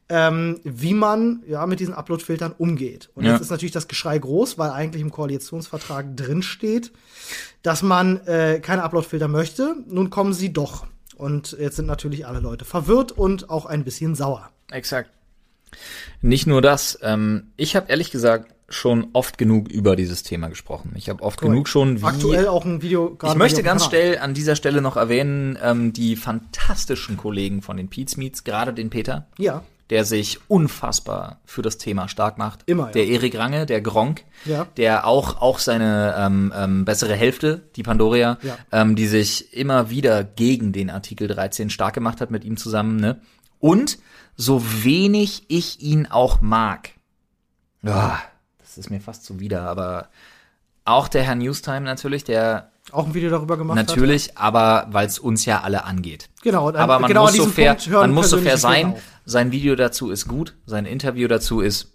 Ähm, 0.09 0.59
wie 0.63 0.93
man 0.93 1.41
ja 1.47 1.65
mit 1.65 1.79
diesen 1.79 1.93
Upload-Filtern 1.93 2.53
umgeht. 2.57 3.09
Und 3.15 3.25
Ja. 3.25 3.31
jetzt 3.33 3.41
ist 3.41 3.49
natürlich 3.49 3.71
das 3.73 3.87
Geschrei 3.87 4.17
groß, 4.19 4.57
weil 4.57 4.69
eigentlich 4.69 5.01
im 5.01 5.11
Koalitionsvertrag 5.11 6.15
drin 6.15 6.41
steht, 6.43 6.91
dass 7.63 7.81
man 7.81 8.17
äh, 8.27 8.59
keine 8.61 8.83
Upload-Filter 8.83 9.27
möchte. 9.27 9.75
Nun 9.87 10.09
kommen 10.09 10.33
sie 10.33 10.53
doch. 10.53 10.85
Und 11.15 11.55
jetzt 11.59 11.77
sind 11.77 11.85
natürlich 11.87 12.27
alle 12.27 12.39
Leute 12.39 12.65
verwirrt 12.65 13.11
und 13.13 13.49
auch 13.49 13.65
ein 13.65 13.83
bisschen 13.83 14.15
sauer. 14.15 14.49
Exakt. 14.69 15.09
Nicht 16.21 16.45
nur 16.47 16.61
das. 16.61 16.99
Ähm, 17.01 17.47
ich 17.57 17.75
habe 17.75 17.89
ehrlich 17.89 18.11
gesagt 18.11 18.51
schon 18.67 19.07
oft 19.13 19.37
genug 19.37 19.69
über 19.69 19.95
dieses 19.95 20.23
Thema 20.23 20.47
gesprochen. 20.47 20.93
Ich 20.95 21.09
habe 21.09 21.21
oft 21.23 21.39
genug 21.39 21.67
schon, 21.67 22.01
wie 22.01 22.05
Aktuell 22.05 22.47
auch 22.47 22.65
ein 22.65 22.81
Video 22.81 23.15
Ich 23.23 23.35
möchte 23.35 23.61
dem 23.61 23.65
ganz 23.65 23.85
schnell 23.85 24.17
an 24.17 24.33
dieser 24.33 24.55
Stelle 24.55 24.81
noch 24.81 24.97
erwähnen, 24.97 25.57
ähm, 25.61 25.93
die 25.93 26.15
fantastischen 26.15 27.15
Kollegen 27.15 27.61
von 27.61 27.77
den 27.77 27.89
Pete's 27.89 28.17
Meets, 28.17 28.43
gerade 28.43 28.73
den 28.73 28.89
Peter, 28.89 29.27
Ja. 29.37 29.63
Der 29.89 30.03
sich 30.03 30.39
unfassbar 30.47 31.39
für 31.45 31.61
das 31.61 31.77
Thema 31.77 32.07
stark 32.07 32.37
macht. 32.37 32.61
Immer, 32.65 32.87
ja. 32.87 32.91
Der 32.93 33.07
Erik 33.07 33.37
Range, 33.37 33.65
der 33.65 33.81
Gronk, 33.81 34.23
Ja. 34.45 34.65
der 34.77 35.05
auch, 35.05 35.41
auch 35.41 35.59
seine 35.59 36.15
ähm, 36.17 36.51
ähm, 36.55 36.85
bessere 36.85 37.13
Hälfte, 37.15 37.61
die 37.75 37.83
Pandoria, 37.83 38.37
Ja. 38.41 38.57
ähm, 38.71 38.95
die 38.95 39.07
sich 39.07 39.53
immer 39.53 39.89
wieder 39.91 40.23
gegen 40.23 40.71
den 40.73 40.89
Artikel 40.89 41.27
13 41.27 41.69
stark 41.69 41.93
gemacht 41.93 42.19
hat 42.21 42.31
mit 42.31 42.43
ihm 42.43 42.57
zusammen. 42.57 42.95
Ne? 42.97 43.21
Und 43.59 43.99
so 44.35 44.61
wenig 44.83 45.43
ich 45.49 45.81
ihn 45.81 46.07
auch 46.07 46.41
mag, 46.41 46.89
ja, 47.83 48.19
das 48.59 48.77
ist 48.77 48.89
mir 48.89 48.99
fast 48.99 49.23
zuwider, 49.23 49.61
aber 49.63 50.09
auch 50.83 51.07
der 51.07 51.23
Herr 51.23 51.35
Newstime 51.35 51.81
natürlich, 51.81 52.23
der 52.23 52.71
Auch 52.91 53.05
ein 53.07 53.13
Video 53.13 53.29
darüber 53.29 53.57
gemacht 53.57 53.77
hat. 53.77 53.87
Natürlich, 53.87 54.37
aber 54.37 54.87
weil 54.89 55.07
es 55.07 55.17
uns 55.19 55.45
ja 55.45 55.61
alle 55.61 55.85
angeht. 55.85 56.29
Genau, 56.43 56.71
Aber 56.73 56.99
man 56.99 57.07
genau 57.07 57.23
muss 57.23 57.35
so 57.35 57.45
fair, 57.47 57.77
man 57.91 58.11
muss 58.11 58.29
so 58.29 58.37
fair 58.37 58.57
sein. 58.57 58.95
Sein 59.25 59.51
Video 59.51 59.75
dazu 59.75 60.11
ist 60.11 60.27
gut, 60.27 60.55
sein 60.65 60.85
Interview 60.85 61.27
dazu 61.27 61.61
ist, 61.61 61.91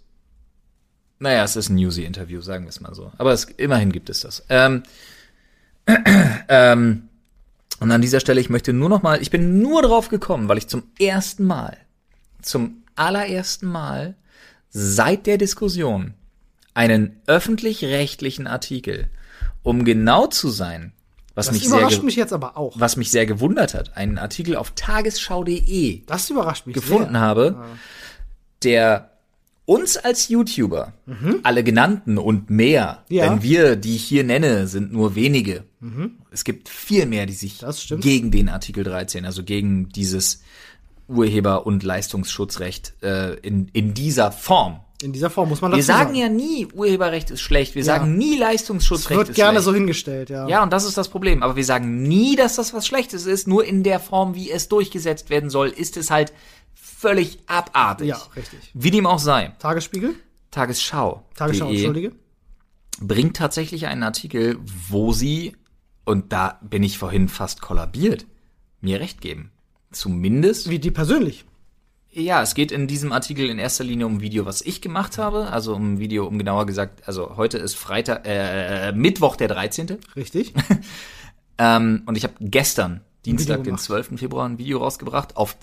naja, 1.19 1.43
es 1.43 1.55
ist 1.55 1.69
ein 1.69 1.75
Newsy-Interview, 1.75 2.41
sagen 2.41 2.65
wir 2.65 2.69
es 2.69 2.81
mal 2.81 2.93
so. 2.95 3.11
Aber 3.17 3.31
es, 3.31 3.45
immerhin 3.45 3.91
gibt 3.91 4.09
es 4.09 4.21
das. 4.21 4.43
Ähm, 4.49 4.83
ähm, 6.49 7.09
und 7.79 7.91
an 7.91 8.01
dieser 8.01 8.19
Stelle, 8.19 8.41
ich 8.41 8.49
möchte 8.49 8.73
nur 8.73 8.89
noch 8.89 9.01
mal, 9.01 9.21
ich 9.21 9.29
bin 9.29 9.61
nur 9.61 9.81
drauf 9.81 10.09
gekommen, 10.09 10.49
weil 10.49 10.57
ich 10.57 10.67
zum 10.67 10.83
ersten 10.99 11.45
Mal, 11.45 11.77
zum 12.41 12.83
allerersten 12.95 13.67
Mal 13.67 14.15
seit 14.69 15.25
der 15.27 15.37
Diskussion 15.37 16.15
einen 16.73 17.21
öffentlich-rechtlichen 17.27 18.47
Artikel, 18.47 19.09
um 19.63 19.85
genau 19.85 20.27
zu 20.27 20.49
sein, 20.49 20.93
was 21.35 21.45
Das 21.47 21.53
mich 21.55 21.63
sehr 21.67 21.77
überrascht 21.77 21.97
ge- 21.97 22.05
mich 22.05 22.15
jetzt 22.15 22.33
aber 22.33 22.57
auch. 22.57 22.73
was 22.79 22.97
mich 22.97 23.09
sehr 23.11 23.25
gewundert 23.25 23.73
hat, 23.73 23.95
einen 23.97 24.17
Artikel 24.17 24.55
auf 24.55 24.71
tagesschau.de 24.75 26.03
Das 26.05 26.29
überrascht 26.29 26.65
mich 26.67 26.73
gefunden 26.75 27.11
sehr. 27.13 27.19
habe, 27.21 27.63
der 28.63 29.07
uns 29.65 29.95
als 29.95 30.27
YouTuber, 30.27 30.93
alle 31.43 31.63
genannten 31.63 32.17
und 32.17 32.49
mehr, 32.49 33.03
Ja. 33.09 33.29
denn 33.29 33.41
wir, 33.43 33.75
die 33.77 33.95
ich 33.95 34.03
hier 34.03 34.23
nenne, 34.23 34.67
sind 34.67 34.91
nur 34.91 35.15
wenige. 35.15 35.63
Es 36.31 36.43
gibt 36.43 36.67
viel 36.67 37.05
mehr, 37.05 37.25
die 37.25 37.33
sich 37.33 37.63
gegen 37.99 38.31
den 38.31 38.49
Artikel 38.49 38.83
13, 38.83 39.25
also 39.25 39.43
gegen 39.43 39.87
dieses 39.89 40.43
Urheber- 41.07 41.65
und 41.65 41.83
Leistungsschutzrecht 41.83 42.93
äh, 43.01 43.33
in, 43.35 43.69
in 43.69 43.93
dieser 43.93 44.31
Form. 44.31 44.81
In 45.03 45.13
dieser 45.13 45.29
Form 45.29 45.49
muss 45.49 45.61
man 45.61 45.71
Wir 45.71 45.77
dazu 45.77 45.87
sagen 45.87 46.15
ja 46.15 46.29
nie, 46.29 46.67
Urheberrecht 46.73 47.31
ist 47.31 47.41
schlecht. 47.41 47.75
Wir 47.75 47.81
Ja. 47.83 47.95
sagen 47.97 48.17
nie, 48.17 48.35
Es 48.35 48.39
Leistungsschutzrecht 48.39 49.17
wird 49.17 49.29
ist 49.29 49.35
gerne 49.35 49.53
schlecht. 49.53 49.65
so 49.65 49.73
hingestellt, 49.73 50.29
ja. 50.29 50.47
Ja, 50.47 50.63
und 50.63 50.71
das 50.71 50.85
ist 50.85 50.97
das 50.97 51.09
Problem. 51.09 51.41
Aber 51.43 51.55
wir 51.55 51.65
sagen 51.65 52.03
nie, 52.03 52.35
dass 52.35 52.55
das 52.55 52.73
was 52.73 52.85
Schlechtes 52.85 53.25
ist. 53.25 53.47
Nur 53.47 53.65
in 53.65 53.83
der 53.83 53.99
Form, 53.99 54.35
wie 54.35 54.51
es 54.51 54.67
durchgesetzt 54.69 55.29
werden 55.29 55.49
soll, 55.49 55.69
ist 55.69 55.97
es 55.97 56.11
halt 56.11 56.33
völlig 56.73 57.39
abartig. 57.47 58.07
Ja, 58.09 58.21
richtig. 58.35 58.59
Wie 58.73 58.91
dem 58.91 59.05
auch 59.07 59.19
sei. 59.19 59.53
Tagesspiegel? 59.59 60.13
Tagesschau. 60.51 61.23
Tagesschau, 61.35 61.67
DE 61.69 61.75
entschuldige. 61.75 62.11
bringt 62.99 63.37
tatsächlich 63.37 63.87
einen 63.87 64.03
Artikel, 64.03 64.57
wo 64.89 65.13
sie, 65.13 65.55
und 66.05 66.31
da 66.33 66.59
bin 66.61 66.83
ich 66.83 66.97
vorhin 66.97 67.27
fast 67.29 67.61
kollabiert, 67.61 68.25
mir 68.81 68.99
recht 68.99 69.21
geben. 69.21 69.51
Zumindest 69.91 70.69
Wie 70.69 70.79
die 70.79 70.91
persönlich. 70.91 71.45
Ja, 72.13 72.41
es 72.41 72.55
geht 72.55 72.71
in 72.73 72.87
diesem 72.87 73.13
Artikel 73.13 73.49
in 73.49 73.57
erster 73.57 73.85
Linie 73.85 74.05
um 74.05 74.15
ein 74.15 74.21
Video, 74.21 74.45
was 74.45 74.61
ich 74.61 74.81
gemacht 74.81 75.17
habe. 75.17 75.47
Also 75.47 75.73
um 75.75 75.93
ein 75.93 75.99
Video, 75.99 76.27
um 76.27 76.37
genauer 76.37 76.65
gesagt, 76.65 77.07
also 77.07 77.37
heute 77.37 77.57
ist 77.57 77.75
Freitag, 77.75 78.23
äh, 78.25 78.91
Mittwoch 78.91 79.35
der 79.37 79.47
13. 79.47 79.97
Richtig. 80.15 80.53
Ähm, 81.57 82.01
und 82.07 82.17
ich 82.17 82.23
habe 82.23 82.33
gestern, 82.39 83.01
Dienstag, 83.23 83.57
den 83.57 83.63
gemacht. 83.65 83.83
12. 83.83 84.17
Februar, 84.17 84.49
ein 84.49 84.57
Video 84.57 84.79
rausgebracht, 84.79 85.37
auf 85.37 85.55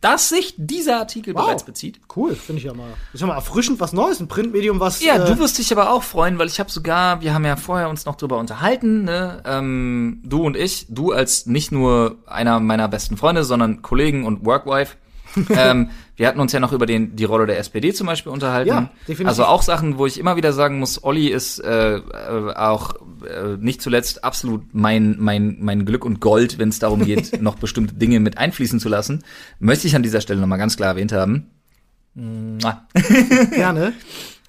das 0.00 0.30
sich 0.30 0.54
dieser 0.56 0.98
Artikel 0.98 1.34
Wow. 1.34 1.44
bereits 1.44 1.64
bezieht. 1.64 2.00
Cool, 2.16 2.34
finde 2.34 2.60
ich 2.60 2.64
ja 2.64 2.72
mal. 2.72 2.88
Ist 3.12 3.20
ja 3.20 3.26
mal 3.26 3.34
erfrischend 3.34 3.78
was 3.78 3.92
Neues, 3.92 4.20
ein 4.20 4.28
Printmedium, 4.28 4.80
was. 4.80 5.02
Ja, 5.02 5.16
äh, 5.16 5.26
du 5.26 5.38
wirst 5.38 5.58
dich 5.58 5.70
aber 5.70 5.90
auch 5.92 6.02
freuen, 6.02 6.38
weil 6.38 6.46
ich 6.46 6.60
habe 6.60 6.70
sogar, 6.70 7.20
wir 7.20 7.34
haben 7.34 7.44
ja 7.44 7.56
vorher 7.56 7.90
uns 7.90 8.06
noch 8.06 8.14
drüber 8.16 8.38
unterhalten, 8.38 9.04
ne? 9.04 9.42
ähm, 9.44 10.22
du 10.24 10.44
und 10.44 10.56
ich, 10.56 10.86
du 10.88 11.12
als 11.12 11.44
nicht 11.44 11.72
nur 11.72 12.16
einer 12.26 12.60
meiner 12.60 12.88
besten 12.88 13.18
Freunde, 13.18 13.44
sondern 13.44 13.82
Kollegen 13.82 14.24
und 14.24 14.46
Workwife. 14.46 14.96
ähm, 15.50 15.90
wir 16.16 16.28
hatten 16.28 16.40
uns 16.40 16.52
ja 16.52 16.60
noch 16.60 16.72
über 16.72 16.86
den, 16.86 17.16
die 17.16 17.24
Rolle 17.24 17.46
der 17.46 17.58
SPD 17.58 17.92
zum 17.92 18.06
Beispiel 18.06 18.30
unterhalten. 18.30 18.68
Ja, 18.68 18.90
definitiv. 19.02 19.26
Also 19.26 19.44
auch 19.44 19.62
Sachen, 19.62 19.98
wo 19.98 20.06
ich 20.06 20.18
immer 20.18 20.36
wieder 20.36 20.52
sagen 20.52 20.78
muss, 20.78 21.02
Olli 21.02 21.28
ist 21.28 21.58
äh, 21.58 21.96
äh, 21.96 22.54
auch 22.54 22.94
äh, 23.26 23.56
nicht 23.58 23.82
zuletzt 23.82 24.24
absolut 24.24 24.62
mein, 24.72 25.16
mein, 25.18 25.56
mein 25.60 25.84
Glück 25.84 26.04
und 26.04 26.20
Gold, 26.20 26.58
wenn 26.58 26.68
es 26.68 26.78
darum 26.78 27.04
geht, 27.04 27.40
noch 27.42 27.56
bestimmte 27.56 27.94
Dinge 27.94 28.20
mit 28.20 28.38
einfließen 28.38 28.78
zu 28.78 28.88
lassen. 28.88 29.24
Möchte 29.58 29.86
ich 29.86 29.96
an 29.96 30.02
dieser 30.02 30.20
Stelle 30.20 30.40
nochmal 30.40 30.58
ganz 30.58 30.76
klar 30.76 30.90
erwähnt 30.90 31.12
haben. 31.12 31.50
Gerne. 33.50 33.92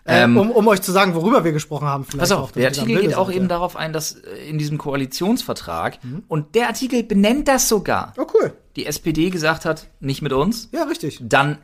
Ähm, 0.07 0.37
äh, 0.37 0.39
um, 0.39 0.51
um 0.51 0.67
euch 0.67 0.83
zu 0.83 0.91
sagen, 0.91 1.15
worüber 1.15 1.43
wir 1.43 1.51
gesprochen 1.51 1.87
haben, 1.87 2.05
vielleicht 2.05 2.31
auf, 2.31 2.51
damit 2.51 2.75
der 2.75 2.83
Artikel 2.83 3.01
geht 3.01 3.15
auch 3.15 3.31
eben 3.31 3.47
darauf 3.47 3.75
ein, 3.75 3.91
dass 3.91 4.11
äh, 4.11 4.47
in 4.47 4.59
diesem 4.59 4.77
Koalitionsvertrag, 4.77 5.97
und 6.27 6.53
der 6.53 6.67
Artikel 6.67 7.01
benennt 7.01 7.47
das 7.47 7.67
sogar, 7.67 8.13
Oh, 8.17 8.27
cool. 8.35 8.53
Die 8.75 8.85
SPD 8.85 9.29
gesagt 9.29 9.65
hat, 9.65 9.87
nicht 9.99 10.21
mit 10.21 10.33
uns, 10.33 10.69
Ja, 10.71 10.83
richtig. 10.83 11.19
dann 11.21 11.57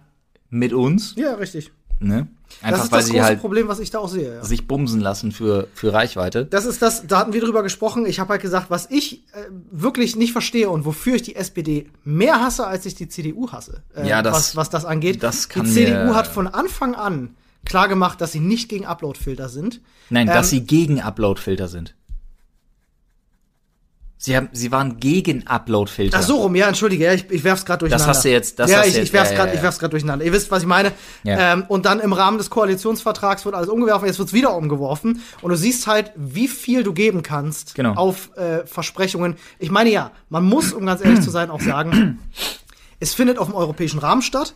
mit 0.50 0.74
uns, 0.74 1.14
Ja, 1.18 1.36
richtig. 1.36 1.72
ne? 2.00 2.28
Das 2.62 2.64
Einfach 2.64 2.84
ist 2.86 2.92
weil 2.92 3.00
das 3.00 3.06
sie 3.08 3.12
große 3.14 3.24
halt 3.26 3.40
Problem, 3.40 3.68
was 3.70 3.80
ich 3.80 3.92
da 3.92 4.00
auch 4.00 4.10
sehe. 4.10 4.36
Ja. 4.36 4.44
sich 4.44 4.68
bumsen 4.68 5.00
lassen 5.00 5.32
für, 5.32 5.68
für 5.74 5.94
Reichweite. 5.94 6.46
Das 6.46 6.66
ist 6.66 6.82
das, 6.82 7.08
da 7.08 7.20
hatten 7.20 7.32
wir 7.32 7.40
drüber 7.40 7.64
gesprochen. 7.64 8.06
Ich 8.06 8.20
habe 8.20 8.32
halt 8.32 8.42
gesagt, 8.42 8.70
was 8.70 8.88
ich 8.92 9.24
äh, 9.34 9.46
wirklich 9.72 10.18
nicht 10.18 10.34
verstehe 10.34 10.70
und 10.70 10.84
wofür 10.84 11.16
ich 11.16 11.22
die 11.22 11.38
SPD 11.38 11.90
mehr 12.04 12.42
hasse, 12.42 12.68
als 12.68 12.86
ich 12.86 12.96
die 12.96 13.08
CDU 13.08 13.50
hasse. 13.54 13.84
Äh, 13.96 14.06
Ja, 14.10 14.22
das- 14.22 14.34
was, 14.36 14.56
was 14.58 14.70
das 14.70 14.84
angeht. 14.84 15.24
das 15.24 15.48
kann 15.48 15.64
die 15.66 15.72
CDU 15.72 16.14
hat 16.14 16.28
von 16.28 16.48
Anfang 16.48 16.94
an 16.96 17.36
klar 17.64 17.88
gemacht, 17.88 18.20
dass 18.20 18.34
sie 18.34 18.40
nicht 18.42 18.68
gegen 18.68 18.86
Uploadfilter 18.86 19.48
sind. 19.48 19.80
Nein, 20.10 20.28
Ähm, 20.28 20.34
dass 20.34 20.50
sie 20.50 20.62
gegen 20.66 21.00
Uploadfilter 21.00 21.70
sind. 21.70 21.96
Sie 24.24 24.38
haben, 24.38 24.50
sie 24.52 24.72
waren 24.72 25.00
gegen 25.00 25.48
Uploadfilter. 25.48 26.20
Ach 26.20 26.24
so 26.24 26.36
rum, 26.42 26.54
ja, 26.56 26.68
entschuldige, 26.68 27.06
ja, 27.06 27.14
ich, 27.14 27.28
ich 27.32 27.44
werf's 27.44 27.66
gerade 27.66 27.80
durcheinander. 27.80 28.08
hast 28.08 28.24
du 28.24 28.30
jetzt- 28.30 28.60
das 28.60 28.70
ja, 28.70 28.78
hast 28.78 28.90
ich, 28.90 28.94
jetzt- 28.94 29.06
ich 29.06 29.14
werf's 29.14 29.32
ja, 29.32 29.36
gerade, 29.38 29.50
ja, 29.50 29.56
ich 29.56 29.64
werf's 29.64 29.80
gerade 29.80 29.90
durcheinander. 29.90 30.24
Ihr 30.24 30.32
wisst, 30.32 30.52
was 30.52 30.62
ich 30.62 30.68
meine. 30.68 30.92
Ja. 31.24 31.54
Ähm, 31.54 31.66
und 31.68 31.88
dann 31.88 32.00
im 32.00 32.14
Rahmen 32.14 32.38
des 32.38 32.52
Koalitionsvertrags 32.52 33.46
wird 33.46 33.56
alles 33.56 33.68
umgeworfen, 33.68 34.06
jetzt 34.06 34.20
wird's 34.20 34.32
wieder 34.32 34.56
umgeworfen 34.56 35.22
und 35.42 35.50
du 35.50 35.58
siehst 35.58 35.88
halt, 35.88 36.12
wie 36.16 36.48
viel 36.48 36.84
du 36.84 36.94
geben 36.94 37.24
kannst 37.24 37.74
Genau. 37.74 37.96
auf 37.96 38.30
äh, 38.38 38.64
Versprechungen. 38.68 39.38
Ich 39.58 39.72
meine 39.72 39.90
ja, 39.90 40.12
man 40.30 40.44
muss, 40.46 40.72
um 40.72 40.86
ganz 40.86 41.04
ehrlich 41.04 41.22
zu 41.22 41.32
sein, 41.32 41.50
auch 41.50 41.60
sagen, 41.62 42.20
es 43.00 43.16
findet 43.16 43.40
auf 43.40 43.48
dem 43.48 43.56
europäischen 43.56 43.98
Rahmen 44.00 44.22
statt. 44.22 44.54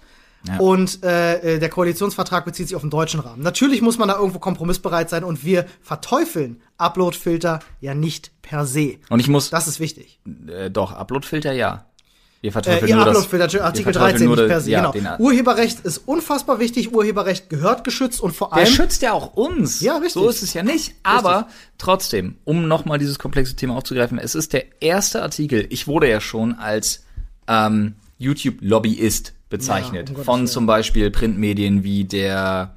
Ja. 0.47 0.57
Und 0.59 1.03
äh, 1.03 1.55
äh, 1.55 1.59
der 1.59 1.69
Koalitionsvertrag 1.69 2.45
bezieht 2.45 2.67
sich 2.67 2.75
auf 2.75 2.81
den 2.83 2.91
deutschen 2.91 3.19
Rahmen. 3.19 3.41
Natürlich 3.41 3.81
muss 3.81 3.97
man 3.97 4.07
da 4.07 4.15
irgendwo 4.17 4.39
kompromissbereit 4.39 5.09
sein 5.09 5.23
und 5.23 5.43
wir 5.43 5.65
verteufeln 5.81 6.61
Uploadfilter 6.77 7.59
ja 7.81 7.93
nicht 7.95 8.31
per 8.41 8.65
se. 8.65 8.95
Und 9.09 9.19
ich 9.19 9.27
muss, 9.27 9.49
Das 9.49 9.67
ist 9.67 9.79
wichtig. 9.79 10.19
äh, 10.47 10.69
doch, 10.69 10.91
Uploadfilter 10.91 11.51
ja. 11.51 11.85
Wir 12.41 12.49
Äh, 12.49 12.51
verteufeln 12.51 12.87
ihr 12.89 12.95
nur 12.95 13.05
das- 13.05 13.15
Uploadfilter, 13.15 13.53
wir 13.53 13.63
Artikel 13.65 13.93
verteufeln 13.93 14.11
13 14.11 14.27
nur 14.27 14.35
nicht 14.35 14.43
das- 14.43 14.49
per 14.51 14.61
se, 14.61 14.69
ja, 14.71 14.91
genau. 14.91 15.17
Urheberrecht 15.17 15.79
ist 15.79 15.97
unfassbar 16.05 16.59
wichtig, 16.59 16.93
Urheberrecht 16.93 17.49
gehört 17.49 17.83
geschützt 17.83 18.21
und 18.21 18.35
vor 18.35 18.49
Der 18.49 18.57
allem 18.57 18.67
schützt 18.67 19.01
ja 19.01 19.13
auch 19.13 19.33
uns. 19.33 19.81
Ja, 19.81 19.95
richtig. 19.95 20.13
So 20.13 20.29
ist 20.29 20.43
es 20.43 20.53
ja 20.53 20.61
nicht. 20.61 20.93
Aber 21.01 21.47
trotzdem, 21.79 22.35
um 22.43 22.67
nochmal 22.67 22.99
dieses 22.99 23.17
komplexe 23.17 23.55
Thema 23.55 23.75
aufzugreifen, 23.77 24.19
es 24.19 24.35
ist 24.35 24.53
der 24.53 24.79
erste 24.81 25.23
Artikel. 25.23 25.65
Ich 25.71 25.87
wurde 25.87 26.07
ja 26.07 26.21
schon 26.21 26.53
als 26.53 27.03
ähm, 27.47 27.95
YouTube-Lobbyist 28.25 29.33
bezeichnet. 29.49 30.09
Ja, 30.09 30.17
um 30.17 30.23
von 30.23 30.47
zum 30.47 30.65
Beispiel 30.65 31.11
Printmedien 31.11 31.83
wie 31.83 32.03
der, 32.03 32.75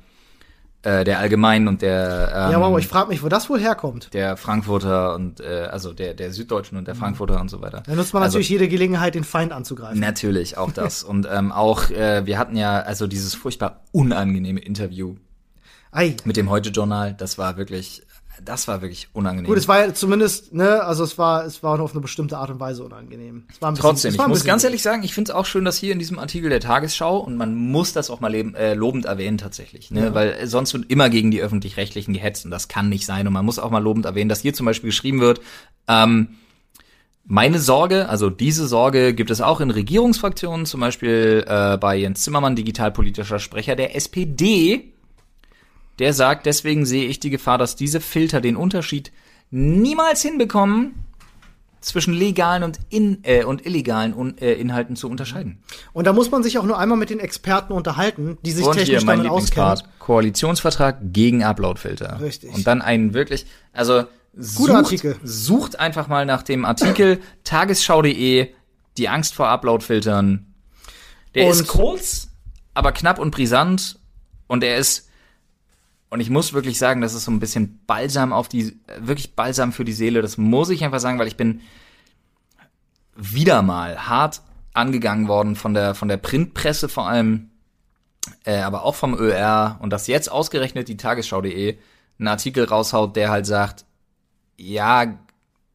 äh, 0.83 1.05
der 1.05 1.19
Allgemeinen 1.19 1.67
und 1.67 1.83
der, 1.83 2.31
ähm, 2.35 2.53
Ja, 2.53 2.61
wow, 2.61 2.79
ich 2.79 2.87
frage 2.87 3.09
mich, 3.09 3.23
wo 3.23 3.29
das 3.29 3.49
wohl 3.49 3.61
herkommt. 3.61 4.13
der 4.15 4.37
Frankfurter 4.37 5.15
und 5.15 5.41
äh, 5.41 5.69
also 5.71 5.93
der, 5.93 6.15
der 6.15 6.33
Süddeutschen 6.33 6.77
und 6.79 6.87
der 6.87 6.95
Frankfurter 6.95 7.41
und 7.41 7.49
so 7.49 7.61
weiter. 7.63 7.83
Da 7.87 7.95
nutzt 7.95 8.13
man 8.15 8.23
also, 8.23 8.37
natürlich 8.37 8.51
jede 8.51 8.69
Gelegenheit, 8.69 9.15
den 9.15 9.25
Feind 9.25 9.53
anzugreifen. 9.53 9.99
Natürlich, 9.99 10.59
auch 10.59 10.73
das. 10.73 11.03
und 11.13 11.27
ähm, 11.31 11.51
auch, 11.53 11.91
äh, 11.91 12.27
wir 12.27 12.39
hatten 12.39 12.57
ja 12.57 12.81
also 12.81 13.07
dieses 13.07 13.35
furchtbar 13.35 13.81
unangenehme 13.93 14.61
Interview 14.61 15.17
Ei. 15.91 16.17
mit 16.25 16.37
dem 16.37 16.51
Heute-Journal. 16.51 17.15
Das 17.15 17.39
war 17.39 17.57
wirklich, 17.57 18.03
das 18.45 18.69
war 18.69 18.83
wirklich 18.83 19.09
unangenehm. 19.13 19.49
Gut, 19.49 19.59
es 19.59 19.69
war 19.69 19.85
ja 19.85 19.95
zumindest, 19.95 20.55
ne, 20.55 20.83
also 20.83 21.05
es 21.05 21.19
war, 21.19 21.45
es 21.45 21.63
war 21.63 21.81
auf 21.81 21.93
eine 21.93 22.01
bestimmte 22.01 22.39
Art 22.39 22.51
und 22.51 22.61
Weise 22.61 22.85
unangenehm. 22.85 23.45
Es 23.51 23.61
war 23.61 23.71
ein 23.71 23.75
bisschen, 23.75 23.89
Trotzdem, 23.89 24.15
ich 24.15 24.27
muss 24.27 24.45
ganz 24.45 24.65
ehrlich 24.65 24.83
sagen, 24.83 25.03
ich 25.03 25.15
finde 25.15 25.33
es 25.33 25.35
auch 25.37 25.47
schön, 25.47 25.65
dass 25.65 25.79
hier 25.79 25.93
in 25.93 25.99
diesem 25.99 26.19
Artikel 26.19 26.51
der 26.51 26.61
Tagesschau, 26.61 27.19
und 27.19 27.37
man 27.37 27.55
muss 27.55 27.93
das 27.93 28.11
auch 28.11 28.21
mal 28.21 28.29
leben, 28.29 28.55
äh, 28.55 28.75
lobend 28.75 29.07
erwähnen 29.07 29.39
tatsächlich, 29.39 29.91
ne? 29.91 30.15
weil 30.15 30.33
äh, 30.33 30.47
sonst 30.47 30.73
wird 30.75 30.91
immer 30.91 31.11
gegen 31.11 31.31
die 31.31 31.41
Öffentlich-Rechtlichen 31.41 32.13
gehetzt 32.13 32.45
und 32.45 32.51
das 32.51 32.69
kann 32.69 32.89
nicht 32.89 33.07
sein. 33.07 33.27
Und 33.27 33.33
man 33.33 33.45
muss 33.45 33.59
auch 33.59 33.71
mal 33.71 33.83
lobend 33.83 34.07
erwähnen, 34.07 34.29
dass 34.29 34.41
hier 34.41 34.55
zum 34.55 34.67
Beispiel 34.67 34.91
geschrieben 34.91 35.21
wird, 35.21 35.41
ähm, 35.87 36.29
meine 37.31 37.59
Sorge, 37.59 38.09
also 38.09 38.31
diese 38.31 38.67
Sorge 38.67 39.13
gibt 39.13 39.31
es 39.31 39.43
auch 39.43 39.61
in 39.61 39.71
Regierungsfraktionen, 39.71 40.65
zum 40.65 40.81
Beispiel 40.81 41.45
äh, 41.47 41.77
bei 41.77 41.97
Jens 41.97 42.23
Zimmermann, 42.23 42.57
digitalpolitischer 42.57 43.39
Sprecher 43.39 43.77
der 43.77 43.95
SPD, 43.95 44.95
der 45.99 46.13
sagt, 46.13 46.47
deswegen 46.47 46.87
sehe 46.87 47.07
ich 47.07 47.21
die 47.21 47.31
Gefahr, 47.31 47.59
dass 47.59 47.77
diese 47.77 48.01
Filter 48.01 48.41
den 48.41 48.57
Unterschied 48.57 49.13
niemals 49.51 50.23
hinbekommen, 50.23 50.95
zwischen 51.81 52.13
legalen 52.13 52.63
und, 52.63 52.79
in, 52.89 53.19
äh, 53.23 53.45
und 53.45 53.65
illegalen 53.65 54.15
Un 54.15 54.37
äh, 54.39 54.55
Inhalten 54.55 54.97
zu 54.97 55.09
unterscheiden. 55.09 55.63
Und 55.93 56.07
da 56.07 56.13
muss 56.13 56.31
man 56.31 56.43
sich 56.43 56.59
auch 56.59 56.65
nur 56.65 56.79
einmal 56.79 56.99
mit 56.99 57.11
den 57.11 57.21
Experten 57.21 57.73
unterhalten, 57.73 58.39
die 58.45 58.51
sich 58.51 58.67
und 58.67 58.75
technisch 58.75 58.99
hier 58.99 59.07
mein 59.07 59.19
damit 59.19 59.31
auskennen. 59.31 59.83
Koalitionsvertrag 59.99 60.99
gegen 61.13 61.45
Uploadfilter. 61.45 62.21
Richtig. 62.21 62.53
Und 62.55 62.67
dann 62.67 62.83
einen 62.83 63.15
wirklich, 63.15 63.47
also 63.73 64.05
sucht, 64.35 65.05
sucht 65.23 65.79
einfach 65.79 66.09
mal 66.09 66.27
nach 66.27 66.43
dem 66.43 66.65
Artikel 66.65 67.21
tagesschau.de, 67.45 68.49
die 68.97 69.09
Angst 69.09 69.35
vor 69.35 69.49
Uploadfiltern. 69.49 70.47
Der 71.35 71.45
Und- 71.47 71.51
ist 71.53 71.69
kurz, 71.69 72.29
aber 72.75 72.93
knapp 72.93 73.19
und 73.19 73.31
brisant 73.31 73.99
und 74.49 74.65
er 74.65 74.79
ist 74.79 75.08
und 76.11 76.21
ich 76.21 76.31
muss 76.31 76.53
wirklich 76.53 76.79
sagen, 76.79 77.01
das 77.01 77.15
ist 77.15 77.25
so 77.25 77.31
ein 77.31 77.41
bisschen 77.41 77.81
Balsam 77.87 78.33
auf 78.33 78.49
die, 78.49 78.79
wirklich 78.99 79.35
Balsam 79.35 79.73
für 79.73 79.85
die 79.85 79.93
Seele. 79.93 80.23
Das 80.23 80.39
muss 80.39 80.71
ich 80.71 80.85
einfach 80.85 81.01
sagen, 81.01 81.19
weil 81.19 81.29
ich 81.29 81.37
bin 81.37 81.61
wieder 83.15 83.63
mal 83.63 84.09
hart 84.09 84.41
angegangen 84.73 85.29
worden 85.29 85.57
von 85.57 85.75
der, 85.75 85.95
von 85.95 86.09
der 86.09 86.17
Printpresse 86.17 86.89
vor 86.89 87.09
allem, 87.09 87.51
äh, 88.45 88.59
aber 88.59 88.85
auch 88.85 88.95
vom 88.95 89.15
ÖR 89.15 89.79
und 89.83 89.91
dass 89.91 90.07
jetzt 90.07 90.31
ausgerechnet 90.31 90.89
die 90.89 90.97
Tagesschau.de 90.97 91.77
einen 92.19 92.29
Artikel 92.29 92.65
raushaut, 92.65 93.17
der 93.17 93.31
halt 93.31 93.47
sagt, 93.47 93.85
ja, 94.57 95.19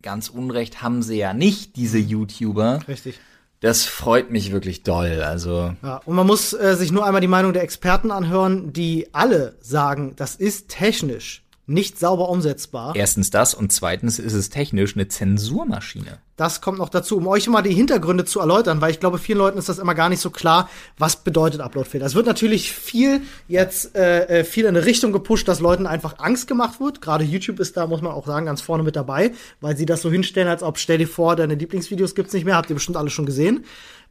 ganz 0.01 0.29
unrecht 0.29 0.81
haben 0.81 1.03
sie 1.03 1.17
ja 1.17 1.34
nicht, 1.34 1.75
diese 1.75 1.97
YouTuber. 1.97 2.81
Richtig. 2.88 3.19
Das 3.64 3.86
freut 3.86 4.30
mich 4.30 4.51
wirklich 4.51 4.84
doll. 4.84 5.24
Also, 5.26 5.74
Ja, 5.82 6.01
und 6.03 6.18
man 6.18 6.28
muss 6.28 6.51
äh, 6.51 6.76
sich 6.76 6.91
nur 6.91 7.05
einmal 7.05 7.22
die 7.22 7.30
Meinung 7.30 7.53
der 7.53 7.64
Experten 7.64 8.11
anhören, 8.11 8.74
die 8.74 9.07
alle 9.14 9.55
sagen, 9.61 10.18
das 10.18 10.36
ist 10.36 10.68
technisch 10.68 11.43
nicht 11.74 11.99
sauber 11.99 12.30
umsetzbar. 12.30 12.95
Erstens 12.95 13.30
das 13.30 13.53
und 13.53 13.71
zweitens 13.71 14.19
ist 14.19 14.34
es 14.34 14.49
technisch 14.49 14.95
eine 14.95 15.07
Zensurmaschine. 15.07 16.19
Das 16.36 16.61
kommt 16.61 16.80
noch 16.80 16.89
dazu, 16.89 17.17
um 17.17 17.28
euch 17.28 17.47
mal 17.47 17.61
die 17.61 17.74
Hintergründe 17.74 18.26
zu 18.26 18.39
erläutern, 18.39 18.82
weil 18.82 18.89
ich 18.89 18.99
glaube, 18.99 19.19
vielen 19.19 19.38
Leuten 19.38 19.59
ist 19.59 19.69
das 19.69 19.78
immer 19.78 19.93
gar 19.93 20.09
nicht 20.09 20.19
so 20.19 20.32
klar, 20.32 20.67
was 20.97 21.17
bedeutet 21.17 21.61
Uploadfilter. 21.61 22.07
Es 22.07 22.15
wird 22.15 22.26
natürlich 22.26 22.71
viel 22.71 23.21
jetzt 23.47 23.95
äh, 23.95 24.39
äh, 24.39 24.43
viel 24.43 24.63
in 24.63 24.76
eine 24.76 24.86
Richtung 24.86 25.11
gepusht, 25.11 25.47
dass 25.47 25.59
Leuten 25.59 25.86
einfach 25.86 26.17
Angst 26.17 26.47
gemacht 26.47 26.80
wird. 26.80 27.01
Gerade 27.01 27.24
YouTube 27.24 27.59
ist 27.59 27.78
da, 27.78 27.86
muss 27.86 28.01
man 28.01 28.13
auch 28.13 28.26
sagen, 28.26 28.47
ganz 28.47 28.61
vorne 28.61 28.82
mit 28.82 28.95
dabei, 28.95 29.34
weil 29.61 29.78
sie 29.78 29.86
das 29.86 30.01
so 30.01 30.09
hinstellen, 30.09 30.47
als 30.47 30.63
ob 30.63 30.80
stell 30.80 30.97
dir 30.97 31.07
vor, 31.07 31.36
deine 31.36 31.53
Lieblingsvideos 31.53 32.15
gibt's 32.15 32.34
nicht 32.34 32.45
mehr, 32.45 32.55
habt 32.55 32.69
ihr 32.71 32.76
bestimmt 32.76 32.97
alle 32.97 33.11
schon 33.11 33.28
gesehen. 33.28 33.65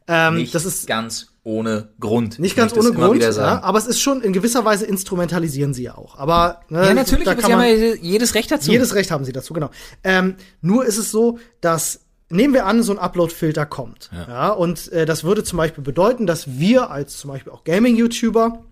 Ähm, 0.07 0.35
Nicht 0.35 0.53
das 0.53 0.65
ist 0.65 0.87
ganz 0.87 1.27
ohne 1.45 1.89
Grund. 1.99 2.39
nicht 2.39 2.55
ganz 2.55 2.73
ohne 2.73 2.91
Grund, 2.93 3.21
ja, 3.21 3.31
sagen. 3.33 3.63
aber 3.63 3.77
es 3.77 3.85
ist 3.85 3.99
schon 3.99 4.21
in 4.21 4.31
gewisser 4.31 4.63
Weise 4.63 4.85
instrumentalisieren 4.85 5.73
sie 5.73 5.83
ja 5.83 5.95
auch. 5.97 6.17
Aber 6.17 6.61
ne, 6.69 6.87
Ja, 6.87 6.93
natürlich, 6.93 7.25
da 7.25 7.31
aber 7.31 7.41
kann 7.41 7.49
sie 7.49 7.53
haben 7.53 7.59
man, 7.59 7.79
ja 7.79 7.95
jedes 8.01 8.33
Recht 8.35 8.49
dazu. 8.49 8.71
jedes 8.71 8.95
Recht 8.95 9.11
haben 9.11 9.25
sie 9.25 9.33
dazu, 9.33 9.53
genau. 9.53 9.69
Ähm, 10.03 10.35
nur 10.61 10.85
ist 10.85 10.97
es 10.97 11.11
so, 11.11 11.39
dass 11.59 11.99
nehmen 12.29 12.53
wir 12.53 12.65
an, 12.65 12.81
so 12.81 12.93
ein 12.93 12.97
Upload-Filter 12.99 13.65
kommt. 13.65 14.09
Ja. 14.13 14.49
und 14.51 14.91
äh, 14.91 15.05
das 15.05 15.23
würde 15.23 15.43
zum 15.43 15.57
Beispiel 15.57 15.83
bedeuten, 15.83 16.25
dass 16.25 16.57
wir 16.57 16.89
als 16.89 17.17
zum 17.17 17.29
Beispiel 17.31 17.51
auch 17.51 17.63
Gaming-YouTuber 17.65 18.63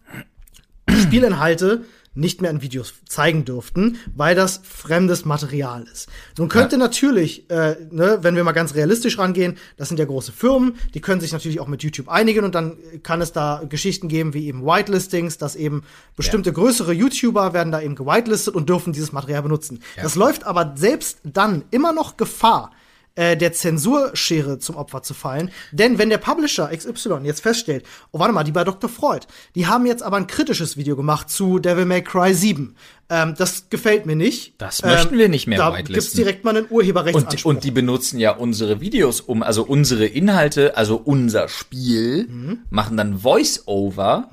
Spielinhalte 0.90 1.84
nicht 2.14 2.42
mehr 2.42 2.52
in 2.52 2.62
Videos 2.62 2.94
zeigen 3.08 3.46
dürften, 3.46 3.98
weil 4.16 4.36
das 4.36 4.60
fremdes 4.64 5.24
Material 5.24 5.86
ist. 5.92 6.10
Nun 6.38 6.50
könnte 6.50 6.78
natürlich, 6.78 7.50
äh, 7.50 7.78
ne, 7.90 8.20
wenn 8.22 8.36
wir 8.36 8.44
mal 8.44 8.52
ganz 8.52 8.76
realistisch 8.76 9.18
rangehen, 9.18 9.58
das 9.78 9.88
sind 9.88 9.98
ja 9.98 10.04
große 10.04 10.34
Firmen, 10.34 10.76
die 10.94 11.00
können 11.00 11.22
sich 11.22 11.32
natürlich 11.32 11.62
auch 11.62 11.68
mit 11.68 11.84
YouTube 11.84 12.10
einigen 12.10 12.44
und 12.44 12.54
dann 12.54 12.78
kann 13.04 13.22
es 13.22 13.32
da 13.32 13.64
Geschichten 13.68 14.10
geben 14.10 14.34
wie 14.34 14.48
eben 14.48 14.66
Whitelistings, 14.66 15.38
dass 15.38 15.56
eben 15.56 15.84
bestimmte 16.18 16.52
größere 16.52 16.92
YouTuber 16.92 17.54
werden 17.54 17.72
da 17.72 17.82
eben 17.82 17.96
gewhitelistet 17.96 18.56
und 18.56 18.68
dürfen 18.68 18.92
dieses 18.92 19.14
Material 19.14 19.44
benutzen. 19.44 19.82
Das 19.96 20.16
läuft 20.16 20.44
aber 20.44 20.74
selbst 20.76 21.20
dann 21.24 21.64
immer 21.72 21.94
noch 21.94 22.18
Gefahr, 22.18 22.72
äh, 23.16 23.36
der 23.36 23.52
Zensurschere 23.54 24.60
zum 24.60 24.76
Opfer 24.78 25.04
zu 25.04 25.14
fallen. 25.14 25.52
Denn 25.72 25.98
wenn 25.98 26.10
der 26.10 26.18
Publisher 26.18 26.70
XY 26.76 27.20
jetzt 27.24 27.42
feststellt, 27.42 27.84
oh 28.12 28.20
warte 28.20 28.34
mal, 28.34 28.44
die 28.44 28.52
bei 28.52 28.64
Dr. 28.64 28.90
Freud, 28.90 29.26
die 29.56 29.68
haben 29.68 29.86
jetzt 29.86 30.02
aber 30.04 30.18
ein 30.18 30.28
kritisches 30.28 30.78
Video 30.78 30.96
gemacht 30.96 31.30
zu 31.30 31.60
Devil 31.60 31.86
May 31.86 32.02
Cry 32.04 32.34
7. 32.34 32.76
Ähm, 33.10 33.36
das 33.38 33.70
gefällt 33.70 34.06
mir 34.06 34.16
nicht. 34.16 34.54
Das 34.58 34.82
möchten 34.84 35.18
wir 35.18 35.28
nicht 35.28 35.46
mehr 35.48 35.58
Da 35.58 35.72
whitelisten. 35.74 35.94
gibt's 35.96 36.14
direkt 36.14 36.44
mal 36.46 36.56
einen 36.56 36.66
und, 36.68 36.72
Urheberrechtsanspruch. 36.72 37.50
und 37.50 37.64
die 37.66 37.72
benutzen 37.72 38.18
ja 38.20 38.32
unsere 38.32 38.80
Videos, 38.80 39.20
um, 39.20 39.44
also 39.44 39.64
unsere 39.64 40.06
Inhalte, 40.06 40.78
also 40.78 40.96
unser 40.96 41.50
Spiel, 41.50 42.28
Mhm. 42.30 42.60
machen 42.70 42.96
dann 42.98 43.18
Voice-Over. 43.20 44.30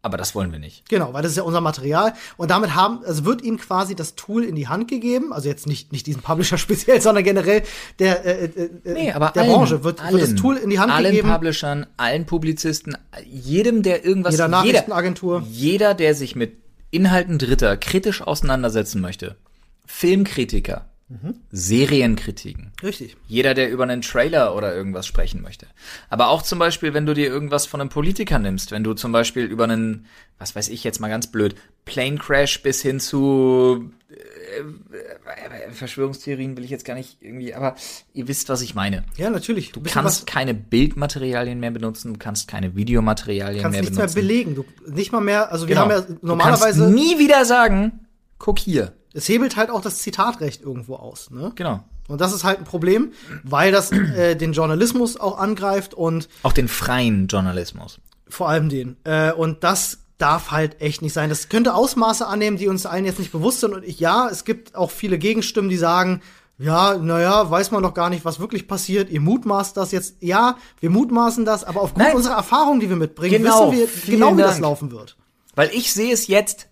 Aber 0.00 0.16
das 0.16 0.34
wollen 0.34 0.52
wir 0.52 0.60
nicht. 0.60 0.88
Genau, 0.88 1.12
weil 1.12 1.22
das 1.22 1.32
ist 1.32 1.38
ja 1.38 1.42
unser 1.42 1.60
Material. 1.60 2.14
Und 2.36 2.50
damit 2.52 2.74
haben, 2.76 3.00
also 3.04 3.24
wird 3.24 3.42
ihm 3.42 3.58
quasi 3.58 3.96
das 3.96 4.14
Tool 4.14 4.44
in 4.44 4.54
die 4.54 4.68
Hand 4.68 4.86
gegeben, 4.86 5.32
also 5.32 5.48
jetzt 5.48 5.66
nicht, 5.66 5.90
nicht 5.92 6.06
diesen 6.06 6.22
Publisher 6.22 6.56
speziell, 6.58 7.00
sondern 7.00 7.24
generell 7.24 7.62
der, 7.98 8.24
äh, 8.24 8.44
äh, 8.44 8.70
Nee, 8.84 9.12
aber 9.12 9.30
der 9.34 9.42
allen, 9.42 9.52
Branche 9.52 9.82
wird, 9.82 10.00
wird 10.00 10.22
das 10.22 10.28
allen, 10.30 10.36
Tool 10.36 10.56
in 10.56 10.70
die 10.70 10.78
Hand 10.78 10.92
allen 10.92 11.10
gegeben. 11.10 11.28
Publishern, 11.28 11.86
allen 11.96 12.26
Publizisten, 12.26 12.96
jedem, 13.26 13.82
der 13.82 14.04
irgendwas, 14.04 14.32
Jeder 14.32 14.46
jeder, 14.46 14.56
Nachrichtenagentur. 14.58 15.42
jeder, 15.50 15.94
der 15.94 16.14
sich 16.14 16.36
mit 16.36 16.58
Inhalten 16.90 17.38
Dritter 17.38 17.76
kritisch 17.76 18.22
auseinandersetzen 18.22 19.00
möchte. 19.00 19.36
Filmkritiker, 19.84 20.86
Mhm. 21.10 21.36
Serienkritiken, 21.50 22.72
Richtig. 22.82 23.16
jeder, 23.26 23.54
der 23.54 23.70
über 23.70 23.84
einen 23.84 24.02
Trailer 24.02 24.54
oder 24.54 24.74
irgendwas 24.74 25.06
sprechen 25.06 25.40
möchte. 25.40 25.66
Aber 26.10 26.28
auch 26.28 26.42
zum 26.42 26.58
Beispiel, 26.58 26.92
wenn 26.92 27.06
du 27.06 27.14
dir 27.14 27.28
irgendwas 27.28 27.64
von 27.64 27.80
einem 27.80 27.88
Politiker 27.88 28.38
nimmst, 28.38 28.72
wenn 28.72 28.84
du 28.84 28.92
zum 28.92 29.10
Beispiel 29.10 29.44
über 29.46 29.64
einen, 29.64 30.04
was 30.38 30.54
weiß 30.54 30.68
ich 30.68 30.84
jetzt 30.84 31.00
mal 31.00 31.08
ganz 31.08 31.28
blöd, 31.28 31.54
Plane 31.86 32.16
Crash 32.18 32.62
bis 32.62 32.82
hin 32.82 33.00
zu 33.00 33.90
äh, 34.10 35.72
Verschwörungstheorien 35.72 36.56
will 36.56 36.64
ich 36.64 36.70
jetzt 36.70 36.84
gar 36.84 36.94
nicht 36.94 37.18
irgendwie, 37.22 37.54
aber 37.54 37.74
ihr 38.12 38.28
wisst, 38.28 38.48
was 38.48 38.60
ich 38.62 38.74
meine. 38.74 39.04
Ja, 39.16 39.30
natürlich. 39.30 39.72
Du 39.72 39.80
kannst 39.82 40.26
keine 40.26 40.52
Bildmaterialien 40.54 41.58
mehr 41.60 41.70
benutzen, 41.70 42.12
du 42.14 42.18
kannst 42.18 42.48
keine 42.48 42.76
Videomaterialien 42.76 43.62
kannst 43.62 43.72
mehr 43.74 43.80
nichts 43.82 43.96
mehr 43.96 44.06
benutzen. 44.06 44.28
belegen. 44.28 44.54
Du, 44.54 44.64
nicht 44.90 45.12
mal 45.12 45.20
mehr, 45.20 45.50
also 45.52 45.68
wir 45.68 45.74
Genau. 45.74 45.82
haben 45.86 45.90
ja 45.90 46.00
du 46.00 46.06
kannst 46.08 46.22
normalerweise, 46.22 46.90
nie 46.90 47.18
wieder 47.18 47.44
sagen, 47.44 48.00
guck 48.38 48.58
hier. 48.58 48.92
Es 49.18 49.28
hebelt 49.28 49.56
halt 49.56 49.70
auch 49.70 49.80
das 49.80 49.98
Zitatrecht 49.98 50.62
irgendwo 50.62 50.96
aus. 50.96 51.30
Ne? 51.30 51.52
Genau. 51.54 51.80
Und 52.08 52.20
das 52.22 52.32
ist 52.32 52.42
halt 52.44 52.58
ein 52.58 52.64
Problem, 52.64 53.12
weil 53.44 53.70
das 53.70 53.92
äh, 53.92 54.34
den 54.34 54.52
Journalismus 54.54 55.18
auch 55.20 55.38
angreift 55.38 55.92
und 55.92 56.28
Auch 56.42 56.52
den 56.54 56.68
freien 56.68 57.26
Journalismus. 57.26 58.00
vor 58.28 58.48
allem 58.48 58.68
den. 58.70 58.96
Äh, 59.04 59.32
und 59.32 59.62
das 59.62 59.98
darf 60.16 60.50
halt 60.50 60.80
echt 60.80 61.02
nicht 61.02 61.12
sein. 61.12 61.28
Das 61.28 61.48
könnte 61.48 61.74
Ausmaße 61.74 62.26
annehmen, 62.26 62.56
die 62.56 62.66
uns 62.68 62.86
allen 62.86 63.04
jetzt 63.04 63.18
nicht 63.18 63.30
bewusst 63.30 63.60
sind. 63.60 63.74
Und 63.74 63.84
ich, 63.84 64.00
ja, 64.00 64.28
es 64.30 64.44
gibt 64.44 64.74
auch 64.74 64.90
viele 64.90 65.18
Gegenstimmen, 65.18 65.68
die 65.68 65.76
sagen, 65.76 66.22
ja, 66.58 66.96
naja, 66.96 67.48
weiß 67.50 67.70
man 67.70 67.82
doch 67.84 67.94
gar 67.94 68.10
nicht, 68.10 68.24
was 68.24 68.40
wirklich 68.40 68.66
passiert. 68.66 69.10
Ihr 69.10 69.20
mutmaßt 69.20 69.76
das 69.76 69.92
jetzt. 69.92 70.16
Ja, 70.20 70.56
wir 70.80 70.90
mutmaßen 70.90 71.44
das, 71.44 71.62
aber 71.62 71.82
aufgrund 71.82 72.06
Nein. 72.06 72.16
unserer 72.16 72.34
Erfahrungen, 72.36 72.80
die 72.80 72.88
wir 72.88 72.96
mitbringen, 72.96 73.42
Genau, 73.42 73.70
wissen 73.70 73.88
wir 74.06 74.12
genau, 74.14 74.36
wie 74.36 74.40
das 74.40 74.52
Dank. 74.52 74.62
laufen 74.62 74.90
wird. 74.90 75.16
Weil 75.54 75.70
ich 75.72 75.92
sehe 75.92 76.12
es 76.12 76.26
jetzt. 76.26 76.67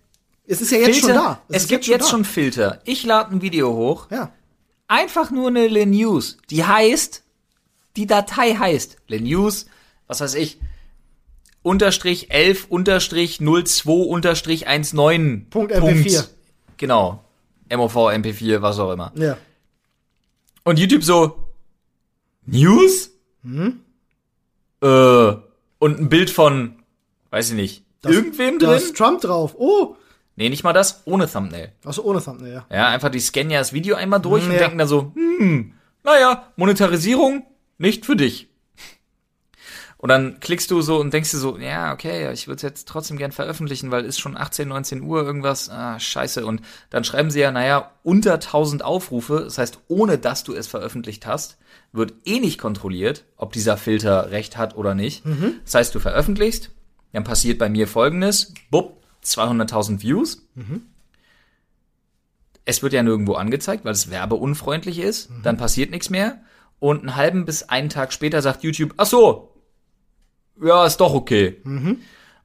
Es 0.47 0.61
ist 0.61 0.71
ja 0.71 0.77
jetzt 0.79 0.99
Filter, 0.99 1.07
schon 1.07 1.15
da. 1.15 1.41
Es, 1.49 1.63
ist 1.63 1.69
gibt 1.69 1.85
jetzt 1.87 2.05
da. 2.05 2.09
schon 2.09 2.25
Filter. 2.25 2.81
Ich 2.85 3.03
lade 3.03 3.35
ein 3.35 3.41
Video 3.41 3.73
hoch. 3.75 4.07
Ja. 4.09 4.31
Einfach 4.87 5.29
nur 5.29 5.49
eine 5.49 5.67
Le 5.67 5.85
News. 5.85 6.37
Die 6.49 6.63
heißt, 6.63 7.23
die 7.97 8.07
Datei 8.07 8.55
heißt 8.55 8.97
Le 9.07 9.19
News, 9.19 9.65
was 10.07 10.21
weiß 10.21 10.35
ich, 10.35 10.59
unterstrich 11.63 12.31
11 12.31 12.67
unterstrich 12.69 13.39
02 13.39 13.91
unterstrich 13.91 14.65
19. 14.65 15.49
Punkt 15.49 15.73
MP4. 15.73 16.27
Genau. 16.77 17.23
MOV, 17.69 17.95
MP4, 17.95 18.61
was 18.61 18.79
auch 18.79 18.93
immer. 18.93 19.11
Ja. 19.15 19.37
Und 20.63 20.79
YouTube 20.79 21.03
so, 21.03 21.49
News? 22.45 23.09
Hm? 23.43 23.81
Äh, 24.81 24.87
und 25.79 25.99
ein 25.99 26.07
Bild 26.07 26.29
von, 26.29 26.79
weiß 27.31 27.49
ich 27.49 27.55
nicht, 27.55 27.83
irgendwem 28.05 28.59
Da 28.59 28.67
drin? 28.67 28.77
ist 28.77 28.95
Trump 28.95 29.19
drauf. 29.19 29.55
Oh. 29.57 29.97
Nee, 30.37 30.49
nicht 30.49 30.63
mal 30.63 30.71
das, 30.71 31.01
ohne 31.05 31.29
Thumbnail. 31.29 31.73
Achso, 31.83 32.03
ohne 32.03 32.23
Thumbnail, 32.23 32.53
ja. 32.53 32.65
Ja, 32.71 32.87
einfach 32.89 33.09
die 33.09 33.19
scannen 33.19 33.49
ja 33.51 33.59
das 33.59 33.73
Video 33.73 33.95
einmal 33.95 34.21
durch 34.21 34.45
und 34.45 34.53
Ja. 34.53 34.59
denken 34.59 34.77
dann 34.77 34.87
so, 34.87 35.11
hm, 35.15 35.73
naja, 36.03 36.53
Monetarisierung 36.55 37.43
nicht 37.79 38.05
für 38.05 38.15
dich. 38.15 38.47
Und 39.99 40.09
dann 40.09 40.39
klickst 40.39 40.69
du 40.69 40.81
so 40.81 40.99
und 40.99 41.11
denkst 41.11 41.31
dir 41.31 41.37
so, 41.37 41.57
ja, 41.57 41.91
okay, 41.91 42.31
ich 42.31 42.45
würde 42.47 42.57
es 42.57 42.61
jetzt 42.61 42.87
trotzdem 42.87 43.17
gern 43.17 43.31
veröffentlichen, 43.31 43.89
weil 43.89 44.05
ist 44.05 44.19
schon 44.19 44.37
18, 44.37 44.67
19 44.67 45.01
Uhr 45.01 45.23
irgendwas, 45.23 45.69
ah, 45.71 45.99
scheiße. 45.99 46.45
Und 46.45 46.61
dann 46.91 47.03
schreiben 47.03 47.31
sie 47.31 47.39
ja, 47.39 47.51
naja, 47.51 47.89
unter 48.03 48.33
1000 48.35 48.85
Aufrufe, 48.85 49.41
das 49.43 49.57
heißt, 49.57 49.79
ohne 49.87 50.19
dass 50.19 50.43
du 50.43 50.53
es 50.53 50.67
veröffentlicht 50.67 51.25
hast, 51.25 51.57
wird 51.93 52.13
eh 52.25 52.39
nicht 52.39 52.59
kontrolliert, 52.59 53.25
ob 53.37 53.53
dieser 53.53 53.75
Filter 53.75 54.29
recht 54.29 54.55
hat 54.55 54.77
oder 54.77 54.93
nicht. 54.93 55.23
Das 55.65 55.73
heißt, 55.73 55.95
du 55.95 55.99
veröffentlichst, 55.99 56.69
dann 57.11 57.23
passiert 57.23 57.57
bei 57.57 57.67
mir 57.67 57.87
folgendes, 57.87 58.53
bupp, 58.69 58.96
200.000 59.27 60.01
Views, 60.01 60.47
es 62.65 62.83
wird 62.83 62.93
ja 62.93 63.03
nirgendwo 63.03 63.33
angezeigt, 63.33 63.85
weil 63.85 63.93
es 63.93 64.09
werbeunfreundlich 64.09 64.99
ist. 64.99 65.29
Dann 65.43 65.57
passiert 65.57 65.91
nichts 65.91 66.09
mehr. 66.09 66.41
Und 66.79 66.99
einen 66.99 67.15
halben 67.15 67.45
bis 67.45 67.63
einen 67.63 67.89
Tag 67.89 68.11
später 68.13 68.41
sagt 68.41 68.63
YouTube, 68.63 68.93
ach 68.97 69.05
so, 69.05 69.53
ja, 70.61 70.85
ist 70.85 70.97
doch 70.97 71.13
okay. 71.13 71.61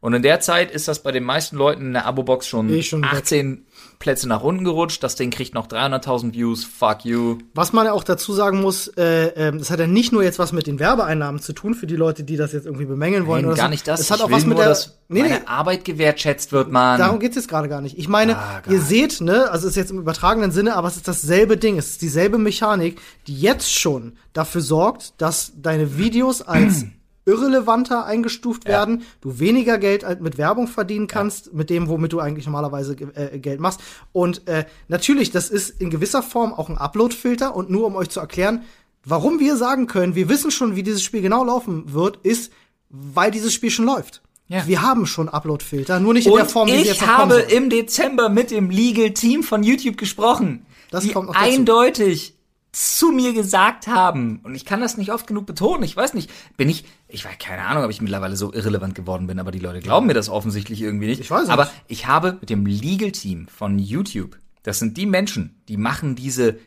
Und 0.03 0.14
in 0.14 0.22
der 0.22 0.40
Zeit 0.40 0.72
ist 0.72 0.88
das 0.88 1.00
bei 1.05 1.12
den 1.12 1.22
meisten 1.22 1.57
Leuten 1.57 1.82
in 1.86 1.92
der 1.92 2.07
Abo-Box 2.07 2.48
schon, 2.48 2.68
Eh 2.68 2.82
schon 2.82 3.03
weg. 3.03 3.11
18 3.12 3.64
Plätze 4.00 4.28
nach 4.28 4.42
unten 4.42 4.64
gerutscht. 4.64 5.00
Das 5.05 5.14
Ding 5.14 5.30
kriegt 5.30 5.55
noch 5.55 5.68
300.000 5.68 6.32
Views. 6.34 6.64
Fuck 6.64 7.05
you. 7.05 7.38
Was 7.55 7.72
man 7.72 7.86
auch 7.86 8.03
dazu 8.03 8.32
sagen 8.32 8.61
muss, 8.61 8.88
äh, 8.96 9.26
ähm, 9.36 9.59
das 9.61 9.70
hat 9.70 9.78
ja 9.78 9.86
nicht 9.86 10.11
nur 10.12 10.24
jetzt 10.24 10.40
was 10.40 10.50
mit 10.53 10.66
den 10.66 10.80
Werbeeinnahmen 10.80 11.40
zu 11.40 11.53
tun, 11.53 11.74
für 11.74 11.86
die 11.86 11.94
Leute, 11.94 12.24
die 12.24 12.36
das 12.36 12.53
jetzt 12.53 12.66
irgendwie 12.66 12.84
bemängeln 12.86 13.26
wollen. 13.28 13.42
Nein, 13.42 13.50
oder 13.53 13.57
gar 13.57 13.66
so. 13.66 13.70
nicht 13.70 13.86
das. 13.86 14.00
Es 14.00 14.11
hat 14.11 14.18
Ich 14.18 14.24
auch 14.24 14.30
was 14.32 14.44
mit 14.44 14.57
nur, 14.59 14.64
der. 14.66 14.76
nee, 15.09 15.22
nee, 15.22 15.38
Arbeit 15.46 15.84
gewertschätzt 15.84 16.50
wird, 16.50 16.72
Mann. 16.72 16.98
darum 16.98 17.20
geht's 17.20 17.36
jetzt 17.36 17.46
gerade 17.46 17.68
gar 17.68 17.80
nicht. 17.80 17.96
Ich 17.96 18.09
meine, 18.09 18.36
Ah, 18.36 18.61
ihr 18.68 18.80
seht, 18.80 19.20
ne, 19.20 19.48
also 19.53 19.68
es 19.68 19.74
ist 19.74 19.76
jetzt 19.76 19.92
im 19.92 19.98
übertragenen 20.00 20.50
Sinne, 20.50 20.74
aber 20.74 20.88
es 20.88 20.96
ist 20.96 21.07
dasselbe 21.07 21.57
Ding, 21.57 21.78
es 21.78 21.90
ist 21.90 22.03
dieselbe 22.03 22.38
Mechanik, 22.38 23.00
die 23.28 23.40
jetzt 23.40 23.72
schon 23.72 24.14
dafür 24.32 24.62
sorgt, 24.62 25.14
dass 25.22 25.53
deine 25.55 25.96
Videos 25.96 26.42
als 26.42 26.86
irrelevanter 27.24 28.04
eingestuft 28.04 28.66
werden, 28.66 29.02
du 29.20 29.38
weniger 29.38 29.78
Geld 29.78 30.04
mit 30.20 30.38
Werbung 30.38 30.66
verdienen 30.68 31.06
kannst, 31.06 31.52
mit 31.52 31.70
dem, 31.70 31.88
womit 31.88 32.12
du 32.12 32.20
eigentlich 32.20 32.46
normalerweise 32.46 32.96
äh, 33.14 33.38
Geld 33.38 33.60
machst. 33.60 33.80
Und 34.12 34.48
äh, 34.48 34.64
natürlich, 34.88 35.30
das 35.30 35.50
ist 35.50 35.80
in 35.80 35.90
gewisser 35.90 36.22
Form 36.22 36.52
auch 36.52 36.68
ein 36.68 36.78
Upload-Filter. 36.78 37.54
Und 37.54 37.70
nur 37.70 37.86
um 37.86 37.96
euch 37.96 38.10
zu 38.10 38.20
erklären, 38.20 38.62
warum 39.04 39.38
wir 39.38 39.56
sagen 39.56 39.86
können, 39.86 40.14
wir 40.14 40.28
wissen 40.28 40.50
schon, 40.50 40.76
wie 40.76 40.82
dieses 40.82 41.02
Spiel 41.02 41.22
genau 41.22 41.44
laufen 41.44 41.92
wird, 41.92 42.18
ist, 42.22 42.52
weil 42.88 43.30
dieses 43.30 43.52
Spiel 43.52 43.70
schon 43.70 43.86
läuft. 43.86 44.22
Ja. 44.48 44.66
Wir 44.66 44.82
haben 44.82 45.06
schon 45.06 45.28
Upload-Filter, 45.28 46.00
nur 46.00 46.12
nicht 46.12 46.26
in 46.26 46.34
der 46.34 46.44
Form, 46.44 46.68
wie 46.68 46.72
sie 46.72 46.78
jetzt 46.78 46.96
ich 46.96 47.00
noch 47.00 47.16
kommen 47.16 47.32
habe 47.32 47.40
im 47.40 47.70
Dezember 47.70 48.28
mit 48.28 48.50
dem 48.50 48.68
Legal 48.68 49.12
Team 49.12 49.42
von 49.42 49.62
YouTube 49.62 49.96
gesprochen. 49.96 50.66
Das 50.90 51.04
die 51.04 51.12
kommt 51.12 51.28
noch 51.28 51.34
dazu. 51.34 51.46
eindeutig 51.46 52.34
zu 52.72 53.12
mir 53.12 53.34
gesagt 53.34 53.86
haben, 53.86 54.40
und 54.44 54.54
ich 54.54 54.64
kann 54.64 54.80
das 54.80 54.96
nicht 54.96 55.12
oft 55.12 55.26
genug 55.26 55.44
betonen, 55.44 55.82
ich 55.82 55.94
weiß 55.94 56.14
nicht, 56.14 56.30
bin 56.56 56.70
ich, 56.70 56.84
ich 57.06 57.24
weiß 57.24 57.36
keine 57.38 57.62
Ahnung, 57.64 57.84
ob 57.84 57.90
ich 57.90 58.00
mittlerweile 58.00 58.34
so 58.34 58.52
irrelevant 58.52 58.94
geworden 58.94 59.26
bin, 59.26 59.38
aber 59.38 59.50
die 59.50 59.58
Leute 59.58 59.80
glauben 59.80 60.06
mir 60.06 60.14
das 60.14 60.30
offensichtlich 60.30 60.80
irgendwie 60.80 61.06
nicht. 61.06 61.20
Ich 61.20 61.30
weiß 61.30 61.44
es 61.44 61.48
aber 61.50 61.64
nicht. 61.64 61.74
ich 61.88 62.06
habe 62.06 62.38
mit 62.40 62.48
dem 62.48 62.64
Legal 62.64 63.12
Team 63.12 63.47
von 63.48 63.78
YouTube, 63.78 64.38
das 64.62 64.78
sind 64.78 64.97
die 64.97 65.06
Menschen, 65.06 65.60
die 65.68 65.76
machen 65.76 66.16
diese 66.16 66.59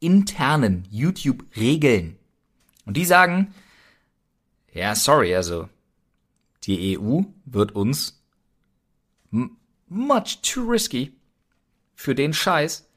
internen 0.00 0.84
YouTube-Regeln. 0.90 2.16
Und 2.84 2.96
die 2.96 3.04
sagen, 3.04 3.54
ja, 4.72 4.96
sorry, 4.96 5.34
also 5.36 5.68
die 6.64 6.98
EU 6.98 7.22
wird 7.44 7.72
uns 7.72 8.20
much 9.30 10.40
too 10.42 10.62
risky 10.62 11.12
für 11.94 12.14
den 12.14 12.32
Scheiß. 12.32 12.88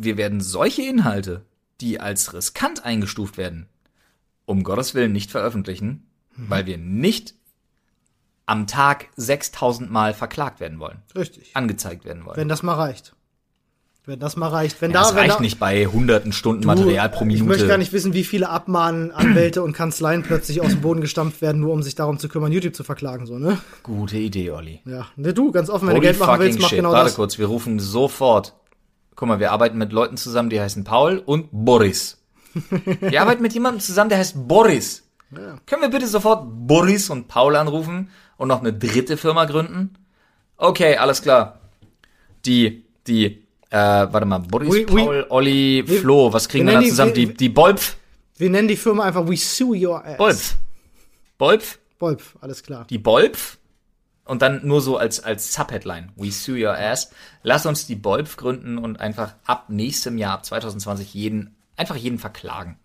Wir 0.00 0.16
werden 0.16 0.40
solche 0.40 0.82
Inhalte, 0.82 1.44
die 1.80 2.00
als 2.00 2.32
riskant 2.32 2.84
eingestuft 2.84 3.36
werden, 3.36 3.68
um 4.44 4.62
Gottes 4.62 4.94
Willen 4.94 5.12
nicht 5.12 5.30
veröffentlichen, 5.30 6.06
weil 6.36 6.66
wir 6.66 6.78
nicht 6.78 7.34
am 8.46 8.66
Tag 8.66 9.08
6000 9.16 9.90
Mal 9.90 10.14
verklagt 10.14 10.60
werden 10.60 10.78
wollen, 10.78 11.02
Richtig. 11.14 11.50
angezeigt 11.54 12.04
werden 12.04 12.24
wollen. 12.24 12.36
Wenn 12.36 12.48
das 12.48 12.62
mal 12.62 12.74
reicht. 12.74 13.14
Wenn 14.06 14.20
das 14.20 14.36
mal 14.36 14.48
reicht. 14.48 14.80
Wenn 14.80 14.90
ja, 14.90 15.00
das 15.00 15.10
da, 15.10 15.16
wenn 15.16 15.22
reicht 15.24 15.36
da, 15.36 15.40
nicht 15.40 15.58
bei 15.58 15.84
hunderten 15.84 16.32
Stunden 16.32 16.64
Material 16.64 17.10
pro 17.10 17.26
Minute. 17.26 17.42
Ich 17.42 17.48
möchte 17.48 17.66
gar 17.66 17.76
nicht 17.76 17.92
wissen, 17.92 18.14
wie 18.14 18.24
viele 18.24 18.48
Abmahnanwälte 18.48 19.62
und 19.62 19.74
Kanzleien 19.74 20.22
plötzlich 20.22 20.62
aus 20.62 20.70
dem 20.70 20.80
Boden 20.80 21.02
gestampft 21.02 21.42
werden, 21.42 21.60
nur 21.60 21.74
um 21.74 21.82
sich 21.82 21.94
darum 21.94 22.18
zu 22.18 22.28
kümmern, 22.28 22.50
YouTube 22.50 22.74
zu 22.74 22.84
verklagen, 22.84 23.26
so, 23.26 23.38
ne? 23.38 23.58
Gute 23.82 24.16
Idee, 24.16 24.50
Olli. 24.50 24.80
Ja. 24.86 25.08
Ne, 25.16 25.34
du, 25.34 25.52
ganz 25.52 25.68
offen, 25.68 25.88
wenn 25.88 25.96
Holy 25.96 26.06
du 26.06 26.12
Geld 26.12 26.20
machen 26.20 26.40
willst, 26.40 26.58
mach 26.58 26.68
shit. 26.70 26.78
genau 26.78 26.92
Warte 26.92 27.04
das. 27.06 27.16
kurz, 27.16 27.38
wir 27.38 27.46
rufen 27.46 27.78
sofort. 27.80 28.54
Guck 29.18 29.26
mal, 29.26 29.40
wir 29.40 29.50
arbeiten 29.50 29.78
mit 29.78 29.92
Leuten 29.92 30.16
zusammen, 30.16 30.48
die 30.48 30.60
heißen 30.60 30.84
Paul 30.84 31.18
und 31.18 31.48
Boris. 31.50 32.18
wir 33.00 33.20
arbeiten 33.20 33.42
mit 33.42 33.52
jemandem 33.52 33.80
zusammen, 33.80 34.10
der 34.10 34.18
heißt 34.18 34.46
Boris. 34.46 35.02
Können 35.66 35.82
wir 35.82 35.88
bitte 35.88 36.06
sofort 36.06 36.44
Boris 36.48 37.10
und 37.10 37.26
Paul 37.26 37.56
anrufen 37.56 38.10
und 38.36 38.46
noch 38.46 38.60
eine 38.60 38.72
dritte 38.72 39.16
Firma 39.16 39.44
gründen? 39.46 39.94
Okay, 40.56 40.96
alles 40.96 41.20
klar. 41.20 41.58
Die, 42.46 42.84
die, 43.08 43.24
äh, 43.70 43.76
warte 43.76 44.24
mal, 44.24 44.38
Boris, 44.38 44.72
We- 44.72 44.86
we- 44.88 45.04
Paul, 45.04 45.26
Olli, 45.30 45.84
Flo, 45.84 46.32
was 46.32 46.48
kriegen 46.48 46.68
wir 46.68 46.74
da 46.74 46.80
die- 46.80 46.90
zusammen? 46.90 47.16
wir- 47.16 47.26
Die, 47.26 47.34
die 47.34 47.48
Bolpf, 47.48 47.96
Wir 48.36 48.50
nennen 48.50 48.68
die 48.68 48.76
Firma 48.76 49.02
einfach 49.02 49.26
We 49.28 49.36
Sue 49.36 49.76
Your 49.84 50.04
Ass. 50.04 50.16
Bolpf, 50.16 50.54
Bolpf, 51.38 51.78
Bolpf, 51.98 52.36
alles 52.40 52.62
klar. 52.62 52.86
die 52.88 52.98
Bolpf 52.98 53.58
und 54.28 54.42
dann 54.42 54.60
nur 54.66 54.80
so 54.80 54.96
als, 54.96 55.20
als 55.24 55.52
Subheadline. 55.52 56.10
We 56.16 56.30
sue 56.30 56.64
your 56.66 56.76
ass. 56.78 57.10
Lass 57.42 57.66
uns 57.66 57.86
die 57.86 57.96
Bolpf 57.96 58.36
gründen 58.36 58.78
und 58.78 59.00
einfach 59.00 59.34
ab 59.46 59.64
nächstem 59.68 60.18
Jahr, 60.18 60.34
ab 60.34 60.44
2020 60.44 61.12
jeden, 61.14 61.56
einfach 61.76 61.96
jeden 61.96 62.18
verklagen. 62.18 62.78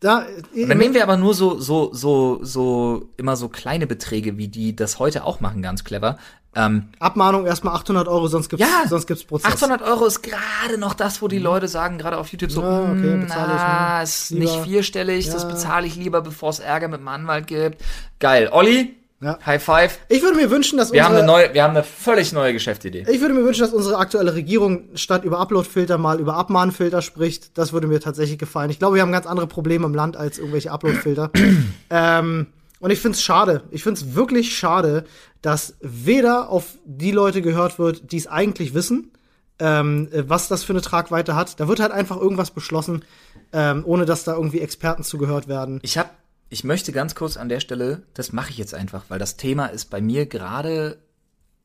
Da, 0.00 0.22
äh, 0.54 0.62
Und 0.62 0.68
dann 0.70 0.78
nehmen 0.78 0.94
wir 0.94 1.02
aber 1.02 1.16
nur 1.16 1.34
so, 1.34 1.58
so, 1.58 1.92
so, 1.92 2.38
so, 2.42 3.08
immer 3.16 3.36
so 3.36 3.48
kleine 3.48 3.86
Beträge, 3.86 4.38
wie 4.38 4.48
die 4.48 4.74
das 4.76 4.98
heute 4.98 5.24
auch 5.24 5.40
machen, 5.40 5.60
ganz 5.60 5.82
clever. 5.84 6.18
Ähm, 6.54 6.88
Abmahnung 6.98 7.46
erstmal 7.46 7.74
800 7.74 8.08
Euro, 8.08 8.26
sonst 8.28 8.48
gibt's, 8.48 8.64
ja, 8.64 8.88
sonst 8.88 9.06
gibt's 9.06 9.24
Prozess. 9.24 9.52
800 9.52 9.82
Euro 9.82 10.06
ist 10.06 10.22
gerade 10.22 10.78
noch 10.78 10.94
das, 10.94 11.20
wo 11.20 11.28
die 11.28 11.38
Leute 11.38 11.68
sagen, 11.68 11.98
gerade 11.98 12.16
auf 12.16 12.28
YouTube 12.32 12.50
so, 12.50 12.62
Ja, 12.62 12.82
okay, 12.92 13.02
"Hm, 13.12 13.20
bezahle 13.22 13.52
ich, 13.54 13.58
na, 13.60 13.96
hm, 13.98 14.04
ist 14.04 14.30
lieber." 14.30 14.44
nicht 14.44 14.60
vierstellig, 14.64 15.26
das 15.30 15.42
Ja. 15.42 15.48
bezahle 15.48 15.86
ich 15.86 15.96
lieber, 15.96 16.22
bevor 16.22 16.50
es 16.50 16.58
Ärger 16.60 16.88
mit 16.88 17.00
dem 17.00 17.08
Anwalt 17.08 17.46
gibt. 17.48 17.82
Geil. 18.18 18.48
Olli, 18.50 18.96
Ja. 19.20 19.38
High 19.44 19.62
Five. 19.62 19.98
Ich 20.08 20.22
würde 20.22 20.36
mir 20.36 20.50
wünschen, 20.50 20.78
dass 20.78 20.92
Wir 20.92 21.04
haben 21.04 21.16
unsere, 21.16 21.24
eine 21.24 21.46
neue, 21.46 21.54
wir 21.54 21.64
haben 21.64 21.74
eine 21.74 21.82
völlig 21.82 22.32
neue 22.32 22.52
Geschäftsidee. 22.52 23.04
ich 23.10 23.20
würde 23.20 23.34
mir 23.34 23.42
wünschen, 23.42 23.62
dass 23.62 23.72
unsere 23.72 23.98
aktuelle 23.98 24.34
Regierung 24.34 24.84
statt 24.94 25.24
über 25.24 25.40
Uploadfilter 25.40 25.98
mal 25.98 26.20
über 26.20 26.36
Abmahnfilter 26.36 27.02
spricht. 27.02 27.58
Das 27.58 27.72
würde 27.72 27.88
mir 27.88 28.00
tatsächlich 28.00 28.38
gefallen. 28.38 28.70
Ich 28.70 28.78
glaube, 28.78 28.94
wir 28.94 29.02
haben 29.02 29.10
ganz 29.10 29.26
andere 29.26 29.48
Probleme 29.48 29.86
im 29.86 29.94
Land 29.94 30.16
als 30.16 30.38
irgendwelche 30.38 30.70
Uploadfilter. 30.70 31.32
ähm, 31.90 32.46
und 32.80 32.90
ich 32.90 33.00
finde 33.00 33.16
es 33.16 33.22
schade. 33.22 33.62
Ich 33.70 33.82
finde 33.82 34.00
es 34.00 34.14
wirklich 34.14 34.56
schade, 34.56 35.04
dass 35.42 35.76
weder 35.80 36.48
auf 36.50 36.76
die 36.84 37.10
Leute 37.10 37.42
gehört 37.42 37.80
wird, 37.80 38.12
die 38.12 38.18
es 38.18 38.28
eigentlich 38.28 38.72
wissen, 38.72 39.10
ähm, 39.58 40.08
äh, 40.12 40.28
was 40.28 40.48
das 40.48 40.62
für 40.62 40.72
eine 40.72 40.82
Tragweite 40.82 41.34
hat. 41.34 41.58
Da 41.58 41.68
wird 41.68 41.80
halt 41.80 41.92
einfach 41.92 42.16
irgendwas 42.16 42.52
beschlossen, 42.52 43.04
ähm, 43.52 43.82
ohne 43.84 44.04
dass 44.04 44.24
da 44.24 44.34
irgendwie 44.34 44.60
Experten 44.60 45.02
zugehört 45.02 45.48
werden. 45.48 45.80
Ich 45.82 45.98
habe, 45.98 46.10
ich 46.50 46.64
möchte 46.64 46.92
ganz 46.92 47.14
kurz 47.14 47.36
an 47.36 47.48
der 47.48 47.60
Stelle, 47.60 48.02
das 48.14 48.32
mache 48.32 48.50
ich 48.50 48.58
jetzt 48.58 48.74
einfach, 48.74 49.04
weil 49.08 49.18
das 49.18 49.36
Thema 49.36 49.66
ist 49.66 49.86
bei 49.90 50.00
mir 50.00 50.26
gerade 50.26 50.98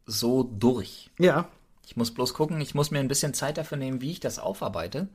so 0.05 0.43
durch. 0.43 1.09
Ja. 1.19 1.47
Ich 1.85 1.95
muss 1.97 2.13
bloß 2.13 2.33
gucken, 2.33 2.59
ich 2.61 2.75
muss 2.75 2.91
mir 2.91 2.99
ein 2.99 3.07
bisschen 3.07 3.33
Zeit 3.33 3.57
dafür 3.57 3.77
nehmen, 3.77 4.01
wie 4.01 4.11
ich 4.11 4.19
das 4.19 4.39
aufarbeite. 4.39 5.07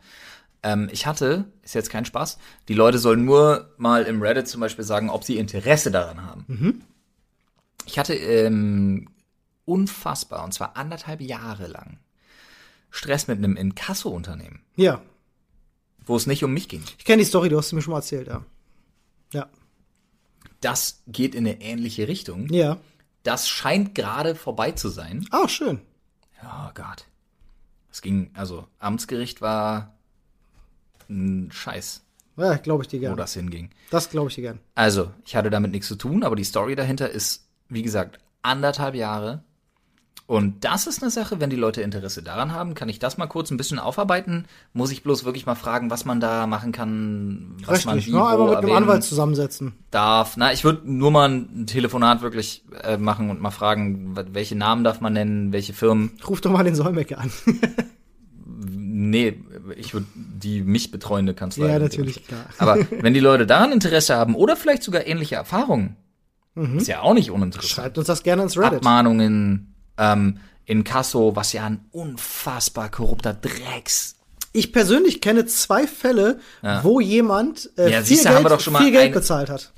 Ähm, 0.62 0.89
ich 0.93 1.07
hatte, 1.07 1.45
ist 1.62 1.74
jetzt 1.74 1.90
kein 1.90 2.05
Spaß, 2.05 2.39
die 2.69 2.74
Leute 2.74 2.99
sollen 2.99 3.24
nur 3.24 3.73
mal 3.78 4.05
im 4.05 4.20
Reddit 4.23 4.49
zum 4.49 4.61
Beispiel 4.61 4.85
sagen, 4.85 5.09
ob 5.11 5.24
sie 5.24 5.39
Interesse 5.39 5.90
daran 5.90 6.23
haben. 6.24 6.85
Ich 7.86 7.99
hatte 7.99 8.15
ähm, 8.15 9.09
unfassbar, 9.65 10.45
und 10.45 10.53
zwar 10.53 10.77
anderthalb 10.77 11.20
Jahre 11.20 11.69
lang, 11.69 11.99
Stress 12.90 13.28
mit 13.28 13.39
einem 13.39 13.57
Inkasso-Unternehmen, 13.57 14.61
Ja. 14.77 15.01
wo 16.07 16.16
es 16.16 16.27
nicht 16.27 16.43
um 16.45 16.53
mich 16.53 16.69
ging. 16.69 16.82
Ich 16.99 17.05
kenne 17.05 17.23
die 17.23 17.28
Story, 17.28 17.49
du 17.51 17.59
hast 17.59 17.69
sie 17.70 17.77
mir 17.77 17.82
schon 17.82 17.93
mal 17.93 17.99
erzählt, 17.99 18.28
ja. 18.28 18.43
Ja. 19.32 19.47
Das 20.60 21.02
geht 21.06 21.35
in 21.35 21.47
eine 21.47 21.60
ähnliche 21.60 22.09
Richtung. 22.09 22.52
Ja. 22.52 22.78
Das 23.22 23.48
scheint 23.48 23.94
gerade 23.94 24.35
vorbei 24.35 24.72
zu 24.72 24.89
sein. 24.89 25.26
Ah, 25.30 25.48
schön. 25.48 25.80
Oh 26.43 26.70
Gott. 26.74 27.05
Es 27.90 28.02
ging, 28.02 28.30
also 28.35 28.66
Amtsgericht 28.78 29.40
war 29.40 29.94
ein 31.09 31.51
Scheiß, 31.51 32.02
Ja, 32.36 32.56
glaube 32.56 32.82
ich 32.85 32.89
dir 32.89 32.98
wo 32.98 33.06
gern. 33.06 33.16
das 33.16 33.35
hinging. 33.35 33.70
Das 33.90 34.10
glaube 34.10 34.28
ich 34.28 34.35
dir 34.36 34.43
gern. 34.43 34.60
Also, 34.74 35.10
ich 35.24 35.35
hatte 35.36 35.51
damit 35.51 35.72
nichts 35.72 35.89
zu 35.89 35.97
tun, 35.97 36.22
aber 36.22 36.36
die 36.36 36.44
Story 36.44 36.76
dahinter 36.76 37.09
ist, 37.10 37.48
wie 37.68 37.82
gesagt, 37.82 38.18
anderthalb 38.43 38.94
Jahre. 38.94 39.43
Und 40.28 40.62
das 40.62 40.86
ist 40.86 41.02
eine 41.02 41.10
Sache, 41.10 41.40
wenn 41.40 41.48
die 41.48 41.56
Leute 41.56 41.80
Interesse 41.80 42.22
daran 42.22 42.52
haben, 42.52 42.74
kann 42.74 42.90
ich 42.90 42.98
das 42.98 43.16
mal 43.16 43.28
kurz 43.28 43.50
ein 43.50 43.56
bisschen 43.56 43.78
aufarbeiten. 43.78 44.44
Muss 44.74 44.90
ich 44.90 45.02
bloß 45.02 45.24
wirklich 45.24 45.46
mal 45.46 45.55
fragen, 45.55 45.90
was 45.90 46.05
man 46.05 46.20
da 46.20 46.46
machen 46.46 46.70
kann, 46.70 47.56
was 47.64 47.86
man 47.86 47.94
Richtig, 47.94 48.12
wie 48.12 48.18
ne? 48.18 48.26
Einmal 48.26 48.50
mit 48.50 48.59
einem 48.59 48.72
Anwalt 48.72 49.05
zusammensetzen. 49.05 49.72
darf. 49.90 50.36
Na, 50.36 50.52
ich 50.52 50.64
würde 50.64 50.82
nur 50.84 51.10
mal 51.10 51.30
ein 51.30 51.66
Telefonat 51.66 52.20
wirklich 52.20 52.62
äh, 52.82 52.98
machen 52.98 53.30
und 53.30 53.40
mal 53.40 53.50
fragen, 53.50 54.14
welche 54.32 54.55
Namen 54.55 54.84
darf 54.84 55.00
man 55.00 55.14
nennen, 55.14 55.50
welche 55.55 55.72
Firmen. 55.72 56.10
Ruf 56.28 56.42
doch 56.42 56.50
mal 56.50 56.62
den 56.62 56.74
Solmecke 56.74 57.16
an. 57.16 57.32
Nee, 58.70 59.38
ich 59.76 59.94
würde 59.94 60.06
die 60.14 60.60
mich 60.60 60.90
betreuende 60.90 61.32
Kanzlei. 61.32 61.68
Ja, 61.68 61.78
natürlich, 61.78 62.24
klar. 62.26 62.46
Aber 62.59 62.76
wenn 63.00 63.14
die 63.14 63.20
Leute 63.20 63.46
daran 63.46 63.70
Interesse 63.72 64.16
haben 64.16 64.34
oder 64.34 64.56
vielleicht 64.56 64.82
sogar 64.82 65.06
ähnliche 65.06 65.36
Erfahrungen, 65.36 65.96
ist 66.76 66.88
ja 66.88 67.02
auch 67.02 67.14
nicht 67.14 67.30
uninteressant. 67.30 67.70
Schreibt 67.70 67.98
uns 67.98 68.09
das 68.09 68.24
gerne 68.24 68.42
ins 68.42 68.59
Reddit. 68.59 68.78
Abmahnungen, 68.78 69.68
ähm, 69.99 70.41
Inkasso, 70.65 71.35
was 71.35 71.53
ja 71.53 71.65
ein 71.65 71.81
unfassbar 71.93 72.91
korrupter 72.91 73.35
Drecks. 73.35 74.16
Ich 74.53 74.73
persönlich 74.73 75.20
kenne 75.20 75.47
zwei 75.47 75.87
Fälle, 75.87 76.41
wo 76.83 77.01
jemand 77.01 77.70
äh, 77.77 77.91
Ja, 77.91 77.99
viel, 77.99 78.07
siehst 78.07 78.25
du, 78.25 78.29
Geld, 78.29 78.37
haben 78.37 78.45
wir 78.45 78.49
doch 78.51 78.61
schon 78.61 78.73
mal 78.73 78.83
viel 78.83 78.93
Geld 78.93 79.12
bezahlt 79.12 79.51
hat. 79.51 79.73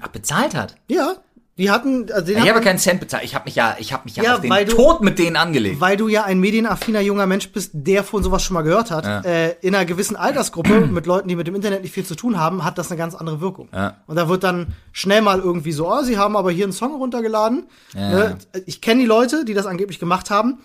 Ach, 0.00 0.08
bezahlt 0.08 0.54
hat. 0.54 0.76
Ja, 0.86 1.16
die 1.58 1.70
hatten, 1.70 2.10
also 2.12 2.30
Ich 2.32 2.38
habe 2.38 2.50
hatten, 2.50 2.64
keinen 2.64 2.78
Cent 2.78 3.00
bezahlt. 3.00 3.24
Ich 3.24 3.34
habe 3.34 3.44
mich 3.46 3.54
ja, 3.56 3.76
ich 3.78 3.92
habe 3.92 4.04
mich 4.04 4.16
ja, 4.16 4.22
Ja, 4.22 4.34
auf 4.36 4.40
den 4.40 4.50
du- 4.50 4.74
Tod 4.74 5.02
mit 5.02 5.18
denen 5.18 5.36
angelegt. 5.36 5.80
weil 5.80 5.96
du 5.96 6.08
ja 6.08 6.24
ein 6.24 6.38
medienaffiner 6.40 7.00
junger 7.00 7.26
Mensch 7.26 7.50
bist, 7.50 7.72
der 7.74 8.04
von 8.04 8.22
sowas 8.22 8.42
schon 8.42 8.54
mal 8.54 8.62
gehört 8.62 8.90
hat. 8.90 9.04
Ja. 9.04 9.20
Äh, 9.22 9.56
in 9.60 9.74
einer 9.74 9.84
gewissen 9.84 10.16
Altersgruppe 10.16 10.80
mit 10.86 11.06
Leuten, 11.06 11.28
die 11.28 11.36
mit 11.36 11.46
dem 11.46 11.54
Internet 11.54 11.82
nicht 11.82 11.92
viel 11.92 12.04
zu 12.06 12.14
tun 12.14 12.38
haben, 12.38 12.64
hat 12.64 12.78
das 12.78 12.90
eine 12.90 12.96
ganz 12.98 13.14
andere 13.14 13.40
Wirkung. 13.40 13.68
Ja. 13.74 13.96
Und 14.06 14.16
da 14.16 14.28
wird 14.28 14.44
dann 14.44 14.68
schnell 14.92 15.20
mal 15.20 15.40
irgendwie 15.40 15.72
so, 15.72 15.90
oh, 15.92 16.02
sie 16.02 16.16
haben 16.16 16.36
aber 16.36 16.50
hier 16.52 16.64
einen 16.64 16.72
Song 16.72 16.94
runtergeladen. 16.94 17.66
Ne? 17.94 18.38
Ich 18.66 18.80
kenne 18.80 19.00
die 19.00 19.06
Leute, 19.06 19.44
die 19.44 19.54
das 19.54 19.66
angeblich 19.66 19.98
gemacht 19.98 20.30
haben. 20.30 20.58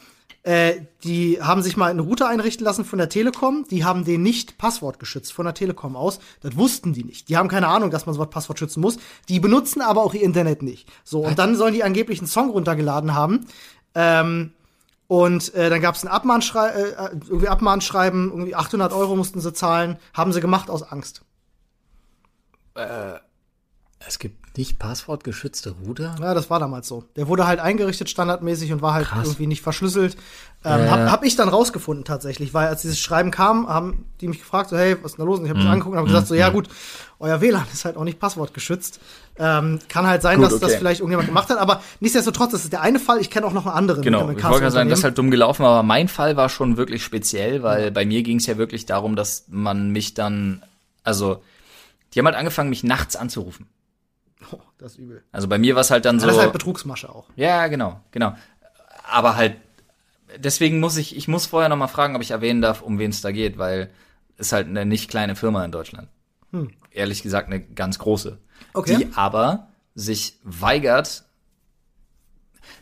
Äh, 0.44 0.82
die 1.06 1.42
haben 1.42 1.62
sich 1.62 1.78
mal 1.78 1.90
einen 1.90 2.02
Router 2.02 2.28
einrichten 2.28 2.66
lassen 2.66 2.84
von 2.84 3.00
der 3.00 3.08
Telekom. 3.08 3.66
Die 3.72 3.86
haben 3.86 4.04
den 4.04 4.22
nicht 4.22 4.58
passwortgeschützt 4.58 5.32
von 5.32 5.46
der 5.46 5.54
Telekom 5.54 5.96
aus. 5.96 6.20
Das 6.42 6.58
wussten 6.58 6.92
die 6.92 7.06
nicht. 7.06 7.30
Die 7.30 7.38
haben 7.38 7.48
keine 7.48 7.70
Ahnung, 7.70 7.92
dass 7.92 8.06
man 8.06 8.14
sowas 8.14 8.30
Passwort 8.30 8.60
schützen 8.60 8.82
muss. 8.82 8.98
Die 9.30 9.40
benutzen 9.40 9.82
aber 9.82 10.04
auch 10.04 10.14
ihr 10.14 10.22
Internet 10.22 10.62
nicht. 10.62 10.90
So, 11.06 11.26
und 11.26 11.40
dann 11.40 11.56
sollen 11.56 11.74
die 11.74 11.84
angeblich 11.84 12.20
einen 12.20 12.28
Song 12.28 12.50
runtergeladen 12.50 13.14
haben. 13.14 13.48
Ähm, 13.96 14.52
und 15.08 15.54
äh, 15.54 15.70
dann 15.70 15.80
gab 15.80 15.96
es 15.96 16.04
ein 16.04 16.10
Abmahnschrei 16.10 16.68
äh, 16.70 17.10
irgendwie 17.28 17.48
Abmahnschreiben, 17.48 18.30
irgendwie 18.30 18.56
800 18.56 18.92
Euro 18.92 19.16
mussten 19.16 19.40
sie 19.40 19.54
zahlen. 19.54 19.98
Haben 20.14 20.34
sie 20.34 20.42
gemacht 20.42 20.70
aus 20.70 20.84
Angst. 20.84 21.22
Es 24.06 24.18
gibt 24.18 24.43
Nicht 24.56 24.78
passwortgeschützte 24.78 25.72
Router? 25.84 26.16
Ja, 26.22 26.36
das 26.36 26.52
war 26.52 26.60
damals 26.60 26.88
so. 26.88 27.04
Der 27.16 27.28
wurde 27.28 27.48
halt 27.48 27.60
eingerichtet 27.60 28.08
standardmäßig 28.12 28.72
und 28.72 28.84
war 28.84 28.94
halt 28.94 29.08
Krass. 29.08 29.26
irgendwie 29.26 29.48
nicht 29.48 29.64
verschlüsselt. 29.64 30.16
Ähm, 30.64 30.82
Ja. 30.86 30.92
hab, 30.92 31.12
hab 31.12 31.24
ich 31.26 31.36
dann 31.36 31.50
rausgefunden 31.50 32.06
tatsächlich, 32.06 32.54
weil 32.54 32.68
als 32.68 32.84
dieses 32.84 33.00
Schreiben 33.00 33.32
kam, 33.32 33.68
haben 33.68 34.06
die 34.22 34.28
mich 34.28 34.38
gefragt, 34.38 34.70
so, 34.70 34.78
hey, 34.78 34.96
was 35.02 35.14
ist 35.14 35.18
denn 35.18 35.26
da 35.26 35.32
los? 35.32 35.40
Und 35.40 35.46
ich 35.46 35.50
habe 35.50 35.60
Mhm. 35.60 35.64
das 35.64 35.72
angeguckt 35.74 35.94
und 35.94 35.98
habe 35.98 36.08
gesagt, 36.08 36.28
so, 36.28 36.36
ja 36.36 36.50
gut, 36.50 36.68
euer 37.20 37.42
WLAN 37.42 37.66
ist 37.74 37.84
halt 37.84 37.98
auch 37.98 38.04
nicht 38.04 38.20
passwortgeschützt. 38.20 39.00
Ähm, 39.40 39.80
kann 39.90 40.06
halt 40.06 40.22
sein, 40.22 40.38
Gut, 40.38 40.46
dass 40.46 40.60
das 40.60 40.70
okay. 40.70 40.78
vielleicht 40.78 41.00
irgendjemand 41.00 41.30
gemacht 41.30 41.50
hat, 41.50 41.58
aber 41.58 41.82
nichtsdestotrotz, 42.00 42.52
das 42.52 42.64
ist 42.66 42.74
der 42.74 42.82
eine 42.82 43.00
Fall. 43.00 43.20
Ich 43.22 43.32
kenne 43.32 43.48
auch 43.48 43.54
noch 43.54 43.66
einen 43.66 43.76
anderen. 43.76 44.04
Genau, 44.04 44.30
ich 44.30 44.44
wollte 44.44 44.60
gerade 44.60 44.70
sagen, 44.72 44.90
das 44.92 45.00
ist 45.00 45.04
halt 45.04 45.18
dumm 45.18 45.32
gelaufen, 45.32 45.66
aber 45.66 45.82
mein 45.82 46.08
Fall 46.08 46.38
war 46.38 46.50
schon 46.50 46.78
wirklich 46.78 47.04
speziell, 47.04 47.64
weil 47.64 47.90
bei 47.90 48.06
mir 48.06 48.22
ging 48.22 48.38
es 48.38 48.46
ja 48.46 48.60
wirklich 48.60 48.86
darum, 48.86 49.16
dass 49.16 49.46
man 49.50 49.90
mich 49.90 50.14
dann, 50.14 50.62
also, 51.04 51.42
die 52.14 52.20
haben 52.20 52.28
halt 52.28 52.36
angefangen, 52.38 52.70
mich 52.70 52.84
nachts 52.84 53.16
anzurufen. 53.16 53.66
Oh, 54.52 54.60
das 54.78 54.94
ist 54.94 54.98
übel. 55.00 55.24
Also 55.32 55.48
bei 55.48 55.58
mir 55.58 55.76
war 55.76 55.82
es 55.82 55.92
halt 55.92 56.06
dann 56.06 56.20
so. 56.20 56.28
Das 56.28 56.36
ist 56.36 56.42
halt 56.42 56.54
Betrugsmasche 56.54 57.10
auch. 57.10 57.30
Ja, 57.36 57.68
genau, 57.68 58.00
genau. 58.12 58.36
Aber 59.10 59.36
halt, 59.36 59.58
deswegen 60.38 60.80
muss 60.80 60.98
ich, 60.98 61.16
ich 61.16 61.28
muss 61.28 61.46
vorher 61.46 61.70
noch 61.70 61.78
mal 61.78 61.88
fragen, 61.88 62.16
ob 62.16 62.22
ich 62.22 62.32
erwähnen 62.32 62.62
darf, 62.62 62.82
um 62.82 63.00
wen 63.00 63.12
es 63.12 63.22
da 63.22 63.32
geht, 63.32 63.58
weil 63.58 63.90
es 64.38 64.52
halt 64.52 64.68
eine 64.68 64.86
nicht 64.86 65.10
kleine 65.10 65.36
Firma 65.36 65.64
in 65.64 65.72
Deutschland. 65.72 66.08
Ehrlich 66.92 67.24
gesagt 67.24 67.48
eine 67.48 67.62
ganz 67.62 68.00
große. 68.00 68.38
Okay. 68.74 68.98
Die 68.98 69.16
aber 69.16 69.70
sich 69.96 70.40
weigert. 70.44 71.24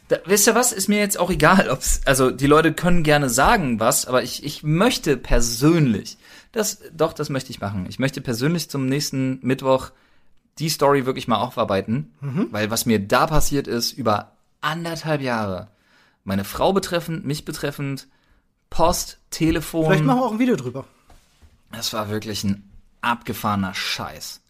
Da, 0.10 0.18
wisst 0.26 0.48
ihr 0.48 0.56
was? 0.56 0.74
Ist 0.74 0.90
mir 0.90 1.00
jetzt 1.00 1.18
auch 1.18 1.30
egal, 1.30 1.70
ob's, 1.70 2.02
also 2.06 2.32
die 2.32 2.48
Leute 2.48 2.74
können 2.74 3.04
gerne 3.04 3.30
sagen 3.30 3.80
was, 3.80 4.06
aber 4.06 4.24
ich, 4.24 4.44
ich 4.44 4.64
möchte 4.64 5.16
persönlich, 5.16 6.18
das, 6.52 6.82
doch, 6.94 7.14
das 7.14 7.30
möchte 7.30 7.52
ich 7.52 7.62
machen. 7.62 7.86
Ich 7.88 7.98
möchte 7.98 8.20
persönlich 8.20 8.70
zum 8.70 8.88
nächsten 8.88 9.40
Mittwoch 9.42 9.92
die 10.60 10.70
Story 10.70 11.06
wirklich 11.06 11.28
mal 11.28 11.38
aufarbeiten, 11.40 12.14
weil 12.52 12.70
was 12.72 12.86
mir 12.86 13.00
da 13.00 13.26
passiert 13.28 13.68
ist, 13.68 13.94
über 13.94 14.32
anderthalb 14.62 15.22
Jahre, 15.22 15.70
meine 16.24 16.44
Frau 16.44 16.74
betreffend, 16.74 17.26
mich 17.26 17.46
betreffend, 17.46 18.08
Post, 18.70 19.20
Telefon, 19.32 19.86
Vielleicht 19.86 20.04
machen 20.06 20.20
wir 20.20 20.26
auch 20.26 20.32
ein 20.34 20.40
Video 20.40 20.56
drüber. 20.56 20.86
das 21.72 21.94
war 21.94 22.10
wirklich 22.10 22.44
ein 22.44 22.70
abgefahrener 23.02 23.74
Scheiß. 23.74 24.41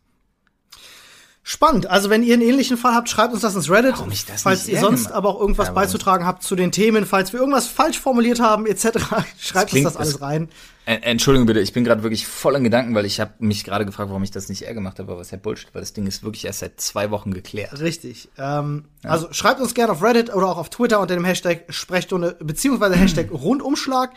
Spannend. 1.44 1.88
Also 1.90 2.12
wenn 2.12 2.22
ihr 2.22 2.34
einen 2.36 2.44
ähnlichen 2.44 2.78
Fall 2.78 2.94
habt, 2.94 3.10
schreibt 3.10 3.34
uns 3.34 3.42
das 3.42 3.56
ins 3.56 3.68
Reddit. 3.70 3.94
Warum 3.94 4.12
ich 4.12 4.26
das 4.26 4.44
falls 4.44 4.68
ihr 4.68 4.80
sonst 4.80 5.06
gemacht- 5.06 5.16
aber 5.16 5.30
auch 5.30 5.40
irgendwas 5.42 5.68
Ja, 5.70 5.74
beizutragen 5.74 6.26
habt 6.26 6.44
zu 6.44 6.56
den 6.56 6.72
Themen, 6.72 7.06
falls 7.08 7.34
wir 7.34 7.40
irgendwas 7.40 7.66
falsch 7.68 8.00
formuliert 8.00 8.40
haben, 8.40 8.68
etc., 8.68 8.86
schreibt 9.40 9.72
klingt- 9.72 9.88
uns 9.88 9.96
das 9.96 9.98
alles 9.98 10.22
rein. 10.22 10.50
Entschuldigung 10.86 11.46
bitte, 11.46 11.60
ich 11.60 11.74
bin 11.74 11.84
gerade 11.84 12.04
wirklich 12.04 12.26
voll 12.28 12.56
in 12.56 12.64
Gedanken, 12.64 12.96
weil 12.96 13.06
ich 13.06 13.20
habe 13.20 13.34
mich 13.40 13.64
gerade 13.64 13.86
gefragt, 13.86 14.10
warum 14.10 14.24
ich 14.24 14.32
das 14.32 14.50
nicht 14.50 14.64
eher 14.64 14.74
gemacht 14.74 15.00
habe, 15.00 15.12
aber 15.12 15.22
ist 15.22 15.32
ja 15.32 15.38
Bullshit, 15.38 15.70
weil 15.74 15.82
das 15.82 15.94
Ding 15.94 16.06
ist 16.08 16.24
wirklich 16.24 16.44
erst 16.46 16.60
seit 16.60 16.82
zwei 16.82 17.12
Wochen 17.12 17.34
geklärt. 17.34 17.80
Richtig. 17.80 18.30
Ähm, 18.38 18.86
Also 19.04 19.28
schreibt 19.32 19.62
uns 19.62 19.74
gerne 19.76 19.94
auf 19.94 20.02
Reddit 20.04 20.34
oder 20.34 20.48
auch 20.48 20.58
auf 20.58 20.70
Twitter 20.70 21.00
unter 21.00 21.14
dem 21.16 21.24
Hashtag 21.24 21.66
Sprechstunde 21.70 22.36
beziehungsweise 22.40 22.96
Hashtag 22.96 23.32
Rundumschlag. 23.32 24.12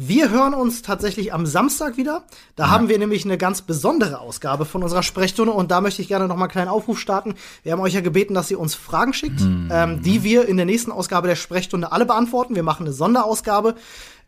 Wir 0.00 0.30
hören 0.30 0.54
uns 0.54 0.82
tatsächlich 0.82 1.32
am 1.32 1.44
Samstag 1.44 1.96
wieder. 1.96 2.22
Da 2.54 2.70
haben 2.70 2.88
wir 2.88 3.00
nämlich 3.00 3.24
eine 3.24 3.36
ganz 3.36 3.62
besondere 3.62 4.20
Ausgabe 4.20 4.64
von 4.64 4.84
unserer 4.84 5.02
Sprechstunde 5.02 5.52
und 5.52 5.72
da 5.72 5.80
möchte 5.80 6.02
ich 6.02 6.06
gerne 6.06 6.28
noch 6.28 6.36
mal 6.36 6.44
einen 6.44 6.52
kleinen 6.52 6.68
Aufruf 6.68 7.00
starten. 7.00 7.34
Wir 7.64 7.72
haben 7.72 7.80
euch 7.80 7.94
ja 7.94 8.00
gebeten, 8.00 8.32
dass 8.32 8.48
ihr 8.48 8.60
uns 8.60 8.76
Fragen 8.76 9.12
schickt, 9.12 9.40
ähm, 9.40 10.00
die 10.00 10.22
wir 10.22 10.46
in 10.46 10.56
der 10.56 10.66
nächsten 10.66 10.92
Ausgabe 10.92 11.26
der 11.26 11.34
Sprechstunde 11.34 11.90
alle 11.90 12.06
beantworten. 12.06 12.54
Wir 12.54 12.62
machen 12.62 12.86
eine 12.86 12.92
Sonderausgabe. 12.92 13.74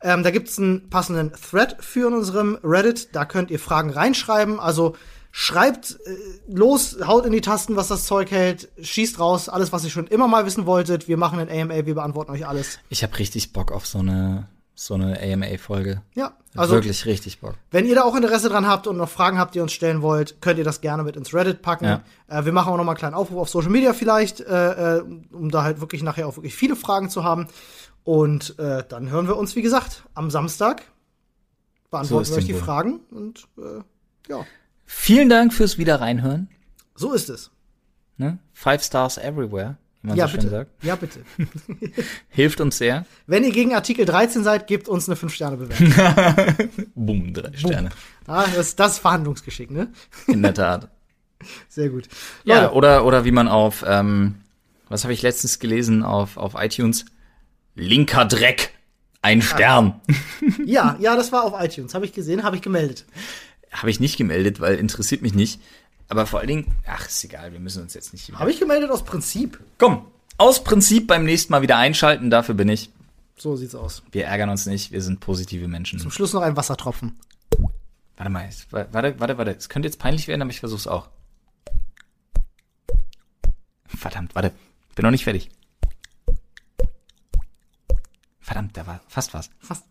Ähm, 0.03 0.25
da 0.25 0.33
gibt's 0.33 0.59
einen 0.59 0.91
passenden 0.91 1.35
Thread 1.35 1.77
für 1.79 2.09
in 2.09 2.15
unserem 2.15 2.59
Reddit. 2.65 3.11
Da 3.15 3.25
könnt 3.25 3.53
ihr 3.53 3.61
Fragen 3.61 3.91
reinschreiben. 3.91 4.59
Also 4.59 4.97
schreibt 5.31 6.01
äh, 6.05 6.17
los, 6.53 6.97
haut 7.07 7.27
in 7.27 7.33
die 7.33 7.43
Tasten, 7.43 7.77
was 7.77 7.87
das 7.87 8.07
Zeug 8.07 8.33
hält, 8.33 8.71
schießt 8.83 9.21
raus, 9.21 9.49
alles, 9.49 9.71
was 9.73 9.85
ihr 9.85 9.91
schon 9.91 10.09
immer 10.09 10.27
mal 10.27 10.45
wissen 10.47 10.67
wolltet. 10.67 11.07
Wir 11.07 11.17
machen 11.17 11.39
ein 11.39 11.49
AMA, 11.49 11.87
wir 11.87 11.95
beantworten 11.95 12.33
euch 12.33 12.45
alles. 12.45 12.81
Ich 12.89 13.05
habe 13.05 13.17
richtig 13.21 13.53
Bock 13.53 13.71
auf 13.71 13.87
so 13.87 14.01
eine 14.01 14.49
so 14.86 14.94
eine 14.94 15.20
AMA-Folge. 15.20 16.01
Ja, 16.15 16.32
also 16.57 16.74
wirklich 16.74 17.05
richtig 17.05 17.40
Bock. 17.40 17.55
wenn 17.70 17.85
ihr 17.85 17.94
da 17.94 18.02
auch 18.02 18.16
Interesse 18.16 18.48
dran 18.48 18.66
habt 18.66 18.86
und 18.86 18.97
noch 18.97 19.11
Fragen 19.11 19.39
habt, 19.39 19.55
die 19.55 19.59
ihr 19.59 19.62
uns 19.62 19.73
stellen 19.73 20.01
wollt, 20.01 20.40
könnt 20.40 20.59
ihr 20.59 20.65
das 20.65 20.81
gerne 20.81 21.02
mit 21.02 21.16
ins 21.16 21.35
Reddit 21.35 21.61
packen. 21.61 21.85
Ja. 21.85 22.02
Äh, 22.28 22.47
wir 22.47 22.52
machen 22.52 22.73
auch 22.73 22.78
noch 22.78 22.85
mal 22.85 22.93
einen 22.93 22.98
kleinen 22.98 23.15
Aufruf 23.15 23.36
auf 23.39 23.48
Social 23.51 23.70
Media 23.70 23.93
vielleicht, 23.93 24.40
äh, 24.40 24.98
äh, 24.98 25.05
um 25.32 25.51
da 25.51 25.65
halt 25.65 25.81
wirklich 25.82 26.02
nachher 26.02 26.27
auch 26.27 26.36
wirklich 26.36 26.55
viele 26.55 26.77
Fragen 26.77 27.11
zu 27.11 27.24
haben. 27.24 27.48
Und 28.05 28.59
äh, 28.59 28.82
dann 28.89 29.11
hören 29.11 29.28
wir 29.28 29.36
uns, 29.36 29.55
wie 29.55 29.62
gesagt, 29.62 30.05
am 30.15 30.31
Samstag. 30.31 30.82
Beantworten 31.90 32.24
So 32.24 32.32
wir 32.32 32.39
euch 32.39 32.47
die 32.47 32.55
wohl. 32.55 32.61
Fragen 32.61 33.01
und 33.11 33.48
äh, 33.59 33.82
ja, 34.31 34.47
Vielen 34.86 35.28
Dank 35.28 35.52
fürs 35.52 35.77
wieder 35.77 36.01
reinhören. 36.01 36.48
so 36.94 37.12
ist 37.12 37.28
es. 37.28 37.51
Ne? 38.16 38.39
Five 38.55 38.82
Stars 38.82 39.19
everywhere, 39.19 39.77
wie 40.03 40.09
man 40.09 40.17
Ja, 40.17 40.27
so 40.27 40.33
schön 40.33 40.41
bitte. 40.41 40.51
sagt. 40.51 40.85
Ja, 40.85 40.97
bitte. 40.97 41.21
Hilft 42.29 42.61
uns 42.61 42.79
sehr. 42.79 43.05
Wenn 43.27 43.45
ihr 43.45 43.53
gegen 43.53 43.75
Artikel 43.75 44.05
13 44.05 44.45
seid, 44.45 44.67
gebt 44.67 44.89
uns 44.89 45.09
eine 45.09 45.17
5-Sterne-Bewertung. 45.17 46.71
Boom, 46.95 47.33
drei 47.35 47.57
Sterne. 47.57 47.91
ah, 48.27 48.47
das, 48.55 48.77
das 48.77 48.93
ist 48.95 48.99
Verhandlungsgeschick, 48.99 49.71
ne? 49.71 49.89
In 50.27 50.43
der 50.43 50.55
Tat. 50.55 50.89
Sehr 51.69 51.89
gut. 51.89 52.09
Ja, 52.45 52.63
Leute, 52.63 52.75
oder, 52.75 53.05
oder 53.05 53.25
wie 53.25 53.33
man 53.33 53.49
auf, 53.49 53.85
ähm, 53.87 54.37
was 54.89 55.05
habe 55.05 55.13
ich 55.15 55.23
letztens 55.23 55.59
gelesen 55.59 56.03
auf, 56.03 56.37
auf 56.37 56.55
iTunes? 56.57 57.05
Linker 57.75 58.25
Dreck. 58.25 58.71
Ein 59.23 59.43
Stern. 59.43 60.01
ja, 60.65 60.97
ja, 60.99 61.15
das 61.15 61.31
war 61.31 61.45
auf 61.45 61.53
iTunes. 61.63 61.95
Habe 61.95 62.07
ich 62.07 62.13
gesehen, 62.15 62.43
habe 62.43 62.57
ich 62.57 62.63
gemeldet. 62.63 63.05
Habe 63.71 63.91
ich 63.91 64.01
nicht 64.01 64.17
gemeldet, 64.17 64.61
weil 64.61 64.77
interessiert 64.77 65.21
mich 65.21 65.35
nicht. 65.35 65.61
Aber 66.11 66.27
vor 66.27 66.41
allen 66.41 66.49
Dingen, 66.49 66.74
ach, 66.87 67.07
ist 67.07 67.23
egal, 67.23 67.53
wir 67.53 67.61
müssen 67.61 67.82
uns 67.82 67.95
jetzt 67.95 68.12
nicht. 68.12 68.32
Habe 68.32 68.51
ich 68.51 68.59
gemeldet 68.59 68.91
aus 68.91 69.05
Prinzip. 69.05 69.61
Komm, 69.78 70.07
aus 70.39 70.65
Prinzip 70.65 71.07
beim 71.07 71.24
nächsten 71.24 71.53
Mal 71.53 71.62
wieder 71.62 71.78
einschalten, 71.78 72.31
dafür 72.31 72.57
bin 72.57 72.69
ich. 72.69 72.91
So 73.37 73.55
sieht's 73.55 73.77
aus. 73.77 74.03
Wir 74.11 74.24
ärgern 74.24 74.51
uns 74.51 74.66
nicht, 74.66 74.91
wir 74.91 75.03
sind 75.03 75.20
positive 75.20 75.69
Menschen. 75.69 76.01
Zum 76.01 76.11
Schluss 76.11 76.32
noch 76.32 76.43
ein 76.43 76.57
Wassertropfen. 76.57 77.16
Warte 78.16 78.31
mal, 78.31 78.49
warte, 78.70 79.20
warte, 79.20 79.39
warte. 79.39 79.51
Es 79.53 79.69
könnte 79.69 79.87
jetzt 79.87 80.01
peinlich 80.01 80.27
werden, 80.27 80.43
aber 80.43 80.51
ich 80.51 80.59
versuch's 80.59 80.89
auch. 80.89 81.09
Verdammt, 83.87 84.35
warte. 84.35 84.53
Bin 84.97 85.05
noch 85.05 85.12
nicht 85.12 85.24
fertig. 85.24 85.49
Verdammt, 88.41 88.77
da 88.77 88.85
war 88.85 89.01
fast 89.07 89.32
was. 89.32 89.49
Fast. 89.61 89.85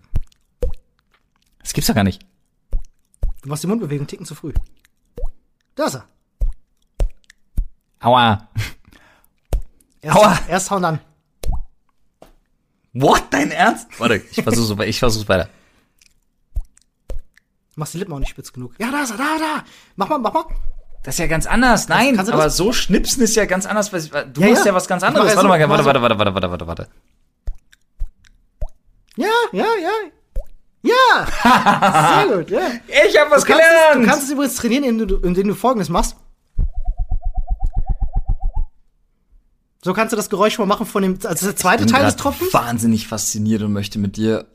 Das 1.59 1.71
gibt's 1.71 1.87
doch 1.87 1.95
gar 1.95 2.03
nicht. 2.03 2.25
Du 3.41 3.47
machst 3.47 3.63
die 3.63 3.67
Mundbewegung 3.67 4.05
Ticken 4.05 4.25
zu 4.25 4.35
früh. 4.35 4.51
Da 5.79 5.85
ist 5.85 5.95
er. 5.95 6.05
Aua. 8.01 8.49
Erst, 10.01 10.17
Aua. 10.17 10.37
erst 10.49 10.71
hauen 10.71 10.81
dann. 10.81 10.99
What? 12.91 13.23
Dein 13.31 13.49
Ernst? 13.51 13.87
Warte, 13.97 14.15
ich 14.17 14.43
versuch's, 14.43 14.83
ich 14.83 14.99
versuch's 14.99 15.29
weiter. 15.29 15.47
Du 17.07 17.15
machst 17.77 17.93
die 17.93 17.97
Lippen 17.99 18.11
auch 18.13 18.19
nicht 18.19 18.27
spitz 18.31 18.51
genug. 18.51 18.73
Ja, 18.77 18.91
da 18.91 19.03
ist 19.03 19.11
er, 19.11 19.17
da, 19.17 19.37
da. 19.39 19.63
Mach 19.95 20.09
mal, 20.09 20.17
mach 20.17 20.33
mal. 20.33 20.45
Das 21.03 21.15
ist 21.15 21.19
ja 21.19 21.27
ganz 21.27 21.45
anders. 21.45 21.87
Nein, 21.87 22.15
du 22.17 22.33
aber 22.33 22.43
das? 22.43 22.57
so 22.57 22.73
schnipsen 22.73 23.23
ist 23.23 23.37
ja 23.37 23.45
ganz 23.45 23.65
anders. 23.65 23.93
weil- 23.93 24.01
Du 24.33 24.41
Ja, 24.41 24.49
machst 24.49 24.65
ja. 24.65 24.71
ja 24.71 24.75
was 24.75 24.85
ganz 24.85 25.01
anderes. 25.03 25.27
Warte 25.29 25.41
so, 25.43 25.47
mal, 25.47 25.69
warte, 25.69 25.83
so. 25.83 25.87
warte, 25.87 26.01
warte, 26.01 26.19
warte, 26.19 26.33
warte, 26.33 26.49
warte, 26.51 26.67
warte. 26.67 26.87
Ja, 29.15 29.27
ja, 29.53 29.63
ja. 29.81 29.91
Ja! 30.81 32.23
Sehr 32.25 32.37
gut, 32.37 32.49
ja. 32.49 32.61
Ich 33.07 33.19
habe 33.19 33.31
was 33.31 33.43
Du 33.43 33.47
kannst, 33.47 33.63
es, 33.63 33.97
du 33.97 34.05
kannst 34.05 34.23
es 34.23 34.31
übrigens 34.31 34.55
trainieren, 34.55 34.83
indem 34.83 35.07
du, 35.07 35.15
indem 35.17 35.47
du 35.49 35.55
folgendes 35.55 35.89
machst. 35.89 36.15
So 39.81 39.93
kannst 39.93 40.11
du 40.11 40.17
das 40.17 40.29
Geräusch 40.29 40.57
mal 40.59 40.65
machen 40.65 40.85
von 40.85 41.01
dem, 41.01 41.17
also 41.23 41.45
der 41.45 41.55
zweite 41.55 41.85
Teil 41.85 42.05
des 42.05 42.17
Tropfens. 42.17 42.53
wahnsinnig 42.53 43.07
fasziniert 43.07 43.61
und 43.61 43.71
möchte 43.71 43.97
mit 43.97 44.17
dir. 44.17 44.45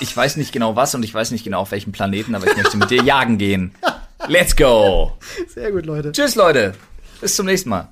Ich 0.00 0.14
weiß 0.14 0.36
nicht 0.36 0.52
genau 0.52 0.76
was 0.76 0.94
und 0.94 1.02
ich 1.04 1.12
weiß 1.12 1.30
nicht 1.30 1.42
genau 1.42 1.60
auf 1.60 1.70
welchem 1.70 1.92
Planeten, 1.92 2.34
aber 2.34 2.46
ich 2.46 2.56
möchte 2.56 2.76
mit 2.76 2.90
dir 2.90 3.02
jagen 3.02 3.38
gehen. 3.38 3.74
Let's 4.28 4.54
go. 4.54 5.12
Sehr 5.48 5.72
gut, 5.72 5.86
Leute. 5.86 6.12
Tschüss, 6.12 6.34
Leute. 6.34 6.74
Bis 7.20 7.34
zum 7.34 7.46
nächsten 7.46 7.70
Mal. 7.70 7.88